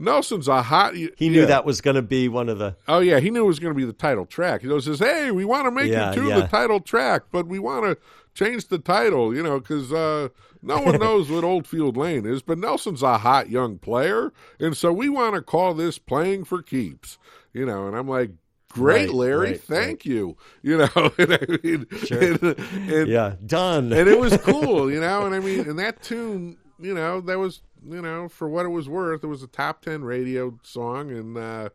Nelson's 0.01 0.47
a 0.47 0.63
hot. 0.63 0.95
He 0.95 1.29
knew 1.29 1.45
that 1.45 1.65
was 1.65 1.81
going 1.81 1.97
to 1.97 2.03
be 2.03 2.29
one 2.29 2.49
of 2.49 2.59
the. 2.59 2.77
Oh 2.87 3.01
yeah, 3.01 3.19
he 3.19 3.31
knew 3.31 3.43
it 3.43 3.49
was 3.49 3.59
going 3.59 3.75
to 3.75 3.77
be 3.77 3.85
the 3.85 3.93
title 3.93 4.27
track. 4.27 4.63
He 4.63 4.81
says, 4.81 5.01
"Hey, 5.01 5.33
we 5.33 5.45
want 5.45 5.67
to 5.67 5.73
make 5.73 5.91
Yeah, 5.91 6.13
it 6.13 6.15
to 6.15 6.29
yeah. 6.29 6.41
the 6.41 6.47
title 6.47 6.79
track, 6.79 7.25
but 7.33 7.49
we 7.49 7.59
want 7.59 7.85
to 7.85 7.99
change 8.33 8.69
the 8.69 8.79
title, 8.79 9.35
you 9.35 9.43
know, 9.43 9.59
because 9.59 9.93
uh, 9.93 10.29
no 10.63 10.81
one 10.81 10.99
knows 11.01 11.29
what 11.31 11.43
Oldfield 11.43 11.97
Lane 11.97 12.27
is. 12.27 12.43
But 12.43 12.59
Nelson's 12.59 13.03
a 13.03 13.19
hot 13.19 13.51
young 13.51 13.79
player, 13.79 14.33
and 14.61 14.77
so 14.77 14.93
we 14.93 15.09
want 15.09 15.35
to 15.35 15.43
call 15.43 15.75
this 15.75 15.99
playing 15.99 16.45
for 16.45 16.63
keeps, 16.63 17.19
you 17.53 17.67
know." 17.67 17.89
And 17.89 17.97
I'm 17.97 18.07
like, 18.07 18.31
"Great, 18.71 19.09
Right, 19.09 19.15
Larry, 19.15 19.51
right, 19.53 19.61
thank 19.61 20.05
you," 20.05 20.37
you 20.63 20.79
know. 20.79 20.89
and 21.19 21.33
I 21.35 21.59
mean, 21.63 21.87
Sure. 22.05 22.21
and- 22.23 22.43
and- 22.91 23.09
Yeah, 23.09 23.35
done. 23.45 23.93
and 23.93 24.09
it 24.09 24.19
was 24.19 24.37
cool, 24.43 24.91
you 24.91 25.01
know. 25.01 25.27
And 25.27 25.35
I 25.35 25.41
mean, 25.41 25.61
and 25.69 25.79
that 25.79 26.03
tune, 26.03 26.57
you 26.79 26.95
know, 26.95 27.21
that 27.23 27.39
was, 27.39 27.61
you 27.89 28.03
know, 28.03 28.29
for 28.29 28.49
what 28.49 28.67
it 28.67 28.71
was 28.71 28.89
worth, 28.89 29.25
it 29.25 29.29
was 29.29 29.43
a 29.43 29.47
top 29.49 29.83
ten 29.83 30.03
radio 30.05 30.59
song, 30.63 31.11
and 31.11 31.37
uh, 31.37 31.69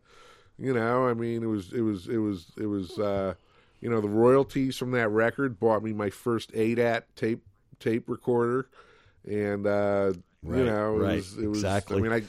you 0.60 0.74
know, 0.74 1.08
I 1.08 1.14
mean, 1.14 1.44
it 1.44 1.48
was, 1.48 1.74
it 1.74 1.82
was, 1.82 2.08
it 2.08 2.18
was, 2.18 2.52
it 2.58 2.68
was, 2.68 3.00
uh, 3.00 3.34
you 3.82 3.90
know, 3.90 4.00
the 4.00 4.08
royalties 4.10 4.78
from 4.78 4.92
that 4.92 5.10
record 5.10 5.60
bought 5.60 5.84
me 5.84 5.94
my 5.94 6.10
first 6.10 6.52
ADAT 6.54 7.04
tape 7.16 7.44
tape 7.80 8.08
recorder, 8.08 8.68
and 9.30 9.66
uh, 9.68 10.14
Right, 10.44 10.60
you 10.60 10.66
know, 10.66 10.96
it 10.96 11.00
right, 11.00 11.16
was, 11.16 11.38
it 11.38 11.48
was, 11.48 11.58
exactly. 11.60 11.98
I 11.98 12.02
mean, 12.02 12.12
I 12.12 12.24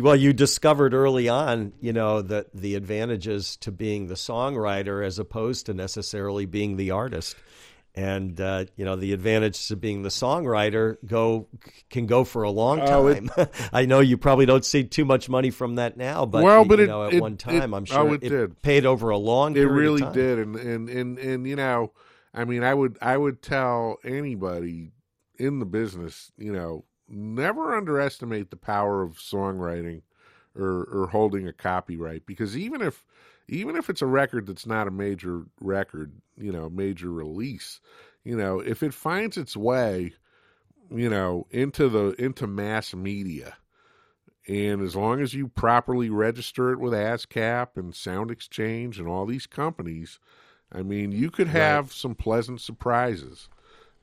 Well, 0.00 0.16
you 0.16 0.32
discovered 0.32 0.92
early 0.92 1.28
on, 1.30 1.72
you 1.80 1.92
know, 1.94 2.20
that 2.22 2.52
the 2.54 2.74
advantages 2.74 3.56
to 3.58 3.72
being 3.72 4.06
the 4.08 4.14
songwriter 4.16 5.04
as 5.04 5.18
opposed 5.18 5.66
to 5.66 5.74
necessarily 5.74 6.44
being 6.46 6.76
the 6.76 6.90
artist. 6.90 7.36
And 7.96 8.40
uh, 8.40 8.64
you 8.74 8.84
know 8.84 8.96
the 8.96 9.12
advantages 9.12 9.70
of 9.70 9.80
being 9.80 10.02
the 10.02 10.08
songwriter 10.08 10.96
go 11.06 11.46
can 11.90 12.06
go 12.06 12.24
for 12.24 12.42
a 12.42 12.50
long 12.50 12.80
Oh, 12.80 13.06
it- 13.06 13.24
time. 13.28 13.46
I 13.72 13.86
know 13.86 14.00
you 14.00 14.16
probably 14.18 14.46
don't 14.46 14.64
see 14.64 14.82
too 14.82 15.04
much 15.04 15.28
money 15.28 15.50
from 15.50 15.76
that 15.76 15.96
now, 15.96 16.26
but 16.26 16.42
Well, 16.42 16.62
you 16.64 16.68
but 16.68 16.80
it- 16.80 16.88
know 16.88 17.04
at 17.04 17.14
it- 17.14 17.20
one 17.22 17.34
it- 17.34 17.38
time 17.38 17.72
I'm 17.72 17.84
oh, 17.84 17.84
sure 17.84 18.14
it 18.16 18.20
did. 18.20 18.60
paid 18.62 18.84
over 18.84 19.10
a 19.10 19.16
long. 19.16 19.56
it 19.56 19.60
really 19.62 20.02
did 20.12 20.40
and, 20.40 20.56
and 20.56 20.88
and 20.90 21.18
and 21.20 21.46
you 21.46 21.54
know 21.54 21.92
i 22.34 22.44
mean 22.44 22.64
i 22.64 22.74
would 22.74 22.98
i 23.00 23.16
would 23.16 23.40
tell 23.40 23.98
anybody 24.04 24.90
in 25.38 25.60
the 25.60 25.64
business 25.66 26.32
you 26.36 26.52
know 26.52 26.84
never 27.08 27.74
underestimate 27.74 28.50
the 28.50 28.56
power 28.56 29.02
of 29.02 29.18
songwriting 29.18 30.02
or 30.56 30.84
or 30.84 31.08
holding 31.08 31.46
a 31.46 31.52
copyright 31.52 32.24
because 32.26 32.56
even 32.56 32.80
if 32.80 33.04
even 33.48 33.76
if 33.76 33.90
it's 33.90 34.02
a 34.02 34.06
record 34.06 34.46
that's 34.46 34.66
not 34.66 34.88
a 34.88 34.92
major 34.92 35.42
record 35.60 36.12
you 36.36 36.52
know 36.52 36.70
major 36.70 37.10
release 37.10 37.80
you 38.22 38.36
know 38.36 38.60
if 38.60 38.82
it 38.82 38.94
finds 38.94 39.36
its 39.36 39.56
way 39.56 40.12
you 40.90 41.10
know 41.10 41.46
into 41.50 41.88
the 41.88 42.10
into 42.22 42.46
mass 42.46 42.94
media 42.94 43.56
and 44.46 44.82
as 44.82 44.94
long 44.94 45.20
as 45.20 45.32
you 45.32 45.48
properly 45.48 46.10
register 46.10 46.72
it 46.72 46.78
with 46.78 46.92
ASCAP 46.92 47.76
and 47.76 47.94
Sound 47.94 48.30
Exchange 48.30 48.98
and 48.98 49.08
all 49.08 49.24
these 49.24 49.46
companies, 49.46 50.18
I 50.70 50.82
mean, 50.82 51.12
you 51.12 51.30
could 51.30 51.48
have 51.48 51.92
some 51.92 52.14
pleasant 52.14 52.60
surprises. 52.60 53.48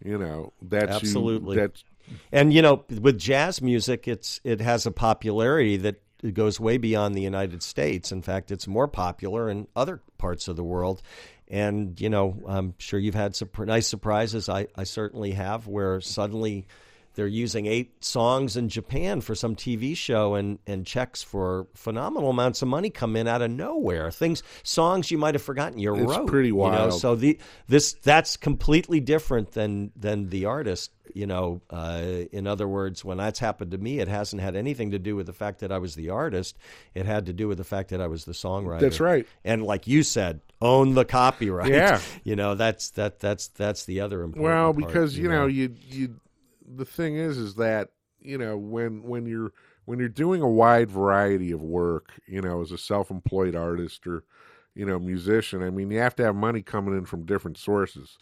You 0.04 0.18
know 0.18 0.54
that 0.64 0.90
Absolutely. 0.90 1.56
you 1.56 1.62
that 1.62 1.84
And 2.32 2.54
you 2.54 2.62
know, 2.62 2.86
with 2.90 3.18
jazz 3.18 3.62
music, 3.62 4.08
it's 4.08 4.40
it 4.44 4.62
has 4.62 4.86
a 4.86 4.92
popularity 4.92 5.78
that 5.78 6.02
goes 6.34 6.60
way 6.60 6.78
beyond 6.78 7.16
the 7.16 7.22
United 7.22 7.64
States. 7.64 8.12
In 8.12 8.22
fact, 8.22 8.52
it's 8.52 8.68
more 8.68 8.88
popular 8.88 9.50
in 9.50 9.68
other 9.76 10.02
parts 10.18 10.48
of 10.48 10.56
the 10.56 10.64
world. 10.64 11.02
And 11.48 12.00
you 12.00 12.10
know, 12.10 12.38
I'm 12.48 12.76
sure 12.78 13.00
you've 13.00 13.16
had 13.16 13.36
some 13.36 13.50
nice 13.60 13.88
surprises. 13.88 14.48
I, 14.48 14.68
I 14.76 14.84
certainly 14.84 15.32
have, 15.32 15.68
where 15.68 16.00
suddenly 16.00 16.68
they're 17.16 17.28
using 17.28 17.66
eight 17.66 18.04
songs 18.04 18.56
in 18.58 18.70
Japan 18.70 19.22
for 19.22 19.36
some 19.36 19.56
TV 19.56 19.96
show, 19.96 20.36
and 20.36 20.60
and 20.66 20.86
checks 20.86 21.22
for 21.24 21.68
phenomenal 21.76 22.30
amounts 22.30 22.62
of 22.62 22.68
money 22.68 22.90
come 22.90 23.16
in 23.16 23.28
out 23.28 23.42
of 23.42 23.52
nowhere. 23.52 24.12
Things, 24.12 24.44
songs 24.64 25.12
you 25.12 25.18
might 25.18 25.36
have 25.36 25.42
forgotten 25.42 25.80
you 25.80 25.94
It's 25.96 26.06
wrote. 26.18 26.28
pretty 26.28 26.50
you 26.50 26.54
know? 26.56 26.60
wild. 26.62 26.94
So 27.00 27.16
the 27.16 27.38
this 27.68 27.94
that's 27.94 28.38
completely 28.38 29.00
different 29.00 29.52
than 29.52 29.92
than 29.96 30.30
the 30.30 30.46
artist. 30.46 30.92
You 31.14 31.28
know, 31.28 31.62
uh, 31.70 32.02
in 32.32 32.48
other 32.48 32.70
words, 32.70 33.04
when 33.04 33.18
that's 33.18 33.40
happened 33.40 33.72
to 33.72 33.78
me, 33.78 34.00
it 34.00 34.08
hasn't 34.08 34.42
had 34.42 34.56
anything 34.56 34.92
to 34.92 35.00
do 35.00 35.18
with 35.18 35.26
the 35.26 35.34
fact 35.34 35.60
that 35.60 35.70
I 35.70 35.78
was 35.78 35.94
the 35.96 36.10
artist. 36.10 36.58
It 36.96 37.06
had 37.06 37.26
to 37.26 37.34
do 37.34 37.50
with 37.50 37.58
the 37.58 37.66
fact 37.66 37.90
that 37.90 38.00
I 38.00 38.08
was 38.08 38.24
the 38.24 38.32
songwriter. 38.32 38.80
That's 38.80 39.02
right. 39.02 39.28
And 39.44 39.62
like 39.64 39.88
you 39.88 40.04
said, 40.04 40.40
own 40.62 40.94
the 40.94 41.04
copyright. 41.04 41.70
Yeah. 41.70 42.00
You 42.24 42.38
know, 42.38 42.56
that's 42.56 42.92
that 42.92 43.20
that's 43.20 43.50
that's 43.50 43.84
the 43.84 44.00
other 44.00 44.22
important. 44.24 44.46
well 44.46 44.74
part, 44.74 44.78
because 44.88 45.18
you 45.18 45.28
know 45.28 45.48
you 45.48 45.76
you 45.90 46.16
the 46.76 46.86
thing 46.86 47.16
is 47.16 47.38
is 47.38 47.56
that 47.56 47.90
you 48.20 48.38
know 48.38 48.58
when 48.58 49.04
when 49.04 49.26
you're 49.26 49.52
when 49.86 50.00
you're 50.00 50.10
doing 50.10 50.42
a 50.42 50.50
wide 50.50 50.90
variety 50.90 51.52
of 51.52 51.62
work, 51.62 52.14
you 52.28 52.42
know, 52.42 52.62
as 52.62 52.72
a 52.72 52.78
self-employed 52.78 53.56
artist 53.56 54.06
or 54.08 54.24
you 54.76 54.86
know 54.86 55.00
musician, 55.00 55.64
I 55.64 55.70
mean, 55.70 55.92
you 55.92 56.00
have 56.00 56.16
to 56.18 56.24
have 56.24 56.36
money 56.36 56.62
coming 56.62 56.98
in 56.98 57.06
from 57.06 57.26
different 57.26 57.58
sources. 57.58 58.18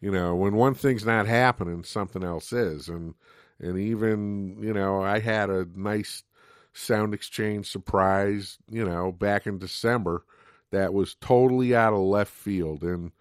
You 0.00 0.10
know, 0.10 0.34
when 0.34 0.54
one 0.54 0.74
thing's 0.74 1.06
not 1.06 1.26
happening, 1.26 1.84
something 1.84 2.24
else 2.24 2.52
is, 2.52 2.88
and 2.88 3.14
and 3.60 3.78
even 3.78 4.58
you 4.62 4.72
know, 4.74 5.02
I 5.02 5.20
had 5.20 5.50
a 5.50 5.66
nice 5.74 6.22
sound 6.72 7.14
exchange 7.14 7.70
surprise, 7.70 8.58
you 8.68 8.84
know, 8.84 9.12
back 9.12 9.46
in 9.46 9.58
December 9.58 10.24
that 10.72 10.92
was 10.92 11.14
totally 11.16 11.74
out 11.74 11.92
of 11.94 12.00
left 12.00 12.32
field, 12.32 12.82
and 12.82 13.12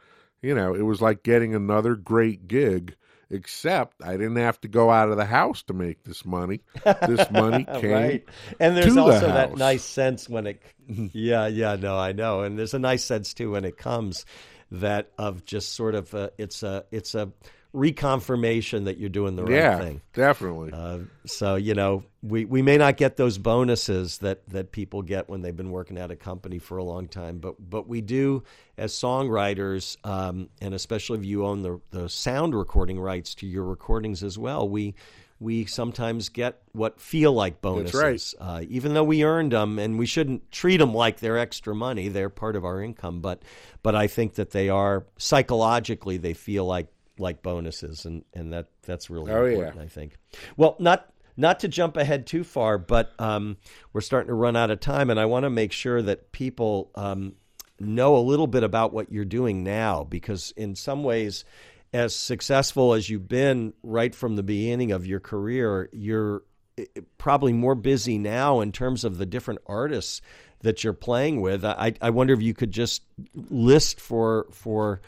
you 0.41 0.53
know, 0.55 0.74
it 0.76 0.82
was 0.84 1.01
like 1.01 1.24
getting 1.24 1.55
another 1.55 1.95
great 1.95 2.47
gig. 2.47 2.95
Except 3.34 4.03
I 4.03 4.11
didn't 4.11 4.36
have 4.36 4.61
to 4.61 4.67
go 4.67 4.91
out 4.91 5.09
of 5.09 5.17
the 5.17 5.25
house 5.25 5.63
to 5.63 5.73
make 5.73 6.03
this 6.03 6.23
money. 6.23 6.61
This 7.07 7.31
money 7.31 7.65
came 7.79 7.91
right. 7.91 8.23
And 8.59 8.77
there's 8.77 8.89
to 8.89 8.93
the 8.93 9.01
also 9.01 9.27
that 9.27 9.57
nice 9.57 9.84
sense 9.84 10.29
when 10.29 10.45
it, 10.45 10.61
yeah, 10.88 11.47
yeah, 11.47 11.75
no, 11.75 11.97
I 11.97 12.11
know. 12.11 12.41
And 12.41 12.59
there's 12.59 12.75
a 12.75 12.79
nice 12.79 13.03
sense 13.03 13.34
too 13.34 13.51
when 13.51 13.65
it 13.65 13.75
comes 13.75 14.25
that 14.69 15.09
of 15.17 15.45
just 15.45 15.73
sort 15.73 15.95
of, 15.95 16.13
uh, 16.13 16.29
it's 16.38 16.61
a, 16.61 16.86
it's 16.91 17.15
a 17.15 17.31
reconfirmation 17.74 18.86
that 18.86 18.97
you're 18.97 19.09
doing 19.09 19.36
the 19.36 19.43
right 19.43 19.53
yeah, 19.53 19.80
thing. 19.80 20.01
definitely. 20.13 20.71
Uh, 20.71 20.99
so 21.26 21.55
you 21.55 21.74
know, 21.74 22.03
we, 22.21 22.45
we 22.45 22.61
may 22.61 22.78
not 22.78 22.97
get 22.97 23.17
those 23.17 23.38
bonuses 23.38 24.19
that, 24.19 24.47
that 24.49 24.71
people 24.71 25.01
get 25.01 25.28
when 25.28 25.41
they've 25.41 25.57
been 25.57 25.71
working 25.71 25.97
at 25.97 26.11
a 26.11 26.15
company 26.15 26.59
for 26.59 26.78
a 26.78 26.84
long 26.84 27.07
time, 27.07 27.39
but 27.39 27.55
but 27.69 27.88
we 27.88 28.01
do 28.01 28.43
as 28.78 28.93
songwriters, 28.93 29.97
um, 30.05 30.49
and 30.61 30.74
especially 30.74 31.19
if 31.19 31.26
you 31.26 31.45
own 31.45 31.63
the 31.63 31.80
the 31.91 32.07
sound 32.07 32.55
recording 32.55 32.99
rights 32.99 33.34
to 33.36 33.47
your 33.47 33.63
recordings 33.63 34.24
as 34.24 34.38
well. 34.38 34.69
We 34.69 34.93
we 35.39 35.65
sometimes 35.65 36.30
get 36.30 36.61
what 36.71 36.99
feel 36.99 37.34
like 37.34 37.61
bonuses, 37.61 37.91
That's 37.91 38.36
right. 38.39 38.61
uh, 38.61 38.65
even 38.69 38.93
though 38.93 39.03
we 39.03 39.24
earned 39.24 39.51
them, 39.51 39.78
and 39.78 39.99
we 39.99 40.05
shouldn't 40.05 40.51
treat 40.51 40.78
them 40.78 40.93
like 40.93 41.19
they're 41.19 41.38
extra 41.38 41.76
money. 41.76 42.07
They're 42.07 42.30
part 42.30 42.55
of 42.55 42.63
our 42.63 42.82
income, 42.82 43.19
but 43.19 43.43
but 43.82 43.95
I 43.95 44.07
think 44.07 44.36
that 44.36 44.51
they 44.51 44.69
are 44.69 45.05
psychologically 45.17 46.17
they 46.17 46.34
feel 46.34 46.65
like 46.65 46.88
like 47.18 47.41
bonuses, 47.43 48.05
and 48.05 48.24
and 48.34 48.53
that 48.53 48.68
that's 48.84 49.09
really 49.09 49.32
Oh, 49.32 49.45
important. 49.45 49.76
yeah. 49.78 49.82
I 49.84 49.88
think. 49.88 50.18
Well, 50.57 50.76
not 50.80 51.11
not 51.36 51.59
to 51.61 51.68
jump 51.68 51.97
ahead 51.97 52.28
too 52.28 52.43
far, 52.43 52.78
but 52.78 53.11
um, 53.20 53.57
we're 53.91 54.01
starting 54.01 54.28
to 54.28 54.34
run 54.36 54.55
out 54.55 54.72
of 54.72 54.80
time, 54.80 55.09
and 55.09 55.20
I 55.20 55.26
want 55.26 55.43
to 55.43 55.49
make 55.49 55.72
sure 55.72 56.01
that 56.01 56.32
people 56.32 56.91
um, 56.95 57.34
know 57.80 58.16
a 58.16 58.20
little 58.20 58.47
bit 58.47 58.64
about 58.64 58.93
what 58.93 59.11
you're 59.11 59.26
doing 59.26 59.64
now, 59.64 60.03
because 60.03 60.51
in 60.55 60.76
some 60.76 61.03
ways, 61.03 61.43
as 61.91 62.16
successful 62.16 62.93
as 62.93 63.09
you've 63.09 63.28
been 63.28 63.74
right 63.84 64.14
from 64.14 64.36
the 64.36 64.43
beginning 64.43 64.91
of 64.91 65.05
your 65.07 65.20
career, 65.20 65.89
you're 65.91 66.43
eh, 66.78 66.86
probably 67.18 67.53
more 67.53 67.76
busy 67.76 68.18
now 68.18 68.61
in 68.61 68.72
terms 68.72 69.03
of 69.03 69.18
the 69.18 69.26
different 69.26 69.59
artists 69.66 70.22
that 70.61 70.84
you're 70.84 70.93
playing 70.93 71.41
with. 71.41 71.66
I, 71.66 71.93
I 72.01 72.11
wonder 72.11 72.34
if 72.34 72.41
you 72.41 72.53
could 72.53 72.72
just 72.72 73.01
list 73.34 73.99
for 73.99 74.47
for 74.51 75.01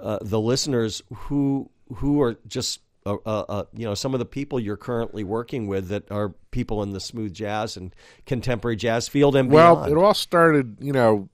uh, 0.00 0.18
the 0.22 0.40
listeners 0.40 1.02
who 1.14 1.70
who 1.96 2.20
are 2.20 2.36
just 2.46 2.80
uh, 3.06 3.16
uh, 3.24 3.44
uh, 3.48 3.64
you 3.74 3.84
know 3.86 3.94
some 3.94 4.14
of 4.14 4.18
the 4.20 4.26
people 4.26 4.60
you're 4.60 4.76
currently 4.76 5.24
working 5.24 5.66
with 5.66 5.88
that 5.88 6.10
are 6.10 6.30
people 6.50 6.82
in 6.82 6.92
the 6.92 7.00
smooth 7.00 7.32
jazz 7.32 7.76
and 7.76 7.94
contemporary 8.26 8.76
jazz 8.76 9.08
field 9.08 9.34
and 9.36 9.50
well, 9.50 9.76
beyond. 9.76 9.92
it 9.92 9.96
all 9.98 10.14
started, 10.14 10.76
you 10.80 10.92
know, 10.92 11.28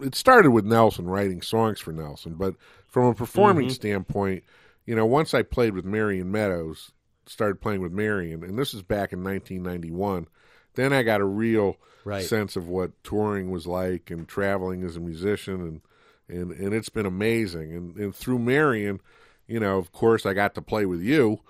it 0.00 0.14
started 0.14 0.50
with 0.50 0.64
Nelson 0.64 1.06
writing 1.06 1.42
songs 1.42 1.80
for 1.80 1.92
Nelson, 1.92 2.34
but 2.34 2.54
from 2.88 3.06
a 3.06 3.14
performing 3.14 3.66
Mm-hmm. 3.66 3.72
standpoint, 3.72 4.44
you 4.86 4.94
know, 4.94 5.06
once 5.06 5.34
I 5.34 5.42
played 5.42 5.74
with 5.74 5.84
Marion 5.84 6.30
Meadows, 6.30 6.92
started 7.26 7.60
playing 7.60 7.80
with 7.80 7.90
Marion, 7.92 8.44
and 8.44 8.58
this 8.58 8.74
is 8.74 8.82
back 8.82 9.12
in 9.12 9.24
1991, 9.24 10.28
then 10.74 10.92
I 10.92 11.02
got 11.02 11.20
a 11.20 11.24
real 11.24 11.76
Right. 12.04 12.22
sense 12.24 12.54
of 12.54 12.68
what 12.68 13.02
touring 13.02 13.50
was 13.50 13.66
like 13.66 14.10
and 14.10 14.28
traveling 14.28 14.84
as 14.84 14.94
a 14.96 15.00
musician, 15.00 15.60
and 15.62 15.80
and 16.28 16.52
and 16.52 16.74
it's 16.74 16.88
been 16.88 17.06
amazing. 17.06 17.72
And 17.72 17.96
and 17.96 18.14
through 18.14 18.38
Marion, 18.38 19.00
you 19.46 19.60
know, 19.60 19.78
of 19.78 19.92
course, 19.92 20.26
I 20.26 20.32
got 20.34 20.54
to 20.54 20.62
play 20.62 20.86
with 20.86 21.00
you. 21.00 21.40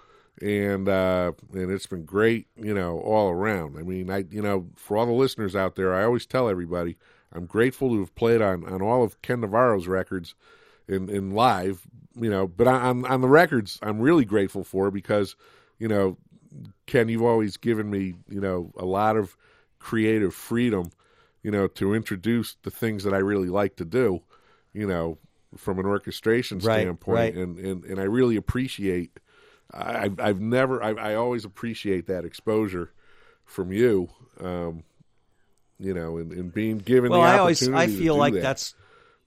And 0.42 0.88
uh, 0.88 1.32
and 1.52 1.70
it's 1.70 1.86
been 1.86 2.04
great, 2.04 2.48
you 2.56 2.74
know, 2.74 2.98
all 2.98 3.30
around. 3.30 3.78
I 3.78 3.82
mean, 3.82 4.10
I 4.10 4.24
you 4.30 4.42
know, 4.42 4.66
for 4.74 4.96
all 4.96 5.06
the 5.06 5.12
listeners 5.12 5.54
out 5.54 5.76
there, 5.76 5.94
I 5.94 6.02
always 6.02 6.26
tell 6.26 6.48
everybody 6.48 6.96
I'm 7.34 7.46
grateful 7.46 7.90
to 7.90 8.00
have 8.00 8.14
played 8.14 8.40
on, 8.40 8.64
on 8.64 8.80
all 8.80 9.02
of 9.02 9.20
Ken 9.20 9.40
Navarro's 9.40 9.88
records 9.88 10.34
in, 10.86 11.08
in 11.08 11.32
live, 11.32 11.86
you 12.14 12.30
know, 12.30 12.46
but 12.46 12.68
on, 12.68 13.04
on 13.06 13.20
the 13.20 13.28
records, 13.28 13.78
I'm 13.82 13.98
really 13.98 14.24
grateful 14.24 14.62
for 14.62 14.90
because, 14.90 15.34
you 15.78 15.88
know, 15.88 16.16
Ken, 16.86 17.08
you've 17.08 17.22
always 17.22 17.56
given 17.56 17.90
me, 17.90 18.14
you 18.28 18.40
know, 18.40 18.70
a 18.76 18.84
lot 18.84 19.16
of 19.16 19.36
creative 19.80 20.32
freedom, 20.32 20.92
you 21.42 21.50
know, 21.50 21.66
to 21.66 21.92
introduce 21.92 22.56
the 22.62 22.70
things 22.70 23.02
that 23.02 23.12
I 23.12 23.18
really 23.18 23.48
like 23.48 23.76
to 23.76 23.84
do, 23.84 24.22
you 24.74 24.86
know, 24.86 25.16
from 25.56 25.78
an 25.78 25.86
orchestration 25.86 26.58
Right, 26.58 26.82
standpoint. 26.82 27.16
right. 27.16 27.34
And, 27.34 27.58
and, 27.58 27.84
and 27.84 27.98
I 27.98 28.04
really 28.04 28.36
appreciate, 28.36 29.18
I, 29.72 30.10
I've 30.18 30.40
never, 30.40 30.82
I, 30.82 30.90
I 30.90 31.14
always 31.14 31.46
appreciate 31.46 32.08
that 32.08 32.24
exposure 32.26 32.92
from 33.46 33.72
you. 33.72 34.08
Um, 34.40 34.82
you 35.78 35.94
know, 35.94 36.18
and, 36.18 36.32
and 36.32 36.52
being 36.52 36.78
given 36.78 37.10
well, 37.10 37.22
the 37.22 37.26
I 37.26 37.38
always 37.38 37.62
opportunity 37.62 37.94
I 37.94 37.98
feel 37.98 38.16
like 38.16 38.34
that, 38.34 38.42
that's 38.42 38.74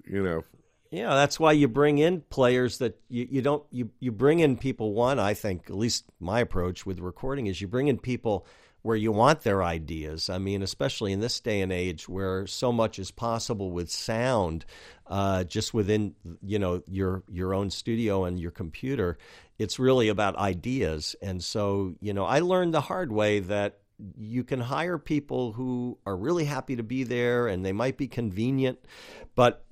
you 0.05 0.23
know, 0.23 0.43
Yeah, 0.91 1.13
that's 1.13 1.39
why 1.39 1.51
you 1.51 1.67
bring 1.67 1.97
in 1.97 2.21
players 2.21 2.77
that 2.77 2.97
you, 3.09 3.27
you 3.29 3.41
don't 3.41 3.63
you 3.71 3.89
you 3.99 4.11
bring 4.11 4.39
in 4.39 4.57
people. 4.57 4.93
One, 4.93 5.19
I 5.19 5.33
think, 5.33 5.69
at 5.69 5.75
least 5.75 6.05
my 6.19 6.39
approach 6.39 6.85
with 6.85 6.99
recording 6.99 7.47
is 7.47 7.59
you 7.59 7.67
bring 7.67 7.87
in 7.87 7.97
people 7.97 8.45
where 8.87 8.95
you 8.95 9.11
want 9.11 9.41
their 9.41 9.61
ideas. 9.61 10.29
I 10.29 10.37
mean, 10.37 10.63
especially 10.63 11.11
in 11.11 11.19
this 11.19 11.41
day 11.41 11.59
and 11.59 11.73
age 11.73 12.07
where 12.07 12.47
so 12.47 12.71
much 12.71 12.99
is 12.99 13.11
possible 13.11 13.69
with 13.69 13.91
sound, 13.91 14.63
uh, 15.07 15.43
just 15.43 15.73
within 15.73 16.15
you 16.41 16.57
know 16.57 16.81
your 16.87 17.21
your 17.29 17.53
own 17.53 17.69
studio 17.69 18.23
and 18.23 18.39
your 18.39 18.51
computer. 18.51 19.17
It's 19.59 19.77
really 19.77 20.07
about 20.07 20.37
ideas, 20.37 21.17
and 21.21 21.43
so 21.43 21.95
you 21.99 22.13
know, 22.13 22.23
I 22.23 22.39
learned 22.39 22.73
the 22.73 22.79
hard 22.79 23.11
way 23.11 23.41
that 23.41 23.79
you 24.17 24.45
can 24.45 24.61
hire 24.61 24.97
people 24.97 25.51
who 25.51 25.97
are 26.05 26.15
really 26.15 26.45
happy 26.45 26.77
to 26.77 26.83
be 26.83 27.03
there 27.03 27.47
and 27.47 27.65
they 27.65 27.73
might 27.73 27.97
be 27.97 28.07
convenient, 28.07 28.79
but 29.35 29.65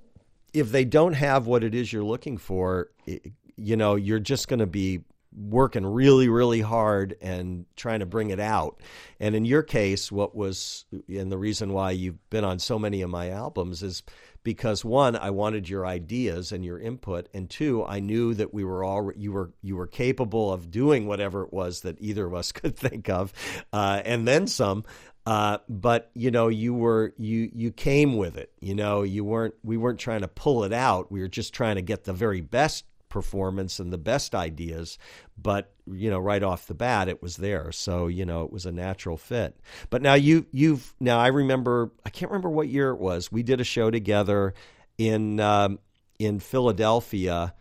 if 0.54 0.72
they 0.72 0.84
don't 0.84 1.14
have 1.14 1.48
what 1.48 1.64
it 1.64 1.74
is 1.74 1.94
you're 1.94 2.04
looking 2.04 2.38
for, 2.38 2.90
i- 3.08 3.22
you 3.56 3.78
know, 3.78 3.96
you're 3.96 4.20
just 4.20 4.48
going 4.50 4.60
to 4.60 4.66
be 4.68 5.02
working 5.36 5.86
really, 5.86 6.30
really 6.30 6.62
hard 6.62 7.16
and 7.22 7.66
trying 7.76 8.00
to 8.00 8.06
bring 8.06 8.30
it 8.30 8.40
out. 8.40 8.82
And 9.20 9.36
in 9.36 9.46
your 9.46 9.64
case, 9.64 10.12
what 10.12 10.36
was, 10.36 10.86
and 11.08 11.32
the 11.32 11.38
reason 11.38 11.74
why 11.74 11.92
you've 11.92 12.30
been 12.30 12.44
on 12.44 12.60
so 12.60 12.80
many 12.80 13.02
of 13.02 13.10
my 13.10 13.30
albums 13.30 13.84
is 13.84 14.04
because 14.46 14.86
one, 14.86 15.16
I 15.18 15.32
wanted 15.32 15.68
your 15.68 15.86
ideas 15.86 16.54
and 16.54 16.64
your 16.64 16.80
input, 16.80 17.28
and 17.34 17.50
two, 17.50 17.84
I 17.84 18.00
knew 18.00 18.34
that 18.36 18.54
we 18.54 18.64
were 18.64 18.84
all 18.84 19.12
you 19.18 19.34
were 19.34 19.52
you 19.62 19.76
were 19.76 19.88
capable 19.88 20.54
of 20.54 20.72
doing 20.72 21.08
whatever 21.08 21.44
it 21.44 21.52
was 21.52 21.82
that 21.82 21.98
either 22.00 22.26
of 22.28 22.34
us 22.34 22.52
could 22.54 22.78
think 22.78 23.10
of, 23.10 23.34
uh, 23.74 24.02
and 24.06 24.26
then 24.26 24.48
some. 24.48 24.86
Uh, 25.26 25.58
but 25.68 26.12
you 26.14 26.30
know, 26.30 26.48
you 26.48 26.74
were 26.74 27.14
you 27.18 27.50
you 27.54 27.72
came 27.72 28.16
with 28.16 28.38
it. 28.38 28.52
You 28.62 28.76
know, 28.76 29.02
you 29.02 29.26
weren't 29.26 29.56
we 29.64 29.76
weren't 29.76 30.00
trying 30.00 30.22
to 30.22 30.28
pull 30.28 30.64
it 30.64 30.72
out. 30.72 31.12
We 31.12 31.22
were 31.22 31.28
just 31.28 31.54
trying 31.54 31.76
to 31.76 31.82
get 31.82 32.04
the 32.04 32.14
very 32.14 32.42
best 32.42 32.86
performance 33.16 33.80
and 33.80 33.94
the 33.94 33.98
best 33.98 34.36
ideas. 34.36 34.98
But 35.42 35.72
you 35.88 36.10
know, 36.10 36.20
right 36.20 36.44
off 36.44 36.68
the 36.68 36.74
bat, 36.74 37.08
it 37.08 37.22
was 37.22 37.38
there. 37.38 37.72
So 37.72 38.08
you 38.08 38.26
know, 38.26 38.44
it 38.44 38.52
was 38.52 38.66
a 38.66 38.72
natural 38.74 39.16
fit. 39.16 39.56
But 39.90 40.02
now 40.02 40.16
you 40.16 40.46
you've 40.52 40.94
now 41.00 41.18
I 41.18 41.28
remember 41.28 41.92
I 42.06 42.10
can't 42.10 42.30
remember 42.30 42.50
what 42.50 42.68
year 42.68 42.90
it 42.90 43.00
was. 43.00 43.32
We 43.32 43.42
did 43.42 43.62
a 43.62 43.64
show 43.64 43.90
together 43.90 44.54
in 44.98 45.40
um, 45.40 45.80
in 46.20 46.40
Philadelphia. 46.40 47.54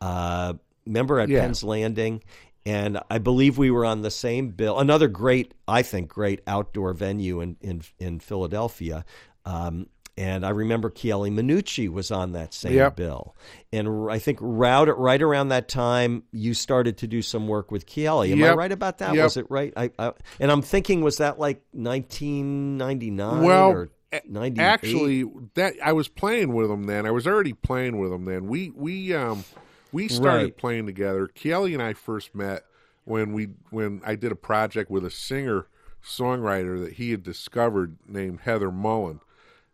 Uh, 0.00 0.54
remember 0.86 1.20
at 1.20 1.28
Yeah. 1.28 1.40
Penn's 1.42 1.62
Landing. 1.62 2.22
And 2.64 3.00
I 3.10 3.18
believe 3.18 3.58
we 3.58 3.72
were 3.72 3.84
on 3.84 4.02
the 4.02 4.10
same 4.10 4.50
bill. 4.50 4.78
Another 4.78 5.08
great, 5.08 5.52
I 5.66 5.82
think, 5.82 6.08
great 6.08 6.40
outdoor 6.46 6.94
venue 6.94 7.40
in 7.42 7.56
in, 7.60 7.82
in 7.98 8.20
Philadelphia. 8.20 9.04
Um, 9.44 9.88
and 10.18 10.44
I 10.44 10.50
remember 10.50 10.90
Chieli 10.90 11.30
Minucci 11.32 11.88
was 11.88 12.10
on 12.10 12.32
that 12.32 12.52
same 12.52 12.74
Yep. 12.74 12.96
bill. 12.96 13.34
And 13.72 13.88
r- 13.88 14.10
I 14.10 14.18
think 14.18 14.38
right, 14.42 14.84
right 14.84 15.22
around 15.22 15.48
that 15.48 15.68
time, 15.68 16.24
you 16.32 16.52
started 16.54 16.98
to 16.98 17.06
do 17.06 17.22
some 17.22 17.48
work 17.48 17.70
with 17.70 17.86
Chieli. 17.86 18.30
Am 18.32 18.44
I 18.44 18.52
right 18.54 18.72
about 18.72 18.98
that? 18.98 19.14
Yep. 19.14 19.24
Was 19.24 19.36
it 19.38 19.46
right? 19.50 19.72
I, 19.76 19.90
I, 19.98 20.12
and 20.38 20.50
I'm 20.52 20.60
thinking, 20.62 21.00
was 21.00 21.16
that 21.18 21.38
like 21.38 21.62
1999 21.72 23.42
Well, 23.42 23.70
or 23.70 23.90
a- 24.12 24.20
98? 24.28 24.62
Actually, 24.62 25.24
that 25.54 25.74
I 25.82 25.92
was 25.92 26.08
playing 26.08 26.52
with 26.52 26.70
him 26.70 26.84
then. 26.84 27.06
I 27.06 27.10
was 27.10 27.26
already 27.26 27.52
playing 27.54 27.98
with 27.98 28.12
him 28.12 28.24
then. 28.24 28.46
We 28.48 28.70
we 28.70 29.14
um 29.14 29.44
we 29.92 30.08
started 30.08 30.42
Right. 30.44 30.56
playing 30.56 30.86
together. 30.86 31.28
Chieli 31.34 31.72
and 31.72 31.82
I 31.82 31.92
first 31.94 32.34
met 32.34 32.64
when 33.04 33.32
we 33.32 33.48
when 33.70 34.00
I 34.04 34.14
did 34.14 34.32
a 34.32 34.36
project 34.36 34.90
with 34.90 35.04
a 35.04 35.10
singer 35.10 35.66
songwriter 36.04 36.82
that 36.84 36.94
he 36.94 37.10
had 37.12 37.22
discovered 37.22 37.96
named 38.06 38.40
Heather 38.40 38.70
Mullen, 38.72 39.20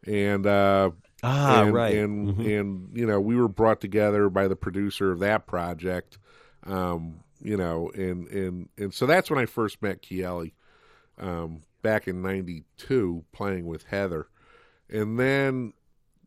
and 0.08 0.46
uh, 0.46 0.90
ah, 1.22 1.62
and, 1.64 1.74
right. 1.74 1.96
and 1.96 2.36
Mhm. 2.36 2.60
and 2.60 2.96
you 2.96 3.06
know 3.06 3.20
we 3.20 3.36
were 3.36 3.48
brought 3.48 3.80
together 3.80 4.28
by 4.30 4.48
the 4.48 4.56
producer 4.56 5.12
of 5.12 5.18
that 5.20 5.46
project, 5.46 6.18
um, 6.64 7.20
you 7.40 7.56
know, 7.56 7.90
and 7.94 8.26
and 8.28 8.68
and 8.76 8.94
so 8.94 9.06
that's 9.06 9.30
when 9.30 9.38
I 9.38 9.46
first 9.46 9.82
met 9.82 10.02
Chieli, 10.02 10.52
um, 11.18 11.62
back 11.82 12.08
in 12.08 12.22
'92, 12.22 13.24
playing 13.32 13.66
with 13.66 13.84
Heather, 13.84 14.28
and 14.88 15.18
then 15.18 15.72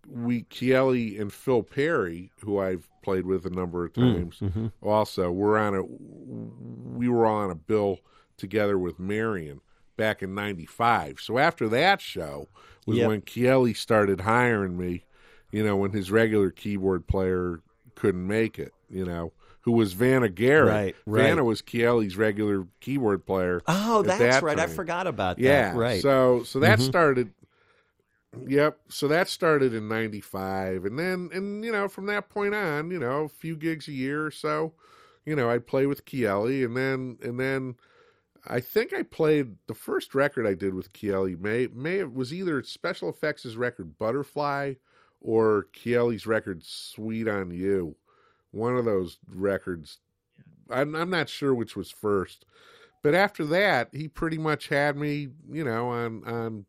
we 0.08 0.44
Chieli 0.44 1.20
and 1.20 1.32
Phil 1.32 1.64
Perry, 1.64 2.32
who 2.42 2.60
I've 2.60 2.88
played 3.04 3.26
with 3.26 3.46
a 3.46 3.50
number 3.50 3.86
of 3.86 3.94
times, 3.94 4.40
mhm. 4.40 4.72
also 4.82 5.32
we're 5.32 5.58
on 5.58 5.76
a 5.76 5.84
we 5.84 7.08
were 7.10 7.26
on 7.26 7.50
a 7.52 7.56
bill 7.56 8.00
together 8.38 8.78
with 8.78 9.00
Marion 9.00 9.62
back 10.02 10.24
in 10.24 10.34
95 10.34 11.20
so 11.20 11.38
after 11.38 11.70
that 11.70 12.02
show 12.02 12.48
was 12.86 12.98
Yep. 12.98 13.08
when 13.08 13.22
Chieli 13.22 13.76
started 13.76 14.22
hiring 14.22 14.78
me 14.78 15.04
you 15.52 15.64
know 15.64 15.76
when 15.76 15.92
his 15.92 16.10
regular 16.12 16.50
keyboard 16.52 17.08
player 17.08 17.60
couldn't 17.96 18.28
make 18.28 18.58
it 18.58 18.74
you 18.90 19.06
know 19.06 19.32
who 19.62 19.74
was 19.74 19.94
Vanna 19.94 20.28
Garrett 20.30 20.74
Right, 20.74 20.96
right. 21.06 21.24
Vanna 21.24 21.44
was 21.44 21.62
Chieli's 21.62 22.18
regular 22.18 22.66
keyboard 22.80 23.26
player 23.26 23.62
Oh, 23.68 24.02
that's 24.02 24.20
that 24.20 24.44
right. 24.44 24.58
I 24.58 24.68
forgot 24.68 25.06
about 25.08 25.38
that. 25.38 25.44
yeah 25.44 25.78
right. 25.78 26.02
so 26.02 26.44
so 26.44 26.60
that 26.60 26.80
Mhm. 26.80 26.84
started 26.90 27.30
Yep. 28.48 28.80
So 28.90 29.08
that 29.10 29.28
started 29.28 29.74
in 29.74 29.88
'95, 29.88 30.86
and 30.86 30.98
then, 30.98 31.30
and 31.34 31.64
you 31.66 31.72
know, 31.72 31.88
from 31.88 32.06
that 32.08 32.30
point 32.30 32.56
on, 32.56 32.90
you 32.90 33.00
know, 33.00 33.26
a 33.26 33.30
few 33.30 33.56
gigs 33.58 33.88
a 33.88 33.92
year 33.92 34.26
or 34.26 34.32
so, 34.32 34.74
you 35.26 35.36
know, 35.36 35.50
I'd 35.50 35.68
play 35.68 35.86
with 35.86 36.06
Chieli, 36.06 36.64
and 36.66 36.76
then 36.76 37.18
and 37.22 37.40
then 37.40 37.76
I 38.48 38.60
think 38.60 38.94
I 38.94 39.04
played 39.04 39.56
the 39.68 39.74
first 39.74 40.16
record 40.16 40.48
I 40.48 40.54
did 40.54 40.74
with 40.74 40.94
Chieli. 40.94 41.40
May 41.40 41.68
may 41.68 42.00
it 42.00 42.14
was 42.14 42.34
either 42.34 42.64
Special 42.64 43.14
EFX' 43.14 43.58
record 43.58 43.98
Butterfly 43.98 44.76
or 45.20 45.68
Chieli's 45.74 46.26
record 46.26 46.64
Sweet 46.64 47.28
on 47.28 47.52
You. 47.52 47.96
One 48.52 48.76
of 48.76 48.86
those 48.86 49.20
records. 49.28 50.00
I'm 50.70 50.96
I'm 50.96 51.10
not 51.10 51.30
sure 51.30 51.54
which 51.54 51.76
was 51.76 51.92
first, 51.92 52.46
but 53.04 53.14
after 53.14 53.46
that, 53.46 53.90
he 53.94 54.08
pretty 54.08 54.38
much 54.38 54.70
had 54.70 54.98
me, 54.98 55.30
you 55.50 55.64
know, 55.64 55.90
on 55.90 56.24
on 56.26 56.66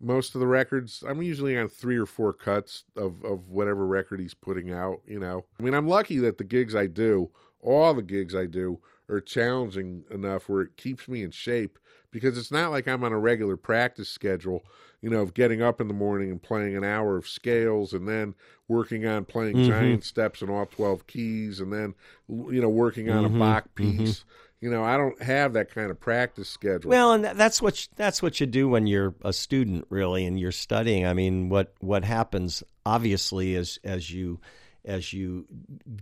most 0.00 0.34
of 0.34 0.40
the 0.40 0.46
records. 0.46 1.02
I'm 1.06 1.22
usually 1.22 1.58
on 1.58 1.68
three 1.68 1.96
or 1.96 2.06
four 2.06 2.32
cuts 2.32 2.84
of 2.96 3.24
of 3.24 3.48
whatever 3.48 3.86
record 3.86 4.20
he's 4.20 4.34
putting 4.34 4.72
out. 4.72 5.00
You 5.06 5.18
know, 5.18 5.44
I 5.58 5.62
mean, 5.62 5.74
I'm 5.74 5.88
lucky 5.88 6.18
that 6.18 6.38
the 6.38 6.44
gigs 6.44 6.74
I 6.74 6.86
do, 6.86 7.30
all 7.60 7.94
the 7.94 8.02
gigs 8.02 8.34
I 8.34 8.46
do, 8.46 8.80
are 9.10 9.20
challenging 9.20 10.04
enough 10.10 10.48
where 10.48 10.62
it 10.62 10.76
keeps 10.76 11.08
me 11.08 11.22
in 11.22 11.30
shape 11.30 11.78
because 12.10 12.36
it's 12.38 12.50
not 12.50 12.70
like 12.70 12.88
I'm 12.88 13.04
on 13.04 13.12
a 13.12 13.18
regular 13.18 13.56
practice 13.56 14.08
schedule, 14.08 14.64
you 15.00 15.10
know, 15.10 15.20
of 15.20 15.34
getting 15.34 15.62
up 15.62 15.80
in 15.80 15.88
the 15.88 15.94
morning 15.94 16.30
and 16.30 16.42
playing 16.42 16.76
an 16.76 16.84
hour 16.84 17.16
of 17.16 17.28
scales 17.28 17.92
and 17.92 18.08
then 18.08 18.34
working 18.68 19.06
on 19.06 19.24
playing 19.24 19.56
mm-hmm. 19.56 19.68
giant 19.68 20.04
steps 20.04 20.42
in 20.42 20.50
all 20.50 20.66
12 20.66 21.06
keys 21.06 21.60
and 21.60 21.72
then, 21.72 21.94
you 22.28 22.60
know, 22.60 22.68
working 22.68 23.10
on 23.10 23.24
mm-hmm. 23.24 23.36
a 23.36 23.38
Bach 23.38 23.64
mm-hmm. 23.74 23.98
piece. 23.98 24.20
Mm-hmm. 24.20 24.28
You 24.62 24.70
know, 24.70 24.84
I 24.84 24.98
don't 24.98 25.20
have 25.22 25.54
that 25.54 25.74
kind 25.74 25.90
of 25.90 25.98
practice 25.98 26.50
schedule. 26.50 26.90
Well, 26.90 27.14
and 27.14 27.24
that's 27.24 27.62
what 27.62 27.80
you, 27.82 27.88
that's 27.96 28.22
what 28.22 28.40
you 28.40 28.46
do 28.46 28.68
when 28.68 28.86
you're 28.86 29.14
a 29.22 29.32
student, 29.32 29.86
really, 29.88 30.26
and 30.26 30.38
you're 30.38 30.52
studying. 30.52 31.06
I 31.06 31.14
mean, 31.14 31.48
what 31.48 31.72
what 31.80 32.04
happens 32.04 32.62
obviously 32.84 33.54
is 33.54 33.78
as 33.84 34.10
you 34.10 34.38
as 34.84 35.12
you 35.12 35.46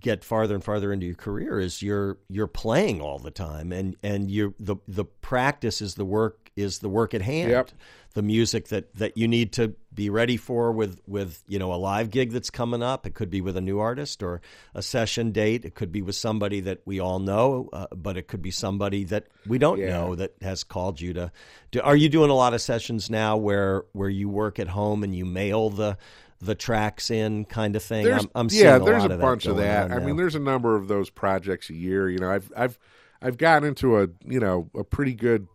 get 0.01 0.25
farther 0.25 0.55
and 0.55 0.63
farther 0.63 0.93
into 0.93 1.07
your 1.07 1.15
career 1.15 1.59
is 1.59 1.83
you're 1.83 2.19
you're 2.29 2.47
playing 2.47 3.01
all 3.01 3.19
the 3.19 3.31
time 3.31 3.73
and 3.73 3.97
and 4.03 4.31
you 4.31 4.55
the 4.59 4.77
the 4.87 5.05
practice 5.05 5.81
is 5.81 5.95
the 5.95 6.05
work 6.05 6.51
is 6.57 6.79
the 6.79 6.89
work 6.89 7.15
at 7.15 7.23
hand 7.23 7.51
yep. 7.51 7.71
the 8.15 8.23
music 8.23 8.69
that 8.69 8.95
that 8.95 9.17
you 9.17 9.27
need 9.27 9.53
to 9.53 9.75
be 9.93 10.11
ready 10.11 10.37
for 10.37 10.71
with 10.71 11.01
with 11.07 11.43
you 11.49 11.59
know 11.59 11.73
a 11.73 11.77
live 11.77 12.11
gig 12.11 12.31
that's 12.33 12.51
coming 12.51 12.83
up 12.83 13.05
it 13.05 13.15
could 13.15 13.31
be 13.31 13.41
with 13.41 13.57
a 13.57 13.61
new 13.61 13.79
artist 13.81 14.23
or 14.23 14.41
a 14.75 14.83
session 14.83 15.33
date 15.33 15.65
it 15.65 15.75
could 15.75 15.91
be 15.91 16.03
with 16.03 16.15
somebody 16.15 16.61
that 16.61 16.81
we 16.85 17.01
all 17.01 17.19
know 17.19 17.69
uh, 17.73 17.87
but 17.95 18.17
it 18.17 18.29
could 18.29 18.43
be 18.43 18.51
somebody 18.51 19.05
that 19.05 19.27
we 19.47 19.59
don't 19.59 19.79
yeah. 19.79 19.91
know 19.91 20.15
that 20.15 20.35
has 20.41 20.63
called 20.63 21.01
you 21.01 21.13
to 21.13 21.33
do, 21.71 21.81
are 21.81 21.97
you 21.97 22.09
doing 22.09 22.31
a 22.31 22.35
lot 22.35 22.55
of 22.55 22.61
sessions 22.61 23.11
now 23.11 23.37
where 23.37 23.85
where 23.93 24.11
you 24.11 24.29
work 24.29 24.59
at 24.59 24.69
home 24.69 25.03
and 25.03 25.15
you 25.15 25.25
mail 25.25 25.71
the 25.71 25.99
the 26.41 26.55
tracks 26.55 27.11
in 27.11 27.45
kind 27.45 27.75
of 27.77 27.83
thing. 27.83 28.05
There's, 28.05 28.25
I'm, 28.25 28.31
I'm 28.35 28.49
yeah, 28.51 28.77
a 28.77 28.81
there's 28.81 29.05
a 29.05 29.11
bunch 29.11 29.47
of 29.47 29.57
that. 29.57 29.91
I 29.91 29.99
mean, 29.99 30.17
there's 30.17 30.35
a 30.35 30.41
number 30.41 30.77
of 30.77 30.89
those 30.89 31.11
projects 31.11 31.71
a 31.71 31.75
year. 31.75 32.09
You 32.09 32.19
know, 32.19 32.31
I've 32.31 32.53
I've 32.57 32.79
I've 33.21 33.39
gotten 33.39 33.69
into 33.69 34.01
a 34.01 34.09
you 34.25 34.41
know 34.41 34.71
a 34.77 34.85
pretty 34.85 35.15
good 35.15 35.49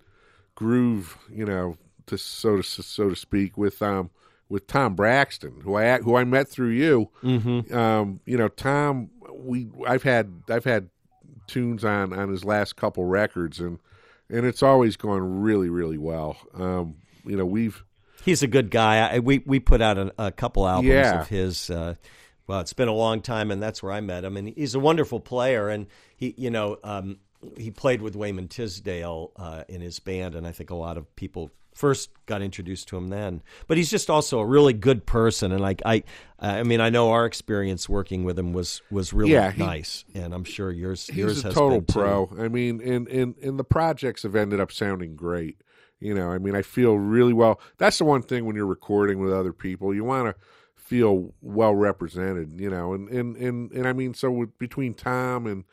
groove. 0.56 1.18
You 1.32 1.46
know, 1.46 1.78
to 2.08 2.18
so 2.18 2.58
to 2.58 2.64
so 2.64 3.10
to 3.10 3.16
speak 3.16 3.58
with 3.58 3.82
um 3.82 4.10
with 4.50 4.68
Tom 4.68 4.96
Braxton, 4.96 5.62
who 5.64 5.76
I 5.76 6.00
who 6.00 6.16
I 6.16 6.24
met 6.24 6.48
through 6.48 6.70
you. 6.70 7.10
Mm-hmm. 7.24 7.76
Um, 7.76 8.20
you 8.26 8.38
know, 8.38 8.50
Tom, 8.50 9.10
we 9.32 9.70
I've 9.88 10.04
had 10.04 10.44
I've 10.50 10.66
had 10.66 10.90
tunes 11.48 11.84
on 11.84 12.14
on 12.14 12.30
his 12.30 12.46
last 12.46 12.76
couple 12.76 13.06
records 13.06 13.60
and 13.60 13.80
and 14.30 14.46
it's 14.46 14.64
always 14.64 14.96
gone 14.96 15.42
really 15.42 15.70
really 15.70 15.98
well. 15.98 16.38
Um, 16.54 16.96
you 17.26 17.38
know, 17.38 17.46
we've 17.46 17.84
He's 18.24 18.44
a 18.44 18.48
good 18.48 18.72
guy. 18.72 19.16
I, 19.16 19.20
we 19.20 19.44
we 19.46 19.60
put 19.60 19.82
out 19.82 19.98
a, 19.98 20.14
a 20.18 20.32
couple 20.32 20.68
albums 20.68 20.94
yeah. 20.94 21.22
of 21.22 21.28
his. 21.28 21.70
Uh, 21.70 21.96
well, 22.48 22.60
it's 22.60 22.74
been 22.74 22.88
a 22.88 22.94
long 22.94 23.22
time, 23.22 23.52
and 23.52 23.62
that's 23.62 23.82
where 23.82 23.92
I 23.92 24.02
met 24.02 24.24
him. 24.24 24.38
And 24.38 24.50
he's 24.50 24.76
a 24.76 24.80
wonderful 24.80 25.20
player. 25.20 25.70
And 25.70 25.88
he, 26.16 26.34
you 26.38 26.50
know, 26.50 26.78
um, 26.84 27.20
he 27.58 27.72
played 27.72 28.02
with 28.02 28.16
Wayman 28.16 28.48
Tisdale 28.48 29.32
uh, 29.38 29.64
in 29.68 29.82
his 29.82 30.00
band, 30.00 30.36
and 30.36 30.46
I 30.46 30.52
think 30.52 30.70
a 30.70 30.76
lot 30.76 30.98
of 30.98 31.14
people 31.16 31.52
first 31.74 32.12
got 32.26 32.42
introduced 32.42 32.88
to 32.90 32.98
him 32.98 33.08
then. 33.08 33.42
But 33.68 33.78
he's 33.78 33.90
just 33.90 34.10
also 34.10 34.40
a 34.40 34.46
really 34.46 34.74
good 34.74 35.06
person, 35.06 35.52
and 35.52 35.62
like 35.62 35.82
I, 35.86 36.04
I 36.40 36.64
mean, 36.64 36.82
I 36.82 36.90
know 36.90 37.12
our 37.12 37.26
experience 37.26 37.90
working 37.90 38.24
with 38.24 38.38
him 38.38 38.54
was 38.54 38.82
was 38.92 39.14
really 39.14 39.32
yeah, 39.32 39.52
he, 39.52 39.64
nice, 39.64 40.06
and 40.14 40.34
I'm 40.34 40.44
sure 40.44 40.72
yours 40.72 41.08
he's 41.08 41.18
yours 41.18 41.44
a 41.44 41.48
has 41.48 41.54
total 41.54 41.82
been 41.82 41.94
pro. 41.94 42.26
Too. 42.28 42.44
I 42.44 42.48
mean, 42.48 42.82
and 42.82 43.08
and 43.08 43.36
and 43.38 43.60
the 43.60 43.64
projects 43.64 44.24
have 44.24 44.36
ended 44.36 44.60
up 44.60 44.72
sounding 44.72 45.16
great. 45.16 45.62
You 46.04 46.14
know, 46.14 46.32
I 46.32 46.38
mean, 46.38 46.56
I 46.56 46.62
feel 46.62 46.98
really 46.98 47.34
well. 47.34 47.62
That's 47.78 47.98
the 47.98 48.06
one 48.06 48.22
thing 48.22 48.46
when 48.46 48.56
you're 48.56 48.66
recording 48.66 49.20
with 49.20 49.32
other 49.32 49.54
people, 49.54 49.94
you 49.94 50.04
want 50.04 50.28
to 50.28 50.42
feel 50.76 51.34
well 51.42 51.74
represented. 51.74 52.60
You 52.60 52.70
know, 52.70 52.94
and 52.94 53.08
and 53.10 53.38
and 53.38 53.72
and 53.72 53.88
I 53.88 53.94
mean, 53.94 54.14
so 54.14 54.30
with, 54.32 54.58
between 54.60 54.94
Tom 54.94 55.48
and 55.48 55.64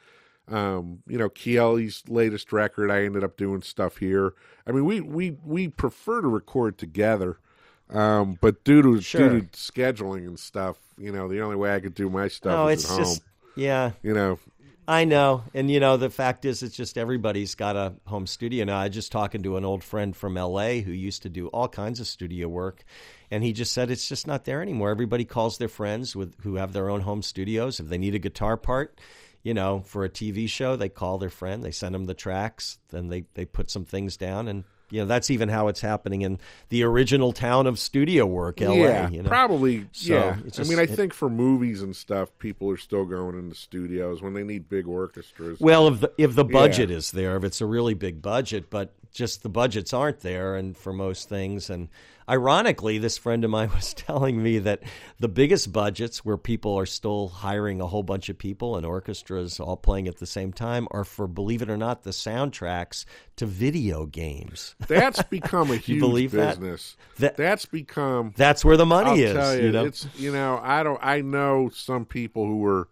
um, 0.51 1.03
you 1.07 1.19
know, 1.19 1.29
Chieli's 1.29 2.09
latest 2.09 2.53
record, 2.53 2.91
I 2.91 3.05
ended 3.05 3.25
up 3.25 3.37
doing 3.37 3.63
stuff 3.63 3.99
here. 3.99 4.35
I 4.67 4.73
mean, 4.73 4.85
we 4.85 5.01
we 5.01 5.37
we 5.45 5.69
prefer 5.69 6.21
to 6.21 6.29
record 6.29 6.79
together. 6.79 7.39
Um, 7.89 8.39
but 8.41 8.63
due 8.63 8.83
to 8.83 9.01
sure. 9.01 9.29
due 9.29 9.41
to 9.41 9.47
scheduling 9.49 10.27
and 10.27 10.39
stuff, 10.39 10.77
you 10.97 11.11
know, 11.11 11.29
the 11.29 11.41
only 11.41 11.57
way 11.57 11.75
I 11.75 11.81
could 11.81 11.95
do 11.95 12.09
my 12.09 12.29
stuff 12.29 12.53
no, 12.53 12.69
is 12.69 12.85
it's 12.85 12.93
at 12.93 12.99
just. 12.99 13.23
Yeah, 13.57 13.91
you 14.03 14.15
know, 14.15 14.39
I 14.91 15.05
know. 15.05 15.45
And, 15.55 15.71
you 15.71 15.79
know, 15.79 15.97
the 15.97 16.11
fact 16.11 16.45
is, 16.45 16.65
it's 16.65 16.75
just 16.75 16.99
everybody's 16.99 17.55
got 17.55 17.77
a 17.77 17.95
home 18.07 18.27
studio 18.27 18.65
now. 18.65 18.77
I 18.77 18.89
just 18.89 19.13
talking 19.13 19.45
to 19.45 19.57
an 19.57 19.65
old 19.65 19.85
friend 19.85 20.17
from 20.17 20.35
LA 20.35 20.81
who 20.81 20.91
used 20.91 21.23
to 21.23 21.29
do 21.29 21.47
all 21.47 21.69
kinds 21.69 22.01
of 22.01 22.09
studio 22.09 22.49
work. 22.49 22.83
And 23.31 23.45
he 23.45 23.53
just 23.53 23.73
said 23.73 23.93
it's 23.93 24.09
just 24.09 24.27
not 24.27 24.47
there 24.47 24.61
anymore. 24.61 24.91
Everybody 24.91 25.25
calls 25.25 25.59
their 25.59 25.69
friends 25.69 26.17
with 26.17 26.35
who 26.41 26.57
have 26.57 26.73
their 26.73 26.91
own 26.91 27.03
home 27.03 27.23
studios. 27.23 27.79
If 27.79 27.87
they 27.87 27.99
need 27.99 28.17
a 28.17 28.19
guitar 28.19 28.57
part, 28.57 29.01
you 29.45 29.55
know, 29.55 29.85
for 29.87 30.05
a 30.05 30.11
TV 30.11 30.49
show, 30.49 30.75
they 30.75 30.89
call 30.89 31.19
their 31.19 31.31
friend, 31.31 31.63
they 31.63 31.71
send 31.71 31.95
them 31.95 32.07
the 32.07 32.13
tracks, 32.13 32.81
then 32.89 33.11
they, 33.11 33.27
they 33.35 33.45
put 33.45 33.71
some 33.71 33.85
things 33.85 34.17
down 34.17 34.49
and 34.49 34.65
you 34.91 35.01
know 35.01 35.07
that's 35.07 35.31
even 35.31 35.49
how 35.49 35.69
it's 35.69 35.81
happening 35.81 36.23
in 36.23 36.39
the 36.69 36.83
original 36.83 37.33
town 37.33 37.67
of 37.67 37.79
studio 37.79 38.27
work, 38.27 38.61
LA. 38.61 38.75
Yeah, 38.75 39.09
you 39.09 39.23
know? 39.23 39.29
probably. 39.29 39.87
So 39.93 40.15
yeah, 40.15 40.37
just, 40.45 40.61
I 40.61 40.65
mean, 40.65 40.79
I 40.79 40.83
it, 40.83 40.91
think 40.91 41.15
for 41.15 41.31
movies 41.31 41.83
and 41.83 41.95
stuff, 41.95 42.31
people 42.39 42.71
are 42.71 42.77
still 42.77 43.05
going 43.05 43.39
into 43.39 43.55
studios 43.55 44.23
when 44.23 44.35
they 44.35 44.43
need 44.43 44.69
big 44.69 44.87
orchestras. 44.87 45.61
Well, 45.61 45.89
if 45.89 46.01
the 46.01 46.13
if 46.19 46.35
the 46.35 46.45
budget 46.45 46.91
yeah. 46.91 46.97
is 46.97 47.13
there, 47.13 47.37
if 47.37 47.45
it's 47.45 47.61
a 47.61 47.67
really 47.67 47.95
big 47.95 48.21
budget, 48.21 48.71
but 48.71 48.93
just 49.13 49.43
the 49.43 49.49
budgets 49.49 49.93
aren't 49.93 50.21
there, 50.21 50.57
and 50.57 50.77
for 50.77 50.93
most 50.93 51.29
things, 51.29 51.71
and 51.71 51.89
Ironically, 52.31 52.99
this 52.99 53.19
friend 53.19 53.45
of 53.45 53.51
mine 53.51 53.71
was 53.75 53.93
telling 53.93 54.41
me 54.41 54.61
that 54.61 54.83
the 55.19 55.29
biggest 55.29 55.73
budgets 55.73 56.25
where 56.25 56.37
people 56.37 56.79
are 56.79 56.87
still 56.87 57.29
hiring 57.29 57.81
a 57.81 57.89
whole 57.89 58.05
bunch 58.05 58.29
of 58.29 58.39
people 58.39 58.77
and 58.77 58.87
orchestras 58.87 59.59
all 59.59 59.77
playing 59.77 60.07
at 60.07 60.19
the 60.19 60.27
same 60.27 60.53
time 60.53 60.87
are 60.93 61.03
for, 61.03 61.27
believe 61.27 61.61
it 61.61 61.69
or 61.69 61.77
not, 61.77 62.05
the 62.05 62.11
soundtracks 62.11 63.05
to 63.35 63.47
video 63.47 64.07
games. 64.07 64.77
That's 64.87 65.23
become 65.25 65.73
a 65.73 65.77
huge 65.77 66.31
business. 66.31 66.97
That? 67.19 67.37
that? 67.37 67.37
That's 67.37 67.67
become. 67.67 68.33
That's 68.37 68.65
where 68.65 68.77
the 68.77 68.87
money 68.87 69.25
I'll 69.25 69.31
is. 69.31 69.33
Tell 69.33 69.57
you, 69.57 69.63
you 69.65 69.73
know? 69.73 69.85
it's 69.87 70.07
you 70.17 70.33
know 70.33 70.61
I 70.63 70.85
don't 70.85 71.01
I 71.03 71.23
know 71.23 71.71
some 71.75 72.05
people 72.05 72.47
who 72.47 72.59
were 72.59 72.89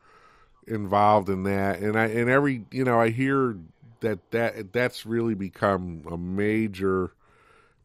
involved 0.67 1.29
in 1.29 1.45
that, 1.45 1.79
and 1.79 1.97
I 1.97 2.07
and 2.07 2.29
every 2.29 2.65
you 2.73 2.85
know 2.85 2.99
I 2.99 3.11
hear 3.11 3.57
that 4.01 4.19
that 4.33 4.73
that's 4.73 5.07
really 5.07 5.35
become 5.35 6.03
a 6.11 6.17
major 6.17 7.13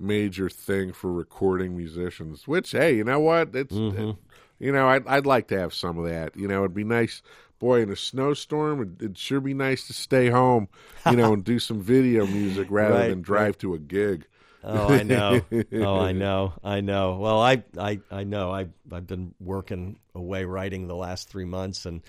major 0.03 0.49
thing 0.49 0.93
for 0.93 1.11
recording 1.11 1.75
musicians. 1.75 2.47
Which, 2.47 2.71
hey, 2.71 2.95
you 2.95 3.03
know 3.03 3.19
what? 3.19 3.55
It's 3.55 3.73
mm-hmm. 3.73 4.11
you 4.59 4.71
know, 4.71 4.87
I'd 4.89 5.07
I'd 5.07 5.25
like 5.25 5.47
to 5.47 5.59
have 5.59 5.73
some 5.73 5.97
of 5.97 6.05
that. 6.05 6.35
You 6.35 6.47
know, 6.47 6.59
it'd 6.59 6.75
be 6.75 6.83
nice. 6.83 7.21
Boy, 7.59 7.81
in 7.81 7.89
a 7.89 7.95
snowstorm, 7.95 8.81
it'd, 8.81 9.01
it'd 9.01 9.17
sure 9.17 9.39
be 9.39 9.53
nice 9.53 9.87
to 9.87 9.93
stay 9.93 10.29
home, 10.29 10.67
you 11.09 11.15
know, 11.15 11.31
and 11.31 11.45
do 11.45 11.59
some 11.59 11.81
video 11.81 12.27
music 12.27 12.67
rather 12.69 12.95
right, 12.95 13.07
than 13.07 13.21
drive 13.21 13.57
to 13.59 13.73
a 13.73 13.79
gig. 13.79 14.25
Oh, 14.65 14.93
I 14.93 15.03
know. 15.03 15.41
oh, 15.73 15.99
I 15.99 16.13
know. 16.13 16.53
I 16.63 16.81
know. 16.81 17.17
Well, 17.17 17.41
I, 17.41 17.63
I, 17.77 17.99
I 18.09 18.23
know. 18.23 18.51
I, 18.51 18.67
I've 18.91 19.07
been 19.07 19.33
working 19.39 19.99
away 20.15 20.45
writing 20.45 20.87
the 20.87 20.95
last 20.95 21.29
three 21.29 21.45
months, 21.45 21.85
and 21.85 22.01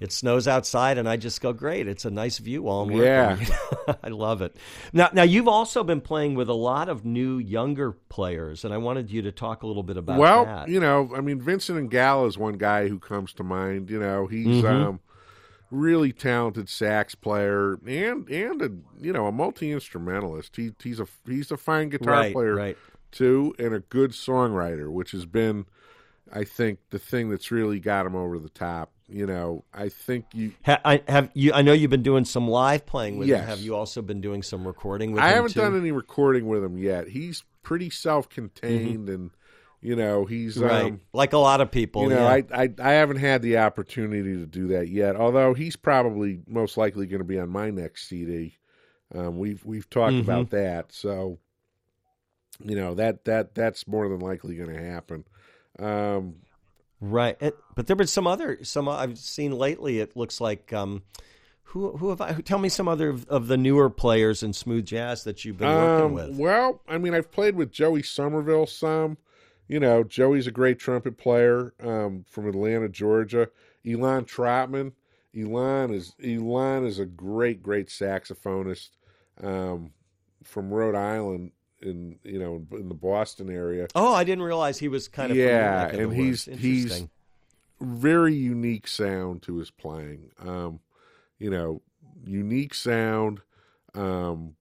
it 0.00 0.12
snows 0.12 0.46
outside, 0.48 0.98
and 0.98 1.08
I 1.08 1.16
just 1.16 1.40
go, 1.40 1.52
great. 1.52 1.88
It's 1.88 2.04
a 2.04 2.10
nice 2.10 2.38
view 2.38 2.62
while 2.62 2.80
I'm 2.80 2.88
working. 2.92 3.46
Yeah, 3.46 3.94
I 4.02 4.08
love 4.08 4.42
it. 4.42 4.56
Now, 4.92 5.10
now 5.12 5.22
you've 5.22 5.48
also 5.48 5.82
been 5.84 6.00
playing 6.00 6.34
with 6.34 6.48
a 6.48 6.54
lot 6.54 6.88
of 6.88 7.04
new 7.04 7.38
younger 7.38 7.92
players, 7.92 8.64
and 8.64 8.72
I 8.72 8.78
wanted 8.78 9.10
you 9.10 9.22
to 9.22 9.32
talk 9.32 9.62
a 9.62 9.66
little 9.66 9.82
bit 9.82 9.96
about 9.96 10.14
that. 10.14 10.20
well, 10.20 10.44
that. 10.44 10.68
you 10.68 10.80
know, 10.80 11.12
I 11.16 11.20
mean, 11.20 11.40
Vincent 11.40 11.90
Ingala 11.90 12.28
is 12.28 12.36
one 12.38 12.58
guy 12.58 12.88
who 12.88 12.98
comes 12.98 13.32
to 13.34 13.42
mind. 13.44 13.90
You 13.90 13.98
know, 14.00 14.26
he's 14.26 14.46
Mm-hmm. 14.46 14.66
um, 14.66 15.00
really 15.72 16.12
talented 16.12 16.68
sax 16.68 17.16
player 17.16 17.74
and 17.86 18.28
and 18.28 18.62
a 18.62 18.70
you 19.00 19.12
know 19.12 19.26
a 19.26 19.32
multi 19.32 19.72
instrumentalist. 19.72 20.54
He 20.56 20.72
he's 20.82 21.00
a 21.00 21.06
he's 21.26 21.50
a 21.50 21.56
fine 21.56 21.88
guitar 21.88 22.12
right, 22.14 22.32
player 22.32 22.54
right. 22.54 22.78
too, 23.10 23.54
and 23.58 23.74
a 23.74 23.80
good 23.80 24.12
songwriter, 24.12 24.90
which 24.90 25.10
has 25.10 25.26
been, 25.26 25.66
I 26.32 26.44
think, 26.44 26.78
the 26.90 26.98
thing 26.98 27.30
that's 27.30 27.50
really 27.50 27.78
got 27.80 28.06
him 28.06 28.16
over 28.16 28.38
the 28.38 28.48
top. 28.48 28.92
You 29.08 29.26
know, 29.26 29.64
I 29.72 29.88
think 29.88 30.24
you. 30.34 30.52
Ha, 30.64 30.80
I 30.84 31.02
have 31.06 31.30
you. 31.34 31.52
I 31.52 31.62
know 31.62 31.72
you've 31.72 31.90
been 31.92 32.02
doing 32.02 32.24
some 32.24 32.48
live 32.48 32.84
playing 32.86 33.18
with 33.18 33.28
Yes. 33.28 33.42
him. 33.42 33.48
Have 33.48 33.60
you 33.60 33.76
also 33.76 34.02
been 34.02 34.20
doing 34.20 34.42
some 34.42 34.66
recording 34.66 35.12
with 35.12 35.22
I 35.22 35.26
him 35.28 35.32
I 35.32 35.34
haven't 35.36 35.52
too? 35.52 35.60
done 35.60 35.76
any 35.78 35.92
recording 35.92 36.46
with 36.48 36.64
him 36.64 36.76
yet. 36.76 37.08
He's 37.08 37.44
pretty 37.62 37.90
self 37.90 38.28
contained 38.28 39.08
and. 39.08 39.30
You 39.82 39.94
know, 39.94 40.24
he's 40.24 40.56
right. 40.56 40.86
um, 40.86 41.00
like 41.12 41.32
a 41.34 41.38
lot 41.38 41.60
of 41.60 41.70
people. 41.70 42.02
you 42.04 42.08
know, 42.08 42.22
yeah. 42.22 42.40
I, 42.50 42.62
I 42.64 42.68
I 42.82 42.92
haven't 42.92 43.18
had 43.18 43.42
the 43.42 43.58
opportunity 43.58 44.34
to 44.34 44.46
do 44.46 44.68
that 44.68 44.88
yet. 44.88 45.14
Although 45.14 45.54
he's 45.54 45.76
probably 45.76 46.40
most 46.48 46.76
likely 46.76 47.06
going 47.06 47.20
to 47.20 47.24
be 47.26 47.38
on 47.38 47.50
my 47.50 47.70
next 47.70 48.08
CD. 48.08 48.56
Um, 49.14 49.38
we've 49.38 49.64
we've 49.64 49.88
talked 49.88 50.14
Mhm. 50.14 50.22
about 50.22 50.50
that, 50.50 50.92
so 50.92 51.38
you 52.64 52.74
know 52.74 52.94
that 52.94 53.26
that 53.26 53.54
that's 53.54 53.86
more 53.86 54.08
than 54.08 54.18
likely 54.18 54.56
going 54.56 54.74
to 54.74 54.82
happen. 54.82 55.24
Um, 55.78 56.36
Right, 57.00 57.36
and, 57.40 57.52
but 57.74 57.86
there 57.86 57.96
been 57.96 58.06
some 58.06 58.26
other 58.26 58.64
some 58.64 58.88
I've 58.88 59.18
seen 59.18 59.52
lately. 59.52 60.00
It 60.00 60.16
looks 60.16 60.40
like 60.40 60.72
um, 60.72 61.02
who 61.64 61.96
who 61.98 62.08
have 62.08 62.22
I? 62.22 62.32
Who, 62.32 62.42
tell 62.42 62.58
me 62.58 62.70
some 62.70 62.88
other 62.88 63.10
of, 63.10 63.28
of 63.28 63.48
the 63.48 63.58
newer 63.58 63.90
players 63.90 64.42
in 64.42 64.54
smooth 64.54 64.86
jazz 64.86 65.24
that 65.24 65.44
you've 65.44 65.58
been 65.58 65.68
working 65.68 66.06
um, 66.06 66.12
with. 66.14 66.36
well, 66.36 66.80
I 66.88 66.96
mean, 66.96 67.12
I've 67.14 67.30
played 67.30 67.54
with 67.54 67.70
Joey 67.70 68.02
Sommerville 68.02 68.68
some. 68.68 69.18
You 69.68 69.78
know, 69.78 70.04
Joey's 70.04 70.46
a 70.46 70.52
great 70.52 70.78
trumpet 70.78 71.18
player 71.18 71.74
um, 71.82 72.24
from 72.28 72.48
Atlanta, 72.48 72.88
Georgia. 72.88 73.50
Elan 73.86 74.24
Trotman. 74.24 74.92
Elan 75.36 75.92
is 75.92 76.14
Elan 76.24 76.86
is 76.86 76.98
a 76.98 77.04
great, 77.04 77.62
great 77.62 77.88
saxophonist 77.88 78.90
um, 79.42 79.92
from 80.42 80.70
Rhode 80.70 80.94
Island 80.94 81.52
in 81.82 82.18
you 82.24 82.38
know 82.38 82.64
in 82.78 82.88
the 82.88 82.94
Boston 82.94 83.50
area. 83.50 83.86
Oh, 83.94 84.12
I 84.14 84.24
didn't 84.24 84.44
realize 84.44 84.78
he 84.78 84.88
was 84.88 85.08
kind 85.08 85.30
of 85.30 85.36
Yeah, 85.36 85.82
neck 85.84 85.92
of 85.92 85.98
the 85.98 86.02
and 86.04 86.12
he's- 86.14 86.44
he's- 86.46 87.04
Very 87.80 88.34
unique 88.34 88.88
sound 88.88 89.42
to 89.42 89.58
his 89.58 89.70
playing. 89.70 90.30
Um, 90.38 90.80
you 91.38 91.50
know, 91.50 91.82
unique 92.24 92.72
sound. 92.72 93.42
Um, 93.94 94.56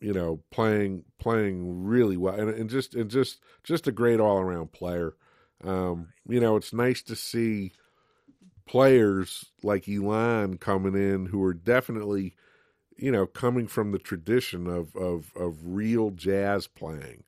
you 0.00 0.12
know, 0.14 0.40
playing 0.50 1.04
playing 1.18 1.84
really 1.84 2.16
well, 2.16 2.34
and, 2.38 2.48
and 2.48 2.70
just 2.70 2.94
and 2.94 3.10
just 3.10 3.40
just 3.62 3.86
a 3.86 3.92
great 3.92 4.20
all 4.20 4.38
around 4.38 4.72
player. 4.72 5.16
Um, 5.62 6.08
you 6.28 6.40
know, 6.40 6.56
it's 6.56 6.72
nice 6.72 7.02
to 7.02 7.16
see 7.16 7.72
players 8.66 9.46
like 9.62 9.88
Elan 9.88 10.58
coming 10.58 10.94
in 10.94 11.26
who 11.26 11.42
are 11.44 11.54
definitely, 11.54 12.34
you 12.96 13.12
know, 13.12 13.26
coming 13.26 13.66
from 13.66 13.92
the 13.92 13.98
tradition 13.98 14.66
of 14.66 14.94
of 14.96 15.32
of 15.36 15.58
real 15.64 16.10
jazz 16.10 16.66
playing. 16.66 17.24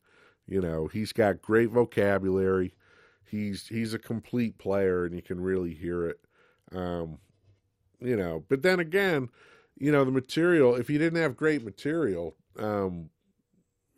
You 0.46 0.60
know, 0.60 0.86
he's 0.86 1.12
got 1.12 1.42
great 1.42 1.70
vocabulary. 1.70 2.74
He's 3.24 3.66
he's 3.68 3.92
a 3.92 3.98
complete 3.98 4.58
player, 4.58 5.04
and 5.04 5.14
you 5.14 5.22
can 5.22 5.40
really 5.40 5.74
hear 5.74 6.06
it. 6.06 6.20
Um, 6.72 7.18
you 8.00 8.16
know, 8.16 8.44
but 8.48 8.62
then 8.62 8.80
again, 8.80 9.28
you 9.76 9.92
know, 9.92 10.04
the 10.04 10.10
material. 10.10 10.74
If 10.74 10.88
you 10.88 10.98
didn't 10.98 11.20
have 11.20 11.36
great 11.36 11.64
material, 11.64 12.36
um, 12.58 13.10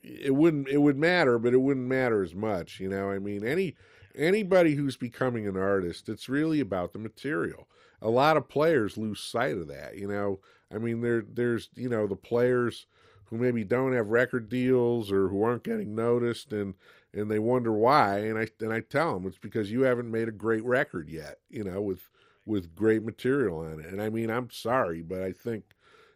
it 0.03 0.35
wouldn't 0.35 0.69
it 0.69 0.79
would 0.79 0.99
matter, 0.99 1.39
but 1.39 1.55
it 1.55 1.61
wouldn't 1.61 1.87
matter 1.87 2.23
as 2.23 2.35
much. 2.35 2.81
You 2.81 2.89
know, 2.89 3.11
I 3.11 3.19
mean, 3.19 3.45
any 3.45 3.77
anybody 4.15 4.75
who's 4.75 4.97
becoming 4.97 5.47
an 5.47 5.57
artist, 5.57 6.09
it's 6.09 6.29
really 6.29 6.61
about 6.61 6.93
the 6.93 6.99
material. 6.99 7.69
A 8.03 8.11
lot 8.11 8.37
of 8.37 8.49
players 8.49 8.97
lose 8.97 9.21
sight 9.21 9.57
of 9.57 9.69
that. 9.69 9.97
You 9.97 10.09
know, 10.09 10.41
I 10.73 10.79
mean, 10.79 11.01
there 11.01 11.23
there's 11.23 11.69
you 11.75 11.89
know 11.89 12.07
the 12.07 12.17
players 12.17 12.87
who 13.31 13.39
maybe 13.39 13.65
don't 13.65 13.93
have 13.93 14.09
record 14.09 14.49
deals 14.49 15.11
or 15.11 15.29
who 15.29 15.43
aren't 15.43 15.63
getting 15.63 15.95
noticed 15.95 16.53
and 16.53 16.75
and 17.15 17.31
they 17.31 17.39
wonder 17.39 17.73
why 17.73 18.19
and 18.19 18.39
I 18.39 18.49
and 18.61 18.73
I 18.73 18.81
tell 18.81 19.15
them 19.15 19.27
it's 19.27 19.39
because 19.39 19.71
you 19.71 19.83
haven't 19.83 20.11
made 20.11 20.29
a 20.29 20.33
great 20.33 20.65
record 20.65 21.09
yet 21.09 21.39
you 21.49 21.65
know 21.65 21.81
with 21.81 22.11
with 22.45 22.75
great 22.75 23.05
material 23.05 23.59
on 23.59 23.81
it. 23.81 23.87
And 23.87 24.03
I 24.03 24.11
mean 24.11 24.31
I'm 24.31 24.51
sorry 24.51 25.03
but 25.03 25.23
I 25.23 25.33
think 25.33 25.65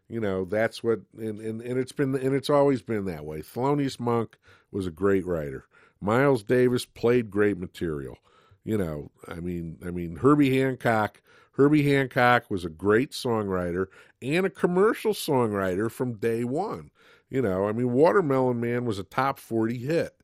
you 0.09 0.21
know 0.21 0.45
that's 0.45 0.83
what 0.83 1.01
and 1.17 1.41
and, 1.41 1.63
and 1.63 1.79
it's 1.79 1.93
been 1.93 2.15
and 2.17 2.35
it's 2.35 2.51
always 2.51 2.83
been 2.83 3.05
that 3.07 3.25
way. 3.25 3.41
Thelonious 3.41 3.99
Monk 3.99 4.37
was 4.71 4.87
a 4.87 4.93
great 4.93 5.25
writer. 5.25 5.67
Miles 6.01 6.43
Davis 6.43 6.85
played 6.85 7.31
great 7.31 7.59
material. 7.59 8.19
You 8.65 8.77
know 8.79 9.11
I 9.29 9.37
mean 9.37 9.79
I 9.87 9.91
mean 9.91 10.17
Herbie 10.17 10.59
Hancock 10.59 11.21
Herbie 11.57 11.83
Hancock 11.91 12.51
was 12.51 12.65
a 12.65 12.69
great 12.71 13.13
songwriter 13.13 13.87
and 14.21 14.45
a 14.47 14.51
commercial 14.51 15.13
songwriter 15.13 15.91
from 15.91 16.15
day 16.15 16.45
one. 16.45 16.91
You 17.31 17.43
know, 17.43 17.67
I 17.67 17.73
mean, 17.73 17.93
Watermelon 17.93 18.61
Man 18.61 18.85
was 18.85 18.99
a 18.99 19.05
top 19.05 19.39
forty 19.39 19.79
hit. 19.79 20.15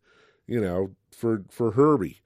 You 0.47 0.61
know, 0.61 0.91
for 1.13 1.45
for 1.51 1.73
Herbie 1.73 2.21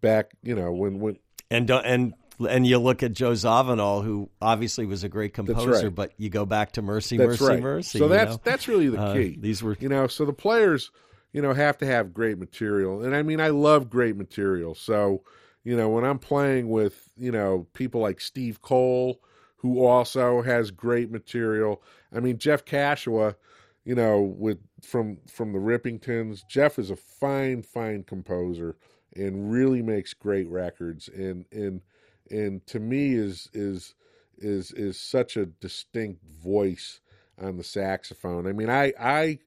back. 0.00 0.32
You 0.42 0.54
know, 0.54 0.72
when 0.72 1.00
when 1.00 1.18
and 1.50 1.66
don't- 1.66 1.84
and 1.84 2.14
and 2.48 2.66
you 2.66 2.78
look 2.78 3.02
at 3.02 3.12
Joe 3.12 3.32
Zawinul, 3.32 4.04
who 4.04 4.30
obviously 4.40 4.86
was 4.86 5.04
a 5.04 5.08
great 5.08 5.32
composer, 5.34 5.86
right. 5.86 5.94
but 5.94 6.12
you 6.16 6.28
go 6.28 6.44
back 6.44 6.72
to 6.72 6.82
Mercy, 6.82 7.16
that's 7.16 7.40
Mercy, 7.40 7.44
right. 7.44 7.62
Mercy. 7.62 7.98
so 7.98 8.08
that's 8.08 8.32
know? 8.32 8.40
that's 8.44 8.68
really 8.68 8.88
the 8.88 9.00
Uh, 9.00 9.14
key. 9.14 9.36
these 9.38 9.62
were 9.62 9.76
You 9.80 9.88
know, 9.88 10.06
so 10.06 10.24
the 10.24 10.32
players, 10.32 10.90
you 11.32 11.40
know, 11.42 11.52
have 11.52 11.78
to 11.78 11.86
have 11.86 12.12
great 12.12 12.38
material. 12.38 13.02
And 13.02 13.14
I 13.14 13.22
mean, 13.22 13.40
I 13.40 13.48
love 13.48 13.88
great 13.90 14.16
material. 14.16 14.74
So, 14.74 15.22
you 15.64 15.76
know, 15.76 15.88
when 15.88 16.04
I'm 16.04 16.18
playing 16.18 16.68
with, 16.68 17.10
you 17.16 17.32
know, 17.32 17.66
people 17.72 18.00
like 18.00 18.20
Steve 18.20 18.62
Cole, 18.62 19.20
who 19.56 19.84
also 19.84 20.42
has 20.42 20.70
great 20.70 21.10
material. 21.10 21.82
I 22.14 22.20
mean, 22.20 22.38
Jeff 22.38 22.64
Kashiwa, 22.64 23.36
you 23.84 23.94
know, 23.94 24.20
with 24.20 24.58
from 24.82 25.18
from 25.28 25.52
the 25.52 25.58
Rippingtons, 25.58 26.46
Jeff 26.48 26.78
is 26.78 26.90
a 26.90 26.96
fine, 26.96 27.62
fine 27.62 28.02
composer 28.02 28.76
and 29.14 29.52
really 29.52 29.82
makes 29.82 30.14
great 30.14 30.48
records 30.48 31.08
and 31.08 31.44
and 31.52 31.82
and 32.30 32.66
to 32.66 32.80
me 32.80 33.14
is 33.14 33.48
is 33.52 33.94
is 34.38 34.72
is 34.72 34.98
such 34.98 35.36
a 35.36 35.46
distinct 35.46 36.24
voice 36.24 37.00
on 37.40 37.56
the 37.56 37.64
saxophone. 37.64 38.46
I 38.46 38.52
mean, 38.52 38.70
I 38.70 38.92
I 38.98 39.38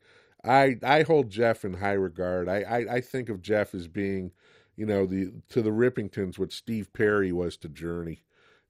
I 0.44 0.78
I 0.84 1.02
hold 1.04 1.30
Jeff 1.30 1.66
in 1.66 1.74
high 1.74 1.94
regard. 1.94 2.48
I 2.48 2.62
I, 2.62 2.96
I 2.96 3.02
think 3.02 3.30
of 3.30 3.42
Jeff 3.42 3.74
as 3.74 3.88
being, 3.88 4.32
you 4.76 4.86
know, 4.86 5.06
the 5.06 5.32
to 5.50 5.62
the 5.62 5.70
Rippingtons 5.70 6.38
what 6.38 6.52
Steve 6.52 6.92
Perry 6.94 7.32
was 7.32 7.58
to 7.58 7.70
Journey. 7.70 8.24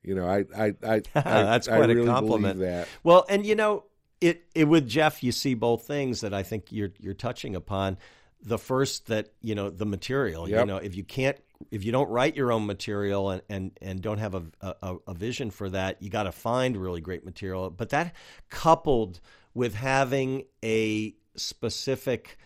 You 0.03 0.15
know, 0.15 0.27
I 0.27 0.45
I 0.55 0.65
I, 0.83 0.93
I 0.93 1.01
That's 1.13 1.67
I 1.67 1.77
quite 1.77 1.89
a 1.89 1.95
really 1.95 2.07
compliment. 2.07 2.59
that. 2.59 2.87
Well, 3.03 3.25
and 3.27 3.45
you 3.45 3.55
know, 3.55 3.85
it, 4.21 4.45
it 4.53 4.65
with 4.65 4.87
Jeff, 4.87 5.23
you 5.23 5.31
see 5.31 5.53
both 5.53 5.87
things 5.87 6.21
that 6.21 6.33
I 6.33 6.43
think 6.43 6.71
you're 6.71 6.91
you're 6.99 7.13
touching 7.13 7.55
upon. 7.55 7.97
The 8.41 8.59
first 8.59 9.07
that 9.07 9.29
you 9.41 9.55
know 9.55 9.69
the 9.69 9.87
material. 9.87 10.47
You 10.47 10.65
know, 10.65 10.77
if 10.77 10.95
you 10.95 11.03
can't, 11.03 11.37
if 11.71 11.83
you 11.83 11.91
don't 11.91 12.09
write 12.09 12.35
your 12.35 12.51
own 12.51 12.67
material 12.67 13.31
and 13.31 13.41
and, 13.49 13.71
and 13.81 14.01
don't 14.01 14.19
have 14.19 14.35
a, 14.35 14.43
a 14.61 14.95
a 15.07 15.13
vision 15.15 15.49
for 15.49 15.69
that, 15.71 16.01
you 16.03 16.11
got 16.11 16.23
to 16.23 16.31
find 16.31 16.77
really 16.77 17.01
great 17.01 17.25
material. 17.25 17.71
But 17.71 17.89
that 17.89 18.13
coupled 18.49 19.19
with 19.55 19.73
having 19.73 20.43
a 20.63 21.15
specific 21.35 22.37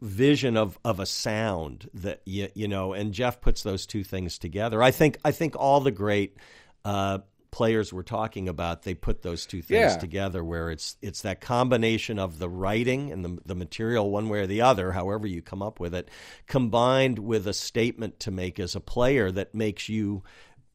vision 0.00 0.56
of 0.56 0.78
of 0.84 0.98
a 1.00 1.06
sound 1.06 1.88
that 1.94 2.22
you, 2.24 2.48
you 2.54 2.68
know 2.68 2.92
and 2.92 3.12
Jeff 3.12 3.40
puts 3.40 3.62
those 3.62 3.86
two 3.86 4.04
things 4.04 4.38
together. 4.38 4.82
I 4.82 4.90
think 4.90 5.18
I 5.24 5.32
think 5.32 5.56
all 5.56 5.80
the 5.80 5.90
great 5.90 6.36
uh, 6.84 7.18
players 7.50 7.92
we're 7.92 8.02
talking 8.02 8.48
about 8.48 8.82
they 8.84 8.94
put 8.94 9.22
those 9.22 9.44
two 9.44 9.60
things 9.60 9.92
Yeah. 9.92 9.98
together 9.98 10.42
where 10.44 10.70
it's 10.70 10.96
it's 11.02 11.22
that 11.22 11.40
combination 11.40 12.18
of 12.18 12.38
the 12.38 12.48
writing 12.48 13.10
and 13.12 13.24
the 13.24 13.38
the 13.44 13.54
material 13.56 14.10
one 14.10 14.28
way 14.28 14.38
or 14.40 14.46
the 14.46 14.62
other 14.62 14.92
however 14.92 15.26
you 15.26 15.42
come 15.42 15.60
up 15.60 15.80
with 15.80 15.94
it 15.94 16.08
combined 16.46 17.18
with 17.18 17.46
a 17.46 17.52
statement 17.52 18.20
to 18.20 18.30
make 18.30 18.60
as 18.60 18.76
a 18.76 18.80
player 18.80 19.30
that 19.32 19.54
makes 19.54 19.88
you 19.88 20.22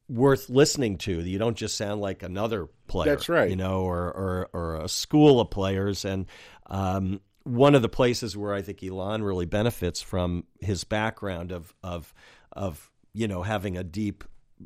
worth 0.08 0.48
listening 0.48 0.98
to. 0.98 1.20
You 1.20 1.38
don't 1.38 1.56
just 1.56 1.76
sound 1.76 2.00
like 2.00 2.22
another 2.22 2.68
player. 2.86 3.10
That's 3.16 3.28
right. 3.28 3.50
You 3.50 3.56
know, 3.56 3.80
or 3.80 4.04
or, 4.06 4.48
or 4.52 4.76
a 4.76 4.88
school 4.88 5.40
of 5.40 5.50
players. 5.50 6.04
And 6.04 6.26
um, 6.66 7.20
one 7.46 7.76
of 7.76 7.82
the 7.82 7.88
places 7.88 8.36
where 8.36 8.52
I 8.52 8.60
think 8.60 8.82
Elan 8.82 9.22
really 9.22 9.46
benefits 9.46 10.02
from 10.02 10.44
his 10.60 10.82
background 10.84 11.52
of 11.52 11.72
of 11.82 12.12
of 12.52 12.90
you 13.12 13.28
know 13.28 13.42
having 13.42 13.76
a 13.76 13.84
deep 13.84 14.24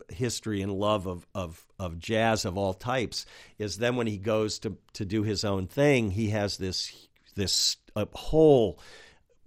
history 0.08 0.62
and 0.62 0.72
love 0.72 1.06
of 1.06 1.26
of 1.34 1.66
of 1.78 1.98
jazz 1.98 2.44
of 2.46 2.56
all 2.56 2.72
types 2.72 3.26
is 3.58 3.76
then 3.76 3.96
when 3.96 4.06
he 4.06 4.16
goes 4.16 4.58
to 4.60 4.78
to 4.94 5.04
do 5.04 5.22
his 5.22 5.44
own 5.44 5.66
thing, 5.66 6.10
he 6.10 6.30
has 6.30 6.56
this 6.56 7.08
this 7.34 7.76
whole 8.14 8.80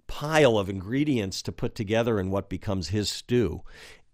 pile 0.06 0.56
of 0.56 0.68
ingredients 0.68 1.42
to 1.42 1.50
put 1.52 1.74
together 1.74 2.20
in 2.20 2.30
what 2.30 2.48
becomes 2.48 2.88
his 2.88 3.10
stew. 3.10 3.62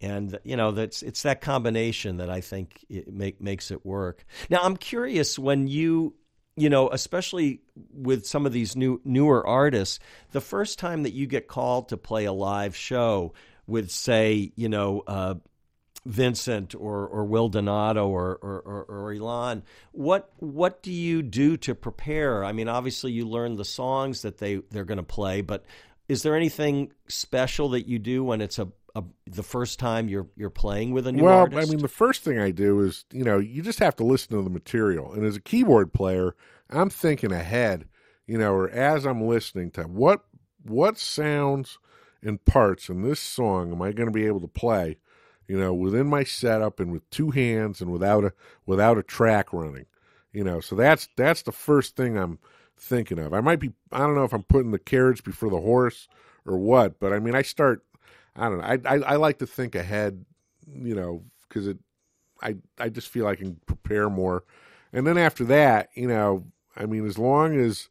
And 0.01 0.39
you 0.45 0.57
know 0.57 0.71
that's 0.73 1.03
it's 1.03 1.25
that 1.25 1.43
combination 1.43 2.17
that 2.17 2.31
I 2.31 2.41
think 2.41 2.87
it 2.89 3.13
make, 3.13 3.39
makes 3.39 3.71
it 3.71 3.85
work. 3.85 4.25
Now 4.49 4.61
I'm 4.63 4.79
curious 4.79 5.39
when 5.39 5.67
you 5.67 6.15
you 6.57 6.69
know 6.69 6.89
especially 6.91 7.61
with 7.93 8.27
some 8.27 8.47
of 8.47 8.53
these 8.53 8.77
new 8.77 9.01
newer 9.05 9.47
artists, 9.47 9.99
the 10.33 10.41
first 10.41 10.79
time 10.79 11.03
that 11.05 11.13
you 11.13 11.27
get 11.27 11.49
called 11.49 11.89
to 11.89 11.97
play 11.97 12.25
a 12.25 12.33
live 12.33 12.77
show 12.77 13.33
with 13.67 13.91
say 13.91 14.53
you 14.57 14.69
know 14.69 15.03
uh, 15.07 15.35
Vincent 16.07 16.75
or, 16.75 17.07
or 17.07 17.25
Will 17.25 17.49
Donato 17.49 18.09
or, 18.09 18.37
or, 18.37 18.61
or, 18.61 18.85
or 18.85 19.13
Elan, 19.13 19.63
what 19.93 20.33
what 20.39 20.83
do 20.83 20.93
you 20.93 21.23
do 21.23 21.57
to 21.59 21.75
prepare? 21.75 22.45
I 22.45 22.53
mean, 22.53 22.69
obviously 22.69 23.13
you 23.13 23.29
learn 23.29 23.57
the 23.57 23.65
songs 23.65 24.23
that 24.23 24.39
they 24.39 24.57
they're 24.71 24.85
going 24.85 24.99
to 24.99 25.03
play, 25.03 25.43
but 25.43 25.65
is 26.09 26.23
there 26.23 26.35
anything 26.35 26.91
special 27.07 27.69
that 27.71 27.87
you 27.87 27.99
do 27.99 28.25
when 28.25 28.41
it's 28.41 28.59
a, 28.59 28.67
a 28.95 29.03
the 29.27 29.43
first 29.43 29.79
time 29.79 30.09
you're 30.09 30.27
you're 30.37 30.51
playing 30.51 30.93
with 30.93 31.07
a 31.07 31.13
new 31.13 31.25
well, 31.25 31.41
artist? 31.41 31.69
I 31.69 31.71
mean, 31.71 31.83
the 31.83 31.89
first 31.89 32.23
thing 32.23 32.39
I 32.39 32.51
do 32.51 32.81
is, 32.81 33.05
you 33.13 33.25
know, 33.25 33.39
you 33.39 33.63
just 33.63 33.79
have 33.79 33.97
to 33.97 34.05
listen 34.05 34.37
to 34.37 34.43
the 34.43 34.51
material. 34.51 35.13
And 35.13 35.25
as 35.25 35.37
a 35.37 35.41
keyboard 35.41 35.93
player, 35.93 36.35
I'm 36.69 36.91
thinking 36.91 37.33
ahead, 37.33 37.87
you 38.27 38.39
know, 38.39 38.53
or 38.53 38.71
as 38.71 39.07
I'm 39.07 39.23
listening 39.23 39.71
to 39.73 39.83
what 39.85 40.25
what 40.63 40.99
sounds 40.99 41.79
and 42.23 42.45
parts 42.45 42.89
in 42.89 43.03
this 43.03 43.21
song 43.21 43.73
am 43.73 43.83
I 43.83 43.93
going 43.93 44.09
to 44.09 44.13
be 44.13 44.27
able 44.27 44.41
to 44.41 44.49
play, 44.49 44.99
you 45.47 45.59
know, 45.59 45.73
within 45.73 46.07
my 46.07 46.25
setup 46.25 46.81
and 46.81 46.93
with 46.93 47.09
two 47.11 47.31
hands 47.31 47.81
and 47.81 47.93
without 47.93 48.25
a 48.25 48.33
without 48.67 48.99
a 48.99 49.03
track 49.03 49.53
running, 49.53 49.87
you 50.33 50.45
know. 50.45 50.61
So 50.61 50.77
that's 50.77 51.09
that's 51.17 51.43
the 51.43 51.53
first 51.53 51.97
thing 51.97 52.17
I'm 52.17 52.39
thinking 52.77 53.19
of. 53.19 53.33
I 53.33 53.41
might 53.41 53.61
be 53.61 53.73
I 53.93 53.99
don't 53.99 54.15
know 54.15 54.25
if 54.25 54.33
I'm 54.33 54.43
putting 54.43 54.71
the 54.71 54.79
carriage 54.79 55.25
before 55.25 55.51
the 55.51 55.61
horse 55.61 56.09
or 56.45 56.59
what, 56.59 56.99
but 57.01 57.13
I 57.13 57.19
mean 57.19 57.35
I 57.35 57.43
start 57.43 57.85
I 58.41 58.49
don't 58.49 58.59
know. 58.59 58.65
I 58.65 58.79
I, 58.97 58.99
I 59.13 59.17
like 59.17 59.39
to 59.39 59.47
think 59.47 59.75
ahead, 59.75 60.25
you 60.67 60.95
know, 60.95 61.25
because 61.49 61.67
it 61.69 61.79
I 62.43 62.57
I 62.79 62.89
just 62.89 63.09
feel 63.09 63.27
I 63.27 63.37
can 63.37 63.57
prepare 63.67 64.11
more, 64.11 64.45
and 64.93 65.07
then 65.07 65.19
after 65.19 65.45
that, 65.47 65.91
you 65.95 66.09
know, 66.09 66.47
I 66.77 66.87
mean, 66.87 67.07
as 67.07 67.19
long 67.19 67.57
as 67.59 67.89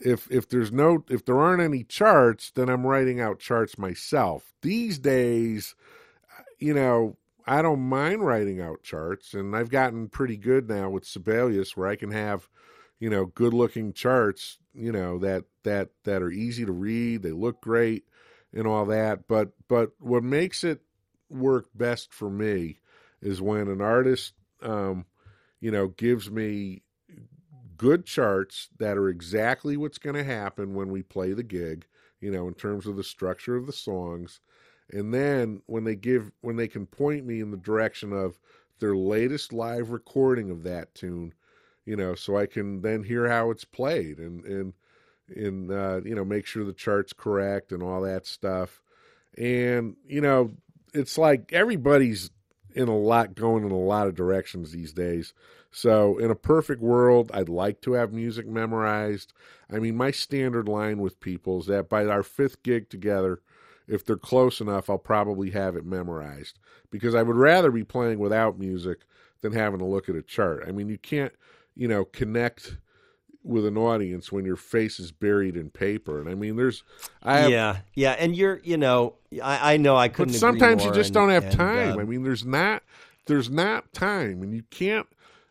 if 0.00 0.30
if 0.30 0.48
there's 0.48 0.72
no 0.72 1.04
if 1.10 1.24
there 1.24 1.40
aren't 1.40 1.62
any 1.62 1.84
charts, 1.84 2.50
then 2.52 2.68
I'm 2.68 2.86
writing 2.86 3.20
out 3.20 3.38
charts 3.40 3.78
myself. 3.78 4.52
These 4.62 4.98
days, 4.98 5.74
you 6.58 6.74
know, 6.74 7.16
I 7.46 7.62
don't 7.62 7.80
mind 7.80 8.24
writing 8.24 8.60
out 8.60 8.82
charts, 8.82 9.34
and 9.34 9.54
I've 9.56 9.70
gotten 9.70 10.08
pretty 10.08 10.36
good 10.36 10.68
now 10.68 10.90
with 10.90 11.06
Sibelius, 11.06 11.76
where 11.76 11.88
I 11.88 11.96
can 11.96 12.10
have, 12.10 12.48
you 12.98 13.10
know, 13.10 13.26
good 13.26 13.54
looking 13.54 13.92
charts, 13.92 14.58
you 14.74 14.92
know, 14.92 15.18
that 15.18 15.44
that 15.64 15.90
that 16.04 16.22
are 16.22 16.30
easy 16.30 16.64
to 16.64 16.72
read, 16.72 17.22
they 17.22 17.32
look 17.32 17.60
great, 17.60 18.04
and 18.54 18.66
all 18.66 18.86
that. 18.86 19.26
But 19.28 19.50
but 19.68 19.90
what 19.98 20.22
makes 20.22 20.64
it 20.64 20.80
work 21.28 21.66
best 21.74 22.12
for 22.12 22.30
me 22.30 22.78
is 23.20 23.42
when 23.42 23.68
an 23.68 23.80
artist, 23.80 24.34
um, 24.62 25.04
you 25.60 25.70
know, 25.70 25.88
gives 25.88 26.30
me 26.30 26.82
good 27.76 28.06
charts 28.06 28.68
that 28.78 28.96
are 28.96 29.08
exactly 29.08 29.76
what's 29.76 29.98
going 29.98 30.16
to 30.16 30.24
happen 30.24 30.74
when 30.74 30.90
we 30.90 31.02
play 31.02 31.32
the 31.32 31.42
gig, 31.42 31.86
you 32.20 32.30
know, 32.30 32.46
in 32.46 32.54
terms 32.54 32.86
of 32.86 32.96
the 32.96 33.04
structure 33.04 33.56
of 33.56 33.66
the 33.66 33.72
songs. 33.72 34.40
And 34.90 35.12
then 35.12 35.62
when 35.66 35.84
they 35.84 35.96
give, 35.96 36.30
when 36.42 36.56
they 36.56 36.68
can 36.68 36.86
point 36.86 37.24
me 37.24 37.40
in 37.40 37.50
the 37.50 37.56
direction 37.56 38.12
of 38.12 38.38
their 38.78 38.94
latest 38.94 39.52
live 39.52 39.90
recording 39.90 40.50
of 40.50 40.62
that 40.64 40.94
tune, 40.94 41.32
you 41.84 41.96
know, 41.96 42.14
so 42.14 42.36
I 42.36 42.46
can 42.46 42.82
then 42.82 43.02
hear 43.02 43.28
how 43.28 43.50
it's 43.50 43.64
played 43.64 44.18
and, 44.18 44.44
and, 44.44 44.72
and, 45.28 45.70
uh, 45.70 46.00
you 46.04 46.14
know, 46.14 46.24
make 46.24 46.46
sure 46.46 46.64
the 46.64 46.72
chart's 46.72 47.12
correct 47.12 47.72
and 47.72 47.82
all 47.82 48.02
that 48.02 48.26
stuff. 48.26 48.82
And, 49.36 49.96
you 50.06 50.20
know, 50.20 50.52
it's 50.92 51.18
like 51.18 51.52
everybody's 51.52 52.30
in 52.74 52.88
a 52.88 52.96
lot 52.96 53.34
going 53.34 53.64
in 53.64 53.70
a 53.70 53.78
lot 53.78 54.06
of 54.06 54.14
directions 54.14 54.72
these 54.72 54.92
days. 54.92 55.32
So, 55.70 56.18
in 56.18 56.30
a 56.30 56.36
perfect 56.36 56.80
world, 56.80 57.30
I'd 57.34 57.48
like 57.48 57.80
to 57.80 57.94
have 57.94 58.12
music 58.12 58.46
memorized. 58.46 59.32
I 59.72 59.80
mean, 59.80 59.96
my 59.96 60.12
standard 60.12 60.68
line 60.68 60.98
with 60.98 61.18
people 61.18 61.60
is 61.60 61.66
that 61.66 61.88
by 61.88 62.06
our 62.06 62.22
fifth 62.22 62.62
gig 62.62 62.88
together, 62.90 63.40
if 63.88 64.04
they're 64.04 64.16
close 64.16 64.60
enough, 64.60 64.88
I'll 64.88 64.98
probably 64.98 65.50
have 65.50 65.76
it 65.76 65.84
memorized 65.84 66.58
because 66.90 67.14
I 67.14 67.22
would 67.22 67.36
rather 67.36 67.70
be 67.70 67.84
playing 67.84 68.18
without 68.18 68.58
music 68.58 69.00
than 69.40 69.52
having 69.52 69.80
to 69.80 69.84
look 69.84 70.08
at 70.08 70.14
a 70.14 70.22
chart. 70.22 70.64
I 70.66 70.72
mean, 70.72 70.88
you 70.88 70.96
can't, 70.96 71.32
you 71.74 71.88
know, 71.88 72.04
connect 72.04 72.78
with 73.44 73.66
an 73.66 73.76
audience 73.76 74.32
when 74.32 74.46
your 74.46 74.56
face 74.56 74.98
is 74.98 75.12
buried 75.12 75.54
in 75.54 75.68
paper. 75.68 76.18
And 76.18 76.28
I 76.28 76.34
mean, 76.34 76.56
there's, 76.56 76.82
I 77.22 77.40
have, 77.40 77.50
yeah, 77.50 77.76
yeah, 77.94 78.12
and 78.12 78.34
you're, 78.34 78.60
you 78.64 78.78
know, 78.78 79.14
I, 79.42 79.74
I 79.74 79.76
know 79.76 79.96
I 79.96 80.08
couldn't. 80.08 80.32
But 80.32 80.40
sometimes 80.40 80.82
you 80.84 80.90
just 80.92 81.10
and, 81.10 81.14
don't 81.14 81.28
have 81.28 81.44
and, 81.44 81.52
time. 81.52 81.98
uh, 81.98 82.00
I 82.00 82.04
mean, 82.04 82.22
there's 82.22 82.44
not, 82.44 82.82
there's 83.26 83.50
not 83.50 83.92
time, 83.92 84.42
and 84.42 84.54
you 84.54 84.62
can't 84.70 85.06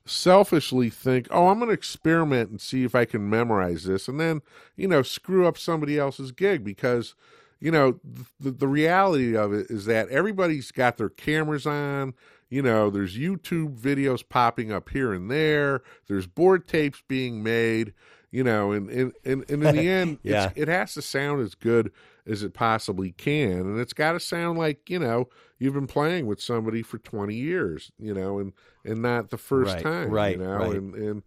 selfishly 0.06 0.90
think, 0.90 1.28
oh, 1.30 1.48
I'm 1.48 1.60
going 1.60 1.70
to 1.70 1.74
experiment 1.74 2.50
and 2.50 2.60
see 2.60 2.84
if 2.84 2.96
I 2.96 3.06
can 3.06 3.30
memorize 3.30 3.84
this, 3.84 4.08
and 4.08 4.20
then 4.20 4.42
you 4.76 4.88
know 4.88 5.04
screw 5.04 5.46
up 5.48 5.58
somebody 5.58 5.98
else's 5.98 6.32
gig 6.32 6.64
because. 6.64 7.16
You 7.60 7.72
know, 7.72 7.98
the, 8.42 8.52
the 8.52 8.68
reality 8.68 9.38
of 9.38 9.54
it 9.54 9.68
is 9.72 9.86
that 9.86 10.10
everybody's 10.10 10.70
got 10.74 10.98
their 10.98 11.08
cameras 11.08 11.66
on. 11.66 12.14
You 12.54 12.62
know, 12.62 12.92
there's 12.92 13.18
YouTube 13.18 13.80
videos 13.80 14.24
popping 14.28 14.72
up 14.72 14.90
here 14.90 15.12
and 15.12 15.30
there. 15.32 15.82
There's 16.08 16.28
board 16.28 16.68
tapes 16.68 17.02
being 17.08 17.42
made. 17.42 17.94
You 18.30 18.44
know, 18.44 18.72
and 18.72 18.90
and, 18.90 19.14
and, 19.26 19.44
and 19.50 19.64
in 19.64 19.76
the 19.76 19.88
end, 19.90 20.20
Yeah. 20.24 20.46
it's, 20.50 20.54
it 20.62 20.68
has 20.68 20.94
to 20.96 21.02
sound 21.02 21.42
as 21.42 21.56
good 21.56 21.92
as 22.26 22.42
it 22.44 22.54
possibly 22.54 23.12
can, 23.12 23.60
and 23.62 23.80
it's 23.80 23.94
got 23.94 24.14
to 24.14 24.20
sound 24.20 24.58
like 24.58 24.90
you 24.90 24.98
know 25.00 25.30
you've 25.60 25.74
been 25.76 25.88
playing 25.88 26.26
with 26.28 26.42
somebody 26.42 26.82
for 26.84 26.98
twenty 27.00 27.36
years. 27.36 27.92
You 28.00 28.14
know, 28.14 28.40
and 28.40 28.54
and 28.86 29.02
not 29.02 29.30
the 29.30 29.38
first 29.38 29.74
Right, 29.76 29.84
time. 29.84 30.10
right, 30.10 30.38
You 30.38 30.44
know, 30.44 30.58
right. 30.58 30.76
and 30.76 30.96
and 30.96 31.24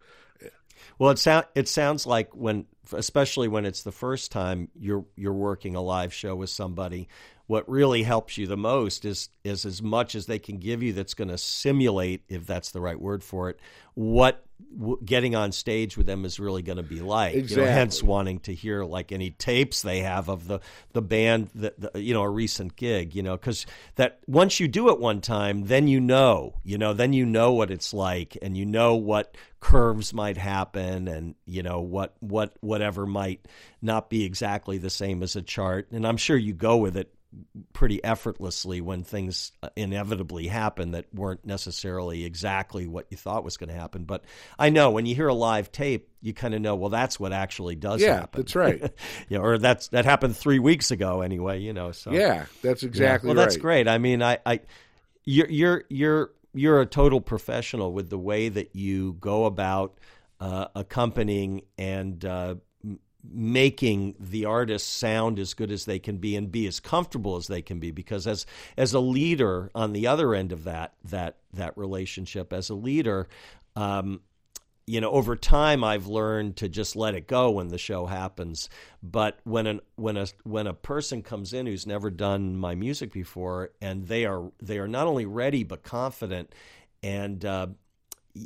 Well, 0.97 1.11
it 1.11 1.19
sound 1.19 1.45
it 1.55 1.67
sounds 1.67 2.05
like 2.05 2.35
when, 2.35 2.65
especially 2.93 3.47
when 3.47 3.65
it's 3.65 3.83
the 3.83 3.91
first 3.91 4.31
time 4.31 4.69
you're 4.79 5.05
you're 5.15 5.33
working 5.33 5.75
a 5.75 5.81
live 5.81 6.13
show 6.13 6.35
with 6.35 6.49
somebody, 6.49 7.07
what 7.47 7.69
really 7.69 8.03
helps 8.03 8.37
you 8.37 8.47
the 8.47 8.57
most 8.57 9.05
is 9.05 9.29
is 9.43 9.65
as 9.65 9.81
much 9.81 10.15
as 10.15 10.25
they 10.25 10.39
can 10.39 10.57
give 10.57 10.81
you 10.81 10.93
that's 10.93 11.13
going 11.13 11.29
to 11.29 11.37
simulate, 11.37 12.23
if 12.29 12.47
that's 12.47 12.71
the 12.71 12.81
right 12.81 12.99
word 12.99 13.23
for 13.23 13.49
it, 13.49 13.59
what 13.93 14.46
w- 14.77 14.99
getting 15.03 15.35
on 15.35 15.51
stage 15.51 15.97
with 15.97 16.05
them 16.05 16.25
is 16.25 16.39
really 16.39 16.61
going 16.61 16.77
to 16.77 16.83
be 16.83 17.01
like. 17.01 17.35
You 17.49 17.57
know, 17.57 17.65
hence 17.65 18.01
wanting 18.01 18.39
to 18.41 18.53
hear 18.53 18.83
like 18.83 19.11
any 19.11 19.31
tapes 19.31 19.81
they 19.81 19.99
have 20.01 20.29
of 20.29 20.47
the 20.47 20.59
the 20.93 21.01
band 21.01 21.49
that 21.55 21.79
the, 21.79 22.01
you 22.01 22.13
know 22.13 22.23
a 22.23 22.29
recent 22.29 22.75
gig. 22.75 23.15
You 23.15 23.23
know, 23.23 23.35
because 23.37 23.65
that 23.95 24.19
once 24.27 24.59
you 24.59 24.67
do 24.67 24.89
it 24.89 24.99
one 24.99 25.21
time, 25.21 25.65
then 25.65 25.87
you 25.87 25.99
know. 25.99 26.55
You 26.63 26.77
know, 26.77 26.93
then 26.93 27.13
you 27.13 27.25
know 27.25 27.53
what 27.53 27.71
it's 27.71 27.93
like, 27.93 28.37
and 28.41 28.57
you 28.57 28.65
know 28.65 28.95
what 28.95 29.35
curves 29.59 30.13
might 30.13 30.37
happen 30.37 31.07
and 31.07 31.33
you 31.45 31.63
know 31.63 31.81
what 31.81 32.15
what 32.19 32.53
whatever 32.61 33.07
might 33.07 33.47
not 33.81 34.07
be 34.07 34.23
exactly 34.23 34.77
the 34.77 34.89
same 34.89 35.23
as 35.23 35.35
a 35.35 35.41
chart 35.41 35.87
and 35.91 36.05
i'm 36.05 36.15
sure 36.15 36.37
you 36.37 36.53
go 36.53 36.77
with 36.77 36.95
it 36.95 37.11
pretty 37.73 38.03
effortlessly 38.03 38.79
when 38.79 39.03
things 39.03 39.51
uh, 39.61 39.69
inevitably 39.75 40.47
happen 40.47 40.91
that 40.91 41.05
weren't 41.13 41.45
necessarily 41.45 42.23
exactly 42.23 42.87
what 42.87 43.05
you 43.09 43.17
thought 43.17 43.43
was 43.43 43.57
going 43.57 43.69
to 43.69 43.75
happen 43.75 44.05
but 44.05 44.23
i 44.57 44.69
know 44.69 44.91
when 44.91 45.05
you 45.05 45.13
hear 45.13 45.27
a 45.27 45.33
live 45.33 45.71
tape 45.71 46.09
you 46.21 46.33
kind 46.33 46.55
of 46.55 46.61
know 46.61 46.75
well 46.75 46.89
that's 46.89 47.19
what 47.19 47.33
actually 47.33 47.75
does 47.75 48.01
yeah, 48.01 48.15
happen 48.15 48.41
that's 48.41 48.55
right. 48.55 48.81
you 49.29 49.37
know, 49.37 49.43
or 49.43 49.57
that's 49.57 49.89
that 49.89 50.05
happened 50.05 50.37
3 50.37 50.57
weeks 50.59 50.89
ago 50.89 51.21
anyway 51.21 51.59
you 51.59 51.73
know 51.73 51.91
so 51.91 52.11
yeah, 52.11 52.45
that's 52.61 52.83
exactly 52.83 53.27
well, 53.27 53.35
right. 53.35 53.43
that's 53.43 53.57
great. 53.57 53.87
I 53.87 53.97
mean, 53.97 54.21
I, 54.21 54.39
I, 54.45 54.59
you're 55.25 55.49
you're 55.49 55.83
you're 55.89 56.31
you're 56.53 56.81
a 56.81 56.85
total 56.85 57.21
professional 57.21 57.93
with 57.93 58.09
the 58.09 58.17
way 58.17 58.49
that 58.49 58.75
you 58.75 59.13
go 59.19 59.45
about 59.45 59.97
uh, 60.39 60.67
accompanying 60.75 61.63
and 61.77 62.23
uh, 62.23 62.55
making 63.31 64.15
the 64.19 64.45
artists 64.45 64.89
sound 64.89 65.39
as 65.39 65.53
good 65.53 65.71
as 65.71 65.85
they 65.85 65.99
can 65.99 66.17
be 66.17 66.35
and 66.35 66.51
be 66.51 66.67
as 66.67 66.79
comfortable 66.79 67.35
as 67.35 67.47
they 67.47 67.61
can 67.61 67.79
be. 67.79 67.91
Because 67.91 68.27
as 68.27 68.45
as 68.77 68.93
a 68.93 68.99
leader 68.99 69.69
on 69.75 69.93
the 69.93 70.07
other 70.07 70.33
end 70.33 70.51
of 70.51 70.63
that 70.65 70.93
that 71.05 71.37
that 71.53 71.77
relationship, 71.77 72.53
as 72.53 72.69
a 72.69 72.75
leader. 72.75 73.27
Um, 73.75 74.21
you 74.87 75.01
know 75.01 75.11
over 75.11 75.35
time 75.35 75.83
I've 75.83 76.07
learned 76.07 76.55
to 76.57 76.69
just 76.69 76.95
let 76.95 77.13
it 77.13 77.27
go 77.27 77.51
when 77.51 77.67
the 77.67 77.77
show 77.77 78.05
happens 78.05 78.69
but 79.03 79.37
when 79.43 79.67
an 79.67 79.81
when 79.97 80.15
a 80.15 80.27
when 80.43 80.65
a 80.65 80.73
person 80.73 81.21
comes 81.21 81.53
in 81.53 81.65
who's 81.65 81.85
never 81.85 82.09
done 82.09 82.55
my 82.55 82.73
music 82.73 83.11
before 83.11 83.71
and 83.81 84.07
they 84.07 84.25
are 84.25 84.49
they 84.61 84.79
are 84.79 84.87
not 84.87 85.05
only 85.05 85.25
ready 85.25 85.63
but 85.63 85.83
confident 85.83 86.55
and 87.03 87.43
uh, 87.43 87.67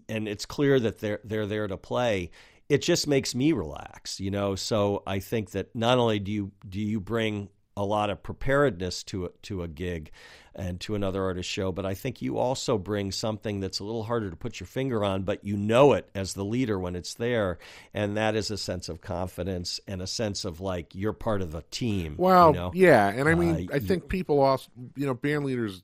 and 0.09 0.27
it's 0.27 0.45
clear 0.45 0.79
that 0.79 0.99
they're 0.99 1.19
they're 1.23 1.47
there 1.47 1.67
to 1.67 1.77
play 1.77 2.31
it 2.71 2.81
just 2.81 3.07
makes 3.07 3.35
me 3.35 3.51
relax 3.51 4.19
you 4.19 4.31
know 4.31 4.55
so 4.55 5.03
I 5.05 5.19
think 5.19 5.51
that 5.51 5.75
not 5.75 5.97
only 5.97 6.19
do 6.19 6.31
you 6.31 6.51
do 6.67 6.79
you 6.79 6.99
bring 6.99 7.49
a 7.77 7.85
lot 7.85 8.09
of 8.09 8.21
preparedness 8.21 9.03
to 9.03 9.25
a, 9.25 9.29
to 9.43 9.63
a 9.63 9.67
gig 9.67 10.11
and 10.53 10.79
to 10.81 10.95
another 10.95 11.23
artist 11.23 11.49
show, 11.49 11.71
but 11.71 11.85
I 11.85 11.93
think 11.93 12.21
you 12.21 12.37
also 12.37 12.77
bring 12.77 13.11
something 13.11 13.61
that's 13.61 13.79
a 13.79 13.83
little 13.85 14.03
harder 14.03 14.29
to 14.29 14.35
put 14.35 14.59
your 14.59 14.67
finger 14.67 15.03
on, 15.05 15.23
but 15.23 15.45
you 15.45 15.55
know 15.55 15.93
it 15.93 16.09
as 16.13 16.33
the 16.33 16.43
leader 16.43 16.77
when 16.77 16.95
it's 16.95 17.13
there, 17.13 17.57
and 17.93 18.17
that 18.17 18.35
is 18.35 18.51
a 18.51 18.57
sense 18.57 18.89
of 18.89 18.99
confidence 18.99 19.79
and 19.87 20.01
a 20.01 20.07
sense 20.07 20.43
of 20.43 20.59
like 20.59 20.93
you're 20.93 21.13
part 21.13 21.41
of 21.41 21.55
a 21.55 21.61
team. 21.71 22.15
Well, 22.17 22.49
you 22.49 22.59
know? 22.59 22.71
yeah, 22.73 23.07
and 23.09 23.29
I 23.29 23.35
mean, 23.35 23.69
Uh, 23.71 23.75
I 23.75 23.79
think 23.79 24.09
people 24.09 24.41
also, 24.41 24.69
you 24.97 25.05
know, 25.05 25.13
band 25.13 25.45
leaders 25.45 25.83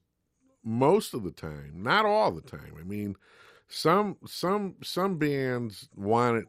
most 0.64 1.14
of 1.14 1.24
the 1.24 1.32
time, 1.32 1.72
not 1.78 2.06
all 2.06 2.32
the 2.32 2.42
time. 2.42 2.74
I 2.78 2.84
mean, 2.84 3.16
some 3.70 4.18
some 4.26 4.76
some 4.84 5.18
bands 5.18 5.88
want 5.96 6.38
it. 6.40 6.46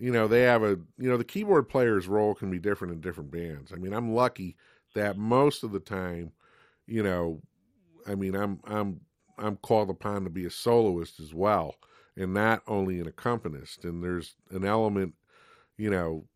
You 0.00 0.12
know, 0.12 0.28
they 0.28 0.42
have 0.42 0.64
a 0.64 0.78
you 0.98 1.10
know 1.10 1.18
the 1.18 1.24
keyboard 1.24 1.68
player's 1.68 2.08
role 2.08 2.34
can 2.34 2.50
be 2.50 2.58
different 2.58 2.94
in 2.94 3.02
different 3.02 3.30
bands. 3.30 3.72
I 3.72 3.76
mean, 3.76 3.92
I'm 3.92 4.14
lucky 4.14 4.56
that 4.94 5.18
most 5.18 5.64
of 5.64 5.72
the 5.72 5.80
time, 5.80 6.32
you 6.86 7.02
know, 7.02 7.42
I 8.06 8.14
mean, 8.16 8.34
I'm 8.36 8.60
I'm 8.64 9.02
I'm 9.38 9.56
called 9.58 9.90
upon 9.90 10.24
to 10.24 10.30
be 10.30 10.46
a 10.46 10.50
soloist 10.50 11.20
as 11.20 11.34
well, 11.34 11.76
and 12.16 12.34
not 12.34 12.62
only 12.68 13.00
an 13.00 13.08
accompanist. 13.08 13.84
And 13.84 14.02
there's 14.02 14.36
an 14.50 14.64
element, 14.64 15.14
you 15.78 15.90
know, 15.90 16.26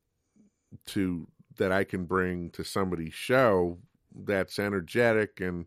to 0.87 1.29
that 1.57 1.73
I 1.73 1.85
can 1.85 2.05
bring 2.05 2.51
to 2.51 2.65
somebody's 2.65 3.15
show 3.15 3.79
that's 4.25 4.59
energetic 4.59 5.41
and 5.41 5.67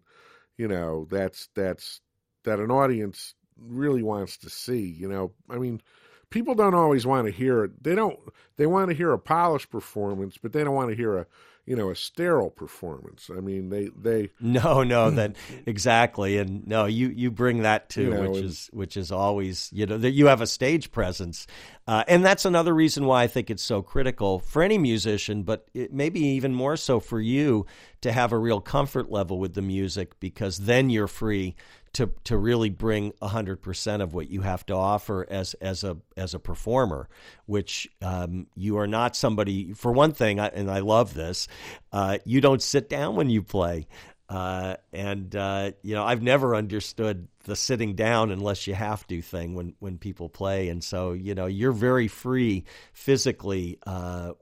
you 0.57 0.67
know 0.67 1.07
that's 1.11 1.49
that's 1.55 2.01
that 2.45 2.59
an 2.59 2.71
audience 2.71 3.35
really 3.57 4.03
wants 4.03 4.37
to 4.37 4.49
see 4.49 4.85
you 4.85 5.07
know 5.09 5.33
i 5.49 5.57
mean 5.57 5.81
people 6.29 6.55
don't 6.55 6.73
always 6.75 7.05
want 7.05 7.25
to 7.25 7.31
hear 7.31 7.63
it. 7.63 7.83
They 7.83 7.95
don't. 7.95 8.19
They 8.57 8.65
want 8.67 8.89
to 8.89 8.95
hear 8.95 9.11
a 9.13 9.19
polished 9.19 9.69
performance, 9.69 10.37
but 10.41 10.51
they 10.53 10.63
don't 10.63 10.75
want 10.75 10.89
to 10.89 10.95
hear 10.95 11.17
a 11.17 11.25
you 11.65 11.75
know 11.75 11.89
a 11.89 11.95
sterile 11.95 12.49
performance. 12.49 13.29
I 13.35 13.39
mean, 13.41 13.69
they 13.69 13.89
they 13.99 14.29
no 14.39 14.83
no 14.83 15.11
that 15.11 15.35
exactly, 15.65 16.37
and 16.37 16.65
no 16.67 16.85
you 16.85 17.09
you 17.09 17.29
bring 17.29 17.61
that 17.63 17.89
too, 17.89 18.03
You 18.03 18.09
know, 18.11 18.21
which 18.29 18.37
and- 18.37 18.45
is 18.45 18.69
which 18.73 18.97
is 18.97 19.11
always 19.11 19.69
you 19.73 19.85
know 19.85 19.97
that 19.97 20.11
you 20.11 20.27
have 20.27 20.41
a 20.41 20.47
stage 20.47 20.91
presence, 20.91 21.45
uh, 21.87 22.03
and 22.07 22.23
that's 22.25 22.45
another 22.45 22.73
reason 22.73 23.05
why 23.05 23.23
I 23.23 23.27
think 23.27 23.49
it's 23.49 23.63
so 23.63 23.81
critical 23.81 24.39
for 24.39 24.63
any 24.63 24.77
musician, 24.77 25.43
but 25.43 25.67
it, 25.73 25.93
maybe 25.93 26.19
even 26.21 26.53
more 26.53 26.77
so 26.77 26.99
for 26.99 27.19
you 27.19 27.65
to 28.01 28.11
have 28.11 28.31
a 28.31 28.37
real 28.37 28.61
comfort 28.61 29.11
level 29.11 29.37
with 29.37 29.53
the 29.53 29.61
music 29.61 30.19
because 30.19 30.59
then 30.59 30.89
you're 30.89 31.07
free 31.07 31.55
to 31.97 32.11
to 32.25 32.37
really 32.37 32.69
bring 32.69 33.11
hundred 33.21 33.61
percent 33.61 34.03
of 34.03 34.13
what 34.13 34.29
you 34.29 34.41
have 34.41 34.65
to 34.67 34.73
offer 34.73 35.25
as 35.29 35.55
as 35.55 35.83
a 35.83 35.97
as 36.15 36.35
a 36.35 36.39
performer, 36.39 37.09
which 37.47 37.89
um, 38.03 38.45
you 38.55 38.77
are 38.77 38.87
not 38.87 39.15
somebody. 39.15 39.73
For 39.73 39.91
one 39.91 40.13
thing, 40.13 40.39
and 40.39 40.69
I 40.69 40.79
love 40.79 41.15
this, 41.15 41.47
uh, 41.91 42.19
you 42.23 42.39
don't 42.39 42.61
sit 42.61 42.87
down 42.87 43.15
when 43.15 43.29
you 43.29 43.41
play. 43.41 43.87
Uh, 44.29 44.75
and 44.93 45.35
uh, 45.35 45.71
you 45.81 45.95
know, 45.95 46.03
I've 46.03 46.21
never 46.21 46.55
understood 46.55 47.29
the 47.45 47.55
sitting 47.55 47.95
down 47.95 48.29
unless 48.29 48.67
you 48.67 48.75
have 48.75 49.07
to 49.07 49.21
thing 49.21 49.55
when 49.55 49.73
when 49.79 49.97
people 49.97 50.29
play, 50.29 50.69
and 50.69 50.83
so 50.83 51.13
you 51.13 51.33
know, 51.33 51.47
you're 51.47 51.71
very 51.71 52.07
free 52.07 52.65
physically 52.93 53.79
uh, 53.87 54.33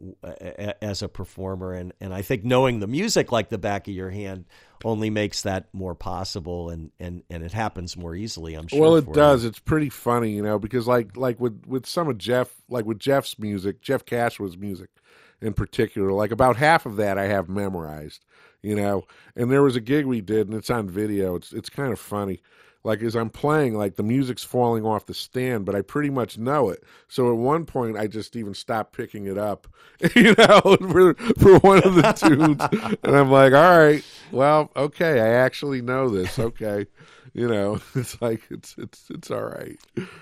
as 0.81 1.01
a 1.03 1.07
performer, 1.07 1.71
and 1.71 1.93
and 2.01 2.13
I 2.13 2.21
think 2.21 2.43
knowing 2.43 2.81
the 2.81 2.87
music 2.87 3.31
like 3.31 3.47
the 3.47 3.57
back 3.57 3.87
of 3.87 3.93
your 3.93 4.09
hand 4.09 4.45
only 4.85 5.09
makes 5.09 5.41
that 5.41 5.67
more 5.73 5.95
possible, 5.95 6.69
and 6.69 6.91
and 6.99 7.23
and 7.29 7.43
it 7.43 7.51
happens 7.51 7.97
more 7.97 8.15
easily. 8.15 8.53
I'm 8.53 8.67
sure. 8.67 8.79
well, 8.79 8.95
it 8.95 9.07
you. 9.07 9.13
does. 9.13 9.43
It's 9.43 9.59
pretty 9.59 9.89
funny, 9.89 10.31
you 10.31 10.43
know, 10.43 10.59
because 10.59 10.87
like 10.87 11.17
like 11.17 11.39
with 11.39 11.65
with 11.65 11.87
some 11.87 12.07
of 12.07 12.17
Jeff, 12.19 12.53
like 12.69 12.85
with 12.85 12.99
Jeff's 12.99 13.39
music, 13.39 13.81
Jeff 13.81 14.05
Kashiwa's 14.05 14.57
music 14.57 14.89
in 15.41 15.53
particular, 15.53 16.11
like 16.11 16.31
about 16.31 16.55
half 16.55 16.85
of 16.85 16.97
that 16.97 17.17
I 17.17 17.25
have 17.25 17.49
memorized, 17.49 18.23
you 18.61 18.75
know. 18.75 19.05
And 19.35 19.51
there 19.51 19.63
was 19.63 19.75
a 19.75 19.81
gig 19.81 20.05
we 20.05 20.21
did, 20.21 20.47
and 20.47 20.55
it's 20.55 20.69
on 20.69 20.87
video. 20.87 21.35
It's 21.35 21.51
it's 21.51 21.69
kind 21.69 21.91
of 21.91 21.99
funny. 21.99 22.41
Like 22.85 23.01
as 23.01 23.15
I'm 23.15 23.31
playing, 23.31 23.75
like 23.75 23.95
the 23.95 24.03
music's 24.03 24.43
falling 24.43 24.85
off 24.85 25.07
the 25.07 25.15
stand, 25.15 25.65
but 25.65 25.73
I 25.73 25.81
pretty 25.81 26.11
much 26.11 26.37
know 26.37 26.69
it. 26.69 26.83
So 27.07 27.31
at 27.31 27.37
one 27.37 27.65
point, 27.65 27.97
I 27.97 28.05
just 28.05 28.35
even 28.35 28.53
stopped 28.53 28.95
picking 28.95 29.25
it 29.25 29.39
up, 29.39 29.67
you 30.15 30.35
know, 30.37 30.77
for 30.91 31.15
for 31.15 31.57
one 31.59 31.81
of 31.83 31.95
the 31.95 32.11
tunes, 32.15 32.97
and 33.03 33.15
I'm 33.15 33.31
like, 33.31 33.53
all 33.53 33.77
right, 33.77 34.05
well, 34.31 34.69
okay, 34.75 35.19
I 35.19 35.29
actually 35.29 35.81
know 35.81 36.09
this. 36.09 36.37
Okay, 36.37 36.85
you 37.35 37.49
know, 37.49 37.81
it's 37.95 38.19
like 38.21 38.43
it's 38.49 38.75
it's 38.77 39.09
it's 39.09 39.29
all 39.29 39.43
right. 39.43 39.77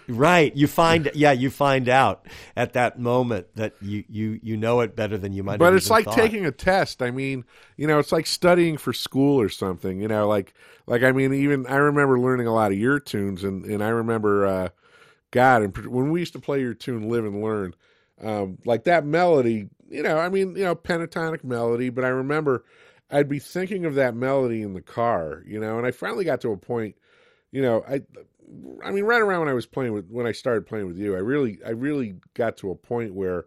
Right. 0.07 0.53
You 0.55 0.65
find 0.65 1.11
yeah, 1.13 1.31
you 1.31 1.51
find 1.51 1.87
out 1.87 2.25
at 2.57 2.73
that 2.73 2.99
moment 2.99 3.55
that 3.55 3.75
you 3.81 4.03
you 4.09 4.39
you 4.41 4.57
know 4.57 4.81
it 4.81 4.95
better 4.95 5.17
than 5.17 5.31
you 5.31 5.43
might. 5.43 5.59
But 5.59 5.75
it's 5.75 5.91
like 5.91 6.05
thought. 6.05 6.15
taking 6.15 6.47
a 6.47 6.51
test. 6.51 7.03
I 7.03 7.11
mean, 7.11 7.45
you 7.77 7.85
know, 7.85 7.99
it's 7.99 8.11
like 8.11 8.25
studying 8.25 8.77
for 8.77 8.93
school 8.93 9.39
or 9.39 9.47
something. 9.47 10.01
You 10.01 10.07
know, 10.07 10.27
like 10.27 10.55
like 10.87 11.03
I 11.03 11.11
mean, 11.11 11.35
even 11.35 11.67
I 11.67 11.75
remember 11.75 12.19
learning 12.19 12.47
a 12.47 12.53
lot 12.53 12.71
of 12.71 12.79
your 12.79 12.99
tunes, 12.99 13.43
and 13.43 13.63
and 13.63 13.83
I 13.83 13.89
remember, 13.89 14.47
uh, 14.47 14.69
God, 15.29 15.61
and 15.61 15.77
when 15.85 16.09
we 16.09 16.19
used 16.19 16.33
to 16.33 16.39
play 16.39 16.61
your 16.61 16.73
tune, 16.73 17.09
live 17.09 17.25
and 17.25 17.43
learn, 17.43 17.75
um, 18.23 18.57
like 18.65 18.85
that 18.85 19.05
melody. 19.05 19.69
You 19.87 20.01
know, 20.01 20.17
I 20.17 20.29
mean, 20.29 20.55
you 20.55 20.63
know, 20.63 20.73
pentatonic 20.73 21.43
melody. 21.43 21.89
But 21.89 22.05
I 22.05 22.07
remember 22.07 22.65
I'd 23.11 23.29
be 23.29 23.39
thinking 23.39 23.85
of 23.85 23.95
that 23.95 24.15
melody 24.15 24.61
in 24.61 24.73
the 24.73 24.81
car. 24.81 25.43
You 25.45 25.59
know, 25.59 25.77
and 25.77 25.87
I 25.87 25.91
finally 25.91 26.25
got 26.25 26.41
to 26.41 26.51
a 26.51 26.57
point. 26.57 26.95
You 27.51 27.61
know, 27.61 27.83
I. 27.87 28.01
I 28.83 28.91
mean, 28.91 29.05
right 29.05 29.21
around 29.21 29.39
when 29.41 29.49
I 29.49 29.53
was 29.53 29.65
playing 29.65 29.93
with 29.93 30.09
when 30.09 30.27
I 30.27 30.31
started 30.31 30.67
playing 30.67 30.87
with 30.87 30.97
you, 30.97 31.15
I 31.15 31.19
really, 31.19 31.59
I 31.65 31.69
really 31.71 32.15
got 32.33 32.57
to 32.57 32.71
a 32.71 32.75
point 32.75 33.13
where 33.13 33.45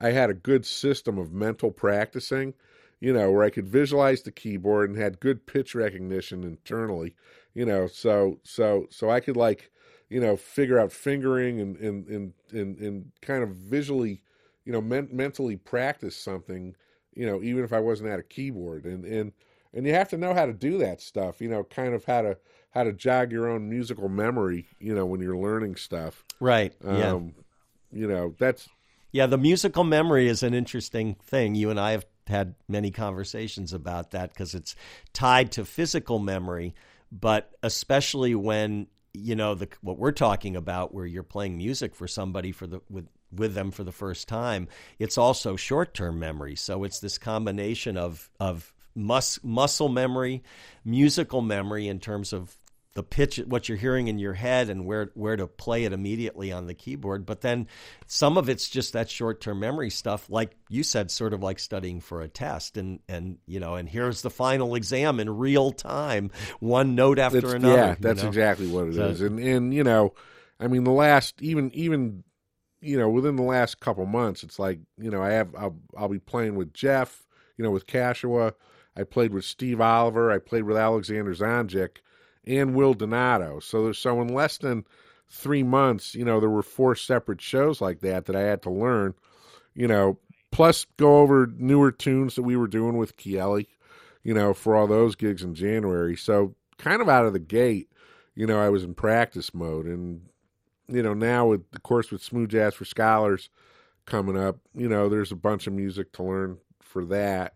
I 0.00 0.10
had 0.10 0.30
a 0.30 0.34
good 0.34 0.66
system 0.66 1.16
of 1.18 1.32
mental 1.32 1.70
practicing, 1.70 2.54
you 3.00 3.12
know, 3.12 3.30
where 3.30 3.44
I 3.44 3.50
could 3.50 3.68
visualize 3.68 4.22
the 4.22 4.32
keyboard 4.32 4.90
and 4.90 4.98
had 4.98 5.20
good 5.20 5.46
pitch 5.46 5.74
recognition 5.74 6.42
internally, 6.44 7.14
you 7.54 7.64
know, 7.64 7.86
so 7.86 8.40
so 8.42 8.86
so 8.90 9.10
I 9.10 9.20
could 9.20 9.36
like, 9.36 9.70
you 10.10 10.20
know, 10.20 10.36
figure 10.36 10.78
out 10.78 10.92
fingering 10.92 11.60
and 11.60 11.76
and 11.76 12.06
and 12.08 12.32
and, 12.50 12.78
and 12.78 13.12
kind 13.22 13.42
of 13.42 13.50
visually, 13.50 14.22
you 14.64 14.72
know, 14.72 14.80
men- 14.82 15.08
mentally 15.12 15.56
practice 15.56 16.16
something, 16.16 16.74
you 17.14 17.26
know, 17.26 17.42
even 17.42 17.64
if 17.64 17.72
I 17.72 17.80
wasn't 17.80 18.10
at 18.10 18.18
a 18.18 18.22
keyboard 18.22 18.84
and 18.84 19.04
and 19.04 19.32
and 19.74 19.86
you 19.86 19.94
have 19.94 20.08
to 20.10 20.18
know 20.18 20.34
how 20.34 20.46
to 20.46 20.52
do 20.52 20.78
that 20.78 21.00
stuff, 21.00 21.40
you 21.40 21.48
know, 21.48 21.64
kind 21.64 21.94
of 21.94 22.04
how 22.04 22.22
to 22.22 22.38
how 22.70 22.84
to 22.84 22.92
jog 22.92 23.32
your 23.32 23.48
own 23.48 23.68
musical 23.68 24.08
memory, 24.08 24.66
you 24.78 24.94
know, 24.94 25.06
when 25.06 25.20
you're 25.20 25.36
learning 25.36 25.76
stuff. 25.76 26.24
right. 26.40 26.74
yeah. 26.82 27.12
Um, 27.12 27.34
you 27.92 28.06
know, 28.08 28.34
that's 28.38 28.68
Yeah, 29.12 29.26
the 29.26 29.38
musical 29.38 29.84
memory 29.84 30.28
is 30.28 30.42
an 30.42 30.54
interesting 30.54 31.16
thing. 31.22 31.54
You 31.54 31.70
and 31.70 31.78
I 31.78 31.92
have 31.92 32.06
had 32.26 32.54
many 32.68 32.90
conversations 32.90 33.72
about 33.72 34.12
that 34.12 34.32
because 34.32 34.54
it's 34.54 34.74
tied 35.12 35.52
to 35.52 35.64
physical 35.64 36.18
memory, 36.18 36.74
but 37.10 37.50
especially 37.62 38.34
when 38.34 38.86
you 39.12 39.34
know 39.36 39.54
the 39.54 39.68
what 39.82 39.98
we're 39.98 40.12
talking 40.12 40.56
about, 40.56 40.94
where 40.94 41.06
you're 41.06 41.22
playing 41.22 41.58
music 41.58 41.94
for 41.94 42.08
somebody 42.08 42.52
for 42.52 42.66
the 42.66 42.80
with 42.88 43.06
with 43.34 43.54
them 43.54 43.70
for 43.70 43.84
the 43.84 43.92
first 43.92 44.28
time, 44.28 44.68
it's 44.98 45.16
also 45.18 45.56
short 45.56 45.94
term 45.94 46.18
memory. 46.18 46.56
So 46.56 46.84
it's 46.84 47.00
this 47.00 47.18
combination 47.18 47.96
of 47.96 48.30
of 48.38 48.72
mus- 48.94 49.40
muscle 49.42 49.88
memory, 49.88 50.42
musical 50.84 51.40
memory 51.42 51.88
in 51.88 51.98
terms 52.00 52.32
of 52.32 52.56
the 52.94 53.02
pitch, 53.02 53.38
what 53.46 53.70
you're 53.70 53.78
hearing 53.78 54.08
in 54.08 54.18
your 54.18 54.34
head, 54.34 54.68
and 54.68 54.84
where 54.84 55.10
where 55.14 55.34
to 55.34 55.46
play 55.46 55.84
it 55.84 55.94
immediately 55.94 56.52
on 56.52 56.66
the 56.66 56.74
keyboard. 56.74 57.24
But 57.24 57.40
then 57.40 57.66
some 58.06 58.36
of 58.36 58.50
it's 58.50 58.68
just 58.68 58.92
that 58.92 59.08
short 59.08 59.40
term 59.40 59.60
memory 59.60 59.88
stuff, 59.88 60.28
like 60.28 60.54
you 60.68 60.82
said, 60.82 61.10
sort 61.10 61.32
of 61.32 61.42
like 61.42 61.58
studying 61.58 62.00
for 62.02 62.20
a 62.20 62.28
test, 62.28 62.76
and 62.76 63.00
and 63.08 63.38
you 63.46 63.60
know, 63.60 63.76
and 63.76 63.88
here's 63.88 64.20
the 64.20 64.28
final 64.28 64.74
exam 64.74 65.20
in 65.20 65.30
real 65.38 65.72
time, 65.72 66.30
one 66.60 66.94
note 66.94 67.18
after 67.18 67.38
It's- 67.38 67.54
another. 67.54 67.74
Yeah, 67.76 67.88
you 67.92 67.96
that's 68.00 68.22
know? 68.22 68.28
exactly 68.28 68.66
what 68.66 68.88
it 68.88 68.96
is. 68.98 69.18
So- 69.20 69.24
And 69.24 69.38
and 69.40 69.72
you 69.72 69.84
know, 69.84 70.12
I 70.60 70.66
mean, 70.66 70.84
the 70.84 70.90
last 70.92 71.40
even 71.40 71.70
even 71.74 72.24
you 72.82 72.98
know 72.98 73.08
within 73.08 73.36
the 73.36 73.42
last 73.42 73.80
couple 73.80 74.04
months, 74.06 74.42
it's 74.42 74.58
like 74.58 74.80
you 74.98 75.10
know 75.10 75.22
I 75.22 75.30
have 75.30 75.54
I'll 75.56 75.76
I'll 75.96 76.08
be 76.08 76.18
playing 76.18 76.56
with 76.56 76.74
Jeff, 76.74 77.26
you 77.56 77.64
know, 77.64 77.70
with 77.70 77.86
Kashiwa. 77.86 78.52
I 78.96 79.04
played 79.04 79.32
with 79.32 79.44
Steve 79.44 79.80
Oliver. 79.80 80.30
I 80.30 80.38
played 80.38 80.64
with 80.64 80.76
Alexander 80.76 81.34
Zonjic 81.34 81.98
and 82.46 82.74
Will 82.74 82.94
Donato. 82.94 83.60
So 83.60 83.92
so 83.92 84.20
in 84.20 84.28
less 84.28 84.58
than 84.58 84.84
three 85.30 85.62
months, 85.62 86.14
you 86.14 86.24
know, 86.24 86.40
there 86.40 86.50
were 86.50 86.62
four 86.62 86.94
separate 86.94 87.40
shows 87.40 87.80
like 87.80 88.00
that 88.00 88.26
that 88.26 88.36
I 88.36 88.42
had 88.42 88.62
to 88.62 88.70
learn. 88.70 89.14
You 89.74 89.88
know, 89.88 90.18
plus 90.50 90.84
go 90.98 91.20
over 91.20 91.48
newer 91.56 91.90
tunes 91.90 92.34
that 92.34 92.42
we 92.42 92.56
were 92.56 92.68
doing 92.68 92.98
with 92.98 93.16
Chieli 93.16 93.66
you 94.22 94.34
know, 94.34 94.54
for 94.54 94.76
all 94.76 94.86
those 94.86 95.16
gigs 95.16 95.42
in 95.42 95.54
January. 95.54 96.16
So 96.16 96.54
kind 96.78 97.02
of 97.02 97.08
out 97.08 97.26
of 97.26 97.32
the 97.32 97.38
gate, 97.38 97.88
you 98.34 98.46
know, 98.46 98.58
I 98.58 98.68
was 98.68 98.84
in 98.84 98.94
practice 98.94 99.52
mode. 99.52 99.86
And, 99.86 100.22
you 100.94 101.02
know, 101.02 101.14
now 101.14 101.46
with 101.46 101.62
of 101.74 101.82
course 101.82 102.10
with 102.10 102.22
Smooth 102.22 102.50
Jazz 102.50 102.74
for 102.74 102.84
Scholars 102.84 103.50
coming 104.06 104.36
up, 104.36 104.58
you 104.74 104.88
know, 104.88 105.08
there's 105.08 105.32
a 105.32 105.36
bunch 105.36 105.66
of 105.66 105.72
music 105.72 106.12
to 106.12 106.22
learn 106.22 106.58
for 106.80 107.04
that. 107.06 107.54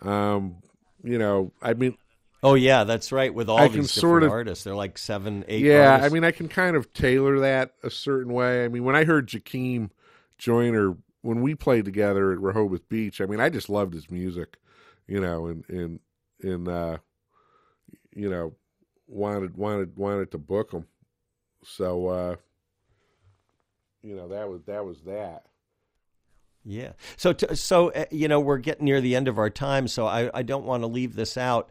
Um, 0.00 0.56
you 1.02 1.18
know, 1.18 1.52
I 1.62 1.74
mean 1.74 1.96
Oh 2.44 2.54
yeah, 2.54 2.82
that's 2.82 3.12
right. 3.12 3.32
With 3.32 3.48
all 3.48 3.58
I 3.58 3.68
these 3.68 3.86
different 3.86 3.90
sort 3.90 4.22
of- 4.24 4.30
artists, 4.30 4.64
they're 4.64 4.74
like 4.74 4.98
seven, 4.98 5.44
eight. 5.46 5.64
yeah, 5.64 6.00
I 6.02 6.08
mean 6.08 6.24
I 6.24 6.32
can 6.32 6.48
kind 6.48 6.74
of 6.76 6.92
tailor 6.92 7.40
that 7.40 7.74
a 7.84 7.90
certain 7.90 8.32
way. 8.32 8.64
I 8.64 8.68
mean, 8.68 8.82
when 8.84 8.96
I 8.96 9.04
heard 9.04 9.28
Jakiem 9.28 9.90
Joyner 10.38 10.96
when 11.20 11.40
we 11.40 11.54
played 11.54 11.84
together 11.84 12.32
at 12.32 12.40
Rehoboth 12.40 12.88
Beach, 12.88 13.20
I 13.20 13.26
mean, 13.26 13.38
I 13.38 13.48
just 13.48 13.70
loved 13.70 13.94
his 13.94 14.10
music, 14.10 14.56
you 15.06 15.20
know, 15.20 15.46
and 15.46 15.64
and 15.68 16.00
and 16.42 16.66
uh, 16.68 16.96
you 18.12 18.28
know, 18.28 18.54
wanted 19.06 19.56
wanted 19.56 19.96
wanted 19.96 20.32
to 20.32 20.38
book 20.38 20.72
him. 20.72 20.86
So 21.64 22.08
uh, 22.08 22.36
you 24.02 24.16
know, 24.16 24.28
that 24.28 24.48
was 24.48 24.62
that 24.64 24.84
was 24.84 25.00
that. 25.02 25.44
Yeah. 26.64 26.92
So, 27.16 27.32
t- 27.32 27.54
so 27.54 27.90
uh, 27.90 28.04
you 28.10 28.28
know, 28.28 28.40
we're 28.40 28.58
getting 28.58 28.84
near 28.84 29.00
the 29.00 29.16
end 29.16 29.28
of 29.28 29.38
our 29.38 29.50
time, 29.50 29.88
so 29.88 30.06
I, 30.06 30.30
I 30.32 30.42
don't 30.42 30.64
want 30.64 30.82
to 30.82 30.86
leave 30.86 31.14
this 31.14 31.36
out. 31.36 31.70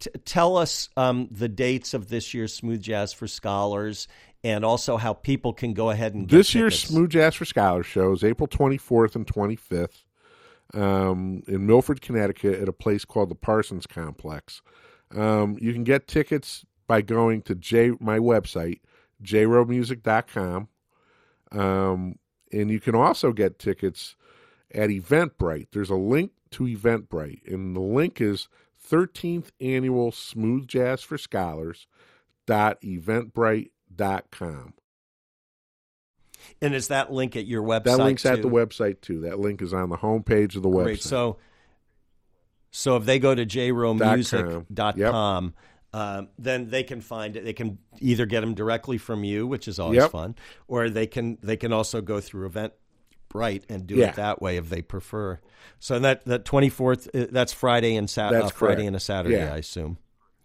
T- 0.00 0.10
tell 0.24 0.56
us 0.56 0.88
um, 0.96 1.28
the 1.30 1.48
dates 1.48 1.94
of 1.94 2.08
this 2.08 2.34
year's 2.34 2.52
Smooth 2.52 2.82
Jazz 2.82 3.12
for 3.12 3.28
Scholars, 3.28 4.08
and 4.42 4.64
also 4.64 4.96
how 4.96 5.12
people 5.12 5.52
can 5.52 5.74
go 5.74 5.90
ahead 5.90 6.14
and 6.14 6.26
get 6.26 6.36
This 6.36 6.54
year's 6.54 6.74
tickets. 6.74 6.92
Smooth 6.92 7.10
Jazz 7.10 7.34
for 7.34 7.44
Scholars 7.44 7.86
show 7.86 8.12
is 8.12 8.24
April 8.24 8.48
24th 8.48 9.14
and 9.14 9.26
25th 9.26 10.02
um, 10.74 11.42
in 11.46 11.66
Milford, 11.66 12.00
Connecticut, 12.00 12.60
at 12.60 12.68
a 12.68 12.72
place 12.72 13.04
called 13.04 13.30
the 13.30 13.34
Parsons 13.34 13.86
Complex. 13.86 14.62
Um, 15.14 15.56
you 15.60 15.72
can 15.72 15.84
get 15.84 16.08
tickets 16.08 16.64
by 16.86 17.02
going 17.02 17.42
to 17.42 17.54
J 17.54 17.92
my 18.00 18.18
website, 18.18 18.80
jromusic.com. 19.22 20.68
Um, 21.52 22.18
and 22.50 22.70
you 22.70 22.80
can 22.80 22.94
also 22.94 23.32
get 23.32 23.58
tickets 23.58 24.16
at 24.74 24.90
Eventbrite. 24.90 25.68
There's 25.72 25.90
a 25.90 25.96
link 25.96 26.32
to 26.52 26.64
Eventbrite, 26.64 27.46
and 27.46 27.74
the 27.74 27.80
link 27.80 28.20
is 28.20 28.48
13th 28.90 29.50
Annual 29.60 30.12
Smooth 30.12 30.66
Jazz 30.66 31.02
for 31.02 31.18
Scholars 31.18 31.86
dot 32.46 32.80
eventbrite.com. 32.82 34.74
And 36.60 36.74
is 36.74 36.88
that 36.88 37.12
link 37.12 37.36
at 37.36 37.46
your 37.46 37.62
website? 37.62 37.84
That 37.84 37.98
link's 37.98 38.24
too? 38.24 38.30
at 38.30 38.42
the 38.42 38.48
website 38.48 39.00
too. 39.00 39.20
That 39.20 39.38
link 39.38 39.62
is 39.62 39.72
on 39.72 39.90
the 39.90 39.96
homepage 39.96 40.56
of 40.56 40.62
the 40.62 40.68
website. 40.68 40.84
Great. 40.84 41.02
So, 41.02 41.38
so 42.72 42.96
if 42.96 43.04
they 43.04 43.20
go 43.20 43.32
to 43.34 43.46
jromusic.com, 43.46 45.54
um, 45.92 46.28
then 46.38 46.70
they 46.70 46.82
can 46.82 47.00
find 47.00 47.36
it. 47.36 47.44
They 47.44 47.52
can 47.52 47.78
either 48.00 48.26
get 48.26 48.40
them 48.40 48.54
directly 48.54 48.98
from 48.98 49.24
you, 49.24 49.46
which 49.46 49.68
is 49.68 49.78
always 49.78 49.98
Yep. 49.98 50.10
fun, 50.10 50.34
or 50.68 50.88
they 50.88 51.06
can 51.06 51.38
they 51.42 51.56
can 51.56 51.72
also 51.72 52.00
go 52.00 52.20
through 52.20 52.48
Eventbrite 52.48 53.64
and 53.68 53.86
do 53.86 53.96
Yeah. 53.96 54.08
it 54.10 54.16
that 54.16 54.40
way 54.42 54.56
if 54.56 54.68
they 54.70 54.82
prefer. 54.82 55.40
So 55.78 55.98
that 55.98 56.24
that 56.26 56.44
twenty 56.44 56.68
fourth, 56.68 57.08
that's 57.12 57.52
Friday 57.52 57.96
and 57.96 58.08
Saturday, 58.08 58.40
That's 58.42 58.52
uh, 58.52 58.56
Friday 58.56 58.74
correct. 58.76 58.86
and 58.88 58.96
a 58.96 59.00
Saturday, 59.00 59.36
Yeah. 59.36 59.54
I 59.54 59.58
assume. 59.58 59.98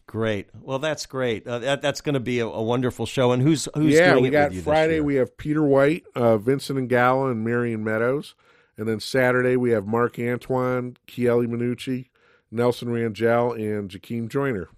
Great. 0.06 0.48
Well, 0.61 0.80
that's 0.80 1.06
great. 1.06 1.45
Uh, 1.45 1.60
that, 1.60 1.82
that's 1.82 1.99
going 1.99 2.14
to 2.14 2.22
be 2.22 2.40
a, 2.40 2.48
a 2.48 2.64
wonderful 2.64 3.06
show. 3.06 3.34
And 3.34 3.41
who's 3.44 3.68
who's 3.76 3.94
yeah, 3.94 4.11
doing 4.11 4.22
we 4.24 4.28
it 4.30 4.32
got 4.32 4.44
with 4.49 4.53
you 4.53 4.60
this 4.61 4.65
Friday. 4.65 4.99
We 5.02 5.15
have 5.15 5.36
Peter 5.38 5.64
White, 5.64 6.06
uh, 6.15 6.38
Vincent 6.38 6.80
Ingala, 6.80 7.32
and 7.32 7.44
Marion 7.44 7.84
Meadows, 7.84 8.34
and 8.78 8.88
then 8.88 9.02
Saturday 9.02 9.57
we 9.57 9.72
have 9.72 9.86
Marc 9.86 10.18
Antoine, 10.18 10.95
Chieli 11.07 11.45
Minucci, 11.48 12.07
Nelson 12.52 12.90
Rangell, 12.90 13.52
and 13.52 13.90
Jakiem 13.90 14.30
Joyner. 14.30 14.69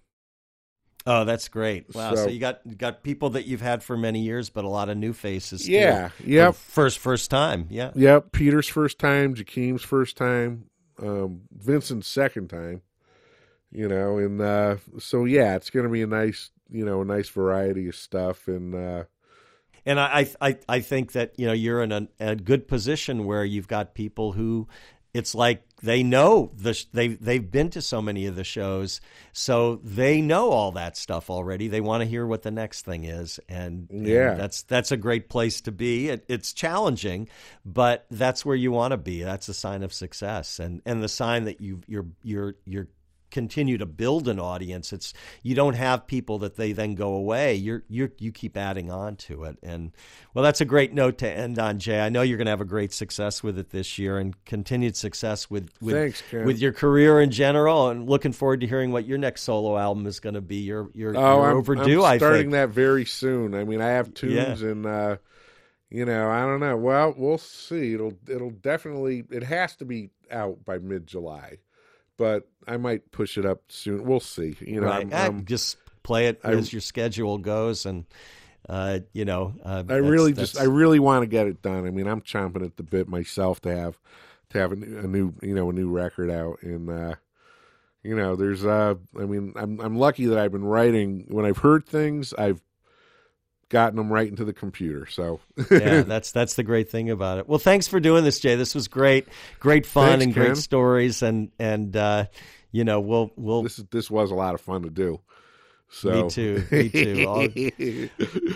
Oh, 1.11 1.25
that's 1.25 1.47
great! 1.47 1.93
Wow. 1.95 2.13
So, 2.13 2.23
So- 2.25 2.29
you 2.29 2.39
got 2.39 2.59
got 2.77 3.01
people 3.03 3.31
that 3.31 3.45
you've 3.47 3.61
had 3.61 3.81
for 3.83 3.97
many 3.97 4.21
years, 4.21 4.49
but 4.49 4.63
a 4.63 4.69
lot 4.69 4.89
of 4.89 4.97
new 4.97 5.11
faces. 5.13 5.65
too. 5.65 5.71
Yeah, 5.71 6.09
yep, 6.23 6.53
First 6.55 6.99
first 6.99 7.31
time. 7.31 7.65
Yeah. 7.71 7.91
yep. 7.95 8.31
Peter's 8.31 8.67
first 8.67 8.99
time, 8.99 9.33
Jakiem's 9.33 9.81
first 9.83 10.17
time, 10.17 10.65
um, 11.01 11.41
Vincent's 11.51 12.07
second 12.07 12.49
time. 12.49 12.81
You 13.71 13.87
know, 13.87 14.17
and 14.17 14.39
uh, 14.41 14.75
so 14.99 15.25
yeah, 15.25 15.55
it's 15.55 15.69
going 15.69 15.85
to 15.85 15.91
be 15.91 16.01
a 16.01 16.07
nice, 16.07 16.49
you 16.71 16.83
know, 16.85 17.01
a 17.01 17.05
nice 17.05 17.29
variety 17.29 17.87
of 17.87 17.95
stuff, 17.95 18.47
and 18.47 18.73
uh, 18.75 19.03
And 19.85 19.99
I, 19.99 20.27
I, 20.41 20.57
I 20.67 20.79
think 20.81 21.11
that 21.13 21.33
you 21.37 21.45
know 21.47 21.53
you're 21.53 21.81
in 21.83 21.91
a, 21.91 22.07
a 22.19 22.35
good 22.35 22.67
position 22.67 23.25
where 23.25 23.45
you've 23.45 23.67
got 23.67 23.93
people 23.93 24.31
who, 24.33 24.67
it's 25.13 25.33
like 25.33 25.63
they 25.81 26.03
know 26.03 26.51
the 26.55 26.73
sh- 26.73 26.85
they 26.93 27.07
they've 27.09 27.49
been 27.51 27.69
to 27.71 27.81
so 27.81 28.01
many 28.01 28.25
of 28.27 28.35
the 28.35 28.43
shows, 28.43 29.01
so 29.33 29.77
they 29.77 30.21
know 30.21 30.49
all 30.49 30.71
that 30.73 30.97
stuff 30.97 31.29
already. 31.29 31.67
They 31.67 31.81
want 31.81 32.01
to 32.01 32.07
hear 32.09 32.25
what 32.27 32.43
the 32.43 32.51
next 32.51 32.83
thing 32.85 33.05
is, 33.05 33.39
and, 33.49 33.89
and 33.89 34.05
Yeah. 34.05 34.35
that's 34.35 34.61
that's 34.63 34.91
a 34.91 34.97
great 34.97 35.29
place 35.29 35.61
to 35.61 35.71
be. 35.71 36.09
It, 36.09 36.25
it's 36.27 36.53
challenging, 36.53 37.27
but 37.65 38.05
that's 38.11 38.45
where 38.45 38.55
you 38.55 38.71
want 38.71 38.91
to 38.91 38.97
be. 38.97 39.23
That's 39.23 39.49
a 39.49 39.53
sign 39.53 39.81
of 39.83 39.93
success, 39.93 40.59
and 40.59 40.81
and 40.85 41.01
the 41.01 41.09
sign 41.09 41.45
that 41.45 41.59
you 41.61 41.81
you're 41.87 42.07
you're 42.23 42.55
you're 42.65 42.87
continue 43.31 43.77
to 43.77 43.85
build 43.85 44.27
an 44.27 44.39
audience. 44.39 44.91
It's 44.93 45.13
you 45.43 45.55
don't 45.55 45.75
have 45.75 46.07
people 46.07 46.39
that 46.39 46.55
they 46.55 46.71
then 46.71 46.95
go 46.95 47.13
away. 47.13 47.55
You're 47.55 47.83
you 47.87 48.11
you 48.17 48.31
keep 48.31 48.57
adding 48.57 48.91
on 48.91 49.15
to 49.17 49.43
it. 49.45 49.57
And 49.63 49.91
well, 50.33 50.43
that's 50.43 50.61
a 50.61 50.65
great 50.65 50.93
note 50.93 51.17
to 51.19 51.29
end 51.29 51.59
on, 51.59 51.79
Jay. 51.79 51.99
I 51.99 52.09
know 52.09 52.21
you're 52.21 52.37
going 52.37 52.45
to 52.45 52.51
have 52.51 52.61
a 52.61 52.65
great 52.65 52.93
success 52.93 53.41
with 53.43 53.57
it 53.57 53.69
this 53.71 53.97
year 53.97 54.17
and 54.17 54.33
continued 54.45 54.95
success 54.95 55.49
with 55.49 55.69
with 55.81 55.95
Thanks, 55.95 56.23
with 56.31 56.59
your 56.59 56.73
career 56.73 57.19
in 57.21 57.31
general. 57.31 57.89
And 57.89 58.09
looking 58.09 58.31
forward 58.31 58.61
to 58.61 58.67
hearing 58.67 58.91
what 58.91 59.05
your 59.05 59.17
next 59.17 59.43
solo 59.43 59.77
album 59.77 60.05
is 60.07 60.19
going 60.19 60.35
to 60.35 60.41
be. 60.41 60.57
You're 60.57 60.89
you're, 60.93 61.17
Oh, 61.17 61.41
you're 61.41 61.51
I'm, 61.51 61.57
overdue. 61.57 62.03
I'm 62.03 62.13
I 62.13 62.17
starting 62.17 62.43
think. 62.43 62.51
that 62.53 62.69
very 62.69 63.05
soon. 63.05 63.53
I 63.55 63.63
mean, 63.63 63.81
I 63.81 63.89
have 63.89 64.13
tunes, 64.13 64.61
and 64.61 64.85
uh, 64.85 65.17
you 65.89 66.05
know, 66.05 66.29
I 66.29 66.41
don't 66.41 66.59
know. 66.59 66.77
Well, 66.77 67.13
we'll 67.17 67.37
see. 67.37 67.93
It'll 67.93 68.13
it'll 68.27 68.51
definitely 68.51 69.23
it 69.31 69.43
has 69.43 69.75
to 69.77 69.85
be 69.85 70.11
out 70.31 70.63
by 70.63 70.77
mid 70.77 71.07
July, 71.07 71.57
but 72.17 72.47
I 72.67 72.77
might 72.77 73.11
push 73.11 73.37
it 73.37 73.45
up 73.45 73.61
soon. 73.69 74.03
We'll 74.03 74.19
see. 74.19 74.55
You 74.61 74.81
know, 74.81 74.87
right. 74.87 75.01
I'm, 75.05 75.09
Ah, 75.13 75.23
I'm- 75.23 75.45
just 75.45 75.77
play 76.03 76.27
it 76.27 76.39
I- 76.43 76.51
as 76.51 76.71
your 76.73 76.81
schedule 76.81 77.37
goes 77.37 77.85
and. 77.85 78.05
Uh, 78.67 78.99
you 79.13 79.25
know, 79.25 79.55
uh, 79.65 79.79
I 79.79 79.81
that's- 79.81 80.03
really 80.11 80.31
just 80.33 80.59
I 80.59 80.65
really 80.65 80.99
want 80.99 81.23
to 81.23 81.27
get 81.27 81.47
it 81.47 81.61
done. 81.63 81.87
I 81.87 81.89
mean, 81.89 82.05
I'm 82.07 82.21
chomping 82.21 82.63
at 82.63 82.77
the 82.77 82.83
bit 82.83 83.07
myself 83.07 83.59
to 83.61 83.75
have 83.75 83.97
to 84.51 84.59
have 84.59 84.71
a 84.73 84.75
new, 84.75 84.97
a 84.99 85.07
new 85.07 85.33
you 85.41 85.55
know 85.55 85.69
a 85.71 85.73
new 85.73 85.89
record 85.89 86.29
out, 86.29 86.61
and 86.61 86.87
uh, 86.87 87.15
you 88.03 88.15
know, 88.15 88.35
there's 88.35 88.63
uh, 88.63 88.93
I 89.19 89.25
mean, 89.25 89.53
I'm 89.55 89.79
I'm 89.79 89.97
lucky 89.97 90.25
that 90.27 90.37
I've 90.37 90.51
been 90.51 90.65
writing 90.65 91.25
when 91.29 91.45
I've 91.45 91.57
heard 91.59 91.87
things, 91.87 92.31
I've 92.37 92.61
gotten 93.69 93.97
them 93.97 94.11
right 94.11 94.27
into 94.27 94.43
the 94.43 94.53
computer. 94.53 95.05
So 95.07 95.39
yeah, 95.71 96.01
that's 96.07 96.31
that's 96.31 96.55
the 96.55 96.63
great 96.63 96.89
thing 96.89 97.09
about 97.09 97.37
it. 97.37 97.47
Well, 97.47 97.59
thanks 97.59 97.87
for 97.87 97.99
doing 97.99 98.23
this, 98.23 98.39
Jay. 98.39 98.55
This 98.55 98.75
was 98.75 98.87
great, 98.87 99.27
great 99.59 99.85
fun 99.85 100.19
Thanks, 100.19 100.25
and 100.25 100.33
great 100.33 100.57
stories, 100.57 101.21
and 101.21 101.51
and 101.59 101.95
uh, 101.95 102.25
you 102.71 102.83
know 102.83 102.99
we'll 102.99 103.31
we'll 103.35 103.63
this 103.63 103.79
is 103.79 103.85
this 103.91 104.11
was 104.11 104.31
a 104.31 104.35
lot 104.35 104.55
of 104.55 104.61
fun 104.61 104.83
to 104.83 104.89
do. 104.89 105.21
So 105.91 106.23
Me 106.25 106.29
too, 106.29 106.63
me 106.71 106.89
too. 106.89 107.25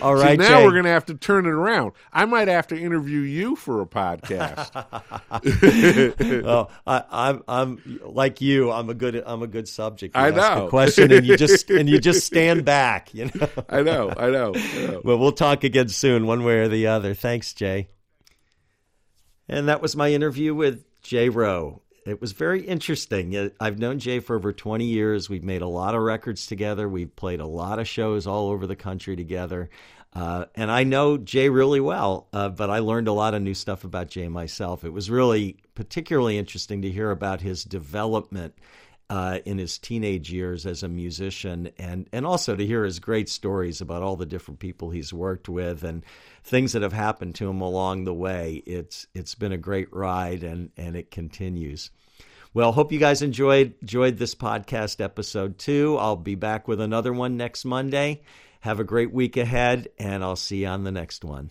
All- 0.00 0.08
all 0.10 0.14
right, 0.14 0.38
now 0.38 0.60
Jay. 0.60 0.64
we're 0.64 0.74
gonna 0.74 0.88
have 0.90 1.06
to 1.06 1.14
turn 1.14 1.46
it 1.46 1.50
around. 1.50 1.92
I 2.12 2.26
might 2.26 2.46
have 2.46 2.68
to 2.68 2.78
interview 2.78 3.20
you 3.20 3.56
for 3.56 3.80
a 3.82 3.86
podcast. 3.86 4.70
oh, 6.46 6.68
I, 6.86 7.02
I'm 7.10 7.42
I'm 7.48 8.00
like 8.04 8.40
you. 8.40 8.70
I'm 8.70 8.88
a 8.88 8.94
good 8.94 9.20
I'm 9.26 9.42
a 9.42 9.48
good 9.48 9.66
subject. 9.68 10.14
You 10.14 10.22
I 10.22 10.28
ask 10.28 10.36
know. 10.36 10.66
a 10.66 10.70
question 10.70 11.10
and 11.10 11.26
you 11.26 11.36
just 11.36 11.68
and 11.70 11.88
you 11.88 11.98
just 11.98 12.24
stand 12.26 12.64
back. 12.64 13.12
You 13.12 13.26
know. 13.34 13.48
I 13.68 13.82
know, 13.82 14.12
I 14.16 14.30
know. 14.30 14.52
I 14.54 14.86
know. 14.86 15.00
Well, 15.04 15.18
we'll 15.18 15.32
talk 15.32 15.64
again 15.64 15.88
soon, 15.88 16.26
one 16.26 16.44
way 16.44 16.60
or 16.60 16.68
the 16.68 16.86
other. 16.86 17.14
Thanks, 17.14 17.52
Jay. 17.52 17.88
And 19.48 19.68
that 19.68 19.82
was 19.82 19.96
my 19.96 20.12
interview 20.12 20.54
with 20.54 20.84
Jay 21.02 21.28
Rowe. 21.28 21.82
It 22.06 22.20
was 22.20 22.32
very 22.32 22.62
interesting. 22.62 23.50
I've 23.60 23.78
known 23.78 23.98
Jay 23.98 24.20
for 24.20 24.36
over 24.36 24.52
20 24.52 24.84
years. 24.84 25.30
We've 25.30 25.44
made 25.44 25.62
a 25.62 25.66
lot 25.66 25.94
of 25.94 26.02
records 26.02 26.46
together. 26.46 26.88
We've 26.88 27.14
played 27.16 27.40
a 27.40 27.46
lot 27.46 27.78
of 27.78 27.88
shows 27.88 28.26
all 28.26 28.50
over 28.50 28.66
the 28.66 28.76
country 28.76 29.16
together. 29.16 29.70
Uh, 30.12 30.44
and 30.54 30.70
I 30.70 30.84
know 30.84 31.16
Jay 31.16 31.48
really 31.48 31.80
well, 31.80 32.28
uh, 32.32 32.50
but 32.50 32.70
I 32.70 32.78
learned 32.78 33.08
a 33.08 33.12
lot 33.12 33.34
of 33.34 33.42
new 33.42 33.54
stuff 33.54 33.84
about 33.84 34.08
Jay 34.08 34.28
myself. 34.28 34.84
It 34.84 34.92
was 34.92 35.10
really 35.10 35.56
particularly 35.74 36.38
interesting 36.38 36.82
to 36.82 36.90
hear 36.90 37.10
about 37.10 37.40
his 37.40 37.64
development 37.64 38.54
uh, 39.10 39.38
in 39.44 39.58
his 39.58 39.78
teenage 39.78 40.32
years 40.32 40.66
as 40.66 40.82
a 40.82 40.88
musician, 40.88 41.70
and 41.78 42.08
and 42.12 42.26
also 42.26 42.56
to 42.56 42.66
hear 42.66 42.84
his 42.84 42.98
great 42.98 43.28
stories 43.28 43.80
about 43.80 44.02
all 44.02 44.16
the 44.16 44.26
different 44.26 44.60
people 44.60 44.90
he's 44.90 45.12
worked 45.12 45.48
with 45.48 45.84
and 45.84 46.04
things 46.42 46.72
that 46.72 46.82
have 46.82 46.92
happened 46.92 47.34
to 47.36 47.48
him 47.48 47.60
along 47.60 48.04
the 48.04 48.14
way. 48.14 48.62
It's 48.66 49.06
it's 49.14 49.34
been 49.34 49.52
a 49.52 49.58
great 49.58 49.92
ride, 49.92 50.42
and 50.42 50.70
and 50.76 50.96
it 50.96 51.10
continues. 51.10 51.90
Well, 52.54 52.72
hope 52.72 52.92
you 52.92 53.00
guys 53.00 53.20
enjoyed 53.20 53.74
enjoyed 53.82 54.16
this 54.16 54.34
podcast 54.34 55.00
episode 55.00 55.58
too. 55.58 55.96
I'll 55.98 56.16
be 56.16 56.36
back 56.36 56.68
with 56.68 56.80
another 56.80 57.12
one 57.12 57.36
next 57.36 57.64
Monday. 57.64 58.22
Have 58.60 58.80
a 58.80 58.84
great 58.84 59.12
week 59.12 59.36
ahead, 59.36 59.88
and 59.98 60.24
I'll 60.24 60.36
see 60.36 60.62
you 60.62 60.68
on 60.68 60.84
the 60.84 60.92
next 60.92 61.24
one. 61.24 61.50